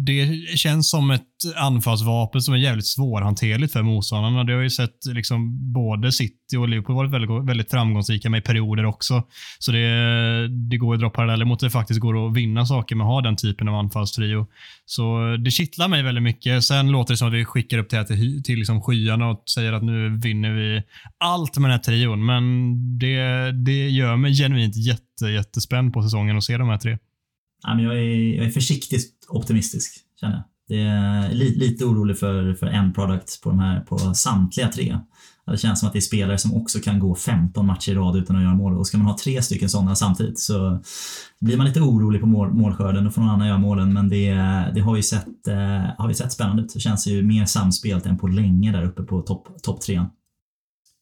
det 0.06 0.58
känns 0.58 0.90
som 0.90 1.12
ett 1.12 1.22
anfallsvapen 1.56 2.42
som 2.42 2.54
är 2.54 2.58
jävligt 2.58 2.88
svårhanterligt 2.88 3.74
för 3.74 3.82
motståndarna. 3.82 4.44
Det 4.44 4.54
har 4.54 4.62
ju 4.62 4.70
sett 4.70 5.06
liksom 5.06 5.74
både 5.74 6.12
City 6.12 6.58
och 6.58 6.70
Liverpool 6.70 6.96
varit 6.96 7.12
väldigt, 7.12 7.50
väldigt 7.50 7.72
framgångsrika 7.72 8.30
med 8.30 8.38
i 8.38 8.42
perioder 8.42 8.86
också. 8.86 9.24
Så 9.60 9.72
det, 9.72 10.48
det 10.48 10.78
går 10.78 10.94
att 10.94 11.00
dra 11.00 11.10
paralleller 11.10 11.46
mot 11.46 11.64
att 11.64 11.68
det 11.68 11.70
faktiskt 11.70 12.00
går 12.00 12.28
att 12.28 12.38
vinna 12.38 12.66
saker 12.66 12.96
med 12.96 13.06
att 13.06 13.12
ha 13.12 13.22
den 13.22 13.36
typen 13.36 13.68
av 13.68 13.76
anfallstrio. 13.76 14.48
Så 14.86 15.38
det 15.38 15.52
kittlar 15.52 15.88
mig 15.88 16.04
väldigt 16.04 16.24
mycket. 16.24 16.64
Sen 16.64 16.92
låter 16.92 17.14
det 17.14 17.18
som 17.18 17.28
att 17.28 17.34
vi 17.34 17.46
skickar 17.46 17.78
upp 17.78 17.90
det 17.90 17.98
här 17.98 18.04
till, 18.04 18.44
till 18.44 18.63
liksom 18.64 18.82
skyarna 18.82 19.30
och 19.30 19.44
säger 19.50 19.74
att 19.74 19.84
nu 19.84 20.18
vinner 20.18 20.52
vi 20.54 20.84
allt 21.18 21.58
med 21.58 21.70
den 21.70 21.72
här 21.72 21.84
trion. 21.84 22.26
Men 22.26 22.44
det, 23.00 23.52
det 23.52 23.90
gör 23.90 24.16
mig 24.18 24.34
genuint 24.34 24.76
jätte, 24.76 25.26
jättespänd 25.26 25.94
på 25.94 26.04
säsongen 26.04 26.38
att 26.38 26.44
se 26.44 26.58
de 26.58 26.70
här 26.70 26.78
tre. 26.78 26.98
Ja, 27.64 27.76
men 27.76 27.84
jag, 27.84 27.98
är, 27.98 28.36
jag 28.36 28.46
är 28.46 28.50
försiktigt 28.50 29.28
optimistisk, 29.30 29.94
känner 30.20 30.36
jag. 30.36 30.44
Det 30.68 30.82
är 30.82 31.34
li, 31.34 31.56
lite 31.56 31.86
orolig 31.86 32.18
för, 32.18 32.54
för 32.54 32.68
en 32.68 32.94
product 32.94 33.42
på, 33.44 33.50
de 33.50 33.60
här, 33.60 33.80
på 33.80 33.98
samtliga 33.98 34.68
tre. 34.68 34.98
Det 35.46 35.58
känns 35.58 35.80
som 35.80 35.88
att 35.88 35.94
det 35.94 36.00
är 36.00 36.02
spelare 36.02 36.38
som 36.38 36.54
också 36.54 36.80
kan 36.80 37.00
gå 37.00 37.16
15 37.16 37.66
matcher 37.66 37.92
i 37.92 37.96
rad 37.96 38.16
utan 38.16 38.36
att 38.36 38.44
göra 38.44 38.56
mål. 38.56 38.78
Och 38.78 38.88
ska 38.88 38.98
man 38.98 39.08
ha 39.08 39.18
tre 39.24 39.42
stycken 39.42 39.70
sådana 39.70 39.96
samtidigt 39.96 40.40
så 40.40 40.82
blir 41.42 41.58
man 41.58 41.66
lite 41.66 41.82
orolig 41.82 42.22
på 42.22 42.28
mål, 42.28 42.54
målskörden 42.54 43.08
och 43.08 43.14
får 43.14 43.22
någon 43.22 43.30
annan 43.30 43.48
göra 43.48 43.58
målen. 43.58 43.94
Men 43.94 44.10
det, 44.10 44.30
det 44.76 44.82
har 44.82 44.96
ju 44.96 45.04
sett, 45.04 45.48
eh, 45.48 45.96
har 45.98 46.10
ju 46.10 46.16
sett 46.16 46.32
spännande 46.32 46.62
ut. 46.62 46.74
Det 46.74 46.80
känns 46.80 47.08
ju 47.08 47.24
mer 47.24 47.46
samspelt 47.46 48.06
än 48.06 48.18
på 48.18 48.28
länge 48.28 48.72
där 48.72 48.84
uppe 48.84 49.04
på 49.04 49.22
topp 49.22 49.48
top 49.62 49.82
trean. 49.82 50.10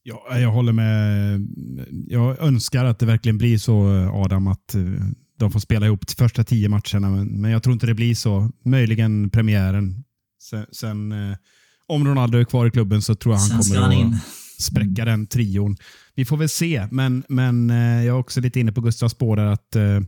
Ja, 0.04 0.40
jag 0.40 0.52
håller 0.52 0.74
med. 0.74 1.48
Jag 2.08 2.40
önskar 2.40 2.86
att 2.86 3.00
det 3.00 3.06
verkligen 3.06 3.38
blir 3.38 3.58
så, 3.58 3.88
Adam, 4.14 4.48
att 4.48 4.76
eh, 4.76 4.82
de 5.40 5.52
får 5.52 5.60
spela 5.60 5.86
ihop 5.86 6.08
de 6.08 6.14
första 6.14 6.44
tio 6.44 6.70
matcherna. 6.70 7.10
Men, 7.10 7.42
men 7.42 7.52
jag 7.52 7.64
tror 7.64 7.74
inte 7.74 7.88
det 7.88 7.94
blir 7.94 8.16
så. 8.16 8.52
Möjligen 8.66 9.30
premiären. 9.30 10.04
Sen, 10.50 10.66
sen 10.72 11.12
eh, 11.12 11.38
om 11.92 12.08
Ronaldo 12.08 12.38
är 12.38 12.44
kvar 12.44 12.68
i 12.68 12.72
klubben 12.72 13.02
så 13.02 13.16
tror 13.16 13.34
jag 13.36 13.40
han 13.40 13.64
Sen 13.64 13.76
kommer 13.76 13.82
han 13.88 13.92
att 13.92 13.98
in. 14.14 14.18
spräcka 14.60 15.06
den 15.06 15.28
trion. 15.28 15.78
Vi 16.16 16.26
får 16.26 16.38
väl 16.38 16.50
se, 16.50 16.88
men, 16.92 17.24
men 17.30 17.70
eh, 17.70 17.76
jag 17.78 18.06
är 18.16 18.20
också 18.20 18.42
lite 18.42 18.60
inne 18.60 18.72
på 18.72 18.82
Gustavs 18.82 19.12
spår 19.12 19.36
där 19.36 19.46
att 19.46 19.76
eh, 19.76 20.00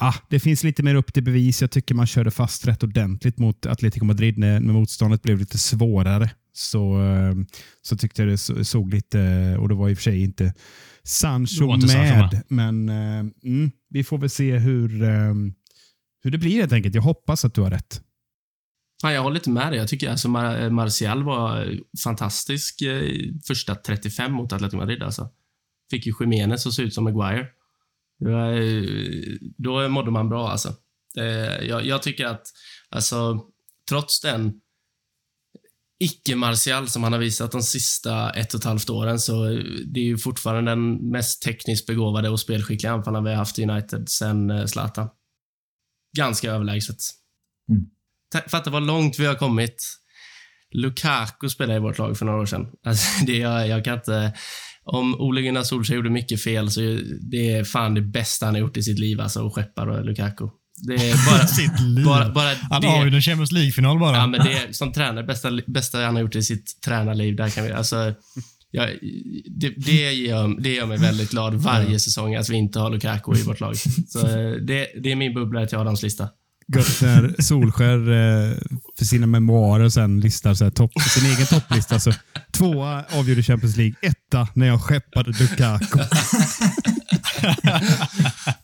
ah, 0.00 0.14
det 0.30 0.40
finns 0.40 0.64
lite 0.64 0.82
mer 0.82 0.94
upp 0.94 1.12
till 1.12 1.22
bevis. 1.24 1.60
Jag 1.60 1.70
tycker 1.70 1.94
man 1.94 2.06
körde 2.06 2.30
fast 2.30 2.66
rätt 2.66 2.82
ordentligt 2.82 3.38
mot 3.38 3.66
Atletico 3.66 4.04
Madrid 4.04 4.38
när, 4.38 4.60
när 4.60 4.72
motståndet 4.72 5.22
blev 5.22 5.38
lite 5.38 5.58
svårare. 5.58 6.30
Så, 6.52 7.02
eh, 7.02 7.34
så 7.82 7.96
tyckte 7.96 8.22
jag 8.22 8.28
det 8.28 8.38
så- 8.38 8.64
såg 8.64 8.94
lite, 8.94 9.56
och 9.60 9.68
det 9.68 9.74
var 9.74 9.88
i 9.88 9.92
och 9.94 9.96
för 9.98 10.02
sig 10.02 10.22
inte 10.22 10.54
Sancho 11.04 11.74
inte 11.74 11.88
Sancho 11.88 12.16
med, 12.16 12.42
men 12.48 12.88
eh, 12.88 13.18
mm, 13.50 13.70
vi 13.90 14.04
får 14.04 14.18
väl 14.18 14.30
se 14.30 14.58
hur, 14.58 14.88
hur 16.24 16.30
det 16.30 16.38
blir 16.38 16.60
helt 16.60 16.72
enkelt. 16.72 16.94
Jag 16.94 17.02
hoppas 17.02 17.44
att 17.44 17.54
du 17.54 17.60
har 17.60 17.70
rätt. 17.70 18.02
Fan, 19.00 19.12
jag 19.12 19.22
håller 19.22 19.36
inte 19.36 19.50
med 19.50 19.72
dig. 19.72 19.78
Jag 19.78 19.88
tycker 19.88 20.10
alltså 20.10 20.28
Mar 20.28 20.62
eh, 20.62 20.70
Martial 20.70 21.22
var 21.22 21.66
eh, 21.66 21.78
fantastisk 22.04 22.82
eh, 22.82 23.10
första 23.46 23.74
35 23.74 24.32
mot 24.32 24.52
Atletico 24.52 24.76
Madrid. 24.76 25.02
Alltså. 25.02 25.30
Fick 25.90 26.06
ju 26.06 26.12
Jiménez 26.20 26.66
att 26.66 26.72
se 26.72 26.82
ut 26.82 26.94
som 26.94 27.04
Maguire. 27.04 27.46
Det 28.18 28.30
var, 28.30 28.52
eh, 28.52 29.36
då 29.58 29.88
mådde 29.88 30.10
man 30.10 30.28
bra 30.28 30.48
alltså. 30.48 30.74
Eh, 31.16 31.66
jag, 31.68 31.86
jag 31.86 32.02
tycker 32.02 32.26
att, 32.26 32.46
alltså, 32.90 33.44
trots 33.88 34.20
den 34.20 34.60
icke-Martial 36.00 36.88
som 36.88 37.02
han 37.02 37.12
har 37.12 37.20
visat 37.20 37.52
de 37.52 37.62
sista 37.62 38.30
ett 38.30 38.54
och 38.54 38.60
ett 38.60 38.64
halvt 38.64 38.90
åren 38.90 39.18
så 39.18 39.44
det 39.86 40.00
är 40.00 40.04
ju 40.04 40.18
fortfarande 40.18 40.70
den 40.70 41.10
mest 41.10 41.42
tekniskt 41.42 41.86
begåvade 41.86 42.28
och 42.28 42.40
spelskickliga 42.40 42.92
anfallaren 42.92 43.24
vi 43.24 43.30
har 43.30 43.36
haft 43.36 43.58
i 43.58 43.62
United 43.62 44.08
sen 44.08 44.68
Zlatan. 44.68 45.08
Ganska 46.16 46.52
överlägset. 46.52 46.98
Mm. 47.70 47.86
Ta- 48.32 48.48
Fatta 48.48 48.70
vad 48.70 48.82
långt 48.82 49.18
vi 49.18 49.26
har 49.26 49.34
kommit. 49.34 49.76
Lukaku 50.74 51.48
spelade 51.48 51.76
i 51.76 51.80
vårt 51.80 51.98
lag 51.98 52.18
för 52.18 52.24
några 52.26 52.40
år 52.40 52.46
sedan. 52.46 52.66
Alltså, 52.86 53.24
det, 53.24 53.36
jag, 53.36 53.68
jag 53.68 53.84
kan 53.84 53.94
inte... 53.94 54.32
Om 54.84 55.14
Ole 55.20 55.42
Gunnar 55.42 55.62
Solskjaer 55.62 55.96
gjorde 55.96 56.10
mycket 56.10 56.42
fel 56.42 56.70
så 56.70 56.80
det 57.30 57.50
är 57.50 57.64
fan 57.64 57.94
det 57.94 58.00
bästa 58.00 58.46
han 58.46 58.54
har 58.54 58.60
gjort 58.60 58.76
i 58.76 58.82
sitt 58.82 58.98
liv, 58.98 59.20
alltså, 59.20 59.46
att 59.46 59.54
skeppa 59.54 59.82
och 59.82 60.04
Lukaku. 60.04 60.44
Det 60.86 60.94
är 60.94 61.26
bara... 61.30 61.46
Sitt 61.46 61.80
liv. 61.80 62.04
bara, 62.04 62.28
bara 62.32 62.54
Han 62.70 62.80
det, 62.82 62.88
har 62.88 63.06
ju 63.06 63.14
en 63.14 63.22
Champions 63.22 63.52
League-final 63.52 63.98
bara. 63.98 64.16
Ja, 64.16 64.26
men 64.26 64.44
det 64.44 64.52
är, 64.52 64.72
som 64.72 64.92
tränare, 64.92 65.24
bästa, 65.24 65.50
bästa 65.66 65.98
han 65.98 66.14
har 66.14 66.22
gjort 66.22 66.36
i 66.36 66.42
sitt 66.42 66.80
tränarliv. 66.84 67.36
Där 67.36 67.48
kan 67.48 67.64
vi, 67.64 67.72
alltså, 67.72 68.14
jag, 68.70 68.88
det, 69.60 69.68
det, 69.76 70.12
gör, 70.12 70.60
det 70.62 70.74
gör 70.74 70.86
mig 70.86 70.98
väldigt 70.98 71.30
glad 71.30 71.54
varje 71.54 71.98
säsong 72.00 72.34
att 72.34 72.48
vi 72.48 72.56
inte 72.56 72.78
har 72.80 72.90
Lukaku 72.90 73.38
i 73.38 73.42
vårt 73.42 73.60
lag. 73.60 73.76
Så, 74.08 74.26
eh, 74.26 74.52
det, 74.52 74.88
det 75.02 75.12
är 75.12 75.16
min 75.16 75.34
bubbla 75.34 75.66
till 75.66 75.78
Adams 75.78 76.02
lista. 76.02 76.28
Gött 76.74 77.00
när 77.02 77.42
Solskär 77.42 78.10
eh, 78.10 78.56
för 78.98 79.04
sina 79.04 79.26
memoarer 79.26 79.88
sen 79.88 80.20
listar 80.20 80.54
så 80.54 80.64
här, 80.64 80.70
topp, 80.70 80.90
sin 81.00 81.26
egen 81.26 81.46
topplista. 81.46 82.00
Så, 82.00 82.12
tvåa 82.52 83.04
avgjorde 83.10 83.42
Champions 83.42 83.76
League, 83.76 83.94
etta 84.02 84.48
när 84.54 84.66
jag 84.66 84.82
skeppade 84.82 85.30
Lukaku. 85.30 85.98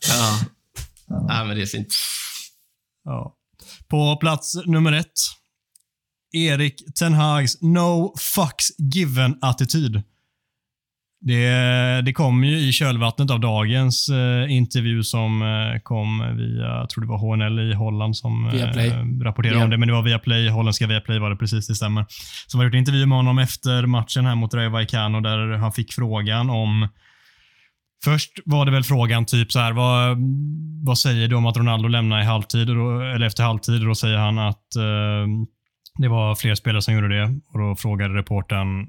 Ja. 0.09 0.39
ja, 1.07 1.43
men 1.43 1.55
det 1.57 1.61
är 1.61 1.65
fint. 1.65 1.95
Ja. 3.03 3.35
På 3.87 4.17
plats 4.17 4.55
nummer 4.65 4.91
ett. 4.91 5.11
Erik 6.33 6.95
Ten 6.95 7.13
Hags 7.13 7.61
no 7.61 8.13
fucks 8.19 8.71
given-attityd. 8.77 10.03
Det, 11.27 12.01
det 12.01 12.13
kom 12.13 12.43
ju 12.43 12.57
i 12.57 12.71
kölvattnet 12.71 13.31
av 13.31 13.39
dagens 13.39 14.09
eh, 14.09 14.51
intervju 14.51 15.03
som 15.03 15.41
eh, 15.41 15.79
kom 15.83 16.35
via, 16.37 16.65
jag 16.65 16.89
tror 16.89 17.01
det 17.01 17.09
var 17.09 17.17
HNL 17.17 17.71
i 17.71 17.73
Holland 17.73 18.17
som 18.17 18.47
eh, 18.47 18.51
rapporterade 19.23 19.57
Via- 19.57 19.63
om 19.63 19.69
det, 19.69 19.77
men 19.77 19.87
det 19.87 19.93
var 19.93 20.01
via 20.01 20.19
Play, 20.19 20.49
holländska 20.49 20.87
Viaplay 20.87 21.19
var 21.19 21.29
det 21.29 21.35
precis, 21.35 21.67
det 21.67 21.75
stämmer. 21.75 22.05
Som 22.47 22.59
har 22.59 22.65
gjort 22.65 22.73
intervju 22.75 23.05
med 23.05 23.17
honom 23.17 23.39
efter 23.39 23.85
matchen 23.85 24.25
här 24.25 24.35
mot 24.35 24.53
Rayo 24.53 24.69
Vallecano 24.69 25.19
där 25.21 25.57
han 25.57 25.71
fick 25.71 25.93
frågan 25.93 26.49
om 26.49 26.87
Först 28.03 28.31
var 28.45 28.65
det 28.65 28.71
väl 28.71 28.83
frågan 28.83 29.25
typ 29.25 29.51
så 29.51 29.59
här, 29.59 29.71
vad, 29.73 30.17
vad 30.85 30.97
säger 30.97 31.27
du 31.27 31.35
om 31.35 31.45
att 31.45 31.57
Ronaldo 31.57 31.87
lämnar 31.87 32.21
i 32.21 32.25
halvtid, 32.25 32.67
då, 32.67 33.01
eller 33.01 33.25
efter 33.25 33.43
halvtid? 33.43 33.81
Och 33.81 33.87
då 33.87 33.95
säger 33.95 34.17
han 34.17 34.39
att 34.39 34.75
eh, 34.75 35.27
det 35.97 36.07
var 36.07 36.35
fler 36.35 36.55
spelare 36.55 36.81
som 36.81 36.93
gjorde 36.93 37.07
det. 37.17 37.39
Och 37.53 37.59
Då 37.59 37.75
frågade 37.75 38.13
reportern, 38.13 38.87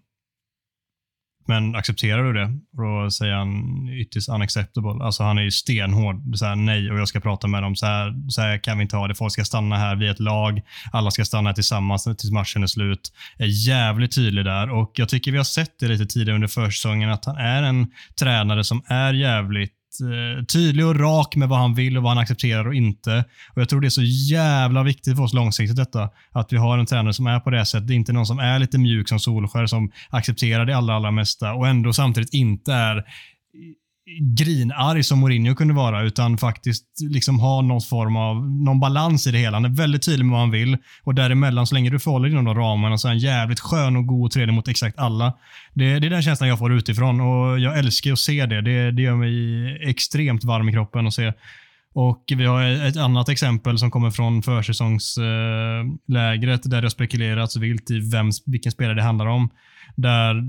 men 1.49 1.74
accepterar 1.76 2.24
du 2.24 2.32
det? 2.32 2.44
Och 2.44 3.05
Då 3.05 3.11
säger 3.11 3.34
han, 3.34 3.88
it 3.88 4.16
is 4.16 4.28
unacceptable. 4.28 5.05
Alltså 5.05 5.22
han 5.22 5.38
är 5.38 5.42
ju 5.42 5.51
stenhård. 5.51 6.36
Så 6.36 6.44
här, 6.44 6.57
nej, 6.57 6.90
och 6.90 6.99
jag 6.99 7.09
ska 7.09 7.20
prata 7.20 7.47
med 7.47 7.62
dem. 7.62 7.76
Så 7.76 7.86
här, 7.86 8.14
så 8.28 8.40
här 8.40 8.59
kan 8.59 8.78
vi 8.78 8.82
inte 8.82 8.97
ha 8.97 9.09
det. 9.09 9.14
Folk 9.14 9.32
ska 9.32 9.44
stanna 9.44 9.76
här, 9.76 9.97
vi 9.97 10.07
är 10.07 10.11
ett 10.11 10.20
lag. 10.20 10.62
Alla 10.92 11.11
ska 11.11 11.24
stanna 11.24 11.49
här 11.49 11.55
tillsammans 11.55 12.05
tills 12.05 12.30
matchen 12.30 12.62
är 12.62 12.66
slut. 12.66 13.12
Är 13.38 13.68
jävligt 13.68 14.14
tydlig 14.14 14.44
där 14.44 14.70
och 14.70 14.92
jag 14.94 15.09
tycker 15.09 15.30
vi 15.30 15.36
har 15.36 15.44
sett 15.44 15.78
det 15.78 15.88
lite 15.88 16.07
tidigare 16.07 16.34
under 16.34 16.49
försäsongen 16.49 17.11
att 17.11 17.24
han 17.24 17.36
är 17.36 17.62
en 17.62 17.86
tränare 18.18 18.64
som 18.64 18.82
är 18.86 19.14
jävligt 19.14 19.76
eh, 20.01 20.44
tydlig 20.44 20.86
och 20.86 21.01
rak 21.01 21.36
med 21.36 21.49
vad 21.49 21.59
han 21.59 21.74
vill 21.74 21.97
och 21.97 22.03
vad 22.03 22.11
han 22.11 22.18
accepterar 22.18 22.66
och 22.66 22.74
inte. 22.74 23.24
Och 23.55 23.61
Jag 23.61 23.68
tror 23.68 23.80
det 23.80 23.88
är 23.88 23.90
så 23.90 24.03
jävla 24.03 24.82
viktigt 24.82 25.16
för 25.16 25.22
oss 25.22 25.34
långsiktigt 25.34 25.76
detta. 25.76 26.11
Att 26.32 26.53
vi 26.53 26.57
har 26.57 26.78
en 26.78 26.86
tränare 26.86 27.14
som 27.14 27.26
är 27.26 27.40
på 27.40 27.51
det 27.51 27.57
här 27.57 27.64
sättet. 27.64 27.88
Det 27.88 27.94
är 27.94 27.97
inte 27.97 28.12
någon 28.12 28.26
som 28.26 28.38
är 28.38 28.59
lite 28.59 28.78
mjuk 28.78 29.09
som 29.09 29.20
Solskär 29.20 29.66
som 29.66 29.92
accepterar 30.11 30.64
det 30.64 30.76
allra, 30.76 30.94
allra 30.97 31.11
mesta 31.11 31.55
och 31.55 31.68
ändå 31.68 31.92
samtidigt 31.92 32.34
inte 32.34 32.72
är 32.72 33.05
grinarg 34.20 35.04
som 35.04 35.18
Mourinho 35.18 35.54
kunde 35.54 35.74
vara, 35.74 36.02
utan 36.02 36.38
faktiskt 36.38 36.84
liksom 37.11 37.40
ha 37.40 37.62
någon 37.62 37.80
form 37.80 38.16
av 38.16 38.50
någon 38.50 38.80
balans 38.80 39.26
i 39.26 39.30
det 39.30 39.38
hela. 39.38 39.57
Han 39.57 39.64
är 39.64 39.76
väldigt 39.76 40.02
tydlig 40.02 40.24
med 40.24 40.32
vad 40.32 40.40
han 40.40 40.50
vill 40.50 40.76
och 41.02 41.14
däremellan, 41.14 41.66
så 41.66 41.74
länge 41.74 41.90
du 41.90 41.98
förhåller 41.98 42.28
dig 42.28 42.32
inom 42.32 42.44
de 42.44 42.54
ramarna, 42.54 42.98
så 42.98 43.09
är 43.09 43.11
han 43.11 43.18
jävligt 43.18 43.61
skön 43.61 43.96
och 43.96 44.07
god 44.07 44.24
och 44.24 44.30
trevlig 44.30 44.54
mot 44.54 44.68
exakt 44.68 44.98
alla. 44.98 45.32
Det, 45.74 45.98
det 45.98 46.07
är 46.07 46.11
den 46.11 46.22
känslan 46.22 46.48
jag 46.48 46.59
får 46.59 46.72
utifrån 46.72 47.20
och 47.20 47.61
jag 47.61 47.78
älskar 47.78 48.12
att 48.12 48.18
se 48.18 48.46
det. 48.46 48.62
Det, 48.62 48.90
det 48.90 49.02
gör 49.02 49.16
mig 49.16 49.90
extremt 49.90 50.44
varm 50.44 50.68
i 50.68 50.72
kroppen 50.72 51.07
att 51.07 51.14
se. 51.14 51.32
Och 51.99 52.24
Vi 52.26 52.44
har 52.44 52.62
ett 52.62 52.97
annat 52.97 53.28
exempel 53.28 53.78
som 53.78 53.90
kommer 53.90 54.11
från 54.11 54.42
försäsongslägret 54.42 56.62
där 56.62 56.80
det 56.80 56.84
har 56.84 56.88
spekulerats 56.88 57.57
vilt 57.57 57.90
i 57.90 58.11
vem, 58.11 58.30
vilken 58.47 58.72
spelare 58.72 58.94
det 58.94 59.03
handlar 59.03 59.26
om. 59.26 59.51
Där 59.94 60.42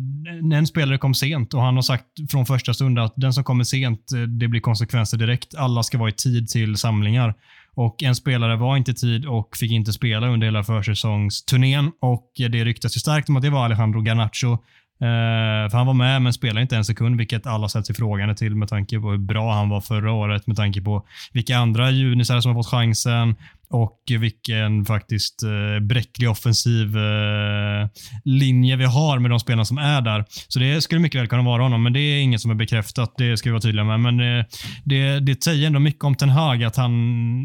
en 0.54 0.68
spelare 0.68 0.98
kom 0.98 1.14
sent 1.14 1.54
och 1.54 1.62
han 1.62 1.76
har 1.76 1.82
sagt 1.82 2.06
från 2.32 2.46
första 2.46 2.74
stund 2.74 3.00
att 3.00 3.14
den 3.16 3.34
som 3.34 3.44
kommer 3.44 3.64
sent, 3.64 4.12
det 4.40 4.48
blir 4.48 4.62
konsekvenser 4.62 5.18
direkt. 5.18 5.56
Alla 5.56 5.84
ska 5.84 5.98
vara 5.98 6.10
i 6.10 6.14
tid 6.14 6.48
till 6.48 6.78
samlingar. 6.78 7.34
Och 7.74 8.04
En 8.04 8.16
spelare 8.16 8.56
var 8.56 8.78
inte 8.78 8.92
i 8.92 8.96
tid 8.96 9.26
och 9.26 9.58
fick 9.58 9.72
inte 9.72 9.94
spela 9.94 10.28
under 10.28 10.48
hela 10.48 10.64
försäsongsturnén. 10.64 11.92
Och 12.02 12.32
Det 12.36 12.66
ryktas 12.66 12.96
ju 12.96 13.00
starkt 13.00 13.30
om 13.30 13.36
att 13.36 13.44
det 13.44 13.50
var 13.50 13.66
Alejandro 13.66 14.02
Garnacho. 14.02 14.58
Uh, 15.02 15.70
för 15.70 15.78
han 15.78 15.88
var 15.88 15.94
med 15.94 16.22
men 16.22 16.34
spelade 16.34 16.62
inte 16.62 16.76
en 16.76 16.86
sekund, 16.86 17.18
vilket 17.18 17.48
alla 17.48 17.70
ställt 17.70 17.86
sig 17.86 17.96
frågande 17.96 18.36
till 18.36 18.56
med 18.56 18.70
tanke 18.70 19.00
på 19.00 19.12
hur 19.12 19.18
bra 19.18 19.54
han 19.54 19.70
var 19.70 19.82
förra 19.82 20.12
året, 20.12 20.48
med 20.48 20.58
tanke 20.58 20.82
på 20.82 21.06
vilka 21.34 21.58
andra 21.58 21.92
junisar 21.92 22.42
som 22.42 22.56
har 22.56 22.64
fått 22.64 22.72
chansen 22.72 23.36
och 23.70 24.02
vilken 24.20 24.86
faktiskt 24.86 25.44
uh, 25.44 25.86
bräcklig 25.86 26.30
offensiv 26.30 26.98
uh, 26.98 27.88
linje 28.26 28.76
vi 28.76 28.86
har 28.86 29.20
med 29.20 29.32
de 29.32 29.40
spelarna 29.40 29.66
som 29.66 29.78
är 29.78 30.02
där. 30.02 30.26
Så 30.48 30.60
det 30.60 30.82
skulle 30.82 31.02
mycket 31.02 31.22
väl 31.22 31.28
kunna 31.28 31.44
vara 31.44 31.64
honom, 31.64 31.84
men 31.84 31.94
det 31.94 32.00
är 32.00 32.22
inget 32.22 32.42
som 32.42 32.52
är 32.52 32.56
bekräftat. 32.56 33.14
Det 33.18 33.38
ska 33.38 33.50
vi 33.50 33.52
vara 33.52 33.62
tydliga 33.62 33.86
med. 33.86 34.00
Men 34.00 34.20
uh, 34.20 34.46
det, 34.84 35.20
det 35.20 35.44
säger 35.44 35.68
ändå 35.68 35.80
mycket 35.80 36.04
om 36.04 36.16
Ten 36.16 36.30
Hag, 36.30 36.64
att 36.64 36.76
han, 36.76 36.94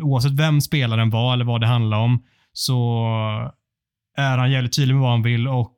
oavsett 0.02 0.32
vem 0.32 0.60
spelaren 0.60 1.10
var 1.10 1.32
eller 1.32 1.44
vad 1.44 1.60
det 1.60 1.66
handlar 1.66 1.98
om, 1.98 2.22
så 2.52 3.06
är 4.16 4.38
han 4.38 4.50
jävligt 4.50 4.76
tydlig 4.76 4.94
med 4.94 5.02
vad 5.02 5.10
han 5.10 5.22
vill 5.22 5.48
och 5.48 5.72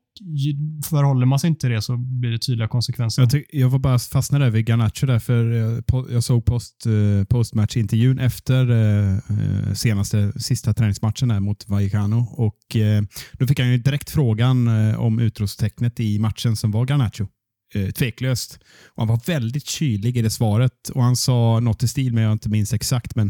förhåller 0.85 1.27
man 1.27 1.39
sig 1.39 1.49
inte 1.49 1.61
till 1.61 1.71
det 1.71 1.83
så 1.83 1.97
blir 1.97 2.31
det 2.31 2.39
tydliga 2.39 2.69
konsekvenser. 2.69 3.23
Jag, 3.23 3.31
tyck, 3.31 3.47
jag 3.53 3.69
var 3.69 3.79
bara 3.79 3.99
fastnad 3.99 4.41
där 4.41 4.51
vid 4.51 4.67
Garnacho 4.67 5.07
där, 5.07 5.19
för 5.19 5.53
eh, 5.53 5.81
jag, 5.87 6.07
jag 6.11 6.25
såg 6.25 6.45
post, 6.45 6.87
eh, 6.87 7.25
postmatchintervjun 7.25 8.19
efter 8.19 8.71
eh, 8.71 9.15
eh, 9.15 9.75
senaste, 9.75 10.33
sista 10.37 10.75
träningsmatchen 10.75 11.29
där 11.29 11.41
mot 11.41 11.69
Vallecano. 11.69 12.27
Och, 12.31 12.77
eh, 12.77 13.03
då 13.33 13.47
fick 13.47 13.59
han 13.59 13.73
ju 13.73 13.79
direkt 13.79 14.11
frågan 14.11 14.69
eh, 14.69 15.01
om 15.01 15.19
utropstecknet 15.19 16.01
i 16.01 16.19
matchen 16.19 16.57
som 16.57 16.71
var 16.71 16.87
Garnacho. 16.87 17.27
Eh, 17.75 17.91
tveklöst. 17.91 18.59
Och 18.87 19.03
han 19.03 19.09
var 19.09 19.21
väldigt 19.27 19.67
kylig 19.67 20.17
i 20.17 20.23
det 20.23 20.31
svaret 20.31 20.89
och 20.95 21.03
han 21.03 21.17
sa 21.17 21.61
något 21.61 21.83
i 21.83 21.89
stil 21.89 22.15
med, 22.15 22.25
jag 22.25 22.33
inte 22.33 22.49
minns 22.49 22.73
exakt, 22.73 23.17
men 23.17 23.29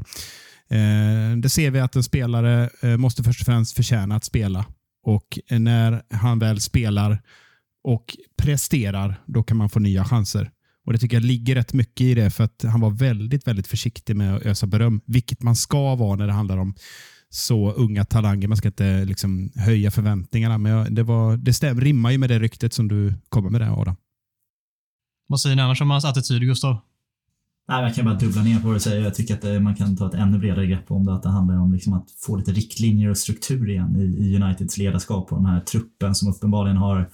eh, 0.71 1.37
det 1.37 1.49
ser 1.49 1.71
vi 1.71 1.81
att 1.81 1.97
en 1.97 2.03
spelare 2.03 2.71
eh, 2.83 2.97
måste 2.97 3.23
först 3.23 3.41
och 3.41 3.47
främst 3.47 3.77
förtjäna 3.77 4.17
att 4.17 4.25
spela. 4.25 4.67
Och 5.05 5.39
när 5.51 6.03
han 6.11 6.39
väl 6.39 6.61
spelar 6.61 7.23
och 7.85 8.17
presterar, 8.37 9.23
då 9.27 9.43
kan 9.43 9.57
man 9.57 9.69
få 9.71 9.79
nya 9.81 10.05
chanser. 10.05 10.51
Och 10.87 10.93
Det 10.93 10.99
tycker 10.99 11.17
jag 11.17 11.25
ligger 11.25 11.55
rätt 11.55 11.73
mycket 11.73 12.01
i 12.01 12.15
det, 12.15 12.31
för 12.31 12.45
att 12.45 12.63
han 12.63 12.81
var 12.81 12.91
väldigt, 12.91 13.47
väldigt 13.47 13.67
försiktig 13.67 14.17
med 14.17 14.35
att 14.37 14.43
ösa 14.47 14.67
beröm, 14.67 15.01
vilket 15.07 15.43
man 15.43 15.57
ska 15.57 15.95
vara 15.95 16.17
när 16.17 16.27
det 16.27 16.33
handlar 16.33 16.59
om 16.59 16.75
så 17.31 17.73
unga 17.73 18.05
talanger. 18.05 18.49
Man 18.49 18.57
ska 18.57 18.69
inte 18.69 19.05
liksom 19.05 19.53
höja 19.55 19.91
förväntningarna, 19.91 20.59
men 20.59 20.73
jag- 20.73 20.95
det, 20.95 21.03
var, 21.03 21.37
det 21.37 21.53
stäm, 21.53 21.81
rimmar 21.81 22.11
ju 22.11 22.19
med 22.19 22.31
det 22.31 22.39
ryktet 22.39 22.73
som 22.73 22.89
du 22.89 23.15
kommer 23.29 23.51
med 23.51 23.61
där, 23.61 23.81
Adam. 23.81 23.97
Vad 25.27 25.41
säger 25.41 25.57
ni 25.57 25.63
annars 25.63 25.81
om 25.81 25.91
hans 25.91 26.05
attityd, 26.05 26.43
Gustav? 26.43 26.77
Nej, 27.69 27.83
jag 27.83 27.95
kan 27.95 28.05
bara 28.05 28.15
dubbla 28.15 28.43
ner 28.43 28.61
på 28.61 28.69
det 28.69 28.75
och 28.75 28.83
säga 28.83 29.05
jag 29.05 29.15
tycker 29.15 29.35
att 29.35 29.45
eh, 29.45 29.61
man 29.61 29.75
kan 29.75 29.97
ta 29.97 30.07
ett 30.07 30.15
ännu 30.15 30.39
bredare 30.39 30.67
grepp 30.67 30.91
om 30.91 31.07
det. 31.07 31.15
Att 31.15 31.23
det 31.23 31.29
handlar 31.29 31.61
om 31.61 31.73
liksom 31.73 31.93
att 31.93 32.11
få 32.11 32.37
lite 32.37 32.53
riktlinjer 32.53 33.11
och 33.11 33.19
struktur 33.19 33.71
igen 33.71 33.97
i, 33.97 34.03
i 34.03 34.37
Uniteds 34.37 34.79
ledarskap 34.79 35.33
och 35.33 35.39
den 35.39 35.47
här 35.47 35.61
truppen 35.61 36.15
som 36.15 36.29
uppenbarligen 36.29 36.77
har 36.77 37.11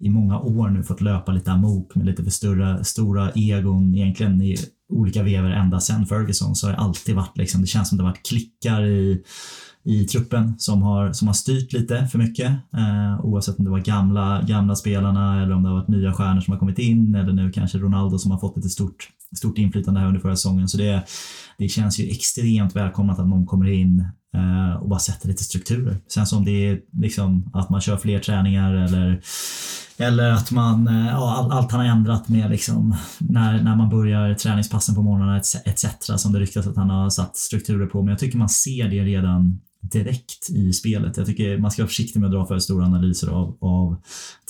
i 0.00 0.10
många 0.10 0.40
år 0.40 0.68
nu 0.68 0.82
fått 0.82 1.00
löpa 1.00 1.32
lite 1.32 1.52
amok 1.52 1.94
med 1.94 2.06
lite 2.06 2.22
för 2.22 2.30
stora, 2.30 2.84
stora 2.84 3.30
egon 3.30 3.94
egentligen 3.94 4.42
i 4.42 4.56
olika 4.88 5.22
vever 5.22 5.50
ända 5.50 5.80
sedan 5.80 6.06
Ferguson 6.06 6.54
så 6.54 6.66
har 6.66 6.72
det 6.72 6.78
alltid 6.78 7.14
varit 7.14 7.38
liksom, 7.38 7.60
det 7.60 7.66
känns 7.66 7.88
som 7.88 7.98
det 7.98 8.04
har 8.04 8.10
varit 8.10 8.26
klickar 8.26 8.84
i 8.84 9.24
i 9.86 10.04
truppen 10.04 10.54
som 10.58 10.82
har, 10.82 11.12
som 11.12 11.28
har 11.28 11.34
styrt 11.34 11.72
lite 11.72 12.06
för 12.06 12.18
mycket. 12.18 12.50
Eh, 12.50 13.24
oavsett 13.24 13.58
om 13.58 13.64
det 13.64 13.70
var 13.70 13.78
gamla, 13.78 14.42
gamla 14.42 14.74
spelarna 14.76 15.42
eller 15.42 15.54
om 15.54 15.62
det 15.62 15.68
har 15.68 15.76
varit 15.76 15.88
nya 15.88 16.12
stjärnor 16.12 16.40
som 16.40 16.52
har 16.52 16.58
kommit 16.58 16.78
in 16.78 17.14
eller 17.14 17.32
nu 17.32 17.52
kanske 17.52 17.78
Ronaldo 17.78 18.18
som 18.18 18.30
har 18.30 18.38
fått 18.38 18.56
lite 18.56 18.68
stort, 18.68 19.08
stort 19.36 19.58
inflytande 19.58 20.00
här 20.00 20.06
under 20.06 20.20
förra 20.20 20.36
säsongen. 20.36 20.68
Så 20.68 20.78
det, 20.78 21.02
det 21.58 21.68
känns 21.68 22.00
ju 22.00 22.10
extremt 22.10 22.76
välkomnat 22.76 23.18
att 23.18 23.28
någon 23.28 23.46
kommer 23.46 23.66
in 23.66 24.08
Eh, 24.34 24.76
och 24.82 24.88
bara 24.88 24.98
sätter 24.98 25.28
lite 25.28 25.44
strukturer. 25.44 25.96
Sen 26.08 26.26
som 26.26 26.44
det 26.44 26.68
är 26.68 26.78
liksom 26.92 27.50
att 27.52 27.70
man 27.70 27.80
kör 27.80 27.96
fler 27.96 28.18
träningar 28.18 28.74
eller 28.74 29.20
eller 29.98 30.30
att 30.30 30.50
man, 30.50 30.88
eh, 30.88 31.06
ja, 31.06 31.36
all- 31.36 31.52
allt 31.52 31.70
han 31.72 31.80
har 31.80 31.86
ändrat 31.86 32.28
med 32.28 32.50
liksom 32.50 32.96
när, 33.18 33.62
när 33.62 33.76
man 33.76 33.88
börjar 33.88 34.34
träningspassen 34.34 34.94
på 34.94 35.02
morgnarna 35.02 35.36
etc. 35.64 35.86
som 36.16 36.32
det 36.32 36.38
ryktas 36.40 36.66
att 36.66 36.76
han 36.76 36.90
har 36.90 37.10
satt 37.10 37.36
strukturer 37.36 37.86
på. 37.86 38.02
Men 38.02 38.08
jag 38.10 38.18
tycker 38.18 38.38
man 38.38 38.48
ser 38.48 38.88
det 38.88 39.04
redan, 39.04 39.60
direkt 39.90 40.50
i 40.50 40.72
spelet. 40.72 41.16
Jag 41.16 41.26
tycker 41.26 41.58
man 41.58 41.70
ska 41.70 41.82
vara 41.82 41.88
försiktig 41.88 42.20
med 42.20 42.26
att 42.26 42.32
dra 42.32 42.46
för 42.46 42.58
stora 42.58 42.84
analyser 42.84 43.28
av, 43.28 43.56
av 43.60 43.96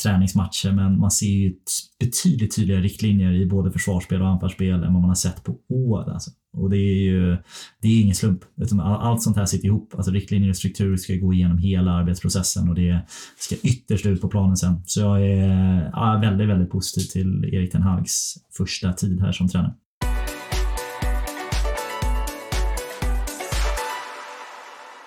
träningsmatcher, 0.02 0.72
men 0.72 0.98
man 0.98 1.10
ser 1.10 1.26
ju 1.26 1.54
betydligt 2.00 2.56
tydligare 2.56 2.82
riktlinjer 2.82 3.32
i 3.32 3.46
både 3.46 3.72
försvarsspel 3.72 4.22
och 4.22 4.28
anfallsspel 4.28 4.74
än 4.74 4.92
vad 4.92 5.02
man 5.02 5.04
har 5.04 5.14
sett 5.14 5.44
på 5.44 5.58
år. 5.68 6.10
Alltså. 6.10 6.30
Och 6.56 6.70
det 6.70 6.76
är 6.76 7.02
ju 7.02 7.36
det 7.80 7.88
är 7.88 8.00
ingen 8.00 8.14
slump. 8.14 8.40
Utan 8.56 8.80
allt 8.80 9.22
sånt 9.22 9.36
här 9.36 9.46
sitter 9.46 9.66
ihop. 9.66 9.94
Alltså 9.94 10.10
riktlinjer 10.10 10.50
och 10.50 10.56
struktur 10.56 10.96
ska 10.96 11.14
gå 11.14 11.32
igenom 11.32 11.58
hela 11.58 11.92
arbetsprocessen 11.92 12.68
och 12.68 12.74
det 12.74 13.00
ska 13.38 13.56
ytterst 13.62 14.06
ut 14.06 14.20
på 14.20 14.28
planen 14.28 14.56
sen. 14.56 14.82
Så 14.86 15.00
jag 15.00 15.26
är 15.26 15.90
ja, 15.92 16.18
väldigt, 16.22 16.48
väldigt 16.48 16.70
positiv 16.70 17.06
till 17.06 17.54
Erik 17.54 17.72
Ten 17.72 17.82
Hags 17.82 18.34
första 18.56 18.92
tid 18.92 19.20
här 19.20 19.32
som 19.32 19.48
tränare. 19.48 19.74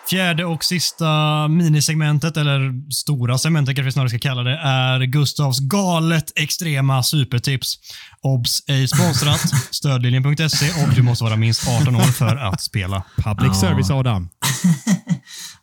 Fjärde 0.10 0.46
och 0.46 0.64
sista 0.64 1.48
minisegmentet, 1.48 2.38
eller 2.38 2.92
stora 2.94 3.38
segmentet 3.38 3.76
kanske 3.76 3.86
vi 3.86 3.92
snarare 3.92 4.10
ska 4.10 4.20
kalla 4.20 4.44
det, 4.44 4.58
är 4.64 5.00
Gustavs 5.06 5.60
galet 5.60 6.32
extrema 6.36 7.04
supertips. 7.04 7.76
Obs! 8.22 8.64
ej 8.68 8.88
sponsrat, 8.88 9.42
stödlinjen.se 9.72 10.70
och 10.84 10.96
du 10.96 11.02
måste 11.04 11.24
vara 11.24 11.36
minst 11.36 11.68
18 11.82 11.96
år 11.96 12.00
för 12.02 12.36
att 12.36 12.62
spela. 12.62 13.04
Public 13.16 13.48
Ja. 13.54 13.62
service, 13.62 13.90
Adam. 13.92 14.30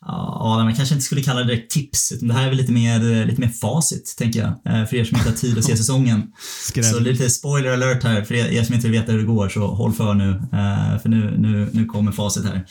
Ja, 0.06 0.60
man 0.64 0.74
kanske 0.74 0.94
inte 0.94 1.04
skulle 1.04 1.22
kalla 1.22 1.40
det 1.40 1.46
direkt 1.46 1.70
tips, 1.72 2.12
utan 2.12 2.28
det 2.28 2.34
här 2.34 2.42
är 2.44 2.48
väl 2.48 2.56
lite 2.56 2.72
mer, 2.72 3.26
lite 3.26 3.40
mer 3.40 3.48
facit, 3.48 4.14
tänker 4.18 4.40
jag. 4.40 4.48
Eh, 4.80 4.86
För 4.86 4.96
er 4.96 5.04
som 5.04 5.16
inte 5.18 5.30
har 5.30 5.36
tid 5.36 5.58
att 5.58 5.64
se 5.64 5.76
säsongen. 5.76 6.22
Skräll. 6.68 6.84
Så 6.84 6.98
lite 7.00 7.30
spoiler 7.30 7.72
alert 7.72 8.02
här, 8.04 8.22
för 8.24 8.34
er 8.34 8.46
er 8.46 8.64
som 8.64 8.74
inte 8.74 8.88
vill 8.88 9.00
veta 9.00 9.12
hur 9.12 9.18
det 9.18 9.24
går, 9.24 9.48
så 9.48 9.66
håll 9.74 9.92
för 9.92 10.14
nu. 10.14 10.30
eh, 10.30 11.02
För 11.02 11.08
nu, 11.08 11.34
nu, 11.38 11.70
nu 11.72 11.84
kommer 11.86 12.12
facit 12.12 12.44
här. 12.44 12.64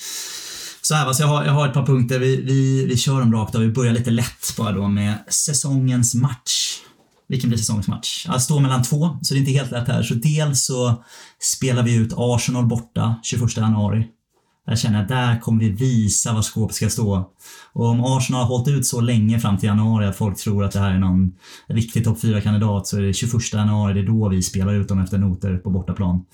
Så 0.86 0.96
här, 0.96 1.06
va, 1.06 1.14
så 1.14 1.24
jag, 1.24 1.28
har, 1.28 1.46
jag 1.46 1.52
har 1.52 1.68
ett 1.68 1.74
par 1.74 1.86
punkter. 1.86 2.20
Vi, 2.20 2.42
vi, 2.42 2.86
vi 2.86 2.98
kör 2.98 3.20
dem 3.20 3.34
rakt 3.34 3.56
av. 3.56 3.62
Vi 3.62 3.70
börjar 3.70 3.94
lite 3.94 4.12
lätt 4.12 4.56
bara 4.58 4.72
då 4.72 4.88
med 4.88 5.18
säsongens 5.28 6.16
match. 6.16 6.80
Vilken 7.28 7.50
blir 7.50 7.60
säsongens 7.60 7.88
match? 7.88 8.26
Jag 8.28 8.42
står 8.42 8.60
mellan 8.60 8.84
två, 8.84 9.18
så 9.22 9.34
det 9.34 9.38
är 9.38 9.40
inte 9.40 9.52
helt 9.52 9.72
lätt 9.72 9.88
här. 9.88 10.04
Så 10.04 10.14
dels 10.14 10.66
så 10.66 11.04
spelar 11.56 11.84
vi 11.84 11.96
ut 11.96 12.14
Arsenal 12.18 12.66
borta 12.66 13.16
21 13.24 13.58
januari. 13.58 14.08
Där 14.68 14.76
känner 14.76 15.00
jag, 15.00 15.08
där 15.08 15.40
kommer 15.40 15.60
vi 15.60 15.70
visa 15.70 16.34
var 16.34 16.42
skåpet 16.42 16.76
ska 16.76 16.90
stå. 16.90 17.32
Och 17.74 17.86
om 17.86 18.04
Arsenal 18.04 18.42
har 18.42 18.48
hållit 18.48 18.68
ut 18.68 18.86
så 18.86 19.02
länge 19.02 19.40
fram 19.40 19.58
till 19.58 19.68
januari 19.68 20.06
att 20.06 20.18
folk 20.18 20.38
tror 20.38 20.64
att 20.64 20.72
det 20.72 20.80
här 20.80 20.94
är 20.94 21.00
någon 21.00 21.32
riktig 21.68 22.04
topp 22.04 22.18
4-kandidat 22.24 22.88
så 22.88 22.98
är 22.98 23.02
det 23.02 23.14
21 23.14 23.54
januari, 23.54 23.94
det 23.94 24.00
är 24.00 24.06
då 24.06 24.30
vi 24.30 24.42
spelar 24.42 24.74
ut 24.74 24.88
dem 24.88 25.00
efter 25.00 25.18
noter 25.18 25.58
på 25.58 25.70
bortaplan. 25.70 26.26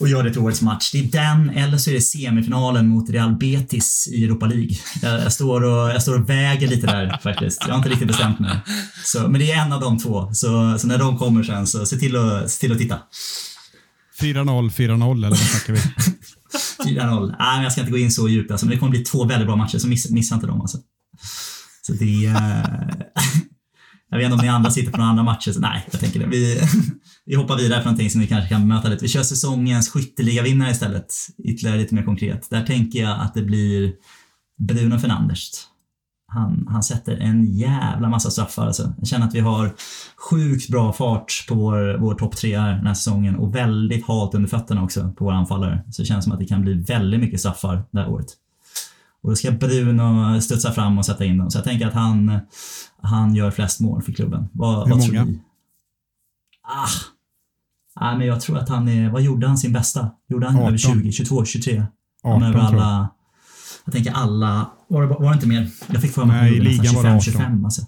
Och 0.00 0.08
gör 0.08 0.22
det 0.22 0.30
till 0.30 0.40
årets 0.40 0.62
match. 0.62 0.92
Det 0.92 0.98
är 0.98 1.12
den, 1.12 1.50
eller 1.50 1.78
så 1.78 1.90
är 1.90 1.94
det 1.94 2.00
semifinalen 2.00 2.88
mot 2.88 3.10
Real 3.10 3.36
Betis 3.36 4.08
i 4.12 4.24
Europa 4.24 4.46
League. 4.46 4.76
Jag, 5.02 5.20
jag, 5.20 5.32
står, 5.32 5.64
och, 5.64 5.90
jag 5.90 6.02
står 6.02 6.18
och 6.18 6.30
väger 6.30 6.68
lite 6.68 6.86
där 6.86 7.18
faktiskt. 7.22 7.62
Jag 7.66 7.68
har 7.68 7.76
inte 7.76 7.88
riktigt 7.88 8.08
bestämt 8.08 8.38
mig. 8.38 8.60
Så, 9.04 9.28
men 9.28 9.40
det 9.40 9.52
är 9.52 9.64
en 9.64 9.72
av 9.72 9.80
de 9.80 9.98
två. 9.98 10.30
Så, 10.32 10.78
så 10.78 10.86
när 10.86 10.98
de 10.98 11.18
kommer 11.18 11.42
sen 11.42 11.66
så 11.66 11.86
se 11.86 11.96
till 11.96 12.16
att, 12.16 12.50
se 12.50 12.60
till 12.60 12.72
att 12.72 12.78
titta. 12.78 12.98
4-0, 14.20 14.70
4-0 14.70 15.16
eller 15.16 15.28
vad 15.28 15.38
snackar 15.38 15.72
vi? 15.72 15.80
4-0. 16.84 17.26
Nej, 17.38 17.56
men 17.56 17.62
jag 17.62 17.72
ska 17.72 17.80
inte 17.80 17.92
gå 17.92 17.98
in 17.98 18.10
så 18.10 18.28
djupt. 18.28 18.50
Alltså, 18.50 18.66
men 18.66 18.74
det 18.74 18.78
kommer 18.78 18.90
bli 18.90 19.04
två 19.04 19.24
väldigt 19.24 19.46
bra 19.46 19.56
matcher, 19.56 19.78
så 19.78 19.88
miss, 19.88 20.10
missa 20.10 20.34
inte 20.34 20.46
dem. 20.46 20.60
Alltså. 20.60 20.78
Så 21.82 21.92
det... 21.92 22.26
Eh, 22.26 23.04
jag 24.10 24.18
vet 24.18 24.24
inte 24.24 24.34
om 24.34 24.42
ni 24.42 24.48
andra 24.48 24.70
sitter 24.70 24.92
på 24.92 24.98
några 24.98 25.10
andra 25.10 25.22
matcher. 25.22 25.52
Så 25.52 25.60
nej, 25.60 25.86
jag 25.90 26.00
tänker 26.00 26.20
det. 26.20 26.26
Vi, 26.26 26.60
vi 27.26 27.34
hoppar 27.34 27.56
vidare 27.56 27.80
för 27.80 27.84
någonting 27.84 28.10
som 28.10 28.20
vi 28.20 28.26
kanske 28.26 28.48
kan 28.48 28.60
bemöta 28.60 28.88
lite. 28.88 29.04
Vi 29.04 29.08
kör 29.08 29.22
säsongens 29.22 29.90
skytteligavinnare 29.90 30.70
istället. 30.70 31.14
Ytterligare 31.44 31.78
lite 31.78 31.94
mer 31.94 32.02
konkret. 32.02 32.50
Där 32.50 32.66
tänker 32.66 32.98
jag 33.02 33.20
att 33.20 33.34
det 33.34 33.42
blir 33.42 33.92
Bruno 34.58 34.98
Fernandes. 34.98 35.66
Han, 36.30 36.66
han 36.70 36.82
sätter 36.82 37.16
en 37.16 37.46
jävla 37.46 38.08
massa 38.08 38.30
straffar. 38.30 38.66
Alltså. 38.66 38.92
Jag 38.98 39.08
känner 39.08 39.26
att 39.26 39.34
vi 39.34 39.40
har 39.40 39.74
sjukt 40.30 40.68
bra 40.68 40.92
fart 40.92 41.46
på 41.48 41.54
vår, 41.54 41.98
vår 41.98 42.14
topp 42.14 42.36
tre 42.36 42.58
här 42.58 42.72
den 42.72 42.86
här 42.86 42.94
säsongen 42.94 43.36
och 43.36 43.54
väldigt 43.54 44.06
halt 44.06 44.34
under 44.34 44.48
fötterna 44.48 44.82
också 44.82 45.12
på 45.16 45.24
våra 45.24 45.36
anfallare. 45.36 45.84
Så 45.90 46.02
det 46.02 46.06
känns 46.06 46.24
som 46.24 46.32
att 46.32 46.38
det 46.38 46.46
kan 46.46 46.62
bli 46.62 46.74
väldigt 46.74 47.20
mycket 47.20 47.40
straffar 47.40 47.82
det 47.90 48.00
här 48.00 48.08
året. 48.08 48.26
Och 49.22 49.30
då 49.30 49.36
ska 49.36 49.50
Bruno 49.50 50.40
studsa 50.40 50.72
fram 50.72 50.98
och 50.98 51.06
sätta 51.06 51.24
in 51.24 51.38
dem. 51.38 51.50
Så 51.50 51.58
jag 51.58 51.64
tänker 51.64 51.86
att 51.86 51.94
han, 51.94 52.40
han 53.02 53.34
gör 53.34 53.50
flest 53.50 53.80
mål 53.80 54.02
för 54.02 54.12
klubben. 54.12 54.48
Vad, 54.52 54.88
Hur 54.88 54.94
vad 54.94 55.04
tror 55.04 55.14
många? 55.14 55.24
ni? 55.24 55.40
Ah. 56.62 56.88
Ah, 58.00 58.16
men 58.16 58.26
jag 58.26 58.40
tror 58.40 58.58
att 58.58 58.68
han 58.68 58.88
är... 58.88 59.10
Vad 59.10 59.22
gjorde 59.22 59.46
han 59.46 59.58
sin 59.58 59.72
bästa? 59.72 60.10
Gjorde 60.28 60.46
han 60.46 60.56
18. 60.56 60.68
över 60.68 60.78
20, 60.78 61.12
22, 61.12 61.44
23? 61.44 61.86
18 62.22 62.42
över 62.42 62.52
tror 62.52 62.64
alla... 62.64 63.08
Jag 63.88 63.94
tänker 63.94 64.12
alla... 64.12 64.70
Var 64.88 65.02
det, 65.02 65.08
var 65.08 65.28
det 65.28 65.34
inte 65.34 65.48
mer? 65.48 65.68
Jag 65.92 66.02
fick 66.02 66.10
för 66.10 66.24
mig 66.24 66.36
att 66.36 66.42
Nej, 66.42 66.50
han 66.50 66.58
gjorde 66.58 66.70
i 66.70 66.72
ligan 66.72 66.84
nästan 66.84 67.04
var 67.04 67.14
det 67.14 67.20
25, 67.20 67.42
18. 67.42 67.50
25 67.50 67.64
alltså. 67.64 67.82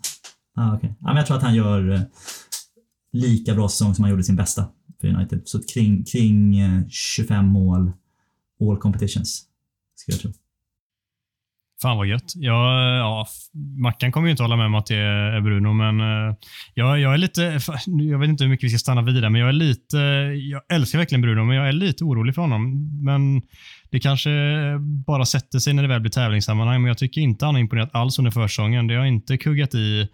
Ah, 0.56 0.76
okay. 0.76 0.90
ja, 1.00 1.06
men 1.06 1.16
Jag 1.16 1.26
tror 1.26 1.36
att 1.36 1.42
han 1.42 1.54
gör 1.54 1.92
eh, 1.92 2.00
lika 3.12 3.54
bra 3.54 3.68
säsong 3.68 3.94
som 3.94 4.04
han 4.04 4.10
gjorde 4.10 4.24
sin 4.24 4.36
bästa 4.36 4.64
för 5.00 5.08
United. 5.08 5.40
Så 5.44 5.62
kring, 5.74 6.04
kring 6.04 6.58
eh, 6.58 6.88
25 6.88 7.46
mål, 7.46 7.92
all 8.60 8.76
competitions. 8.76 9.42
Ska 9.94 10.12
jag 10.12 10.20
tro. 10.20 10.32
Fan 11.82 11.96
vad 11.96 12.06
gött. 12.06 12.32
Jag, 12.34 12.98
ja, 12.98 13.26
Mackan 13.78 14.12
kommer 14.12 14.28
ju 14.28 14.30
inte 14.30 14.42
hålla 14.42 14.56
med 14.56 14.66
om 14.66 14.74
att 14.74 14.86
det 14.86 14.96
är 14.96 15.40
Bruno, 15.40 15.72
men 15.72 16.00
eh, 16.00 16.36
jag, 16.74 17.00
jag 17.00 17.14
är 17.14 17.18
lite... 17.18 17.60
Jag 17.86 18.18
vet 18.18 18.28
inte 18.28 18.44
hur 18.44 18.50
mycket 18.50 18.64
vi 18.64 18.68
ska 18.68 18.78
stanna 18.78 19.02
vid 19.02 19.14
där, 19.14 19.30
men 19.30 19.40
jag 19.40 19.48
är 19.48 19.52
lite... 19.52 19.96
Jag 20.50 20.62
älskar 20.72 20.98
verkligen 20.98 21.22
Bruno, 21.22 21.44
men 21.44 21.56
jag 21.56 21.68
är 21.68 21.72
lite 21.72 22.04
orolig 22.04 22.34
för 22.34 22.42
honom. 22.42 22.90
Men 23.04 23.42
det 23.90 24.00
kanske 24.00 24.30
bara 25.06 25.24
sätter 25.24 25.58
sig 25.58 25.72
när 25.72 25.82
det 25.82 25.88
väl 25.88 26.00
blir 26.00 26.10
tävlingssammanhang, 26.10 26.82
men 26.82 26.88
jag 26.88 26.98
tycker 26.98 27.20
inte 27.20 27.44
han 27.44 27.54
har 27.54 27.60
imponerat 27.60 27.94
alls 27.94 28.18
under 28.18 28.30
försäsongen. 28.30 28.86
Det 28.86 28.94
har 28.94 29.04
inte 29.04 29.38
kuggat 29.38 29.74
i 29.74 30.08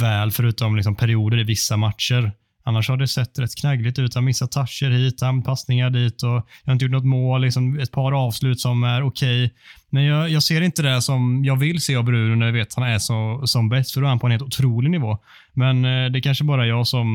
väl, 0.00 0.30
förutom 0.30 0.76
liksom 0.76 0.96
perioder 0.96 1.38
i 1.38 1.44
vissa 1.44 1.76
matcher. 1.76 2.32
Annars 2.66 2.88
har 2.88 2.96
det 2.96 3.08
sett 3.08 3.38
rätt 3.38 3.56
knaggligt 3.60 3.98
ut. 3.98 4.14
Han 4.14 4.24
missar 4.24 4.46
toucher 4.46 4.90
hit, 4.90 5.20
han 5.20 5.42
passningar 5.42 5.90
dit 5.90 6.22
och 6.22 6.28
jag 6.30 6.44
har 6.64 6.72
inte 6.72 6.84
gjort 6.84 6.92
något 6.92 7.04
mål. 7.04 7.40
Liksom 7.42 7.78
ett 7.78 7.92
par 7.92 8.12
avslut 8.12 8.60
som 8.60 8.84
är 8.84 9.02
okej. 9.02 9.54
Men 9.94 10.04
jag, 10.04 10.30
jag 10.30 10.42
ser 10.42 10.60
inte 10.60 10.82
det 10.82 11.02
som 11.02 11.44
jag 11.44 11.56
vill 11.56 11.80
se 11.80 11.96
av 11.96 12.04
Bruno 12.04 12.34
när 12.34 12.46
jag 12.46 12.52
vet 12.52 12.68
att 12.68 12.74
han 12.74 12.84
är 12.84 12.98
så, 12.98 13.42
som 13.46 13.68
bäst, 13.68 13.92
för 13.92 14.00
då 14.00 14.06
är 14.06 14.08
han 14.08 14.18
på 14.18 14.26
en 14.26 14.30
helt 14.30 14.42
otrolig 14.42 14.90
nivå. 14.90 15.18
Men 15.52 15.76
eh, 15.84 16.12
det 16.12 16.18
är 16.18 16.20
kanske 16.20 16.44
bara 16.44 16.66
jag 16.66 16.86
som 16.86 17.06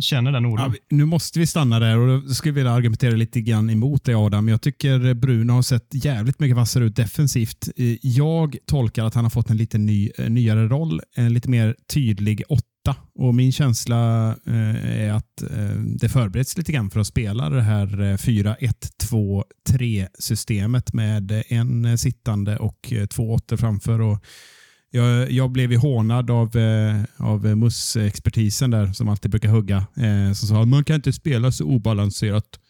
känner 0.00 0.32
den 0.32 0.46
oron. 0.46 0.72
Ja, 0.74 0.96
nu 0.96 1.04
måste 1.04 1.38
vi 1.38 1.46
stanna 1.46 1.80
där 1.80 1.98
och 1.98 2.22
då 2.22 2.28
skulle 2.28 2.50
jag 2.50 2.54
vilja 2.54 2.72
argumentera 2.72 3.16
lite 3.16 3.40
grann 3.40 3.70
emot 3.70 4.04
dig 4.04 4.14
Adam. 4.14 4.48
Jag 4.48 4.62
tycker 4.62 5.14
Bruno 5.14 5.52
har 5.52 5.62
sett 5.62 5.88
jävligt 5.92 6.40
mycket 6.40 6.56
vassare 6.56 6.84
ut 6.84 6.96
defensivt. 6.96 7.68
Eh, 7.76 7.96
jag 8.02 8.56
tolkar 8.66 9.04
att 9.04 9.14
han 9.14 9.24
har 9.24 9.30
fått 9.30 9.50
en 9.50 9.56
lite 9.56 9.78
ny, 9.78 10.10
eh, 10.18 10.30
nyare 10.30 10.68
roll, 10.68 11.00
en 11.16 11.32
lite 11.34 11.50
mer 11.50 11.74
tydlig 11.94 12.42
åtta. 12.48 12.64
Och 13.14 13.34
Min 13.34 13.52
känsla 13.52 14.28
eh, 14.46 15.00
är 15.02 15.12
att 15.12 15.42
eh, 15.42 15.80
det 16.00 16.08
förbereds 16.08 16.58
lite 16.58 16.72
grann 16.72 16.90
för 16.90 17.00
att 17.00 17.06
spela 17.06 17.50
det 17.50 17.62
här 17.62 18.00
eh, 18.00 18.16
4-1-2-3 18.16 20.08
systemet 20.18 20.92
med 20.92 21.42
en 21.48 21.84
eh, 21.84 21.96
sittande 21.96 22.56
och 22.56 22.92
eh, 22.92 23.06
två 23.06 23.32
åttor 23.32 23.56
framför. 23.56 24.00
Och 24.00 24.24
jag, 24.90 25.30
jag 25.30 25.50
blev 25.50 25.72
ju 25.72 25.78
hånad 25.78 26.30
av, 26.30 26.56
eh, 26.56 27.02
av 27.16 27.56
MUS-expertisen 27.56 28.70
där 28.70 28.92
som 28.92 29.08
alltid 29.08 29.30
brukar 29.30 29.48
hugga. 29.48 29.76
Eh, 29.76 30.32
som 30.32 30.48
sa 30.48 30.62
att 30.62 30.68
man 30.68 30.84
kan 30.84 30.96
inte 30.96 31.12
spela 31.12 31.52
så 31.52 31.64
obalanserat. 31.64 32.60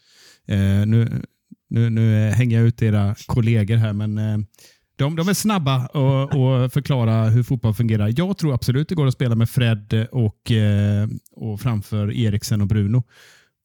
Eh, 0.47 0.85
nu, 0.85 1.21
nu, 1.69 1.89
nu 1.89 2.29
hänger 2.29 2.57
jag 2.57 2.67
ut 2.67 2.81
era 2.81 3.15
kollegor 3.25 3.75
här, 3.75 3.93
men 3.93 4.17
eh, 4.17 4.37
de, 4.97 5.15
de 5.15 5.29
är 5.29 5.33
snabba 5.33 5.75
att 5.75 6.73
förklara 6.73 7.29
hur 7.29 7.43
fotboll 7.43 7.73
fungerar. 7.73 8.13
Jag 8.17 8.37
tror 8.37 8.53
absolut 8.53 8.89
det 8.89 8.95
går 8.95 9.07
att 9.07 9.13
spela 9.13 9.35
med 9.35 9.49
Fred 9.49 10.07
och, 10.11 10.51
eh, 10.51 11.07
och 11.31 11.61
framför 11.61 12.11
Eriksen 12.11 12.61
och 12.61 12.67
Bruno. 12.67 13.03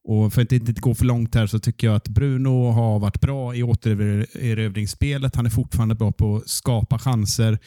Och 0.05 0.33
för 0.33 0.43
att 0.43 0.53
inte 0.53 0.73
gå 0.73 0.95
för 0.95 1.05
långt 1.05 1.35
här 1.35 1.47
så 1.47 1.59
tycker 1.59 1.87
jag 1.87 1.97
att 1.97 2.09
Bruno 2.09 2.71
har 2.71 2.99
varit 2.99 3.21
bra 3.21 3.55
i 3.55 3.63
återerövringsspelet. 3.63 5.37
Han 5.37 5.47
är 5.47 5.51
fortfarande 5.51 5.95
bra 5.95 6.13
på 6.13 6.37
att 6.37 6.49
skapa 6.49 6.99
chanser. 6.99 7.59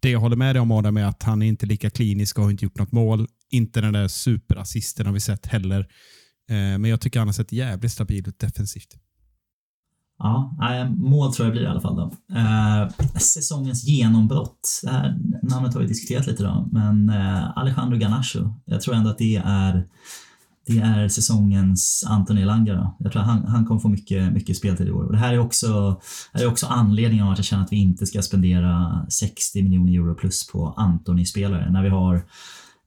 Det 0.00 0.10
jag 0.10 0.20
håller 0.20 0.36
med 0.36 0.54
dig 0.54 0.60
om 0.60 0.70
Adam 0.70 0.96
är 0.96 1.04
att 1.04 1.22
han 1.22 1.42
är 1.42 1.46
inte 1.46 1.66
lika 1.66 1.90
klinisk 1.90 2.38
och 2.38 2.44
har 2.44 2.50
inte 2.50 2.64
gjort 2.64 2.78
något 2.78 2.92
mål. 2.92 3.26
Inte 3.50 3.80
den 3.80 3.92
där 3.92 4.08
superassisten 4.08 5.06
har 5.06 5.12
vi 5.12 5.20
sett 5.20 5.46
heller. 5.46 5.80
Eh, 6.50 6.54
men 6.54 6.84
jag 6.84 7.00
tycker 7.00 7.18
han 7.18 7.28
har 7.28 7.32
sett 7.32 7.52
jävligt 7.52 7.92
stabil 7.92 8.28
ut 8.28 8.38
defensivt. 8.38 8.96
Ja, 10.18 10.56
mål 10.96 11.32
tror 11.32 11.46
jag 11.46 11.52
blir 11.52 11.62
i 11.62 11.66
alla 11.66 11.80
fall. 11.80 11.96
Då. 11.96 12.12
Eh, 12.36 12.88
säsongens 13.18 13.84
genombrott. 13.84 14.80
Det 14.82 14.90
här 14.90 15.18
namnet 15.42 15.74
har 15.74 15.80
vi 15.80 15.86
diskuterat 15.86 16.26
lite 16.26 16.42
då, 16.42 16.68
men 16.72 17.08
eh, 17.10 17.58
Alejandro 17.58 17.98
Ganacho. 17.98 18.50
Jag 18.64 18.80
tror 18.80 18.94
ändå 18.94 19.10
att 19.10 19.18
det 19.18 19.42
är, 19.44 19.84
det 20.66 20.78
är 20.78 21.08
säsongens 21.08 22.04
Anthony 22.08 22.42
Elanga. 22.42 22.74
Då. 22.74 22.96
Jag 22.98 23.12
tror 23.12 23.22
att 23.22 23.28
han, 23.28 23.44
han 23.46 23.66
kommer 23.66 23.80
få 23.80 23.88
mycket, 23.88 24.32
mycket 24.32 24.56
speltid 24.56 24.88
i 24.88 24.90
år. 24.90 25.04
Och 25.04 25.12
det 25.12 25.18
här 25.18 25.32
är 25.32 25.38
också, 25.38 26.00
här 26.32 26.42
är 26.42 26.48
också 26.48 26.66
anledningen 26.66 27.26
av 27.26 27.32
att 27.32 27.38
jag 27.38 27.44
känner 27.44 27.64
att 27.64 27.72
vi 27.72 27.76
inte 27.76 28.06
ska 28.06 28.22
spendera 28.22 29.06
60 29.08 29.62
miljoner 29.62 29.92
euro 29.92 30.14
plus 30.14 30.46
på 30.46 30.74
Anthony-spelare. 30.76 31.70
När 31.70 31.82
vi 31.82 31.88
har 31.88 32.22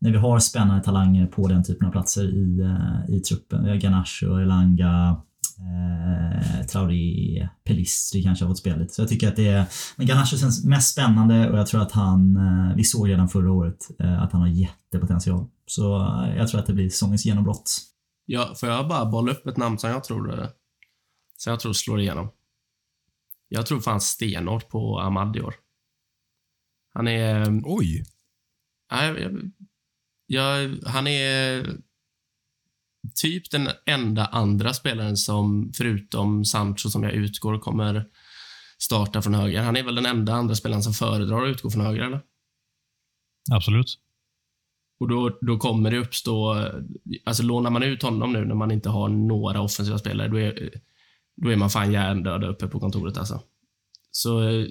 när 0.01 0.11
vi 0.11 0.17
har 0.17 0.39
spännande 0.39 0.83
talanger 0.83 1.27
på 1.27 1.47
den 1.47 1.63
typen 1.63 1.87
av 1.87 1.91
platser 1.91 2.23
i, 2.23 2.59
eh, 2.61 3.15
i 3.15 3.19
truppen. 3.19 3.63
Vi 3.63 3.69
har 3.69 3.77
Ganacho, 3.77 4.39
Elanga, 4.39 5.21
eh, 5.59 6.28
eh, 6.39 6.65
Traoré, 6.65 7.49
Pelistri 7.63 8.23
kanske 8.23 8.45
har 8.45 8.49
fått 8.51 8.57
spela 8.57 8.75
lite. 8.75 8.93
Så 8.93 9.01
jag 9.01 9.09
tycker 9.09 9.27
att 9.27 9.35
det 9.35 9.47
är... 9.47 9.65
Men 9.95 10.07
Garnacho 10.07 10.37
känns 10.37 10.65
mest 10.65 10.91
spännande 10.91 11.49
och 11.49 11.57
jag 11.57 11.67
tror 11.67 11.81
att 11.81 11.91
han... 11.91 12.35
eh, 12.37 12.75
Vi 12.75 12.83
såg 12.83 13.09
redan 13.09 13.29
förra 13.29 13.51
året 13.51 13.87
eh, 13.99 14.21
att 14.21 14.31
han 14.31 14.41
har 14.41 14.47
jättepotential. 14.47 15.47
Så 15.65 15.81
jag 16.37 16.47
tror 16.47 16.59
att 16.59 16.67
det 16.67 16.73
blir 16.73 16.89
säsongens 16.89 17.25
genombrott. 17.25 17.77
Ja, 18.25 18.53
får 18.55 18.69
jag 18.69 18.87
bara 18.87 19.05
bolla 19.05 19.31
upp 19.31 19.47
ett 19.47 19.57
namn 19.57 19.79
som 19.79 19.89
jag 19.89 20.03
tror, 20.03 20.49
som 21.37 21.51
jag 21.51 21.59
tror 21.59 21.73
slår 21.73 21.99
igenom? 21.99 22.29
Jag 23.47 23.65
tror 23.65 23.79
fan 23.79 24.01
stenhårt 24.01 24.69
på 24.69 24.99
Ahmad 24.99 25.35
i 25.35 25.41
år. 25.41 25.55
Han 26.93 27.07
är... 27.07 27.61
Oj! 27.65 28.03
Nej, 28.91 29.21
jag, 29.21 29.51
jag, 30.25 30.77
han 30.85 31.07
är 31.07 31.65
typ 33.15 33.51
den 33.51 33.69
enda 33.85 34.25
andra 34.25 34.73
spelaren 34.73 35.17
som, 35.17 35.71
förutom 35.77 36.45
Sancho, 36.45 36.89
som 36.89 37.03
jag 37.03 37.13
utgår 37.13 37.59
kommer 37.59 38.05
starta 38.77 39.21
från 39.21 39.33
höger. 39.33 39.61
Han 39.61 39.77
är 39.77 39.83
väl 39.83 39.95
den 39.95 40.05
enda 40.05 40.33
andra 40.33 40.55
spelaren 40.55 40.83
som 40.83 40.93
föredrar 40.93 41.43
att 41.43 41.49
utgå 41.49 41.69
från 41.69 41.85
höger, 41.85 42.01
eller? 42.01 42.21
Absolut. 43.51 43.97
Och 44.99 45.07
då, 45.07 45.37
då 45.41 45.57
kommer 45.57 45.91
det 45.91 45.97
uppstå... 45.97 46.65
Alltså 47.25 47.43
lånar 47.43 47.69
man 47.69 47.83
ut 47.83 48.03
honom 48.03 48.33
nu 48.33 48.45
när 48.45 48.55
man 48.55 48.71
inte 48.71 48.89
har 48.89 49.09
några 49.09 49.61
offensiva 49.61 49.97
spelare, 49.97 50.27
då 50.27 50.39
är, 50.39 50.69
då 51.41 51.49
är 51.49 51.55
man 51.55 51.69
fan 51.69 51.91
hjärndöd 51.91 52.43
uppe 52.43 52.67
på 52.67 52.79
kontoret 52.79 53.17
alltså. 53.17 53.41
Så, 54.11 54.49
eh, 54.49 54.65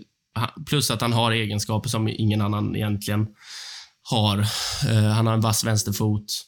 plus 0.67 0.91
att 0.91 1.01
han 1.01 1.13
har 1.13 1.33
egenskaper 1.33 1.89
som 1.89 2.09
ingen 2.09 2.41
annan 2.41 2.77
egentligen 2.77 3.27
har. 4.11 4.39
Eh, 4.89 5.11
han 5.13 5.27
har 5.27 5.35
en 5.35 5.41
vass 5.41 5.65
vänsterfot. 5.65 6.48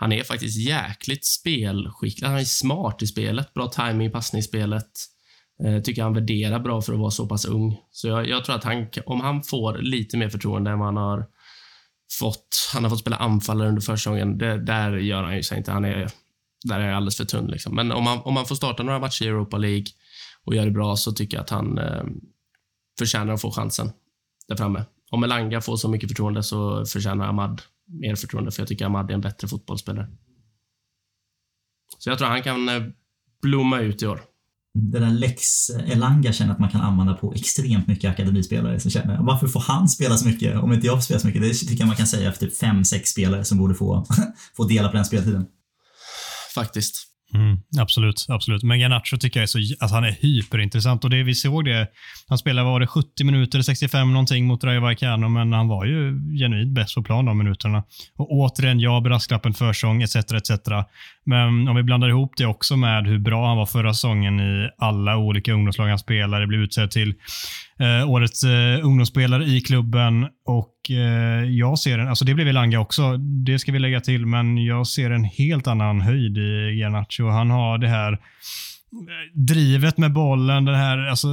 Han 0.00 0.12
är 0.12 0.24
faktiskt 0.24 0.58
jäkligt 0.58 1.24
spelskicklig. 1.24 2.26
Han 2.26 2.38
är 2.38 2.44
smart 2.44 3.02
i 3.02 3.06
spelet. 3.06 3.54
Bra 3.54 3.68
timing 3.68 4.06
i 4.06 4.10
passningsspelet. 4.10 4.90
Eh, 5.64 5.82
tycker 5.82 6.02
han 6.02 6.14
värderar 6.14 6.58
bra 6.58 6.82
för 6.82 6.92
att 6.92 6.98
vara 6.98 7.10
så 7.10 7.26
pass 7.26 7.44
ung. 7.44 7.76
Så 7.90 8.08
jag, 8.08 8.28
jag 8.28 8.44
tror 8.44 8.56
att 8.56 8.64
han, 8.64 8.86
om 9.06 9.20
han 9.20 9.42
får 9.42 9.78
lite 9.78 10.16
mer 10.16 10.28
förtroende 10.28 10.70
än 10.70 10.78
vad 10.78 10.88
han 10.88 10.96
har 10.96 11.26
fått. 12.18 12.70
Han 12.74 12.84
har 12.84 12.90
fått 12.90 13.00
spela 13.00 13.16
anfallare 13.16 13.68
under 13.68 13.82
försäsongen. 13.82 14.38
Det, 14.38 14.64
där 14.64 14.96
gör 14.96 15.22
han 15.22 15.36
ju 15.36 15.42
sig 15.42 15.58
inte. 15.58 15.72
Han 15.72 15.84
är, 15.84 16.10
där 16.64 16.80
är 16.80 16.92
alldeles 16.92 17.16
för 17.16 17.24
tunn. 17.24 17.46
Liksom. 17.46 17.74
Men 17.74 17.92
om 17.92 18.06
han, 18.06 18.18
om 18.18 18.36
han 18.36 18.46
får 18.46 18.54
starta 18.54 18.82
några 18.82 18.98
matcher 18.98 19.24
i 19.24 19.28
Europa 19.28 19.58
League 19.58 19.86
och 20.44 20.54
gör 20.54 20.64
det 20.64 20.70
bra 20.70 20.96
så 20.96 21.12
tycker 21.12 21.36
jag 21.36 21.42
att 21.42 21.50
han 21.50 21.78
eh, 21.78 22.04
förtjänar 22.98 23.32
att 23.34 23.40
få 23.40 23.50
chansen 23.50 23.90
där 24.48 24.56
framme. 24.56 24.84
Om 25.10 25.24
Elanga 25.24 25.60
får 25.60 25.76
så 25.76 25.88
mycket 25.88 26.08
förtroende 26.08 26.42
så 26.42 26.86
förtjänar 26.86 27.28
Ahmad 27.28 27.62
mer 27.88 28.14
förtroende, 28.14 28.50
för 28.50 28.60
jag 28.60 28.68
tycker 28.68 28.84
Ahmad 28.84 29.10
är 29.10 29.14
en 29.14 29.20
bättre 29.20 29.48
fotbollsspelare. 29.48 30.08
Så 31.98 32.10
jag 32.10 32.18
tror 32.18 32.28
han 32.28 32.42
kan 32.42 32.68
eh, 32.68 32.82
blomma 33.42 33.80
ut 33.80 34.02
i 34.02 34.06
år. 34.06 34.20
Det 34.74 34.98
där 34.98 35.10
Lex 35.10 35.70
Elanga 35.70 36.32
känner 36.32 36.52
att 36.52 36.58
man 36.58 36.70
kan 36.70 36.80
använda 36.80 37.14
på 37.14 37.34
extremt 37.34 37.86
mycket 37.86 38.10
akademispelare. 38.10 38.80
Så 38.80 38.90
känner 38.90 39.22
varför 39.22 39.46
får 39.46 39.60
han 39.60 39.88
spela 39.88 40.16
så 40.16 40.26
mycket 40.26 40.56
om 40.56 40.72
inte 40.72 40.86
jag 40.86 40.96
får 40.96 41.02
spela 41.02 41.20
så 41.20 41.26
mycket? 41.26 41.42
Det 41.42 41.54
tycker 41.54 41.78
jag 41.78 41.86
man 41.86 41.96
kan 41.96 42.06
säga 42.06 42.28
efter 42.28 42.50
fem, 42.50 42.84
sex 42.84 43.10
spelare 43.10 43.44
som 43.44 43.58
borde 43.58 43.74
få, 43.74 44.06
få 44.56 44.64
dela 44.64 44.88
på 44.88 44.96
den 44.96 45.04
speltiden. 45.04 45.46
Faktiskt. 46.54 46.94
Mm, 47.34 47.58
absolut, 47.78 48.26
absolut. 48.28 48.62
Men 48.62 48.80
Garnacho 48.80 49.16
tycker 49.16 49.40
jag 49.40 49.42
är 49.42 49.46
så, 49.46 49.58
alltså 49.58 49.94
han 49.94 50.04
är 50.04 50.16
hyperintressant 50.20 51.04
och 51.04 51.10
det 51.10 51.22
vi 51.22 51.34
såg 51.34 51.64
det, 51.64 51.88
han 52.28 52.38
spelade, 52.38 52.68
var 52.68 52.80
det, 52.80 52.86
70 52.86 53.24
minuter, 53.24 53.62
65 53.62 54.12
någonting 54.12 54.46
mot 54.46 54.64
Rayo 54.64 54.80
Vallecano, 54.80 55.28
men 55.28 55.52
han 55.52 55.68
var 55.68 55.84
ju 55.84 56.20
genuint 56.38 56.74
bäst 56.74 56.94
på 56.94 57.02
plan 57.02 57.24
de 57.24 57.38
minuterna. 57.38 57.84
Och 58.16 58.32
återigen, 58.32 58.80
ja, 58.80 59.00
brasklappen 59.00 59.54
försång 59.54 60.02
etc. 60.02 60.16
etc. 60.16 60.50
Men 61.24 61.68
om 61.68 61.76
vi 61.76 61.82
blandar 61.82 62.08
ihop 62.08 62.32
det 62.36 62.46
också 62.46 62.76
med 62.76 63.06
hur 63.06 63.18
bra 63.18 63.48
han 63.48 63.56
var 63.56 63.66
förra 63.66 63.94
säsongen 63.94 64.40
i 64.40 64.70
alla 64.78 65.16
olika 65.16 65.52
ungdomslag 65.52 65.88
han 65.88 65.98
spelade, 65.98 66.46
blev 66.46 66.60
utsedd 66.60 66.90
till 66.90 67.14
eh, 67.78 68.10
årets 68.10 68.44
eh, 68.44 68.84
ungdomsspelare 68.86 69.44
i 69.44 69.60
klubben 69.60 70.24
och 70.46 70.77
eh, 70.90 71.44
jag 71.44 71.78
ser 71.78 71.98
en, 71.98 72.08
alltså 72.08 72.24
det 72.24 72.34
blev 72.34 72.48
Elanga 72.48 72.80
också, 72.80 73.16
det 73.16 73.58
ska 73.58 73.72
vi 73.72 73.78
lägga 73.78 74.00
till, 74.00 74.26
men 74.26 74.64
jag 74.64 74.86
ser 74.86 75.10
en 75.10 75.24
helt 75.24 75.66
annan 75.66 76.00
höjd 76.00 76.38
i 76.38 76.78
Garnacho. 76.80 77.28
Han 77.28 77.50
har 77.50 77.78
det 77.78 77.88
här 77.88 78.12
eh, 78.12 78.18
drivet 79.34 79.98
med 79.98 80.12
bollen, 80.12 80.64
den 80.64 80.74
här, 80.74 80.98
alltså, 80.98 81.28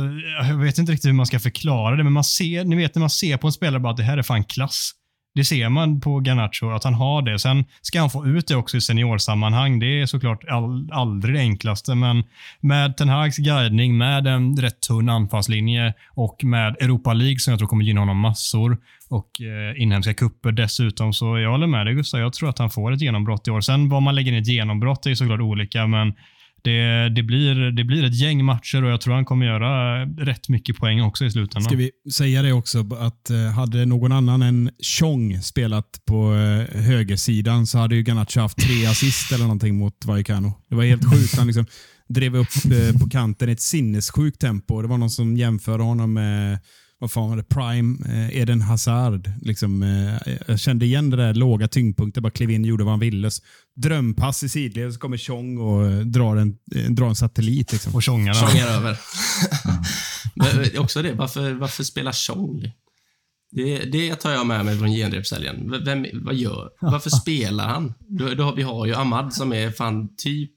jag 0.49 0.57
vet 0.57 0.77
inte 0.77 0.91
riktigt 0.91 1.09
hur 1.09 1.13
man 1.13 1.25
ska 1.25 1.39
förklara 1.39 1.95
det, 1.95 2.03
men 2.03 2.13
man 2.13 2.23
ser, 2.23 2.65
ni 2.65 2.75
vet 2.75 2.95
när 2.95 2.99
man 2.99 3.09
ser 3.09 3.37
på 3.37 3.47
en 3.47 3.53
spelare 3.53 3.79
bara 3.79 3.91
att 3.91 3.97
det 3.97 4.03
här 4.03 4.17
är 4.17 4.23
fan 4.23 4.43
klass. 4.43 4.91
Det 5.35 5.45
ser 5.45 5.69
man 5.69 6.01
på 6.01 6.19
Garnacho, 6.19 6.69
att 6.69 6.83
han 6.83 6.93
har 6.93 7.21
det. 7.21 7.39
Sen 7.39 7.65
ska 7.81 7.99
han 7.99 8.09
få 8.09 8.27
ut 8.27 8.47
det 8.47 8.55
också 8.55 8.77
i 8.77 8.81
seniorsammanhang. 8.81 9.79
Det 9.79 10.01
är 10.01 10.05
såklart 10.05 10.43
all, 10.49 10.89
aldrig 10.91 11.35
det 11.35 11.39
enklaste, 11.39 11.95
men 11.95 12.23
med 12.59 12.97
Ten 12.97 13.09
Hags 13.09 13.37
guidning, 13.37 13.97
med 13.97 14.27
en 14.27 14.57
rätt 14.57 14.79
tunn 14.79 15.09
anfallslinje 15.09 15.93
och 16.09 16.43
med 16.43 16.75
Europa 16.79 17.13
League 17.13 17.39
som 17.39 17.51
jag 17.51 17.59
tror 17.59 17.69
kommer 17.69 17.83
gynna 17.83 18.01
honom 18.01 18.17
massor 18.17 18.77
och 19.09 19.41
eh, 19.41 19.81
inhemska 19.81 20.13
kupper 20.13 20.51
dessutom. 20.51 21.13
Så 21.13 21.39
jag 21.39 21.51
håller 21.51 21.67
med 21.67 21.85
dig 21.85 21.95
Gustav. 21.95 22.19
Jag 22.19 22.33
tror 22.33 22.49
att 22.49 22.59
han 22.59 22.69
får 22.69 22.91
ett 22.91 23.01
genombrott 23.01 23.47
i 23.47 23.51
år. 23.51 23.61
Sen 23.61 23.89
vad 23.89 24.01
man 24.01 24.15
lägger 24.15 24.31
in 24.31 24.37
i 24.37 24.41
ett 24.41 24.47
genombrott 24.47 25.05
är 25.05 25.15
såklart 25.15 25.39
olika, 25.39 25.87
men 25.87 26.13
det, 26.65 27.09
det, 27.09 27.23
blir, 27.23 27.71
det 27.71 27.83
blir 27.83 28.03
ett 28.03 28.15
gäng 28.15 28.45
matcher 28.45 28.83
och 28.83 28.89
jag 28.89 29.01
tror 29.01 29.13
han 29.13 29.25
kommer 29.25 29.45
göra 29.45 30.05
rätt 30.05 30.49
mycket 30.49 30.77
poäng 30.77 31.01
också 31.01 31.25
i 31.25 31.31
slutändan. 31.31 31.63
Ska 31.63 31.75
vi 31.75 31.91
säga 32.11 32.41
det 32.41 32.53
också 32.53 32.79
att 32.99 33.29
eh, 33.29 33.37
hade 33.37 33.85
någon 33.85 34.11
annan 34.11 34.41
än 34.41 34.71
Chong 34.99 35.41
spelat 35.41 36.01
på 36.05 36.33
eh, 36.33 36.81
högersidan 36.81 37.67
så 37.67 37.77
hade 37.77 37.95
ju 37.95 38.03
Garnacho 38.03 38.39
haft 38.39 38.57
tre 38.57 38.85
assist 38.89 39.31
eller 39.31 39.43
någonting 39.43 39.77
mot 39.77 40.05
Vallecano. 40.05 40.53
Det 40.69 40.75
var 40.75 40.83
helt 40.83 41.13
sjukt. 41.13 41.37
Han 41.37 41.47
liksom 41.47 41.65
drev 42.07 42.35
upp 42.35 42.55
eh, 42.65 42.99
på 42.99 43.09
kanten 43.09 43.49
i 43.49 43.51
ett 43.51 43.61
sinnessjukt 43.61 44.41
tempo. 44.41 44.81
Det 44.81 44.87
var 44.87 44.97
någon 44.97 45.09
som 45.09 45.37
jämförde 45.37 45.83
honom 45.83 46.13
med 46.13 46.59
vad 46.99 47.11
fan 47.11 47.29
var 47.29 47.37
det? 47.37 47.43
Prime, 47.43 47.97
eh, 48.09 48.37
Eden 48.41 48.61
Hazard. 48.61 49.31
Liksom, 49.41 49.83
eh, 49.83 50.33
jag 50.47 50.59
kände 50.59 50.85
igen 50.85 51.09
det 51.09 51.17
där 51.17 51.33
låga 51.33 51.67
tyngdpunkten, 51.67 52.23
bara 52.23 52.31
klev 52.31 52.51
in 52.51 52.61
och 52.61 52.67
gjorde 52.67 52.83
vad 52.83 52.93
han 52.93 52.99
ville. 52.99 53.31
Så 53.31 53.41
Drömpass 53.75 54.43
i 54.43 54.49
sidled, 54.49 54.93
så 54.93 54.99
kommer 54.99 55.17
Chong 55.17 55.57
och 55.57 55.85
eh, 55.85 55.99
drar 55.99 56.35
en, 56.35 56.57
eh, 56.75 56.91
drar 56.91 57.07
en 57.07 57.15
satellit. 57.15 57.71
Liksom. 57.71 57.95
Och 57.95 58.03
tjongar 58.03 58.33
Tjongar 58.33 58.67
över. 58.67 58.97
Men 60.35 60.77
också 60.79 61.01
det, 61.01 61.13
varför, 61.13 61.53
varför 61.53 61.83
spela 61.83 62.13
Tjong? 62.13 62.71
Det, 63.51 63.77
det 63.77 64.15
tar 64.15 64.31
jag 64.31 64.47
med 64.47 64.65
mig 64.65 64.77
från 64.79 64.89
genrepshelgen. 64.91 65.83
Vem, 65.85 66.05
vad 66.13 66.35
gör, 66.35 66.69
varför 66.81 67.09
spelar 67.21 67.67
han? 67.67 67.93
Då, 68.07 68.33
då, 68.33 68.43
har- 68.43 68.55
vi 68.55 68.61
har 68.63 68.85
ju 68.85 68.95
Ahmad 68.95 69.33
som 69.33 69.53
är 69.53 69.71
fan 69.71 70.15
typ, 70.17 70.51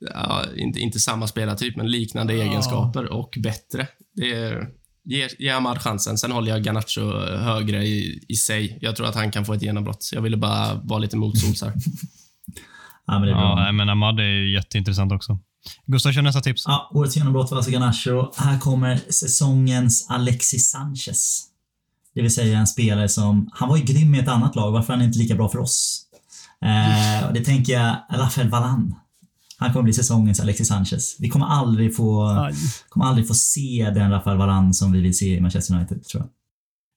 ja, 0.00 0.44
inte, 0.56 0.78
inte 0.80 1.00
samma 1.00 1.26
spelartyp, 1.26 1.76
men 1.76 1.90
liknande 1.90 2.34
egenskaper 2.34 3.12
och 3.12 3.38
bättre. 3.42 3.88
Det 4.16 4.32
är, 4.34 4.68
ge, 5.04 5.28
ge 5.38 5.50
Ahmad 5.50 5.82
chansen. 5.82 6.18
Sen 6.18 6.32
håller 6.32 6.50
jag 6.50 6.62
Garnacho 6.62 7.00
högre 7.36 7.84
i, 7.84 8.24
i 8.28 8.34
sig. 8.34 8.78
Jag 8.80 8.96
tror 8.96 9.06
att 9.06 9.14
han 9.14 9.30
kan 9.30 9.44
få 9.44 9.54
ett 9.54 9.62
genombrott. 9.62 10.10
Jag 10.12 10.22
ville 10.22 10.36
bara 10.36 10.74
vara 10.74 10.98
lite 10.98 11.16
motsols 11.16 11.62
här. 11.62 11.72
Ja, 13.06 13.18
men 13.18 13.22
det 13.22 13.30
är 13.30 13.34
bra. 13.34 13.64
Ja, 13.66 13.72
men 13.72 13.88
Ahmad 13.88 14.20
är 14.20 14.24
ju 14.24 14.52
jätteintressant 14.52 15.12
också. 15.12 15.38
Gustav, 15.86 16.12
kör 16.12 16.22
nästa 16.22 16.40
tips. 16.40 16.64
Ja, 16.66 16.90
årets 16.94 17.16
genombrott 17.16 17.50
var 17.50 17.58
alltså 17.58 17.72
Garnacho. 17.72 18.32
Här 18.36 18.58
kommer 18.58 18.96
säsongens 18.96 20.06
Alexis 20.10 20.70
Sanchez. 20.70 21.44
Det 22.14 22.22
vill 22.22 22.34
säga 22.34 22.58
en 22.58 22.66
spelare 22.66 23.08
som... 23.08 23.50
Han 23.52 23.68
var 23.68 23.76
ju 23.76 23.82
grym 23.84 24.14
i 24.14 24.18
ett 24.18 24.28
annat 24.28 24.56
lag. 24.56 24.72
Varför 24.72 24.92
är 24.92 24.96
han 24.96 25.06
inte 25.06 25.18
lika 25.18 25.34
bra 25.34 25.48
för 25.48 25.58
oss? 25.58 26.06
Eh, 26.62 27.26
och 27.26 27.34
det 27.34 27.44
tänker 27.44 27.72
jag 27.72 27.96
Rafael 28.10 28.48
Varan. 28.48 28.94
Han 29.58 29.72
kommer 29.72 29.82
bli 29.84 29.92
säsongens 29.92 30.40
Alexis 30.40 30.68
Sanchez. 30.68 31.16
Vi 31.20 31.28
kommer 31.28 31.46
aldrig 31.46 31.96
få, 31.96 32.26
Aj. 32.26 32.52
kommer 32.88 33.06
aldrig 33.06 33.28
få 33.28 33.34
se 33.34 33.90
den 33.94 34.10
Rafael 34.10 34.36
Varan 34.36 34.74
som 34.74 34.92
vi 34.92 35.00
vill 35.00 35.16
se 35.18 35.36
i 35.36 35.40
Manchester 35.40 35.74
United, 35.74 36.04
tror 36.04 36.22
jag. 36.22 36.30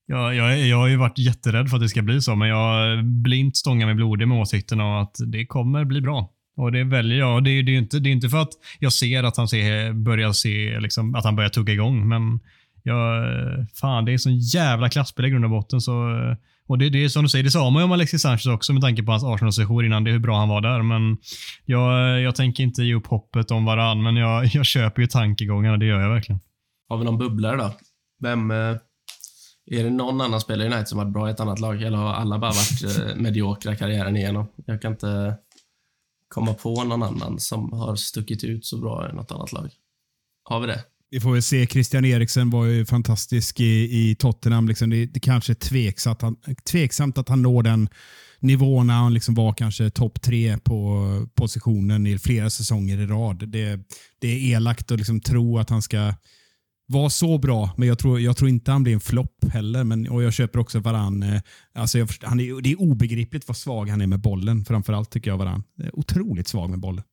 Jag, 0.10 0.36
jag, 0.36 0.60
jag 0.68 0.78
har 0.78 0.88
ju 0.88 0.96
varit 0.96 1.18
jätterädd 1.18 1.70
för 1.70 1.78
att 1.78 1.84
det 1.84 1.90
ska 1.90 2.02
bli 2.02 2.22
så, 2.22 2.36
men 2.36 2.48
jag 2.50 3.06
blint 3.06 3.58
stångar 3.58 3.86
mig 3.86 3.96
blodig 3.96 4.28
med 4.28 4.42
åsikten 4.42 4.82
om 4.82 4.92
att 5.04 5.16
det 5.28 5.46
kommer 5.46 5.86
bli 5.86 6.02
bra. 6.02 6.30
Och 6.58 6.72
det 6.72 6.84
väljer 6.84 7.18
jag. 7.18 7.44
Det, 7.44 7.50
är- 7.50 7.64
det, 7.64 7.72
är 7.72 7.78
inte, 7.78 8.00
det 8.00 8.10
är 8.10 8.12
inte 8.12 8.30
för 8.30 8.38
att 8.42 8.50
jag 8.80 8.94
ser 8.94 9.24
att 9.24 9.38
han 9.38 9.48
ser, 9.48 9.94
börjar 9.94 10.32
se, 10.32 10.80
liksom, 10.80 11.16
att 11.16 11.24
han 11.26 11.36
börjar 11.36 11.50
tugga 11.50 11.74
igång, 11.74 12.08
men 12.08 12.40
jag, 12.84 13.24
fan, 13.76 14.06
det 14.06 14.14
är 14.14 14.18
sån 14.18 14.40
jävla 14.40 14.90
klasspel 14.90 15.26
i 15.26 15.30
grund 15.30 15.46
och 15.46 15.52
botten. 15.52 15.82
Så, 15.82 16.10
och 16.68 16.78
det, 16.78 16.90
det 16.90 17.04
är 17.04 17.10
som 17.10 17.24
du 17.24 17.30
säger, 17.30 17.44
det 17.44 17.52
sa 17.52 17.70
man 17.70 17.82
ju 17.82 17.84
om 17.84 17.92
Alexis 17.92 18.22
Sanchez 18.22 18.46
också 18.46 18.74
med 18.74 18.82
tanke 18.82 19.04
på 19.04 19.12
hans 19.12 19.24
Arsenal-session 19.24 19.86
innan, 19.86 20.04
det 20.04 20.10
är 20.10 20.14
hur 20.14 20.20
bra 20.20 20.40
han 20.40 20.50
var 20.50 20.62
där. 20.62 20.82
Men 20.82 21.18
jag, 21.66 22.22
jag 22.22 22.36
tänker 22.36 22.64
inte 22.64 22.84
ge 22.84 22.96
upp 22.96 23.08
hoppet 23.08 23.52
om 23.52 23.66
varann, 23.66 24.04
men 24.04 24.16
jag, 24.16 24.46
jag 24.54 24.66
köper 24.66 25.02
ju 25.02 25.08
tankegångarna, 25.08 25.78
det 25.78 25.86
gör 25.86 26.00
jag 26.00 26.10
verkligen. 26.10 26.42
Har 26.90 26.98
vi 26.98 27.06
någon 27.06 27.18
bubblare 27.18 27.58
då? 27.58 27.74
Vem... 28.20 28.52
Eh, 28.52 28.76
är 29.72 29.84
det 29.84 29.90
någon 29.90 30.22
annan 30.22 30.42
spelare 30.42 30.68
i 30.68 30.72
United 30.72 30.88
som 30.88 30.98
varit 30.98 31.14
bra 31.14 31.28
i 31.28 31.32
ett 31.32 31.40
annat 31.40 31.60
lag? 31.60 31.82
Eller 31.82 31.98
har 31.98 32.14
alla 32.14 32.40
bara 32.40 32.52
varit 32.52 32.98
eh, 32.98 33.16
mediokra 33.22 33.76
karriären 33.76 34.18
igenom? 34.18 34.48
Jag 34.66 34.82
kan 34.82 34.92
inte 34.92 35.36
komma 36.28 36.54
på 36.54 36.84
någon 36.84 37.04
annan 37.04 37.40
som 37.40 37.74
har 37.74 37.96
stuckit 37.96 38.44
ut 38.44 38.66
så 38.66 38.78
bra 38.78 39.10
i 39.10 39.16
något 39.16 39.32
annat 39.32 39.52
lag. 39.52 39.70
Har 40.44 40.60
vi 40.60 40.68
det? 40.68 40.84
Vi 41.10 41.20
får 41.20 41.34
väl 41.34 41.42
se. 41.42 41.68
Christian 41.68 42.06
Eriksen 42.06 42.50
var 42.50 42.66
ju 42.66 42.86
fantastisk 42.86 43.60
i, 43.60 44.10
i 44.10 44.16
Tottenham. 44.16 44.68
Liksom 44.68 44.90
det, 44.90 45.06
det 45.06 45.20
kanske 45.20 45.54
är 45.54 45.56
tveksamt, 45.56 46.22
han, 46.22 46.36
tveksamt 46.72 47.18
att 47.18 47.30
han 47.30 47.42
når 47.42 47.64
den 47.64 47.90
nivån 48.40 48.88
när 48.88 48.94
han 48.94 49.14
liksom 49.14 49.36
var 49.36 49.54
kanske 49.54 49.90
topp 49.90 50.22
tre 50.22 50.58
på 50.58 51.08
positionen 51.36 52.08
i 52.08 52.20
flera 52.20 52.50
säsonger 52.50 52.98
i 53.00 53.06
rad. 53.06 53.50
Det, 53.50 53.80
det 54.22 54.28
är 54.28 54.56
elakt 54.56 54.92
att 54.92 54.98
liksom 54.98 55.22
tro 55.22 55.58
att 55.58 55.70
han 55.70 55.82
ska 55.82 56.14
vara 56.88 57.10
så 57.10 57.38
bra, 57.38 57.70
men 57.78 57.88
jag 57.88 58.00
tror, 58.00 58.20
jag 58.20 58.38
tror 58.38 58.50
inte 58.50 58.72
han 58.72 58.84
blir 58.84 58.94
en 58.94 59.00
flopp 59.00 59.46
heller. 59.52 59.84
Men, 59.84 60.10
och 60.10 60.24
Jag 60.24 60.34
köper 60.34 60.60
också 60.60 60.80
Varann. 60.80 61.24
Eh, 61.24 61.42
alltså 61.74 62.00
jag, 62.00 62.10
han 62.22 62.40
är, 62.40 62.62
det 62.62 62.72
är 62.72 62.82
obegripligt 62.82 63.48
vad 63.48 63.58
svag 63.58 63.90
han 63.90 64.02
är 64.02 64.08
med 64.08 64.20
bollen. 64.20 64.66
Framförallt 64.66 65.10
tycker 65.10 65.32
jag 65.32 65.38
Varann. 65.38 65.64
Otroligt 65.94 66.48
svag 66.48 66.70
med 66.70 66.80
bollen. 66.80 67.04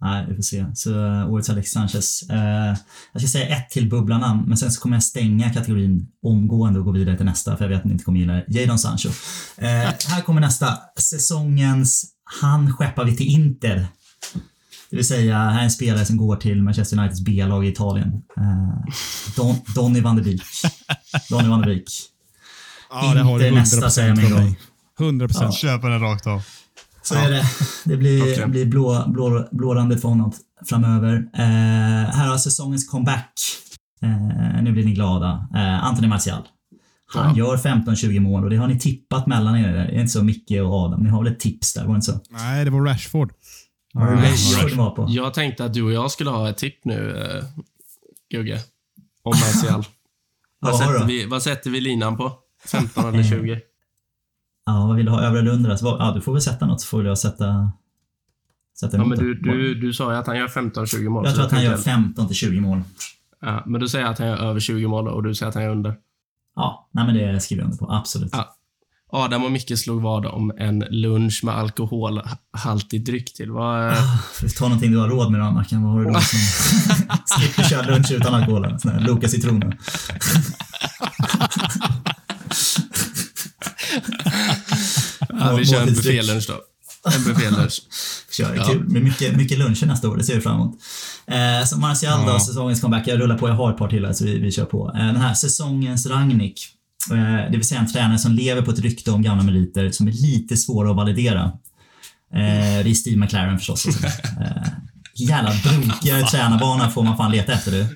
Nej, 0.00 0.26
vi 0.28 0.34
får 0.34 0.42
se. 0.42 0.66
Så 0.74 0.90
uh, 0.90 1.30
årets 1.30 1.50
Alex 1.50 1.70
Sanchez. 1.70 2.24
Uh, 2.30 2.76
jag 3.12 3.22
ska 3.22 3.28
säga 3.28 3.56
ett 3.56 3.70
till 3.70 3.88
bubblarnamn, 3.88 4.44
men 4.48 4.58
sen 4.58 4.70
så 4.72 4.80
kommer 4.80 4.96
jag 4.96 5.02
stänga 5.02 5.50
kategorin 5.50 6.06
omgående 6.22 6.78
och 6.78 6.84
gå 6.84 6.92
vidare 6.92 7.16
till 7.16 7.26
nästa, 7.26 7.56
för 7.56 7.64
jag 7.64 7.68
vet 7.68 7.78
att 7.78 7.84
ni 7.84 7.92
inte 7.92 8.04
kommer 8.04 8.18
gilla 8.20 8.32
det. 8.32 8.44
Jadon 8.48 8.78
Sancho. 8.78 9.08
Uh, 9.08 9.14
här 10.06 10.22
kommer 10.22 10.40
nästa. 10.40 10.78
Säsongens 10.98 12.06
Han 12.24 12.72
skeppar 12.72 13.04
vi 13.04 13.16
till 13.16 13.26
Inter. 13.26 13.86
Det 14.90 14.96
vill 14.96 15.06
säga, 15.06 15.38
här 15.38 15.60
är 15.60 15.64
en 15.64 15.70
spelare 15.70 16.04
som 16.04 16.16
går 16.16 16.36
till 16.36 16.62
Manchester 16.62 16.98
Uniteds 16.98 17.20
B-lag 17.20 17.66
i 17.66 17.68
Italien. 17.68 18.22
Don, 19.36 19.56
Donny 19.74 20.00
van 20.00 20.16
de 20.16 20.22
Beek. 20.22 20.42
Donny 21.28 21.48
van 21.48 21.60
de 21.60 21.66
Beek. 21.66 21.84
Ja, 22.90 23.14
det 23.14 23.20
har 23.20 23.38
du 23.38 23.44
100% 23.44 23.54
nästa, 23.54 23.90
säger 23.90 24.08
jag 24.08 24.16
med 24.16 24.26
en 24.26 24.32
gång. 24.32 24.56
100 25.00 25.28
procent. 25.28 25.54
Köper 25.54 25.90
den 25.90 26.00
rakt 26.00 26.26
av. 26.26 26.42
Så 27.14 27.18
är 27.18 27.30
det. 27.30 27.44
Det 27.84 27.96
blir, 27.96 28.22
Okej. 28.22 28.46
blir 28.46 28.66
blå, 28.66 29.04
blå, 29.06 29.48
blårandigt 29.52 30.00
för 30.00 30.08
honom 30.08 30.32
framöver. 30.68 31.14
Eh, 31.34 32.10
här 32.16 32.28
har 32.28 32.38
säsongens 32.38 32.88
comeback. 32.88 33.32
Eh, 34.02 34.62
nu 34.62 34.72
blir 34.72 34.84
ni 34.84 34.92
glada. 34.92 35.48
Eh, 35.54 35.84
Anthony 35.84 36.08
Martial. 36.08 36.42
Han 37.14 37.36
gör 37.36 37.56
15-20 37.56 38.20
mål 38.20 38.44
och 38.44 38.50
det 38.50 38.56
har 38.56 38.68
ni 38.68 38.78
tippat 38.78 39.26
mellan 39.26 39.56
er. 39.56 39.72
Det 39.72 39.78
är 39.78 40.00
inte 40.00 40.12
så 40.12 40.22
Micke 40.24 40.50
och 40.50 40.74
Adam. 40.74 41.00
Ni 41.00 41.10
har 41.10 41.24
väl 41.24 41.32
ett 41.32 41.40
tips 41.40 41.74
där, 41.74 41.84
var 41.84 41.92
det 41.92 41.96
inte 41.96 42.12
så? 42.12 42.20
Nej, 42.30 42.64
det 42.64 42.70
var 42.70 42.80
Rashford. 42.84 43.32
Nej, 43.94 44.34
det 44.70 44.74
var 44.76 44.90
på. 44.90 45.06
Jag 45.08 45.34
tänkte 45.34 45.64
att 45.64 45.74
du 45.74 45.82
och 45.82 45.92
jag 45.92 46.10
skulle 46.10 46.30
ha 46.30 46.48
ett 46.48 46.58
tipp 46.58 46.84
nu, 46.84 47.16
eh, 47.16 47.44
Gugge. 48.30 48.60
Om 49.22 49.30
Martial. 49.30 49.84
vad, 50.60 50.78
sätter 50.78 51.06
vi, 51.06 51.26
vad 51.26 51.42
sätter 51.42 51.70
vi 51.70 51.80
linan 51.80 52.16
på? 52.16 52.32
15 52.66 53.14
eller 53.14 53.22
20? 53.30 53.60
Ja, 54.74 54.86
vad 54.86 54.96
vill 54.96 55.06
du 55.06 55.12
ha? 55.12 55.20
Över 55.20 55.38
eller 55.38 55.50
under? 55.50 55.70
Alltså, 55.70 55.84
vad- 55.84 56.00
ja, 56.00 56.12
du 56.14 56.20
får 56.20 56.32
väl 56.32 56.42
sätta 56.42 56.66
något 56.66 56.80
så 56.80 56.86
får 56.86 57.04
jag 57.06 57.18
sätta, 57.18 57.72
sätta 58.80 58.96
Ja, 58.96 59.04
men 59.04 59.18
du, 59.18 59.34
du, 59.34 59.74
du 59.74 59.92
sa 59.92 60.12
ju 60.12 60.18
att 60.18 60.26
han 60.26 60.36
gör 60.36 60.48
15-20 60.48 61.08
mål. 61.08 61.24
Jag 61.24 61.30
så 61.32 61.36
tror 61.36 61.46
att 61.46 61.52
han 61.52 61.62
gör 61.62 61.70
tänkte- 61.72 61.90
15 61.90 62.26
till 62.26 62.36
20 62.36 62.60
mål. 62.60 62.82
Ja, 63.40 63.62
men 63.66 63.80
du 63.80 63.88
säger 63.88 64.06
att 64.06 64.18
han 64.18 64.28
gör 64.28 64.36
över 64.36 64.60
20 64.60 64.86
mål 64.88 65.08
och 65.08 65.22
du 65.22 65.34
säger 65.34 65.48
att 65.48 65.54
han 65.54 65.64
gör 65.64 65.70
under. 65.70 65.94
Ja, 66.56 66.88
nej 66.92 67.06
men 67.06 67.14
det 67.14 67.40
skriver 67.40 67.62
jag 67.62 67.66
under 67.66 67.78
på. 67.78 67.92
Absolut. 67.92 68.30
Ja. 68.32 68.56
Adam 69.12 69.44
och 69.44 69.52
Micke 69.52 69.78
slog 69.78 70.02
vad 70.02 70.26
om 70.26 70.52
en 70.58 70.84
lunch 70.90 71.40
med 71.44 71.54
alkoholhaltig 71.54 73.04
dryck 73.06 73.34
till. 73.34 73.50
Vad, 73.50 73.94
vi 74.42 74.50
ta 74.50 74.64
någonting 74.64 74.90
du 74.92 74.98
har 74.98 75.08
råd 75.08 75.32
med 75.32 75.40
då, 75.40 75.50
Mackan? 75.50 75.82
Vad 75.82 75.92
har 75.92 76.00
du 76.00 76.06
då 76.06 76.20
som 76.20 76.38
slipper 77.38 77.62
köra 77.62 77.82
lunch 77.94 78.12
utan 78.12 78.34
alkohol? 78.34 78.76
Loka 79.00 79.28
citroner. 79.28 79.78
ja, 85.38 85.56
vi 85.56 85.66
kör 85.66 85.80
en 85.80 85.86
buffélunch 85.86 86.46
då. 86.48 86.60
En 87.10 87.24
buffélunch. 87.24 87.80
Kör. 88.30 88.54
Ja. 88.54 88.64
Kul. 88.64 88.88
Med 88.88 89.02
mycket, 89.02 89.36
mycket 89.36 89.58
luncher 89.58 89.86
nästa 89.86 90.08
år, 90.08 90.16
det 90.16 90.24
ser 90.24 90.34
vi 90.34 90.40
fram 90.40 90.54
emot. 90.54 90.78
Eh, 91.26 91.66
så 91.66 91.78
Martial 91.78 92.26
då, 92.26 92.40
säsongens 92.40 92.80
comeback. 92.80 93.08
Jag 93.08 93.20
rullar 93.20 93.38
på, 93.38 93.48
jag 93.48 93.54
har 93.54 93.70
ett 93.70 93.78
par 93.78 93.88
till 93.88 94.06
här, 94.06 94.12
så 94.12 94.24
vi, 94.24 94.38
vi 94.38 94.52
kör 94.52 94.64
på. 94.64 94.92
Eh, 94.94 95.06
den 95.06 95.16
här 95.16 95.34
säsongens 95.34 96.06
Rangnick. 96.06 96.68
Eh, 97.10 97.50
det 97.50 97.56
vill 97.56 97.64
säga 97.64 97.80
en 97.80 97.92
tränare 97.92 98.18
som 98.18 98.32
lever 98.32 98.62
på 98.62 98.70
ett 98.70 98.78
rykte 98.78 99.10
om 99.10 99.22
gamla 99.22 99.42
meriter 99.42 99.90
som 99.90 100.08
är 100.08 100.12
lite 100.12 100.56
svåra 100.56 100.90
att 100.90 100.96
validera. 100.96 101.52
Eh, 102.34 102.84
det 102.84 102.90
är 102.90 102.94
Steve 102.94 103.16
McLaren 103.16 103.58
förstås. 103.58 103.86
Också. 103.86 104.06
Eh, 104.06 104.66
jävla 105.14 105.52
brokigare 105.64 106.22
tränarbana 106.30 106.90
får 106.90 107.02
man 107.02 107.16
fan 107.16 107.32
leta 107.32 107.52
efter 107.52 107.70
du. 107.70 107.86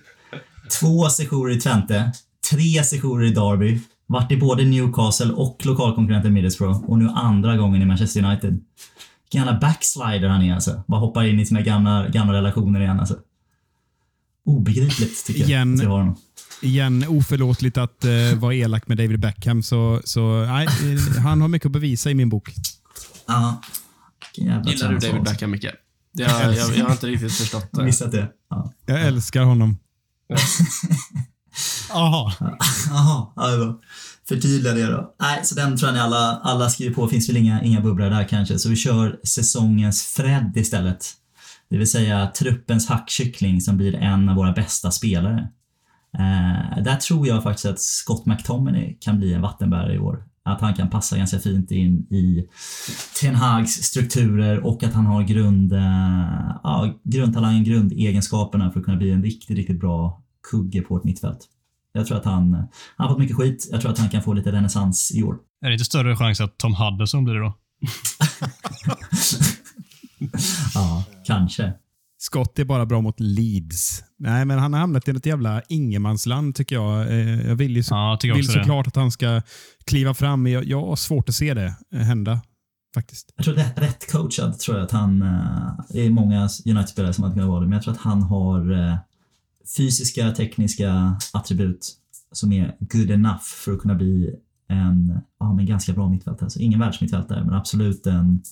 Två 0.80 1.08
sessioner 1.08 1.52
i 1.56 1.60
Twente, 1.60 2.12
tre 2.50 2.84
sessioner 2.84 3.24
i 3.24 3.30
Derby, 3.30 3.80
varit 4.06 4.32
i 4.32 4.36
både 4.36 4.64
Newcastle 4.64 5.32
och 5.32 5.66
lokalkonkurrenten 5.66 6.32
Middlesbrough 6.32 6.84
och 6.84 6.98
nu 6.98 7.08
andra 7.08 7.56
gången 7.56 7.82
i 7.82 7.84
Manchester 7.84 8.24
United. 8.24 8.50
Vilken 9.24 9.46
jävla 9.46 9.60
backslider 9.60 10.28
han 10.28 10.42
är 10.42 10.54
alltså. 10.54 10.82
Bara 10.86 11.00
hoppar 11.00 11.24
in 11.24 11.40
i 11.40 11.46
sina 11.46 11.60
gamla, 11.60 12.08
gamla 12.08 12.32
relationer 12.34 12.80
igen 12.80 13.00
alltså. 13.00 13.16
Obegripligt 14.44 15.26
tycker 15.26 15.40
jag. 15.40 15.48
Igen. 15.48 15.76
vi 15.76 15.84
har 15.86 15.98
honom. 15.98 16.16
Igen, 16.62 17.04
oförlåtligt 17.08 17.78
att 17.78 18.04
uh, 18.04 18.38
vara 18.38 18.54
elak 18.54 18.88
med 18.88 18.96
David 18.96 19.20
Beckham. 19.20 19.62
Så, 19.62 20.00
så 20.04 20.44
nej, 20.44 20.66
eh, 20.66 21.22
han 21.22 21.40
har 21.40 21.48
mycket 21.48 21.66
att 21.66 21.72
bevisa 21.72 22.10
i 22.10 22.14
min 22.14 22.28
bok. 22.28 22.50
Ja. 23.26 23.60
Gillar 24.36 24.92
du 24.92 24.98
David. 24.98 25.22
Beckham, 25.22 25.50
Micke? 25.50 25.66
Det 26.12 26.24
har, 26.24 26.42
jag, 26.52 26.76
jag 26.76 26.84
har 26.84 26.92
inte 26.92 27.06
riktigt 27.06 27.32
förstått 27.32 27.68
Jag 27.70 27.80
det. 27.80 27.84
missat 27.84 28.12
det. 28.12 28.28
Ja. 28.50 28.72
Jag 28.86 29.02
älskar 29.02 29.42
honom. 29.42 29.78
Jaha. 31.88 32.32
Jaha, 32.90 33.26
ja. 33.36 33.80
Förtydliga 34.28 34.74
det 34.74 34.86
då. 34.86 35.14
Nej, 35.20 35.40
så 35.44 35.54
den 35.54 35.76
tror 35.76 35.88
jag 35.88 35.94
ni 35.94 36.00
alla, 36.00 36.40
alla 36.42 36.70
skriver 36.70 36.94
på. 36.94 37.08
Finns 37.08 37.28
väl 37.28 37.36
inga, 37.36 37.62
inga 37.62 37.80
bubblor 37.80 38.10
där 38.10 38.28
kanske. 38.28 38.58
Så 38.58 38.68
vi 38.68 38.76
kör 38.76 39.20
säsongens 39.24 40.02
Fred 40.02 40.52
istället. 40.56 41.06
Det 41.70 41.78
vill 41.78 41.90
säga 41.90 42.26
truppens 42.26 42.88
hackkyckling 42.88 43.60
som 43.60 43.76
blir 43.76 43.94
en 43.94 44.28
av 44.28 44.36
våra 44.36 44.52
bästa 44.52 44.90
spelare. 44.90 45.48
Eh, 46.18 46.82
där 46.82 46.96
tror 46.96 47.26
jag 47.26 47.42
faktiskt 47.42 47.66
att 47.66 47.80
Scott 47.80 48.26
McTominay 48.26 48.96
kan 49.00 49.18
bli 49.18 49.34
en 49.34 49.42
vattenbärare 49.42 49.94
i 49.94 49.98
år. 49.98 50.24
Att 50.44 50.60
han 50.60 50.74
kan 50.74 50.90
passa 50.90 51.16
ganska 51.16 51.38
fint 51.38 51.70
in 51.70 52.06
i 52.10 52.48
Ten 53.20 53.34
Hags 53.34 53.72
strukturer 53.72 54.66
och 54.66 54.82
att 54.82 54.92
han 54.92 55.06
har 55.06 55.22
grund, 55.22 55.72
eh, 55.72 56.56
ja, 56.62 56.94
grundtalangen, 57.04 57.64
grundegenskaperna 57.64 58.70
för 58.70 58.80
att 58.80 58.84
kunna 58.84 58.98
bli 58.98 59.10
en 59.10 59.22
riktigt, 59.22 59.56
riktigt 59.56 59.80
bra 59.80 60.23
kugge 60.50 60.80
på 60.82 60.96
ett 60.96 61.04
mittfält. 61.04 61.38
Jag 61.92 62.06
tror 62.06 62.16
att 62.18 62.24
han, 62.24 62.54
han 62.54 62.66
har 62.96 63.08
fått 63.08 63.18
mycket 63.18 63.36
skit. 63.36 63.68
Jag 63.72 63.80
tror 63.80 63.92
att 63.92 63.98
han 63.98 64.08
kan 64.08 64.22
få 64.22 64.32
lite 64.32 64.52
renässans 64.52 65.12
i 65.14 65.22
år. 65.22 65.36
Är 65.64 65.68
det 65.68 65.72
inte 65.72 65.84
större 65.84 66.16
chans 66.16 66.40
att 66.40 66.58
Tom 66.58 66.74
Hudson 66.74 67.24
blir 67.24 67.34
det 67.34 67.40
då? 67.40 67.52
Ja, 70.74 71.04
kanske. 71.26 71.72
Scott 72.18 72.58
är 72.58 72.64
bara 72.64 72.86
bra 72.86 73.00
mot 73.00 73.20
Leeds. 73.20 74.02
Nej, 74.18 74.44
men 74.44 74.58
han 74.58 74.72
har 74.72 74.80
hamnat 74.80 75.08
i 75.08 75.10
ett 75.10 75.26
jävla 75.26 75.62
ingenmansland 75.68 76.54
tycker 76.54 76.76
jag. 76.76 77.00
Eh, 77.10 77.46
Jag 77.48 77.54
vill 77.56 77.76
ju 77.76 77.82
så, 77.82 77.94
Ja, 77.94 78.18
jag 78.22 78.34
vill 78.34 78.48
såklart 78.48 78.86
att 78.86 78.96
han 78.96 79.10
ska 79.10 79.42
kliva 79.86 80.14
fram, 80.14 80.42
men 80.42 80.52
jag, 80.52 80.64
jag 80.64 80.86
har 80.86 80.96
svårt 80.96 81.28
att 81.28 81.34
se 81.34 81.54
det 81.54 81.74
eh, 81.94 82.00
hända. 82.00 82.40
Faktiskt. 82.94 83.32
Jag 83.36 83.44
tror 83.44 83.54
rätt, 83.54 83.78
rätt 83.78 84.12
coachad 84.12 84.58
tror 84.58 84.76
jag 84.76 84.84
att 84.84 84.90
han... 84.92 85.22
eh, 85.22 85.72
Det 85.88 86.06
är 86.06 86.10
många 86.10 86.48
United-spelare 86.66 87.12
som 87.12 87.24
hade 87.24 87.34
kunnat 87.34 87.48
vara 87.48 87.60
det, 87.60 87.66
men 87.66 87.72
jag 87.74 87.82
tror 87.82 87.94
att 87.94 88.00
han 88.00 88.22
har 88.22 88.72
eh, 88.72 88.96
fysiska, 89.76 90.30
tekniska 90.30 91.16
attribut 91.32 91.92
som 92.32 92.52
är 92.52 92.76
good 92.80 93.10
enough 93.10 93.42
för 93.64 93.72
att 93.72 93.80
kunna 93.80 93.94
bli 93.94 94.34
en 94.68 95.18
ja, 95.40 95.54
men 95.54 95.66
ganska 95.66 95.92
bra 95.92 96.08
mittfältare. 96.08 96.46
Alltså 96.46 96.60
ingen 96.60 96.80
världsmittfältare, 96.80 97.44
men 97.44 97.54
absolut 97.54 98.06
en, 98.06 98.42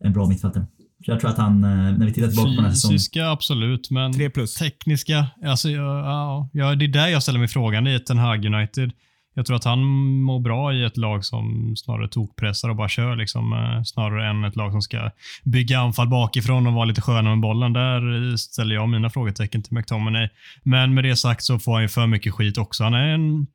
en 0.00 0.12
bra 0.12 0.26
mittfältare. 0.26 0.66
Så 1.04 1.10
jag 1.10 1.20
tror 1.20 1.30
att 1.30 1.38
han, 1.38 1.64
eh, 1.64 1.70
när 1.70 2.06
vi 2.06 2.12
tittar 2.12 2.28
tillbaka 2.28 2.48
på 2.48 2.54
den 2.54 2.64
här 2.64 2.70
säsongen... 2.70 2.94
Fysiska, 2.94 3.30
absolut, 3.30 3.90
men 3.90 4.12
Tre 4.12 4.30
plus. 4.30 4.54
tekniska, 4.54 5.26
alltså, 5.44 5.70
ja, 5.70 6.48
ja, 6.52 6.74
det 6.74 6.84
är 6.84 6.88
där 6.88 7.08
jag 7.08 7.22
ställer 7.22 7.38
mig 7.38 7.48
frågan 7.48 7.86
i 7.86 8.00
Ten 8.00 8.18
Hag 8.18 8.44
United. 8.44 8.92
Jag 9.36 9.46
tror 9.46 9.56
att 9.56 9.64
han 9.64 9.84
mår 10.22 10.40
bra 10.40 10.72
i 10.72 10.84
ett 10.84 10.96
lag 10.96 11.24
som 11.24 11.74
snarare 11.76 12.08
tokpressar 12.08 12.68
och 12.68 12.76
bara 12.76 12.88
kör, 12.88 13.16
liksom, 13.16 13.52
eh, 13.52 13.82
snarare 13.82 14.30
än 14.30 14.44
ett 14.44 14.56
lag 14.56 14.72
som 14.72 14.82
ska 14.82 15.10
bygga 15.44 15.78
anfall 15.78 16.08
bakifrån 16.08 16.66
och 16.66 16.72
vara 16.72 16.84
lite 16.84 17.00
sköna 17.00 17.30
med 17.30 17.40
bollen. 17.40 17.72
Där 17.72 18.36
ställer 18.36 18.74
jag 18.74 18.88
mina 18.88 19.10
frågetecken 19.10 19.62
till 19.62 19.72
McTominay. 19.72 20.28
Men 20.62 20.94
med 20.94 21.04
det 21.04 21.16
sagt 21.16 21.42
så 21.42 21.58
får 21.58 21.72
han 21.72 21.82
ju 21.82 21.88
för 21.88 22.06
mycket 22.06 22.34
skit 22.34 22.58
också. 22.58 22.84
Han 22.84 22.94
är 22.94 23.08
en 23.08 23.46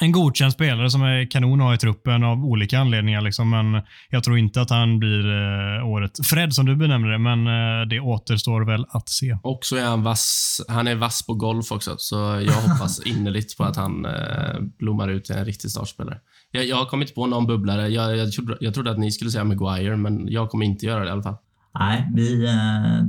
en 0.00 0.12
godkänd 0.12 0.52
spelare 0.52 0.90
som 0.90 1.02
är 1.02 1.30
kanon 1.30 1.60
att 1.60 1.66
ha 1.66 1.74
i 1.74 1.78
truppen 1.78 2.24
av 2.24 2.44
olika 2.44 2.78
anledningar. 2.78 3.20
Liksom. 3.20 3.50
Men 3.50 3.82
jag 4.10 4.24
tror 4.24 4.38
inte 4.38 4.60
att 4.60 4.70
han 4.70 4.98
blir 4.98 5.26
eh, 5.30 5.86
året 5.88 6.26
Fred, 6.26 6.54
som 6.54 6.66
du 6.66 6.76
benämner 6.76 7.08
det, 7.08 7.18
men 7.18 7.46
eh, 7.46 7.88
det 7.88 8.00
återstår 8.00 8.60
väl 8.60 8.86
att 8.88 9.08
se. 9.08 9.38
Och 9.42 9.58
så 9.62 9.76
är 9.76 9.84
han 9.84 10.02
vass. 10.02 10.60
Han 10.68 10.86
är 10.86 10.94
vass 10.94 11.26
på 11.26 11.34
golf 11.34 11.72
också, 11.72 11.94
så 11.98 12.16
jag 12.46 12.52
hoppas 12.52 13.00
innerligt 13.06 13.56
på 13.56 13.64
att 13.64 13.76
han 13.76 14.04
eh, 14.04 14.60
blommar 14.78 15.08
ut 15.08 15.24
till 15.24 15.34
en 15.36 15.44
riktig 15.44 15.70
startspelare. 15.70 16.18
Jag, 16.50 16.66
jag 16.66 16.76
har 16.76 16.86
kommit 16.86 17.14
på 17.14 17.26
någon 17.26 17.46
bubblare. 17.46 17.88
Jag, 17.88 18.16
jag, 18.16 18.32
trodde, 18.32 18.56
jag 18.60 18.74
trodde 18.74 18.90
att 18.90 18.98
ni 18.98 19.12
skulle 19.12 19.30
säga 19.30 19.44
Maguire, 19.44 19.96
men 19.96 20.28
jag 20.28 20.50
kommer 20.50 20.66
inte 20.66 20.86
göra 20.86 21.00
det 21.00 21.08
i 21.08 21.12
alla 21.12 21.22
fall. 21.22 21.36
Nej, 21.78 22.08
vi, 22.14 22.44
eh, 22.44 23.02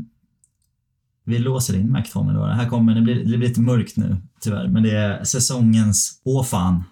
vi 1.28 1.40
låser 1.40 1.76
in 1.78 1.91
McTominay 1.91 2.36
då. 2.36 2.45
Det 2.45 2.54
här 2.54 2.70
kommer, 2.70 2.95
det 2.95 3.02
blir, 3.02 3.16
det 3.16 3.38
blir 3.38 3.38
lite 3.49 3.62
mörkt 3.62 3.98
nu 3.98 4.22
tyvärr, 4.41 4.68
men 4.68 4.84
det 4.84 4.91
är 4.98 5.24
säsongens 5.24 6.22
åh 6.26 6.44
fan. 6.44 6.84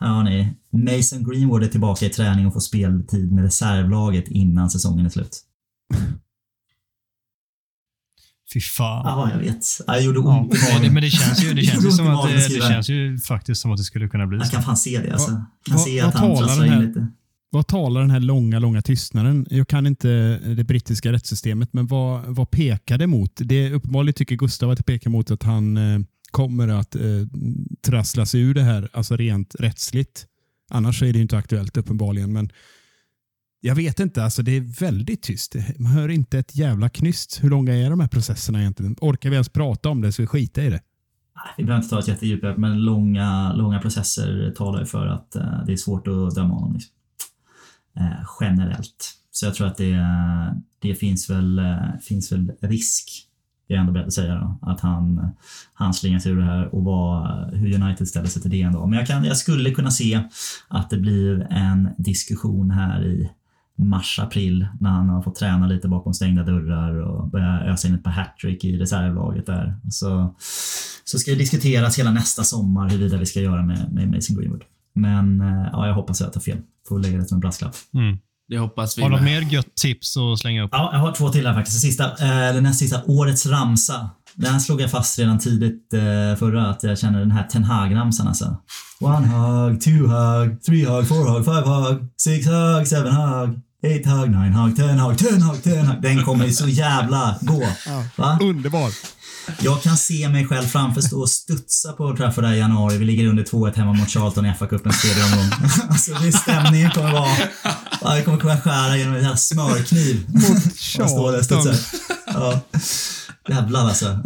Här 0.00 0.08
har 0.08 0.22
ni. 0.24 0.54
Mason 0.72 1.24
Greenwood 1.30 1.62
är 1.62 1.68
tillbaka 1.68 2.06
i 2.06 2.08
träning 2.08 2.46
och 2.46 2.52
får 2.52 2.60
speltid 2.60 3.32
med 3.32 3.44
reservlaget 3.44 4.28
innan 4.28 4.70
säsongen 4.70 5.06
är 5.06 5.10
slut. 5.10 5.42
Fy 8.54 8.60
fan. 8.60 9.02
Ja, 9.04 9.30
jag 9.30 9.38
vet. 9.38 9.64
Ja, 9.86 9.92
Det 9.94 10.00
gjorde 10.00 10.18
Ja, 10.18 10.38
ont 10.40 10.52
men, 10.72 10.82
det, 10.82 10.90
men 10.90 11.02
det 11.02 11.10
känns 11.10 11.44
ju, 11.44 11.54
det 11.54 11.62
känns 11.62 11.86
ju 11.86 11.90
som 11.90 12.06
att 12.06 12.14
magen 12.14 12.36
det, 12.36 12.48
det 12.54 12.68
känns 12.68 12.88
ju 12.90 13.18
faktiskt 13.18 13.60
som 13.60 13.70
att 13.72 13.76
det 13.78 13.84
skulle 13.84 14.08
kunna 14.08 14.26
bli 14.26 14.38
Jag 14.38 14.46
så. 14.46 14.52
kan 14.52 14.62
fan 14.62 14.76
se 14.76 15.00
det 15.00 15.12
alltså. 15.12 15.30
Jag 15.30 15.44
kan 15.64 15.74
vad- 15.76 15.84
se 15.84 16.00
vad 16.02 16.08
att 16.08 16.14
han 16.14 16.36
trasslar 16.36 16.66
in 16.66 16.86
lite. 16.86 17.06
Vad 17.56 17.66
talar 17.66 18.00
den 18.00 18.10
här 18.10 18.20
långa, 18.20 18.58
långa 18.58 18.82
tystnaden? 18.82 19.46
Jag 19.50 19.68
kan 19.68 19.86
inte 19.86 20.40
eh, 20.44 20.50
det 20.50 20.64
brittiska 20.64 21.12
rättssystemet, 21.12 21.72
men 21.72 21.86
vad, 21.86 22.24
vad 22.24 22.50
pekar 22.50 22.98
det 22.98 23.06
mot? 23.06 23.32
Det, 23.36 23.72
uppenbarligen 23.72 24.14
tycker 24.14 24.36
Gustav 24.36 24.70
att 24.70 24.78
det 24.78 24.84
pekar 24.84 25.10
mot 25.10 25.30
att 25.30 25.42
han 25.42 25.76
eh, 25.76 26.00
kommer 26.30 26.68
att 26.68 26.94
eh, 26.94 27.02
trassla 27.82 28.26
sig 28.26 28.40
ur 28.40 28.54
det 28.54 28.62
här, 28.62 28.88
alltså 28.92 29.16
rent 29.16 29.54
rättsligt. 29.58 30.26
Annars 30.70 31.02
är 31.02 31.06
det 31.06 31.18
ju 31.18 31.22
inte 31.22 31.36
aktuellt 31.36 31.76
uppenbarligen, 31.76 32.32
men 32.32 32.50
jag 33.60 33.74
vet 33.74 34.00
inte, 34.00 34.24
alltså 34.24 34.42
det 34.42 34.56
är 34.56 34.80
väldigt 34.80 35.22
tyst. 35.22 35.56
Man 35.78 35.92
hör 35.92 36.08
inte 36.08 36.38
ett 36.38 36.56
jävla 36.56 36.88
knyst. 36.88 37.38
Hur 37.42 37.50
långa 37.50 37.74
är 37.74 37.90
de 37.90 38.00
här 38.00 38.08
processerna 38.08 38.60
egentligen? 38.60 38.96
Orkar 39.00 39.30
vi 39.30 39.34
ens 39.34 39.48
prata 39.48 39.88
om 39.88 40.00
det 40.00 40.12
så 40.12 40.22
vi 40.32 40.40
i 40.40 40.70
det? 40.70 40.80
Vi 41.56 41.64
behöver 41.64 41.82
inte 41.82 41.94
ta 41.94 42.00
ett 42.00 42.08
jättedjupt 42.08 42.58
men 42.58 42.84
långa, 42.84 43.52
långa 43.52 43.78
processer 43.78 44.54
talar 44.56 44.80
ju 44.80 44.86
för 44.86 45.06
att 45.06 45.36
eh, 45.36 45.64
det 45.66 45.72
är 45.72 45.76
svårt 45.76 46.08
att 46.08 46.34
döma 46.34 46.54
honom. 46.54 46.72
Liksom. 46.72 46.95
Eh, 47.96 48.26
generellt. 48.40 49.14
Så 49.30 49.46
jag 49.46 49.54
tror 49.54 49.66
att 49.66 49.76
det, 49.76 50.06
det 50.78 50.94
finns, 50.94 51.30
väl, 51.30 51.58
eh, 51.58 51.98
finns 52.02 52.32
väl 52.32 52.52
risk, 52.60 53.08
är 53.68 53.74
jag 53.74 53.80
ändå 53.80 53.92
beredd 53.92 54.06
att 54.06 54.12
säga, 54.12 54.34
då, 54.34 54.58
att 54.62 54.80
han, 54.80 55.30
han 55.74 55.94
slingar 55.94 56.18
sig 56.18 56.32
ur 56.32 56.36
det 56.36 56.44
här 56.44 56.74
och 56.74 56.84
vad, 56.84 57.50
hur 57.54 57.82
United 57.82 58.08
ställer 58.08 58.28
sig 58.28 58.42
till 58.42 58.50
det 58.50 58.62
ändå. 58.62 58.86
Men 58.86 58.98
jag, 58.98 59.06
kan, 59.06 59.24
jag 59.24 59.36
skulle 59.36 59.70
kunna 59.70 59.90
se 59.90 60.20
att 60.68 60.90
det 60.90 60.96
blir 60.96 61.46
en 61.50 61.88
diskussion 61.98 62.70
här 62.70 63.04
i 63.04 63.30
mars-april 63.76 64.66
när 64.80 64.90
han 64.90 65.08
har 65.08 65.22
fått 65.22 65.34
träna 65.34 65.66
lite 65.66 65.88
bakom 65.88 66.14
stängda 66.14 66.42
dörrar 66.42 67.00
och 67.00 67.30
börja 67.30 67.60
ösa 67.60 67.88
in 67.88 67.94
ett 67.94 68.04
par 68.04 68.10
hattrick 68.10 68.64
i 68.64 68.78
reservlaget 68.78 69.46
där. 69.46 69.76
Så, 69.90 70.34
så 71.04 71.18
ska 71.18 71.30
det 71.30 71.36
diskuteras 71.36 71.98
hela 71.98 72.10
nästa 72.10 72.44
sommar 72.44 72.88
huruvida 72.88 73.16
vi 73.16 73.26
ska 73.26 73.40
göra 73.40 73.62
med, 73.62 73.92
med 73.92 74.10
Mason 74.10 74.36
Greenwood. 74.36 74.62
Men 74.96 75.40
eh, 75.40 75.68
ja, 75.72 75.86
jag 75.86 75.94
hoppas 75.94 76.20
att 76.20 76.26
jag 76.26 76.32
tar 76.32 76.40
fel. 76.40 76.58
Får 76.88 76.98
lägga 76.98 77.18
det 77.18 77.24
som 77.24 77.36
en 77.36 77.40
brasklapp. 77.40 77.74
Mm. 77.94 78.18
Det 78.48 78.58
hoppas 78.58 78.98
vi 78.98 79.02
Har 79.02 79.10
du 79.10 79.20
mer 79.20 79.40
gött 79.40 79.74
tips 79.74 80.16
att 80.16 80.38
slänga 80.38 80.62
upp? 80.62 80.70
Ja, 80.72 80.90
jag 80.92 80.98
har 80.98 81.12
två 81.12 81.28
till 81.28 81.46
här 81.46 81.54
faktiskt. 81.54 81.82
Den 81.82 81.90
sista, 81.90 82.04
eh, 82.04 82.48
eller 82.48 82.60
näst 82.60 82.78
sista, 82.78 83.02
årets 83.06 83.46
ramsa. 83.46 84.10
Den 84.34 84.52
här 84.52 84.58
slog 84.58 84.80
jag 84.80 84.90
fast 84.90 85.18
redan 85.18 85.38
tidigt 85.38 85.92
eh, 85.92 86.38
förra, 86.38 86.66
att 86.66 86.82
jag 86.82 86.98
känner 86.98 87.18
den 87.18 87.30
här 87.30 87.42
Ten 87.42 87.64
Hag-ramsan 87.64 88.28
alltså. 88.28 88.56
One 89.00 89.26
hug, 89.26 89.80
two 89.80 89.90
hug, 89.90 90.62
three 90.62 90.84
hug, 90.84 91.08
four 91.08 91.28
hug, 91.28 91.44
five 91.44 91.60
hug, 91.60 92.08
six 92.16 92.46
hug, 92.46 92.86
seven 92.86 93.12
hug, 93.12 93.60
eight 93.82 94.06
hug, 94.06 94.30
nine 94.30 94.52
hug, 94.52 94.76
ten 94.76 94.98
hug, 94.98 95.18
ten 95.18 95.42
hug, 95.42 95.62
ten 95.62 95.86
hug. 95.86 96.02
Den 96.02 96.24
kommer 96.24 96.46
ju 96.46 96.52
så 96.52 96.68
jävla 96.68 97.36
gå. 97.40 97.62
Va? 98.16 98.38
Underbar! 98.42 99.15
Jag 99.60 99.82
kan 99.82 99.96
se 99.96 100.28
mig 100.28 100.46
själv 100.46 100.66
framför 100.66 101.00
stå 101.00 101.20
och 101.20 101.30
studsa 101.30 101.92
på 101.92 102.16
Trafford 102.16 102.44
där 102.44 102.52
i 102.52 102.58
januari. 102.58 102.98
Vi 102.98 103.04
ligger 103.04 103.26
under 103.26 103.44
2-1 103.44 103.76
hemma 103.76 103.92
mot 103.92 104.10
Charlton 104.10 104.46
i 104.46 104.48
FA-cupens 104.48 105.00
tredje 105.02 105.24
omgång. 105.24 105.50
alltså 105.88 106.14
det 106.14 106.32
stämningen 106.32 106.90
kommer 106.90 107.12
vara... 107.12 107.36
Ja, 108.00 108.16
jag 108.16 108.24
kommer 108.24 108.38
kunna 108.38 108.60
skära 108.60 108.96
genom 108.96 109.14
en 109.14 109.22
jävla 109.22 109.36
smörkniv. 109.36 110.26
Mot 110.28 110.96
Jag 110.98 111.10
står 111.10 111.32
där 111.32 111.38
och 111.38 111.46
Charlton. 111.46 111.74
Ja. 112.26 112.60
Jävlar 113.48 113.80
alltså. 113.80 114.20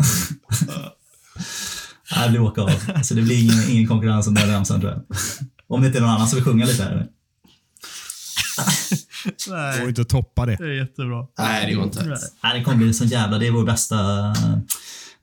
Nej, 2.16 2.24
det 2.24 2.28
blir 2.30 2.42
åka 2.42 2.60
av. 2.60 3.02
Så 3.02 3.14
det 3.14 3.22
blir 3.22 3.42
ingen, 3.42 3.70
ingen 3.70 3.88
konkurrens 3.88 4.26
om 4.26 4.34
den 4.34 4.44
här 4.44 4.52
ramsan 4.52 4.80
tror 4.80 4.92
jag. 4.92 5.02
Om 5.68 5.80
det 5.80 5.86
inte 5.86 5.98
är 5.98 6.02
någon 6.02 6.10
annan 6.10 6.28
som 6.28 6.36
vill 6.36 6.44
sjunga 6.44 6.66
lite 6.66 6.82
här. 6.82 7.06
Det 9.46 9.80
går 9.80 9.88
inte 9.88 10.02
att 10.02 10.08
toppa 10.08 10.46
det. 10.46 10.56
Det 10.56 10.64
är 10.64 10.68
jättebra. 10.68 11.26
Nej, 11.38 11.66
det 11.66 11.72
går 11.74 11.84
inte. 11.84 12.18
Nej, 12.42 12.58
det 12.58 12.64
kommer 12.64 12.76
bli 12.76 12.94
så 12.94 13.04
jävla... 13.04 13.38
Det 13.38 13.46
är 13.46 13.50
vår 13.50 13.64
bästa, 13.64 13.96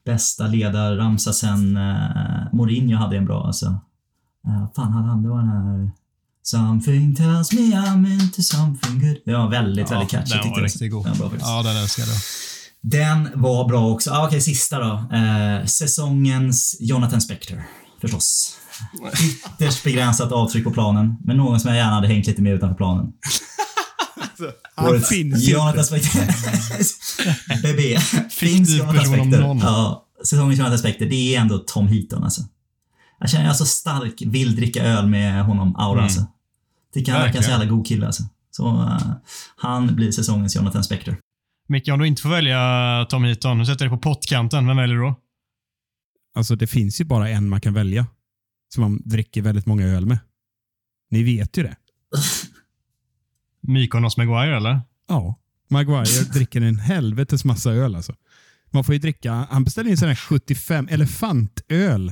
bästa 0.08 0.48
ledarramsa 0.48 1.34
sen 1.34 1.78
uh, 1.78 2.54
Mourinho 2.54 2.98
hade 2.98 3.18
en 3.18 3.26
bra 3.26 3.46
alltså. 3.48 3.66
Uh, 4.48 4.74
fan 4.76 4.92
hade 4.94 5.08
han? 5.08 5.24
Det 5.24 5.30
var 5.30 5.38
den 5.38 5.48
här... 5.48 5.92
Something 6.44 7.16
tells 7.16 7.54
me 7.54 7.60
I'm 7.60 8.14
into 8.14 8.42
something 8.42 9.00
good. 9.00 9.18
Det 9.26 9.34
var 9.34 9.50
väldigt, 9.50 9.92
väldigt 9.92 10.10
catchy 10.10 10.38
Den 10.38 10.52
var 10.52 10.62
riktigt 10.62 10.92
god. 10.92 11.06
Den 11.06 11.12
var 11.12 11.20
bra 11.20 11.30
faktiskt. 11.30 11.50
Ja, 11.50 11.64
den 11.64 11.78
älskar 11.78 12.04
jag. 12.04 12.18
Den 12.82 13.42
var 13.42 13.68
bra 13.68 13.90
också. 13.90 14.12
Ah, 14.12 14.28
Okej, 14.28 14.42
sista 14.42 14.80
då. 14.80 15.16
Eh, 15.16 15.66
säsongens 15.66 16.78
Jonathan 16.80 17.22
Spector. 17.22 17.64
Förstås. 18.02 18.58
Ytterst 19.24 19.84
begränsat 19.84 20.32
avtryck 20.32 20.64
på 20.64 20.72
planen, 20.72 21.16
men 21.24 21.38
någon 21.38 21.60
som 21.60 21.70
jag 21.70 21.78
gärna 21.78 21.96
hade 21.96 22.08
hängt 22.08 22.28
lite 22.28 22.42
mer 22.42 22.54
utanför 22.54 22.76
planen. 22.76 23.14
Han 24.76 24.88
Årets 24.90 25.10
finns 25.10 25.48
Jonathan 25.50 25.98
inte. 25.98 26.10
Spector. 26.10 27.62
BB. 27.64 27.98
Finns 28.00 28.34
Fiktiv 28.34 28.78
Jonathan 28.78 28.96
person 29.00 29.20
om 29.20 29.32
Spector. 29.32 29.48
någon. 29.48 29.58
Ja, 29.60 30.06
säsongens 30.24 30.58
Jonathan 30.60 30.80
Spector. 30.80 31.06
Det 31.06 31.36
är 31.36 31.42
ändå 31.42 31.58
Tom 31.58 31.88
Heaton 31.88 32.24
alltså. 32.24 32.42
Jag 33.20 33.30
känner 33.30 33.46
jag 33.46 33.52
är 33.54 33.58
så 33.58 33.66
stark, 33.66 34.14
vill 34.26 34.56
dricka 34.56 34.84
öl 34.84 35.08
med 35.08 35.44
honom 35.46 35.76
aura 35.76 35.92
Mm. 35.94 36.04
alltså. 36.04 36.26
Tycker 36.94 37.12
han 37.12 37.22
verkar 37.22 37.42
så 37.42 37.50
jävla 37.50 37.66
god 37.66 37.88
kille 37.88 38.06
alltså. 38.06 38.24
Så 38.52 38.68
eh, 38.68 39.12
han 39.58 39.96
blir 39.96 40.12
säsongens 40.12 40.56
Jonathan 40.56 40.84
Spector. 40.84 41.18
Micke, 41.70 41.88
om 41.90 42.00
du 42.00 42.08
inte 42.08 42.22
får 42.22 42.30
välja 42.30 43.06
Tom 43.10 43.24
Heaton, 43.24 43.58
du 43.60 43.66
sätter 43.66 43.86
dig 43.86 43.90
på 43.90 43.98
pottkanten, 43.98 44.68
vem 44.68 44.78
väljer 44.78 44.96
du 44.96 45.02
då? 45.02 45.16
Alltså 46.36 46.56
det 46.56 46.68
finns 46.68 47.02
ju 47.02 47.06
bara 47.06 47.30
en 47.30 47.50
man 47.50 47.62
kan 47.62 47.74
välja. 47.74 48.08
Som 48.74 48.82
man 48.82 49.02
dricker 49.06 49.42
väldigt 49.42 49.66
många 49.66 49.86
öl 49.88 50.06
med. 50.06 50.20
Ni 51.12 51.24
vet 51.24 51.58
ju 51.58 51.64
det. 51.64 51.76
Mykonos 53.68 54.18
Maguire, 54.18 54.58
eller? 54.58 54.82
Ja. 55.08 55.40
Maguire 55.70 56.24
dricker 56.34 56.62
en 56.62 56.80
helvetes 56.80 57.46
massa 57.46 57.72
öl 57.72 57.96
alltså. 57.96 58.14
Man 58.72 58.84
får 58.84 58.94
ju 58.96 59.00
dricka, 59.00 59.48
han 59.50 59.64
beställer 59.64 59.90
in 59.90 59.98
sån 59.98 60.08
här 60.08 60.16
75 60.16 60.88
elefantöl. 60.92 62.12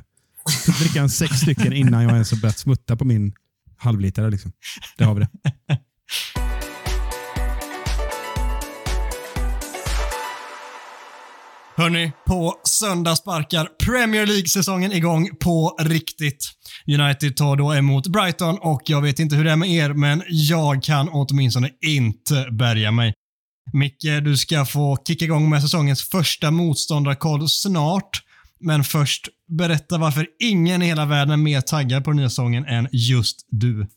Så 0.66 0.72
dricker 0.72 1.00
han 1.00 1.10
sex 1.10 1.34
stycken 1.34 1.74
innan 1.74 2.04
jag 2.04 2.12
ens 2.12 2.32
har 2.32 2.38
börjat 2.38 2.58
smutta 2.58 2.96
på 2.96 3.06
min 3.06 3.34
halvlitare. 3.78 4.30
Liksom. 4.30 4.52
Det 4.98 5.04
har 5.04 5.14
vi 5.14 5.20
det. 5.20 5.30
Hörni, 11.78 12.12
på 12.28 12.54
söndag 12.64 13.16
sparkar 13.16 13.66
Premier 13.86 14.26
League-säsongen 14.26 14.92
igång 14.92 15.30
på 15.40 15.78
riktigt. 15.80 16.52
United 16.88 17.38
tar 17.38 17.56
då 17.56 17.74
emot 17.74 18.08
Brighton 18.08 18.58
och 18.62 18.82
jag 18.86 19.02
vet 19.02 19.20
inte 19.20 19.36
hur 19.36 19.44
det 19.44 19.52
är 19.52 19.56
med 19.56 19.70
er, 19.70 19.94
men 19.94 20.24
jag 20.28 20.84
kan 20.84 21.10
åtminstone 21.12 21.70
inte 21.86 22.48
bärga 22.52 22.92
mig. 22.92 23.14
Micke, 23.74 24.24
du 24.24 24.38
ska 24.38 24.66
få 24.66 24.98
kicka 25.08 25.26
igång 25.26 25.50
med 25.50 25.62
säsongens 25.62 26.10
första 26.10 26.52
motståndarkoll 26.52 27.50
snart. 27.50 28.22
Men 28.60 28.84
först, 28.84 29.28
berätta 29.58 29.98
varför 29.98 30.28
ingen 30.40 30.82
i 30.82 30.86
hela 30.86 31.06
världen 31.06 31.34
är 31.34 31.38
mer 31.38 31.62
taggad 31.62 32.04
på 32.04 32.10
den 32.10 32.18
nya 32.18 32.30
säsongen 32.30 32.66
än 32.66 32.88
just 32.92 33.48
du. 33.50 33.88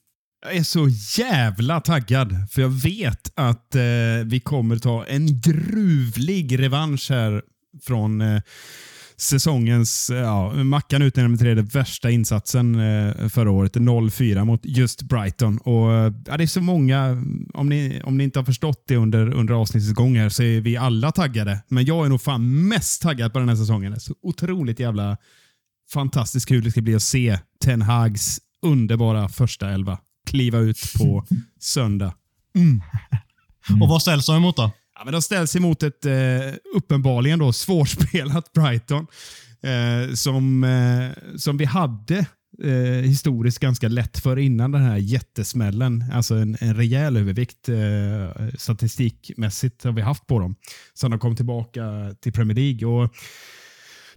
Jag 0.46 0.56
är 0.56 0.62
så 0.62 0.88
jävla 1.18 1.80
taggad, 1.80 2.34
för 2.50 2.62
jag 2.62 2.68
vet 2.68 3.32
att 3.34 3.74
eh, 3.74 3.82
vi 4.24 4.40
kommer 4.44 4.76
ta 4.76 5.04
en 5.06 5.40
gruvlig 5.40 6.58
revansch 6.58 7.10
här 7.10 7.42
från 7.82 8.20
eh, 8.20 8.42
säsongens, 9.16 10.10
eh, 10.10 10.18
ja, 10.18 10.52
Mackan 10.52 11.02
utnämnde 11.02 11.38
till 11.38 11.56
det 11.56 11.62
värsta 11.62 12.10
insatsen 12.10 12.74
eh, 12.74 13.28
förra 13.28 13.50
året, 13.50 13.76
0-4 13.76 14.44
mot 14.44 14.60
just 14.64 15.02
Brighton. 15.02 15.58
Och, 15.58 15.90
ja, 16.26 16.36
det 16.36 16.42
är 16.42 16.46
så 16.46 16.60
många, 16.60 17.22
om 17.54 17.68
ni, 17.68 18.00
om 18.04 18.18
ni 18.18 18.24
inte 18.24 18.38
har 18.38 18.44
förstått 18.44 18.84
det 18.88 18.96
under, 18.96 19.32
under 19.32 19.54
avsnittets 19.54 19.92
gång 19.92 20.16
här, 20.16 20.28
så 20.28 20.42
är 20.42 20.60
vi 20.60 20.76
alla 20.76 21.12
taggade. 21.12 21.60
Men 21.68 21.84
jag 21.84 22.04
är 22.04 22.08
nog 22.08 22.22
fan 22.22 22.68
mest 22.68 23.02
taggad 23.02 23.32
på 23.32 23.38
den 23.38 23.48
här 23.48 23.56
säsongen. 23.56 23.92
Det 23.92 23.98
är 23.98 24.00
så 24.00 24.14
otroligt 24.22 24.80
jävla 24.80 25.16
fantastiskt 25.92 26.48
kul 26.48 26.64
det 26.64 26.70
ska 26.70 26.80
bli 26.80 26.94
att 26.94 27.02
se 27.02 27.38
Ten 27.64 27.82
Hags 27.82 28.40
underbara 28.62 29.28
första 29.28 29.70
elva 29.70 29.98
kliva 30.26 30.58
ut 30.58 30.78
på 30.98 31.24
söndag. 31.60 32.14
Och 33.80 33.88
vad 33.88 34.02
ställs 34.02 34.26
de 34.26 34.36
emot 34.36 34.56
då? 34.56 34.72
Ja, 34.98 35.04
men 35.04 35.12
de 35.12 35.22
ställs 35.22 35.56
emot 35.56 35.82
ett 35.82 36.06
eh, 36.06 36.12
uppenbarligen 36.74 37.38
då 37.38 37.52
svårspelat 37.52 38.52
Brighton 38.54 39.06
eh, 39.62 40.14
som, 40.14 40.64
eh, 40.64 41.36
som 41.36 41.56
vi 41.56 41.64
hade 41.64 42.26
eh, 42.62 43.02
historiskt 43.02 43.58
ganska 43.58 43.88
lätt 43.88 44.18
för 44.18 44.38
innan 44.38 44.72
den 44.72 44.82
här 44.82 44.96
jättesmällen. 44.96 46.04
Alltså 46.12 46.34
en, 46.34 46.56
en 46.60 46.74
rejäl 46.74 47.16
övervikt 47.16 47.68
eh, 47.68 48.48
statistikmässigt 48.58 49.84
har 49.84 49.92
vi 49.92 50.02
haft 50.02 50.26
på 50.26 50.38
dem. 50.38 50.54
Sen 50.94 51.10
de 51.10 51.20
kom 51.20 51.36
tillbaka 51.36 52.14
till 52.20 52.32
Premier 52.32 52.56
League. 52.56 52.88
Och 52.88 53.14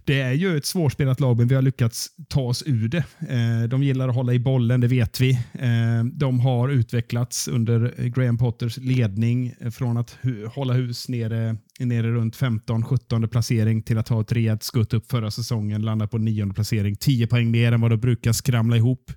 det 0.04 0.20
är 0.20 0.32
ju 0.32 0.56
ett 0.56 0.66
svårspelat 0.66 1.20
lag, 1.20 1.36
men 1.36 1.48
vi 1.48 1.54
har 1.54 1.62
lyckats 1.62 2.08
ta 2.28 2.40
oss 2.40 2.62
ur 2.66 2.88
det. 2.88 3.04
Eh, 3.28 3.68
de 3.68 3.82
gillar 3.82 4.08
att 4.08 4.14
hålla 4.14 4.32
i 4.32 4.38
bollen, 4.38 4.80
det 4.80 4.88
vet 4.88 5.20
vi. 5.20 5.30
Eh, 5.52 6.04
de 6.12 6.40
har 6.40 6.68
utvecklats 6.68 7.48
under 7.48 8.08
Graham 8.08 8.38
Potters 8.38 8.76
ledning 8.76 9.54
eh, 9.60 9.70
från 9.70 9.96
att 9.96 10.18
hålla 10.54 10.74
hus 10.74 11.08
nere, 11.08 11.56
nere 11.80 12.10
runt 12.12 12.36
15-17 12.36 13.26
placering 13.26 13.82
till 13.82 13.98
att 13.98 14.08
ha 14.08 14.20
ett 14.20 14.32
rejält 14.32 14.62
skutt 14.62 14.94
upp 14.94 15.10
förra 15.10 15.30
säsongen, 15.30 15.82
landa 15.82 16.06
på 16.06 16.18
nionde 16.18 16.54
placering. 16.54 16.96
10 16.96 17.26
poäng 17.26 17.50
mer 17.50 17.72
än 17.72 17.80
vad 17.80 17.90
de 17.90 17.96
brukar 17.96 18.32
skramla 18.32 18.76
ihop. 18.76 19.12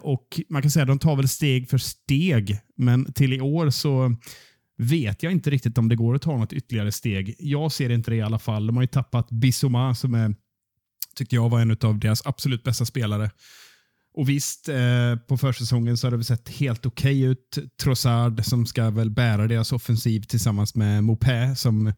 Och 0.00 0.40
Man 0.48 0.62
kan 0.62 0.70
säga 0.70 0.82
att 0.82 0.88
de 0.88 0.98
tar 0.98 1.16
väl 1.16 1.28
steg 1.28 1.68
för 1.68 1.78
steg, 1.78 2.58
men 2.76 3.12
till 3.12 3.32
i 3.32 3.40
år 3.40 3.70
så 3.70 4.16
vet 4.78 5.22
jag 5.22 5.32
inte 5.32 5.50
riktigt 5.50 5.78
om 5.78 5.88
det 5.88 5.96
går 5.96 6.14
att 6.14 6.22
ta 6.22 6.36
något 6.36 6.52
ytterligare 6.52 6.92
steg. 6.92 7.34
Jag 7.38 7.72
ser 7.72 7.90
inte 7.90 8.10
det 8.10 8.16
i 8.16 8.22
alla 8.22 8.38
fall. 8.38 8.66
De 8.66 8.76
har 8.76 8.82
ju 8.82 8.86
tappat 8.86 9.30
Bissoma 9.30 9.94
som 9.94 10.14
är, 10.14 10.34
tyckte 11.16 11.34
jag 11.34 11.48
var 11.48 11.60
en 11.60 11.76
av 11.82 11.98
deras 11.98 12.26
absolut 12.26 12.64
bästa 12.64 12.84
spelare. 12.84 13.30
Och 14.14 14.28
visst, 14.28 14.68
eh, 14.68 15.16
på 15.28 15.36
försäsongen 15.36 15.96
så 15.96 16.06
har 16.06 16.16
det 16.16 16.24
sett 16.24 16.48
helt 16.48 16.86
okej 16.86 17.22
okay 17.22 17.30
ut. 17.30 17.58
Trossard 17.82 18.44
som 18.44 18.66
ska 18.66 18.90
väl 18.90 19.10
bära 19.10 19.46
deras 19.46 19.72
offensiv 19.72 20.20
tillsammans 20.20 20.74
med 20.74 21.04
Mopé 21.04 21.54
som 21.56 21.92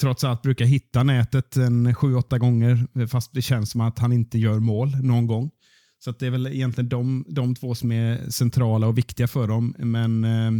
trots 0.00 0.24
allt 0.24 0.42
brukar 0.42 0.64
hitta 0.64 1.02
nätet 1.02 1.56
en 1.56 1.94
sju, 1.94 2.14
åtta 2.14 2.38
gånger 2.38 3.06
fast 3.06 3.32
det 3.32 3.42
känns 3.42 3.70
som 3.70 3.80
att 3.80 3.98
han 3.98 4.12
inte 4.12 4.38
gör 4.38 4.58
mål 4.58 4.96
någon 5.02 5.26
gång. 5.26 5.50
Så 5.98 6.10
det 6.10 6.26
är 6.26 6.30
väl 6.30 6.46
egentligen 6.46 6.88
de, 6.88 7.24
de 7.28 7.54
två 7.54 7.74
som 7.74 7.92
är 7.92 8.30
centrala 8.30 8.86
och 8.86 8.98
viktiga 8.98 9.28
för 9.28 9.48
dem. 9.48 9.74
Men 9.78 10.24
eh, 10.24 10.50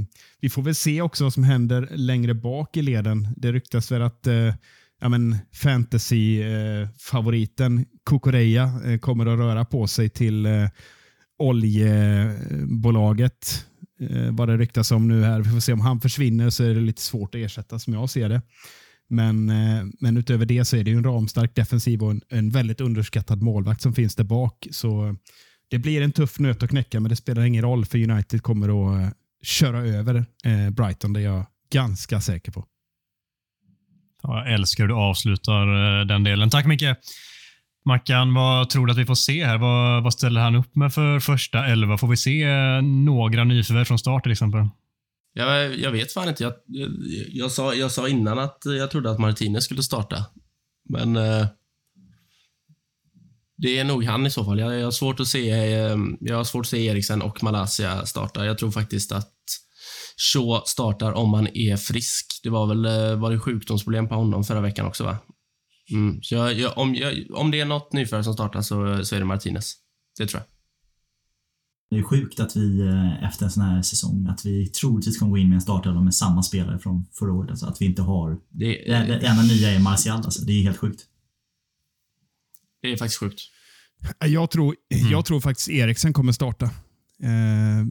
vi 0.41 0.51
får 0.51 0.63
väl 0.63 0.75
se 0.75 1.03
också 1.03 1.25
vad 1.25 1.33
som 1.33 1.45
händer 1.45 1.89
längre 1.91 2.35
bak 2.35 2.77
i 2.77 2.83
leden. 2.83 3.29
Det 3.37 3.53
ryktas 3.53 3.93
väl 3.93 4.03
att 4.03 4.27
eh, 4.27 4.55
ja, 5.01 5.11
fantasy-favoriten 5.53 7.79
eh, 7.79 7.85
Kukureya 8.07 8.81
eh, 8.85 8.99
kommer 8.99 9.27
att 9.27 9.39
röra 9.39 9.65
på 9.65 9.87
sig 9.87 10.09
till 10.09 10.47
eh, 10.47 10.69
oljebolaget. 11.39 13.67
Eh, 14.01 14.31
vad 14.31 14.49
det 14.49 14.57
ryktas 14.57 14.91
om 14.91 15.09
nu 15.09 15.23
här. 15.23 15.41
Vi 15.41 15.51
får 15.51 15.61
se 15.61 15.73
om 15.73 15.81
han 15.81 16.01
försvinner 16.01 16.51
så 16.51 16.65
är 16.65 16.75
det 16.75 16.81
lite 16.81 17.03
svårt 17.03 17.35
att 17.35 17.41
ersätta 17.41 17.79
som 17.79 17.93
jag 17.93 18.11
ser 18.11 18.29
det. 18.29 18.43
Men, 19.09 19.51
eh, 19.51 19.85
men 20.01 20.17
utöver 20.17 20.47
det 20.47 20.65
så 20.65 20.77
är 20.77 20.85
det 20.85 20.91
en 20.91 21.05
ramstark 21.05 21.55
defensiv 21.55 22.03
och 22.03 22.11
en, 22.11 22.21
en, 22.29 22.51
väldigt 22.51 22.81
underskattad 22.81 23.43
målvakt 23.43 23.83
som 23.83 23.95
finns 23.95 24.15
där 24.15 24.25
bak. 24.25 24.67
Så 24.71 25.17
det 25.71 25.79
blir 25.79 26.03
en 26.03 26.13
tuff 26.13 26.39
nöt 26.39 26.63
att 26.63 26.71
knäcka, 26.71 27.01
men 27.01 27.11
det 27.11 27.17
spelar 27.17 27.43
ingen 27.43 27.63
roll 27.63 27.85
för 27.85 28.11
United 28.11 28.43
kommer 28.43 28.69
att 28.69 29.03
eh, 29.03 29.11
köra 29.43 29.79
över 29.79 30.15
eh, 30.45 30.71
Brighton. 30.71 31.13
Det 31.13 31.21
är 31.21 31.25
jag 31.25 31.47
ganska 31.73 32.21
säker 32.21 32.53
på. 32.53 32.65
Jag 34.23 34.53
älskar 34.53 34.85
hur 34.85 34.89
du 34.89 34.95
avslutar 34.95 35.67
den 36.05 36.25
delen. 36.25 36.51
Tack 36.51 36.67
Micke. 36.67 36.85
Mackan, 37.85 38.35
vad 38.35 38.71
tror 38.71 38.87
du 38.87 38.93
att 38.93 38.99
vi 38.99 39.07
får 39.07 39.15
se 39.15 39.45
här? 39.45 39.59
Vad, 39.59 40.03
vad 40.03 40.13
ställer 40.13 40.41
han 40.41 40.55
upp 40.55 40.77
med 40.77 40.95
för 40.95 41.21
första 41.21 41.67
elva? 41.67 41.99
Får 41.99 42.09
vi 42.09 42.17
se 42.17 42.47
några 42.81 43.45
nyförvärv 43.45 43.85
från 43.85 43.99
start 43.99 44.23
till 44.23 44.33
exempel? 44.33 44.69
Jag, 45.39 45.79
jag 45.79 45.93
vet 45.93 46.13
fan 46.13 46.29
inte. 46.29 46.43
Jag, 46.43 46.53
jag, 46.67 46.91
jag, 47.29 47.53
sa, 47.53 47.75
jag 47.75 47.93
sa 47.93 48.09
innan 48.09 48.39
att 48.39 48.63
jag 48.65 48.91
trodde 48.91 49.11
att 49.11 49.19
Martinez 49.19 49.65
skulle 49.65 49.83
starta. 49.83 50.25
Men 50.89 51.17
eh, 51.17 51.47
det 53.57 53.79
är 53.79 53.85
nog 53.85 54.05
han 54.05 54.27
i 54.27 54.31
så 54.31 54.45
fall. 54.45 54.59
Jag, 54.59 54.75
jag, 54.75 54.85
har 54.85 54.91
svårt 54.91 55.21
att 55.21 55.27
se, 55.27 55.51
eh, 55.51 55.97
jag 56.21 56.37
har 56.37 56.45
svårt 56.45 56.65
att 56.65 56.71
se 56.71 56.87
Eriksen 56.87 57.23
och 57.23 57.43
Malaysia 57.43 58.07
starta. 58.07 58.47
Jag 58.47 58.59
tror 58.59 58.71
faktiskt 58.71 59.13
att 59.13 59.35
Shaw 60.33 60.63
startar 60.67 61.13
om 61.13 61.35
han 61.35 61.47
är 61.47 61.77
frisk. 61.77 62.41
Det 62.43 62.51
var 62.51 62.67
väl 62.67 62.85
eh, 62.85 63.21
var 63.21 63.31
det 63.31 63.39
sjukdomsproblem 63.39 64.09
på 64.09 64.15
honom 64.15 64.45
förra 64.45 64.61
veckan 64.61 64.87
också, 64.87 65.05
va? 65.05 65.19
Mm. 65.91 66.23
Så 66.23 66.35
jag, 66.35 66.79
om, 66.79 67.15
om 67.33 67.51
det 67.51 67.61
är 67.61 67.65
något 67.65 67.93
nyförvärv 67.93 68.23
som 68.23 68.35
startar 68.35 68.63
så, 68.63 69.05
så 69.05 69.15
är 69.15 69.19
det 69.19 69.27
Martinez. 69.27 69.75
Det 70.19 70.27
tror 70.27 70.43
jag. 70.43 70.58
Det 71.91 71.99
är 71.99 72.03
sjukt 72.03 72.41
att 72.41 72.57
vi 72.57 72.81
eh, 72.81 73.25
efter 73.25 73.45
en 73.45 73.51
sån 73.51 73.63
här 73.63 73.83
säsong, 73.83 74.27
att 74.27 74.47
vi 74.47 74.67
troligtvis 74.67 75.19
kommer 75.19 75.31
gå 75.31 75.39
in 75.39 75.49
med 75.49 75.57
en 75.57 75.61
startelva 75.61 76.01
med 76.01 76.15
samma 76.15 76.43
spelare 76.43 76.79
från 76.79 77.07
förra 77.13 77.33
året. 77.33 77.51
Alltså 77.51 77.67
att 77.67 77.81
vi 77.83 77.87
inte 77.87 78.03
har... 78.03 78.39
Det, 78.51 78.67
det, 78.67 79.19
det 79.21 79.27
enda 79.27 79.43
nya 79.43 79.71
är 79.71 79.79
Martial 79.81 80.17
alltså. 80.17 80.43
Det 80.45 80.53
är 80.53 80.63
helt 80.63 80.77
sjukt. 80.77 81.07
Det 82.83 82.93
är 82.93 82.97
faktiskt 82.97 83.21
sjukt. 83.21 83.41
Jag 84.19 84.51
tror, 84.51 84.77
mm. 84.95 85.13
jag 85.13 85.25
tror 85.25 85.41
faktiskt 85.41 85.69
Eriksen 85.69 86.13
kommer 86.13 86.33
starta. 86.33 86.65
Eh, 87.23 87.87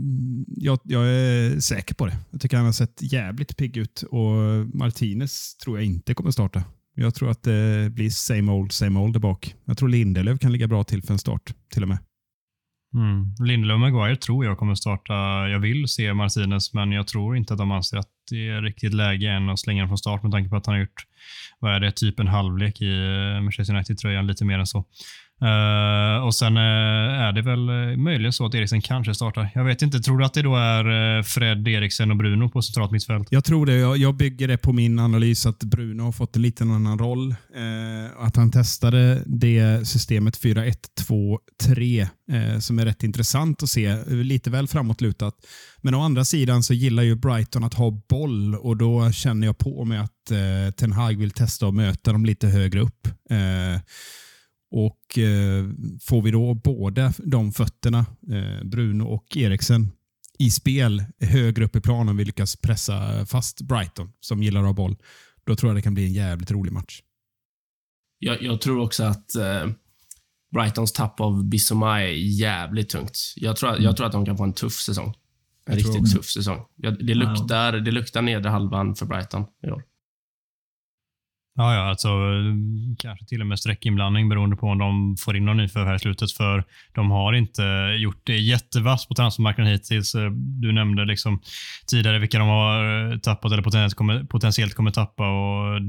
jag, 0.47 0.79
jag, 0.83 1.07
är 1.07 1.59
säker 1.59 1.95
på 1.95 2.05
det. 2.05 2.17
Jag 2.31 2.41
tycker 2.41 2.57
han 2.57 2.65
har 2.65 2.73
sett 2.73 3.01
jävligt 3.01 3.57
pigg 3.57 3.77
ut 3.77 4.03
och 4.11 4.35
Martinez 4.73 5.57
tror 5.57 5.77
jag 5.77 5.85
inte 5.85 6.13
kommer 6.13 6.31
starta. 6.31 6.63
Jag 6.95 7.15
tror 7.15 7.31
att 7.31 7.43
det 7.43 7.91
blir 7.93 8.09
same 8.09 8.51
old, 8.51 8.71
same 8.71 8.99
old 8.99 9.13
där 9.13 9.19
bak. 9.19 9.55
Jag 9.65 9.77
tror 9.77 9.89
Lindelöf 9.89 10.39
kan 10.39 10.51
ligga 10.51 10.67
bra 10.67 10.83
till 10.83 11.03
för 11.03 11.13
en 11.13 11.19
start 11.19 11.53
till 11.73 11.83
och 11.83 11.89
med. 11.89 11.97
Mm. 12.93 13.25
Lindelöf 13.47 13.73
och 13.73 13.79
Maguire 13.79 14.15
tror 14.15 14.45
jag 14.45 14.57
kommer 14.57 14.75
starta. 14.75 15.13
Jag 15.49 15.59
vill 15.59 15.87
se 15.87 16.13
Martinez, 16.13 16.73
men 16.73 16.91
jag 16.91 17.07
tror 17.07 17.37
inte 17.37 17.53
att 17.53 17.59
de 17.59 17.71
anser 17.71 17.97
att 17.97 18.09
det 18.29 18.47
är 18.47 18.61
riktigt 18.61 18.93
läge 18.93 19.29
än 19.29 19.49
att 19.49 19.59
slänga 19.59 19.81
den 19.81 19.89
från 19.89 19.97
start 19.97 20.23
med 20.23 20.31
tanke 20.31 20.49
på 20.49 20.55
att 20.55 20.65
han 20.65 20.75
har 20.75 20.79
gjort, 20.79 21.03
vad 21.59 21.75
är 21.75 21.79
det, 21.79 21.91
typ 21.91 22.19
en 22.19 22.27
halvlek 22.27 22.81
i 22.81 22.91
eh, 22.91 23.41
Manchester 23.41 23.73
United-tröjan, 23.73 24.27
lite 24.27 24.45
mer 24.45 24.59
än 24.59 24.67
så. 24.67 24.85
Uh, 25.41 26.25
och 26.25 26.35
Sen 26.35 26.57
uh, 26.57 26.63
är 26.63 27.31
det 27.31 27.41
väl 27.41 27.69
eh, 27.69 27.97
möjligen 27.97 28.33
så 28.33 28.45
att 28.45 28.55
Eriksen 28.55 28.81
kanske 28.81 29.13
startar. 29.13 29.49
Jag 29.55 29.63
vet 29.63 29.81
inte. 29.81 29.99
Tror 29.99 30.17
du 30.17 30.25
att 30.25 30.33
det 30.33 30.41
då 30.41 30.55
är 30.55 31.23
Fred, 31.23 31.67
Eriksen 31.67 32.11
och 32.11 32.17
Bruno 32.17 32.49
på 32.49 32.61
centralt 32.61 32.91
mittfält? 32.91 33.27
Jag 33.31 33.43
tror 33.43 33.65
det. 33.65 33.73
Jag, 33.73 33.97
jag 33.97 34.15
bygger 34.15 34.47
det 34.47 34.57
på 34.57 34.73
min 34.73 34.99
analys 34.99 35.45
att 35.45 35.59
Bruno 35.59 36.03
har 36.03 36.11
fått 36.11 36.35
en 36.35 36.41
liten 36.41 36.71
annan 36.71 36.99
roll. 36.99 37.35
att 38.17 38.35
han 38.35 38.51
testade 38.51 39.23
det 39.25 39.87
systemet 39.87 40.37
4-1-2-3 40.37 42.07
som 42.59 42.79
är 42.79 42.85
rätt 42.85 43.03
intressant 43.03 43.63
att 43.63 43.69
se. 43.69 44.05
Lite 44.05 44.49
väl 44.49 44.67
framåtlutat. 44.67 45.33
Men 45.81 45.95
å 45.95 46.01
andra 46.01 46.25
sidan 46.25 46.63
så 46.63 46.73
gillar 46.73 47.03
ju 47.03 47.15
Brighton 47.15 47.63
att 47.63 47.73
ha 47.73 48.01
boll 48.09 48.55
och 48.55 48.77
då 48.77 49.11
känner 49.11 49.47
jag 49.47 49.57
på 49.57 49.85
mig 49.85 49.97
att 49.97 50.31
Ten 50.77 50.91
Hag 50.91 51.17
vill 51.17 51.31
testa 51.31 51.67
att 51.67 51.73
möta 51.73 52.11
dem 52.11 52.25
lite 52.25 52.47
högre 52.47 52.79
upp. 52.79 53.07
Och 54.71 55.17
eh, 55.17 55.65
Får 56.01 56.21
vi 56.21 56.31
då 56.31 56.53
båda 56.53 57.13
de 57.17 57.51
fötterna, 57.51 58.05
eh, 58.31 58.63
Bruno 58.63 59.03
och 59.03 59.37
Eriksen, 59.37 59.91
i 60.39 60.49
spel 60.49 61.03
högre 61.19 61.65
upp 61.65 61.75
i 61.75 61.81
planen 61.81 62.09
och 62.09 62.19
vi 62.19 62.25
lyckas 62.25 62.55
pressa 62.55 63.25
fast 63.25 63.61
Brighton 63.61 64.13
som 64.19 64.43
gillar 64.43 64.61
att 64.61 64.67
ha 64.67 64.73
boll, 64.73 64.95
då 65.45 65.55
tror 65.55 65.69
jag 65.69 65.77
det 65.77 65.81
kan 65.81 65.93
bli 65.93 66.05
en 66.05 66.13
jävligt 66.13 66.51
rolig 66.51 66.73
match. 66.73 67.01
Jag, 68.19 68.41
jag 68.41 68.61
tror 68.61 68.79
också 68.79 69.03
att 69.03 69.35
eh, 69.35 69.67
Brightons 70.53 70.93
tapp 70.93 71.19
av 71.19 71.45
Bissoma 71.45 72.01
är 72.01 72.07
jävligt 72.39 72.89
tungt. 72.89 73.33
Jag 73.35 73.55
tror, 73.55 73.69
mm. 73.69 73.83
jag 73.83 73.97
tror 73.97 74.05
att 74.05 74.11
de 74.11 74.25
kan 74.25 74.37
få 74.37 74.43
en 74.43 74.53
tuff 74.53 74.73
säsong. 74.73 75.15
En 75.65 75.77
jag 75.77 75.77
riktigt 75.77 76.15
tuff 76.15 76.25
säsong. 76.25 76.65
Det 76.99 77.13
luktar, 77.13 77.73
det 77.73 77.91
luktar 77.91 78.21
nedre 78.21 78.49
halvan 78.49 78.95
för 78.95 79.05
Brighton 79.05 79.45
i 79.63 79.71
år. 79.71 79.83
Ja, 81.59 81.75
ja, 81.75 81.81
alltså 81.81 82.07
eh, 82.07 82.53
kanske 82.97 83.25
till 83.25 83.41
och 83.41 83.47
med 83.47 83.59
sträckinblandning 83.59 84.29
beroende 84.29 84.55
på 84.55 84.67
om 84.67 84.77
de 84.77 85.15
får 85.19 85.37
in 85.37 85.45
någon 85.45 85.57
nyförvärv 85.57 85.87
här 85.87 85.95
i 85.95 85.99
slutet. 85.99 86.31
För 86.31 86.63
de 86.93 87.11
har 87.11 87.33
inte 87.33 87.63
gjort 87.97 88.21
det 88.23 88.37
jättevass 88.37 89.07
på 89.07 89.13
transfermarknaden 89.13 89.73
hittills. 89.73 90.15
Eh, 90.15 90.31
du 90.31 90.71
nämnde 90.71 91.05
liksom 91.05 91.41
tidigare 91.91 92.19
vilka 92.19 92.39
de 92.39 92.47
har 92.47 93.11
eh, 93.11 93.17
tappat 93.17 93.51
eller 93.51 93.63
potentiellt 93.63 93.93
kommer, 93.93 94.23
potentiellt 94.23 94.73
kommer 94.73 94.91
tappa. 94.91 95.29
Och, 95.29 95.81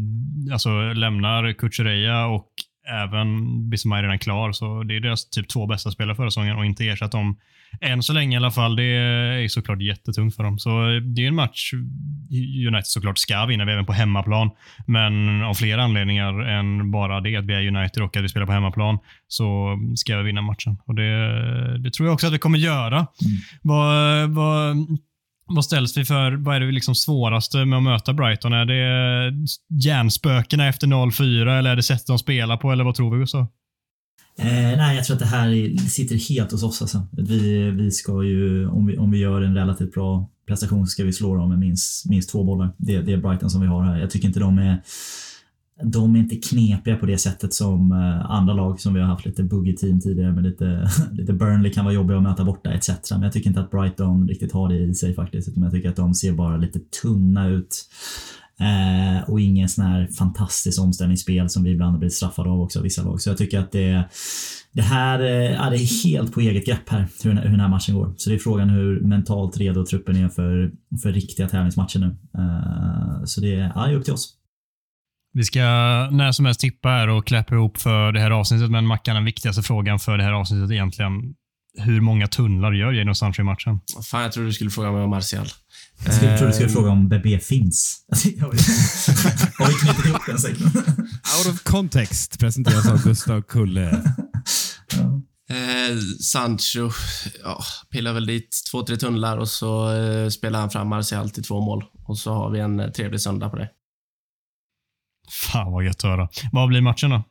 alltså 0.53 0.93
lämnar 0.93 1.53
Kuchereya 1.53 2.27
och 2.27 2.49
även 2.89 3.71
Bismay 3.71 4.03
redan 4.03 4.19
klar. 4.19 4.53
Så 4.53 4.83
det 4.83 4.97
är 4.97 5.01
deras 5.01 5.31
typ 5.31 5.49
två 5.49 5.67
bästa 5.67 5.91
spelare 5.91 6.17
förra 6.17 6.31
säsongen 6.31 6.57
och 6.57 6.67
inte 6.67 6.89
ersatt 6.89 7.13
dem 7.13 7.37
än 7.81 8.03
så 8.03 8.13
länge 8.13 8.37
i 8.37 8.37
alla 8.37 8.51
fall. 8.51 8.77
Det 8.77 8.85
är 8.85 9.49
såklart 9.49 9.83
jättetungt 9.83 10.37
för 10.37 10.43
dem. 10.43 10.59
Så 10.59 10.71
det 11.15 11.25
är 11.25 11.29
en 11.29 11.35
match 11.35 11.73
United 12.69 12.87
såklart 12.87 13.19
ska 13.19 13.47
vinna, 13.47 13.73
även 13.73 13.87
på 13.87 13.93
hemmaplan. 13.93 14.51
Men 14.87 15.43
av 15.43 15.55
flera 15.55 15.83
anledningar 15.83 16.41
än 16.41 16.91
bara 16.91 17.21
det 17.21 17.37
att 17.37 17.45
vi 17.45 17.55
är 17.55 17.77
United 17.77 18.03
och 18.03 18.17
att 18.17 18.23
vi 18.23 18.29
spelar 18.29 18.47
på 18.47 18.53
hemmaplan 18.53 18.99
så 19.29 19.79
ska 19.97 20.17
vi 20.17 20.23
vinna 20.23 20.43
matchen. 20.43 20.77
Och 20.85 20.95
det, 20.95 21.79
det 21.79 21.91
tror 21.91 22.09
jag 22.09 22.15
också 22.15 22.27
att 22.27 22.33
vi 22.33 22.39
kommer 22.39 22.59
göra. 22.59 22.97
Mm. 22.97 23.09
Vad, 23.63 24.31
vad, 24.31 24.77
vad 25.49 25.65
ställs 25.65 25.97
vi 25.97 26.05
för? 26.05 26.33
Vad 26.33 26.57
är 26.57 26.61
det 26.61 26.73
liksom 26.73 26.95
svåraste 26.95 27.65
med 27.65 27.77
att 27.77 27.83
möta 27.83 28.13
Brighton? 28.13 28.53
Är 28.53 28.65
det 28.65 29.33
hjärnspökena 29.85 30.69
efter 30.69 30.87
0-4 30.87 31.59
eller 31.59 31.71
är 31.71 31.77
det 31.77 31.83
sättet 31.83 32.07
de 32.07 32.19
spelar 32.19 32.57
på? 32.57 32.73
Eller 32.73 32.85
vad 32.85 32.95
tror 32.95 33.15
vi, 33.15 33.19
Gustav? 33.19 33.47
Eh, 34.39 34.47
nej, 34.47 34.97
jag 34.97 35.05
tror 35.05 35.15
att 35.15 35.21
det 35.21 35.27
här 35.27 35.79
sitter 35.89 36.17
helt 36.29 36.53
hos 36.53 36.63
oss. 36.63 36.83
Alltså. 36.83 37.07
Vi, 37.13 37.71
vi 37.71 37.91
ska 37.91 38.23
ju, 38.23 38.69
om 38.69 38.87
vi, 38.87 38.99
om 38.99 39.11
vi 39.11 39.19
gör 39.19 39.43
en 39.43 39.55
relativt 39.55 39.95
bra 39.95 40.31
prestation 40.47 40.87
så 40.87 40.91
ska 40.91 41.05
vi 41.05 41.13
slå 41.13 41.35
dem 41.35 41.49
med 41.49 41.59
minst, 41.59 42.07
minst 42.09 42.31
två 42.31 42.45
bollar. 42.45 42.71
Det, 42.77 43.03
det 43.03 43.13
är 43.13 43.17
Brighton 43.17 43.51
som 43.51 43.61
vi 43.61 43.67
har 43.67 43.83
här. 43.85 43.99
Jag 43.99 44.11
tycker 44.11 44.29
inte 44.29 44.41
de 44.41 44.59
är 44.59 44.83
de 45.83 46.15
är 46.15 46.19
inte 46.19 46.37
knepiga 46.37 46.97
på 46.97 47.07
det 47.07 47.19
sättet 47.19 47.55
som 47.55 47.93
eh, 47.93 48.31
andra 48.31 48.55
lag 48.55 48.81
som 48.81 48.95
vi 48.95 49.01
har 49.01 49.07
haft 49.07 49.27
lite 49.27 49.43
buggy 49.43 49.77
team 49.77 50.01
tidigare 50.01 50.33
med 50.33 50.45
lite, 50.45 50.91
lite 51.13 51.33
Burnley 51.33 51.73
kan 51.73 51.85
vara 51.85 51.95
jobbiga 51.95 52.17
att 52.17 52.23
möta 52.23 52.45
borta 52.45 52.73
etc. 52.73 52.91
Men 53.11 53.23
jag 53.23 53.33
tycker 53.33 53.49
inte 53.49 53.61
att 53.61 53.71
Brighton 53.71 54.29
riktigt 54.29 54.53
har 54.53 54.69
det 54.69 54.79
i 54.79 54.95
sig 54.95 55.15
faktiskt. 55.15 55.49
Utan 55.49 55.63
jag 55.63 55.73
tycker 55.73 55.89
att 55.89 55.97
de 55.97 56.15
ser 56.15 56.33
bara 56.33 56.57
lite 56.57 56.79
tunna 57.03 57.49
ut. 57.49 57.89
Eh, 58.61 59.31
och 59.31 59.41
ingen 59.41 59.69
sån 59.69 59.85
här 59.85 60.07
fantastisk 60.07 60.81
omställningsspel 60.81 61.49
som 61.49 61.65
vi 61.65 61.71
ibland 61.71 61.93
har 61.93 61.99
blivit 61.99 62.15
straffade 62.15 62.51
av 62.51 62.61
också, 62.61 62.83
vissa 62.83 63.03
lag. 63.03 63.21
Så 63.21 63.31
jag 63.31 63.39
tycker 63.39 63.59
att 63.59 63.73
det, 63.73 64.05
det 64.73 64.83
här 64.83 65.21
eh, 65.21 65.53
ja, 65.53 65.71
det 65.71 65.77
är 65.77 66.05
helt 66.05 66.33
på 66.33 66.41
eget 66.41 66.67
grepp 66.67 66.89
här, 66.89 67.09
hur, 67.25 67.31
hur 67.31 67.51
den 67.51 67.61
här 67.61 67.69
matchen 67.69 67.95
går. 67.95 68.15
Så 68.17 68.31
det 68.31 68.37
är 68.37 68.39
frågan 68.39 68.71
hur 68.71 69.01
mentalt 69.01 69.59
redo 69.59 69.87
truppen 69.87 70.17
är 70.17 70.29
för, 70.29 70.73
för 71.03 71.13
riktiga 71.13 71.49
tävlingsmatcher 71.49 71.99
nu. 71.99 72.17
Eh, 72.39 73.25
så 73.25 73.41
det 73.41 73.55
är 73.55 73.73
ja, 73.75 73.93
upp 73.93 74.05
till 74.05 74.15
oss. 74.15 74.38
Vi 75.33 75.45
ska 75.45 75.61
när 76.11 76.33
som 76.33 76.45
helst 76.47 76.61
tippa 76.61 76.89
här 76.89 77.09
och 77.09 77.27
kläppa 77.27 77.55
ihop 77.55 77.79
för 77.79 78.13
det 78.13 78.21
här 78.21 78.31
avsnittet, 78.31 78.71
men 78.71 78.87
Mackan, 78.87 79.15
den 79.15 79.25
viktigaste 79.25 79.63
frågan 79.63 79.99
för 79.99 80.19
det 80.19 80.25
här 80.25 80.33
avsnittet 80.33 80.71
är 80.71 80.75
egentligen 80.75 81.11
hur 81.79 82.01
många 82.01 82.27
tunnlar 82.27 82.73
gör 82.73 82.93
Jadon 82.93 83.15
Sancho 83.15 83.41
i 83.41 83.45
matchen? 83.45 83.81
Fan, 84.11 84.23
jag 84.23 84.33
trodde 84.33 84.49
du 84.49 84.53
skulle 84.53 84.71
fråga 84.71 84.93
mig 84.93 85.03
om 85.03 85.11
Martial. 85.11 85.47
Jag 86.05 86.15
skulle- 86.15 86.37
trodde 86.39 86.51
du 86.51 86.55
skulle 86.55 86.69
Ehm. 86.69 86.75
fråga 86.75 86.91
om 86.91 87.09
BB 87.09 87.39
finns. 87.39 88.05
Har 88.41 88.51
vi 88.51 88.59
har 89.65 89.67
vi 89.69 89.75
knutit 89.75 90.07
ihop 90.07 90.27
den 90.27 90.39
säcken? 90.39 90.67
Out 90.67 91.55
of 91.55 91.63
context 91.65 92.39
presenteras 92.41 92.89
av 92.89 93.03
Gustav 93.05 93.43
Kulle. 93.43 94.03
Ja. 94.93 95.23
Eh, 95.57 95.97
Sancho, 96.21 96.91
ja, 97.45 97.59
pillar 97.93 98.13
väl 98.13 98.27
dit 98.27 98.49
två, 98.71 98.83
tre 98.83 98.97
tunnlar 98.97 99.39
och 99.39 99.49
så 99.49 99.95
eh, 99.97 100.29
spelar 100.29 100.61
han 100.61 100.71
fram 100.71 100.89
Martial 100.89 101.31
till 101.31 101.45
två 101.45 101.61
mål. 101.61 101.85
Och 102.05 102.19
så 102.19 102.33
har 102.33 102.51
vi 102.51 102.61
en 102.61 102.81
eh, 102.81 102.89
trevlig 102.91 103.21
söndag 103.21 103.49
på 103.49 103.57
det. 103.57 103.69
Fan 105.31 105.73
vad 105.73 105.85
gött 105.85 105.97
att 105.97 106.11
höra. 106.11 106.29
Vad 106.53 106.69
blir 106.69 106.81
matchen 106.81 107.11
då? 107.11 107.23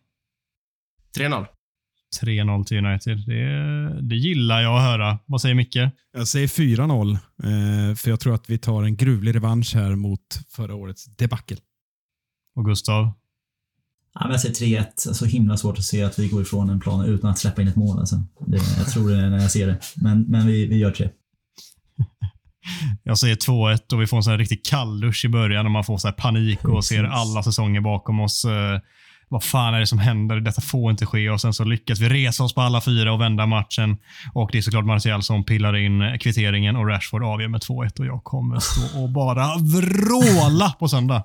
3-0. 1.17 1.45
3-0 2.21 2.63
till 2.63 2.85
United. 2.85 3.17
Det, 3.27 4.01
det 4.01 4.15
gillar 4.15 4.61
jag 4.61 4.77
att 4.77 4.83
höra. 4.83 5.19
Vad 5.25 5.41
säger 5.41 5.55
Micke? 5.55 5.77
Jag 6.13 6.27
säger 6.27 6.47
4-0, 6.47 7.11
eh, 7.11 7.95
för 7.95 8.09
jag 8.09 8.19
tror 8.19 8.35
att 8.35 8.49
vi 8.49 8.57
tar 8.57 8.83
en 8.83 8.97
gruvlig 8.97 9.35
revansch 9.35 9.75
här 9.75 9.95
mot 9.95 10.39
förra 10.49 10.75
årets 10.75 11.05
debacle. 11.05 11.57
Och 12.55 12.65
Gustav? 12.65 13.11
Ja, 14.13 14.31
jag 14.31 14.41
säger 14.41 14.81
3-1. 14.81 15.13
Så 15.13 15.25
himla 15.25 15.57
svårt 15.57 15.77
att 15.77 15.83
se 15.83 16.03
att 16.03 16.19
vi 16.19 16.27
går 16.27 16.41
ifrån 16.41 16.69
en 16.69 16.79
plan 16.79 17.05
utan 17.05 17.29
att 17.29 17.37
släppa 17.37 17.61
in 17.61 17.67
ett 17.67 17.75
mål. 17.75 17.99
Alltså. 17.99 18.23
Det, 18.47 18.57
jag 18.77 18.87
tror 18.87 19.09
det 19.09 19.29
när 19.29 19.41
jag 19.41 19.51
ser 19.51 19.67
det. 19.67 19.79
Men, 19.95 20.21
men 20.21 20.47
vi, 20.47 20.65
vi 20.65 20.77
gör 20.77 20.91
tre. 20.91 21.09
Jag 23.03 23.17
säger 23.17 23.35
2-1 23.35 23.93
och 23.93 24.01
vi 24.01 24.07
får 24.07 24.17
en 24.17 24.23
sån 24.23 24.31
här 24.31 24.37
riktig 24.37 24.65
kalldusch 24.65 25.25
i 25.25 25.29
början 25.29 25.65
och 25.65 25.71
man 25.71 25.83
får 25.83 25.97
så 25.97 26.07
här 26.07 26.13
panik 26.13 26.63
och 26.63 26.85
ser 26.85 27.03
alla 27.03 27.43
säsonger 27.43 27.81
bakom 27.81 28.19
oss. 28.19 28.45
Eh, 28.45 28.79
vad 29.29 29.43
fan 29.43 29.73
är 29.73 29.79
det 29.79 29.87
som 29.87 29.99
händer? 29.99 30.39
Detta 30.39 30.61
får 30.61 30.91
inte 30.91 31.05
ske. 31.05 31.29
Och 31.29 31.41
Sen 31.41 31.53
så 31.53 31.63
lyckas 31.63 31.99
vi 31.99 32.09
resa 32.09 32.43
oss 32.43 32.53
på 32.53 32.61
alla 32.61 32.81
fyra 32.81 33.13
och 33.13 33.21
vända 33.21 33.45
matchen. 33.45 33.97
Och 34.33 34.49
Det 34.51 34.57
är 34.57 34.61
såklart 34.61 34.85
Martial 34.85 35.23
som 35.23 35.43
pillar 35.43 35.75
in 35.75 36.17
kvitteringen 36.19 36.75
och 36.75 36.87
Rashford 36.87 37.23
avgör 37.23 37.47
med 37.47 37.61
2-1 37.61 37.99
och 37.99 38.05
jag 38.05 38.23
kommer 38.23 38.59
stå 38.59 39.01
och 39.01 39.09
bara 39.09 39.47
vråla 39.57 40.69
på 40.79 40.87
söndag. 40.87 41.23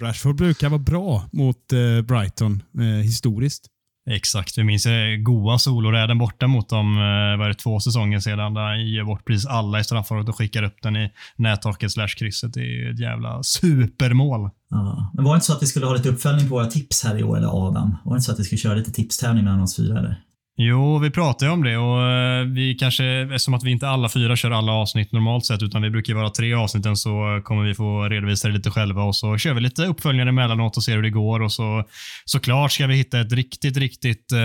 Rashford 0.00 0.36
brukar 0.36 0.68
vara 0.68 0.78
bra 0.78 1.22
mot 1.32 1.72
eh, 1.72 2.02
Brighton 2.02 2.62
eh, 2.78 2.84
historiskt. 2.84 3.66
Exakt. 4.10 4.58
Vi 4.58 4.64
minns 4.64 4.86
goa 5.18 5.58
soloräden 5.58 6.18
borta 6.18 6.46
mot 6.46 6.68
dem 6.68 6.96
eh, 6.96 7.38
var 7.38 7.48
det 7.48 7.54
två 7.54 7.80
säsonger 7.80 8.20
sedan. 8.20 8.54
Där 8.54 8.60
han 8.60 8.86
ger 8.86 9.04
bort 9.04 9.24
precis 9.24 9.46
alla 9.46 9.80
i 9.80 9.84
straffområdet 9.84 10.28
och 10.28 10.38
skickar 10.38 10.62
upp 10.62 10.76
den 10.82 10.96
i 10.96 11.10
nättaket 11.36 11.92
slash 11.92 12.08
krysset. 12.18 12.54
Det 12.54 12.60
är 12.60 12.64
ju 12.64 12.90
ett 12.90 13.00
jävla 13.00 13.42
supermål. 13.42 14.50
ja. 14.70 15.10
Men 15.14 15.24
var 15.24 15.32
det 15.32 15.36
inte 15.36 15.46
så 15.46 15.52
att 15.52 15.62
vi 15.62 15.66
skulle 15.66 15.86
ha 15.86 15.94
lite 15.94 16.08
uppföljning 16.08 16.48
på 16.48 16.54
våra 16.54 16.66
tips 16.66 17.04
här 17.04 17.18
i 17.18 17.22
år, 17.22 17.36
eller 17.36 17.66
Adam? 17.68 17.96
Var 18.04 18.12
det 18.12 18.16
inte 18.16 18.24
så 18.24 18.32
att 18.32 18.40
vi 18.40 18.44
skulle 18.44 18.58
köra 18.58 18.74
lite 18.74 18.92
tipstävling 18.92 19.44
mellan 19.44 19.60
oss 19.60 19.76
fyra, 19.76 19.98
eller? 19.98 20.16
Jo, 20.62 20.98
vi 20.98 21.10
pratar 21.10 21.46
ju 21.46 21.52
om 21.52 21.62
det 21.62 21.76
och 21.76 22.02
eh, 22.02 22.44
vi 22.44 22.74
kanske, 22.74 23.04
eftersom 23.04 23.54
att 23.54 23.62
vi 23.62 23.70
inte 23.70 23.88
alla 23.88 24.08
fyra 24.08 24.36
kör 24.36 24.50
alla 24.50 24.72
avsnitt 24.72 25.12
normalt 25.12 25.46
sett, 25.46 25.62
utan 25.62 25.82
vi 25.82 25.90
brukar 25.90 26.12
ju 26.12 26.18
vara 26.18 26.30
tre 26.30 26.54
avsnitten, 26.54 26.96
så 26.96 27.40
kommer 27.44 27.64
vi 27.64 27.74
få 27.74 28.08
redovisa 28.08 28.48
det 28.48 28.54
lite 28.54 28.70
själva 28.70 29.02
och 29.02 29.16
så 29.16 29.38
kör 29.38 29.54
vi 29.54 29.60
lite 29.60 29.86
uppföljningar 29.86 30.26
emellanåt 30.26 30.76
och 30.76 30.84
ser 30.84 30.96
hur 30.96 31.02
det 31.02 31.10
går 31.10 31.42
och 31.42 31.52
så 31.52 31.84
såklart 32.24 32.72
ska 32.72 32.86
vi 32.86 32.94
hitta 32.94 33.20
ett 33.20 33.32
riktigt, 33.32 33.76
riktigt, 33.76 34.32
eh, 34.32 34.38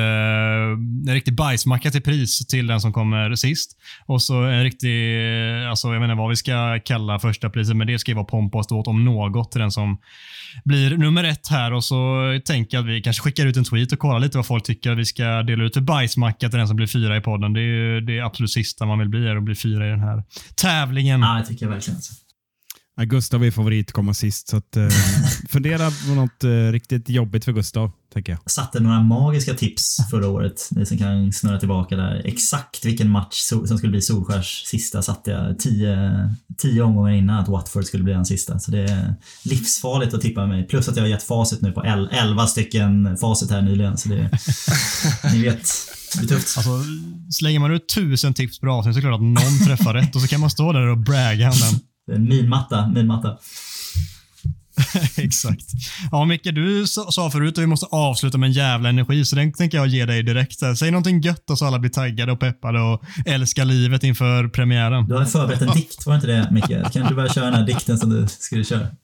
en 1.07 1.13
riktig 1.13 1.35
bajsmacka 1.35 1.91
till 1.91 2.01
pris 2.01 2.47
till 2.47 2.67
den 2.67 2.81
som 2.81 2.93
kommer 2.93 3.35
sist. 3.35 3.71
Och 4.05 4.21
så 4.21 4.43
en 4.43 4.63
riktig, 4.63 5.15
eh, 5.15 5.69
alltså 5.69 5.93
jag 5.93 5.99
vet 5.99 6.09
inte 6.09 6.17
vad 6.17 6.29
vi 6.29 6.35
ska 6.35 6.79
kalla 6.85 7.19
första 7.19 7.49
priset, 7.49 7.75
men 7.75 7.87
det 7.87 7.99
ska 7.99 8.11
ju 8.11 8.15
vara 8.15 8.25
pompa 8.25 8.57
och 8.57 8.65
ståt 8.65 8.87
om 8.87 9.05
något 9.05 9.51
till 9.51 9.61
den 9.61 9.71
som 9.71 9.97
blir 10.65 10.97
nummer 10.97 11.23
ett 11.23 11.47
här 11.47 11.73
och 11.73 11.83
så 11.83 12.21
tänker 12.45 12.77
jag 12.77 12.83
att 12.83 12.89
vi 12.89 13.01
kanske 13.01 13.23
skickar 13.23 13.45
ut 13.45 13.57
en 13.57 13.63
tweet 13.63 13.91
och 13.91 13.99
kollar 13.99 14.19
lite 14.19 14.37
vad 14.37 14.45
folk 14.45 14.63
tycker 14.63 14.91
att 14.91 14.97
vi 14.97 15.05
ska 15.05 15.43
dela 15.43 15.63
ut 15.63 15.73
för 15.73 15.81
bajsmacka 16.05 16.49
till 16.49 16.59
den 16.59 16.67
som 16.67 16.75
blir 16.75 16.87
fyra 16.87 17.17
i 17.17 17.21
podden. 17.21 17.53
Det 17.53 17.59
är 17.59 17.63
ju 17.63 18.01
det 18.01 18.19
absolut 18.19 18.51
sista 18.51 18.85
man 18.85 18.99
vill 18.99 19.09
bli, 19.09 19.27
är 19.27 19.35
att 19.35 19.43
bli 19.43 19.55
fyra 19.55 19.87
i 19.87 19.89
den 19.89 19.99
här 19.99 20.23
tävlingen. 20.55 21.21
Ja, 21.21 21.37
det 21.39 21.45
tycker 21.45 21.65
jag 21.65 21.71
verkligen. 21.71 21.95
Alltså. 21.95 22.13
Ja, 22.97 23.03
Gustav 23.03 23.43
är 23.45 23.51
favorit 23.51 23.91
komma 23.91 24.13
sist, 24.13 24.47
så 24.47 24.57
att, 24.57 24.77
eh, 24.77 24.87
fundera 25.49 25.91
på 25.91 26.13
något 26.15 26.43
eh, 26.43 26.49
riktigt 26.71 27.09
jobbigt 27.09 27.45
för 27.45 27.51
Gustav, 27.51 27.91
tänker 28.13 28.31
jag. 28.31 28.39
Jag 28.43 28.51
satte 28.51 28.79
några 28.79 29.01
magiska 29.03 29.53
tips 29.53 29.97
förra 30.11 30.27
året. 30.29 30.67
Ni 30.71 30.85
som 30.85 30.97
kan 30.97 31.33
snurra 31.33 31.59
tillbaka 31.59 31.95
där. 31.95 32.21
Exakt 32.25 32.85
vilken 32.85 33.09
match 33.09 33.51
so- 33.51 33.65
som 33.65 33.77
skulle 33.77 33.91
bli 33.91 34.01
Solskärs 34.01 34.63
sista 34.65 35.01
satte 35.01 35.31
jag 35.31 35.59
tio, 35.59 35.97
tio 36.57 36.81
omgångar 36.81 37.11
innan 37.11 37.39
att 37.39 37.47
Watford 37.49 37.85
skulle 37.85 38.03
bli 38.03 38.13
den 38.13 38.25
sista. 38.25 38.59
Så 38.59 38.71
det 38.71 38.79
är 38.79 39.15
livsfarligt 39.43 40.13
att 40.13 40.21
tippa 40.21 40.45
mig. 40.45 40.67
Plus 40.67 40.89
att 40.89 40.95
jag 40.95 41.03
har 41.03 41.09
gett 41.09 41.23
facit 41.23 41.61
nu 41.61 41.71
på 41.71 41.85
el- 41.85 42.09
11 42.11 42.47
stycken 42.47 43.17
facit 43.17 43.51
här 43.51 43.61
nyligen. 43.61 43.97
Så 43.97 44.09
det, 44.09 44.29
ni 45.33 45.41
vet. 45.43 45.69
Alltså, 46.31 46.83
slänger 47.31 47.59
man 47.59 47.71
ut 47.71 47.89
tusen 47.95 48.33
tips 48.33 48.59
per 48.59 48.67
avsnitt 48.67 48.95
så 48.95 48.99
är 48.99 49.01
det 49.01 49.07
klart 49.07 49.19
att 49.19 49.23
någon 49.45 49.65
träffar 49.67 49.93
rätt 49.93 50.15
och 50.15 50.21
så 50.21 50.27
kan 50.27 50.39
man 50.39 50.49
stå 50.49 50.71
där 50.73 50.87
och 50.87 50.97
bragga 50.97 51.51
om 51.51 51.57
den. 51.59 51.79
Det 52.07 52.11
är 52.11 52.15
en 52.15 52.29
minmatta, 52.29 52.87
minmatta. 52.87 53.37
Exakt. 55.17 55.65
Ja, 56.11 56.25
Micke, 56.25 56.43
du 56.43 56.87
sa 56.87 57.11
sa 57.11 57.31
förut 57.31 57.57
att 57.57 57.63
vi 57.63 57.67
måste 57.67 57.85
avsluta 57.85 58.37
med 58.37 58.47
en 58.47 58.53
jävla 58.53 58.89
energi, 58.89 59.25
så 59.25 59.35
den 59.35 59.53
tänker 59.53 59.77
jag 59.77 59.87
ge 59.87 60.05
dig 60.05 60.23
direkt. 60.23 60.59
Säg 60.77 60.91
någonting 60.91 61.21
gött 61.21 61.49
och 61.49 61.57
så 61.57 61.65
alla 61.65 61.79
blir 61.79 61.91
taggade 61.91 62.31
och 62.31 62.39
peppade 62.39 62.81
och 62.81 63.03
älskar 63.25 63.65
livet 63.65 64.03
inför 64.03 64.47
premiären. 64.47 65.07
Du 65.07 65.15
har 65.15 65.25
förberett 65.25 65.61
en 65.61 65.73
dikt, 65.73 66.05
var 66.05 66.13
det 66.13 66.15
inte 66.15 66.27
det 66.27 66.51
Micke? 66.51 66.93
Kan 66.93 67.07
du 67.07 67.15
börja 67.15 67.33
köra 67.33 67.45
den 67.45 67.53
här 67.53 67.65
dikten 67.65 67.97
som 67.97 68.09
du 68.09 68.27
skulle 68.27 68.63
köra? 68.63 68.87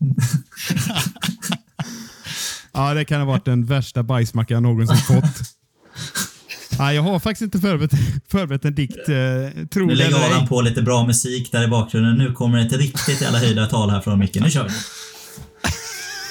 Ja, 2.74 2.94
det 2.94 3.06
kan 3.06 3.20
ha 3.20 3.26
varit 3.26 3.46
den 3.46 3.66
värsta 3.66 4.04
bajsmackan 4.04 4.56
jag 4.56 4.64
någonsin 4.64 4.98
fått. 4.98 5.24
Nej, 6.80 6.96
jag 6.96 7.04
har 7.04 7.20
faktiskt 7.20 7.42
inte 7.42 7.60
förberett, 7.60 7.92
förberett 8.28 8.66
en 8.66 8.76
dikt. 8.76 8.98
Eh, 8.98 9.66
tror 9.68 9.86
Nu 9.86 9.96
lägger 9.96 10.16
eller 10.16 10.28
ej. 10.28 10.34
Adam 10.34 10.48
på 10.48 10.62
lite 10.62 10.82
bra 10.82 11.06
musik 11.06 11.52
där 11.52 11.64
i 11.64 11.68
bakgrunden. 11.68 12.18
Nu 12.18 12.34
kommer 12.34 12.66
ett 12.66 12.74
riktigt 12.74 13.22
jävla 13.22 13.40
höjda 13.40 13.66
tal 13.66 13.90
här 13.90 14.02
från 14.02 14.20
Micke. 14.20 14.36
Nu 14.36 14.50
kör 14.50 14.64
vi. 14.64 14.70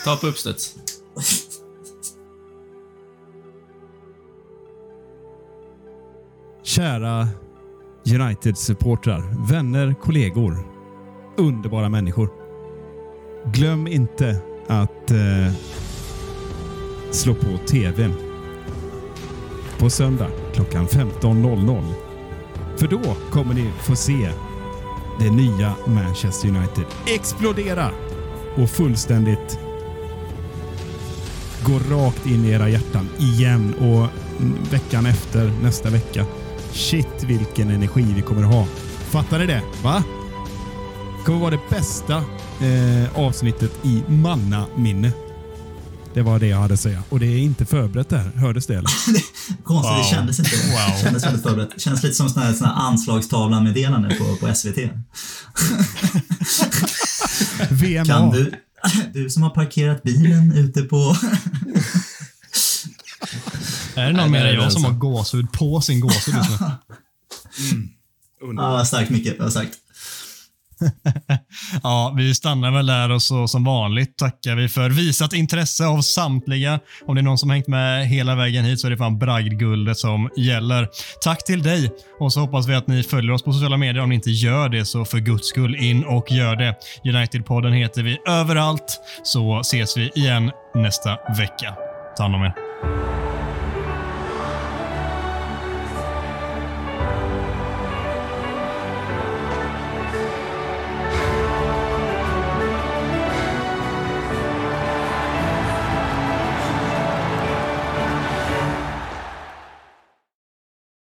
Ta 0.05 0.17
på 0.17 0.27
uppstuds. 0.27 0.75
Kära 6.65 7.29
United-supportrar, 8.07 9.49
vänner, 9.51 9.95
kollegor, 9.95 10.59
underbara 11.37 11.89
människor. 11.89 12.31
Glöm 13.53 13.87
inte 13.87 14.41
att 14.69 15.11
eh, 15.11 15.53
slå 17.11 17.35
på 17.35 17.59
TVn 17.67 18.30
på 19.81 19.91
söndag 19.91 20.29
klockan 20.55 20.87
15.00. 20.87 21.83
För 22.77 22.89
då 22.89 23.01
kommer 23.31 23.55
ni 23.55 23.71
få 23.83 23.97
se 23.97 24.31
det 25.21 25.31
nya 25.31 25.75
Manchester 25.87 26.49
United 26.49 26.85
explodera 27.07 27.91
och 28.57 28.71
fullständigt 28.71 29.59
gå 31.65 31.79
rakt 31.97 32.27
in 32.27 32.45
i 32.45 32.51
era 32.51 32.69
hjärtan 32.69 33.09
igen 33.19 33.75
och 33.75 34.07
veckan 34.73 35.07
efter, 35.07 35.53
nästa 35.63 35.91
vecka. 35.91 36.27
Shit 36.73 37.25
vilken 37.25 37.71
energi 37.71 38.07
vi 38.17 38.23
kommer 38.23 38.43
att 38.43 38.55
ha. 38.55 38.67
Fattar 39.11 39.39
ni 39.39 39.47
det? 39.47 39.63
Va? 39.83 40.05
Det 41.19 41.25
kommer 41.25 41.41
vara 41.41 41.51
det 41.51 41.61
bästa 41.71 42.17
eh, 42.61 43.19
avsnittet 43.19 43.73
i 43.83 44.03
mannaminne. 44.09 45.13
Det 46.15 46.23
var 46.23 46.39
det 46.39 46.47
jag 46.47 46.59
hade 46.59 46.75
att 46.75 46.81
säga. 46.81 47.03
Och 47.09 47.21
det 47.21 47.27
är 47.27 47.39
inte 47.39 47.67
förberett 47.67 48.09
där. 48.09 48.31
Hördes 48.35 48.67
det 48.67 48.75
eller? 48.75 48.91
Konstigt, 49.65 49.91
Wow. 49.91 49.99
det 49.99 50.05
kändes 50.05 50.39
inte. 50.39 50.51
Wow. 50.51 50.95
Det 50.97 51.03
kändes 51.03 51.25
väldigt 51.27 51.43
förberett. 51.43 51.71
Det 51.75 51.81
kändes 51.81 52.03
lite 52.03 52.15
som 52.15 52.29
sån 52.29 52.43
här, 52.43 52.53
sån 52.53 52.67
här 52.67 52.75
anslagstavlan-meddelande 52.75 54.17
på, 54.19 54.37
på 54.47 54.55
SVT. 54.55 54.77
VMA. 57.71 58.05
Kan 58.05 58.31
du, 58.31 58.53
du 59.15 59.31
som 59.31 59.43
har 59.43 59.51
parkerat 59.51 60.03
bilen 60.03 60.53
ute 60.53 60.83
på... 60.83 61.17
Är 63.95 64.07
det 64.07 64.13
någon 64.13 64.17
Nej, 64.17 64.31
mer 64.31 64.45
det 64.45 64.49
än 64.51 64.55
jag 64.55 64.65
det 64.67 64.71
som 64.71 64.85
har 64.85 64.93
gåshud 64.93 65.53
på 65.53 65.81
sin 65.81 66.01
gåshud 66.01 66.35
just 66.35 66.51
nu? 66.51 66.57
Ja, 68.57 68.71
vad 68.71 68.87
starkt 68.89 69.11
Micke, 69.11 69.29
vad 69.39 69.51
starkt. 69.51 69.75
Ja, 71.83 72.15
vi 72.17 72.35
stannar 72.35 72.71
väl 72.71 72.87
där 72.87 73.11
och 73.11 73.23
så 73.23 73.49
som 73.49 73.65
vanligt 73.65 74.19
tackar 74.19 74.57
vi 74.57 74.69
för 74.69 74.91
visat 74.91 75.33
intresse 75.33 75.87
av 75.87 76.01
samtliga. 76.01 76.81
Om 77.07 77.15
det 77.15 77.21
är 77.21 77.23
någon 77.23 77.39
som 77.39 77.51
hängt 77.51 77.69
med 77.69 78.07
hela 78.09 78.35
vägen 78.35 78.65
hit 78.65 78.81
så 78.81 78.87
är 78.87 78.91
det 78.91 78.97
fan 78.97 79.19
bragdguldet 79.19 79.99
som 79.99 80.31
gäller. 80.37 80.89
Tack 81.23 81.45
till 81.45 81.63
dig 81.63 81.91
och 82.21 82.33
så 82.33 82.41
hoppas 82.41 82.69
vi 82.69 82.75
att 82.75 82.87
ni 82.87 83.03
följer 83.03 83.33
oss 83.33 83.43
på 83.43 83.53
sociala 83.53 83.77
medier. 83.77 84.03
Om 84.03 84.09
ni 84.09 84.15
inte 84.15 84.31
gör 84.31 84.69
det 84.69 84.85
så 84.85 85.05
för 85.05 85.19
guds 85.19 85.49
skull 85.49 85.77
in 85.77 86.05
och 86.05 86.33
gör 86.33 86.57
det. 86.57 86.77
United-podden 87.05 87.73
heter 87.73 88.03
vi 88.03 88.19
överallt 88.29 89.01
så 89.23 89.61
ses 89.61 89.97
vi 89.97 90.11
igen 90.15 90.51
nästa 90.75 91.11
vecka. 91.39 91.75
Ta 92.17 92.23
hand 92.23 92.35
om 92.35 92.43
er. 92.43 93.30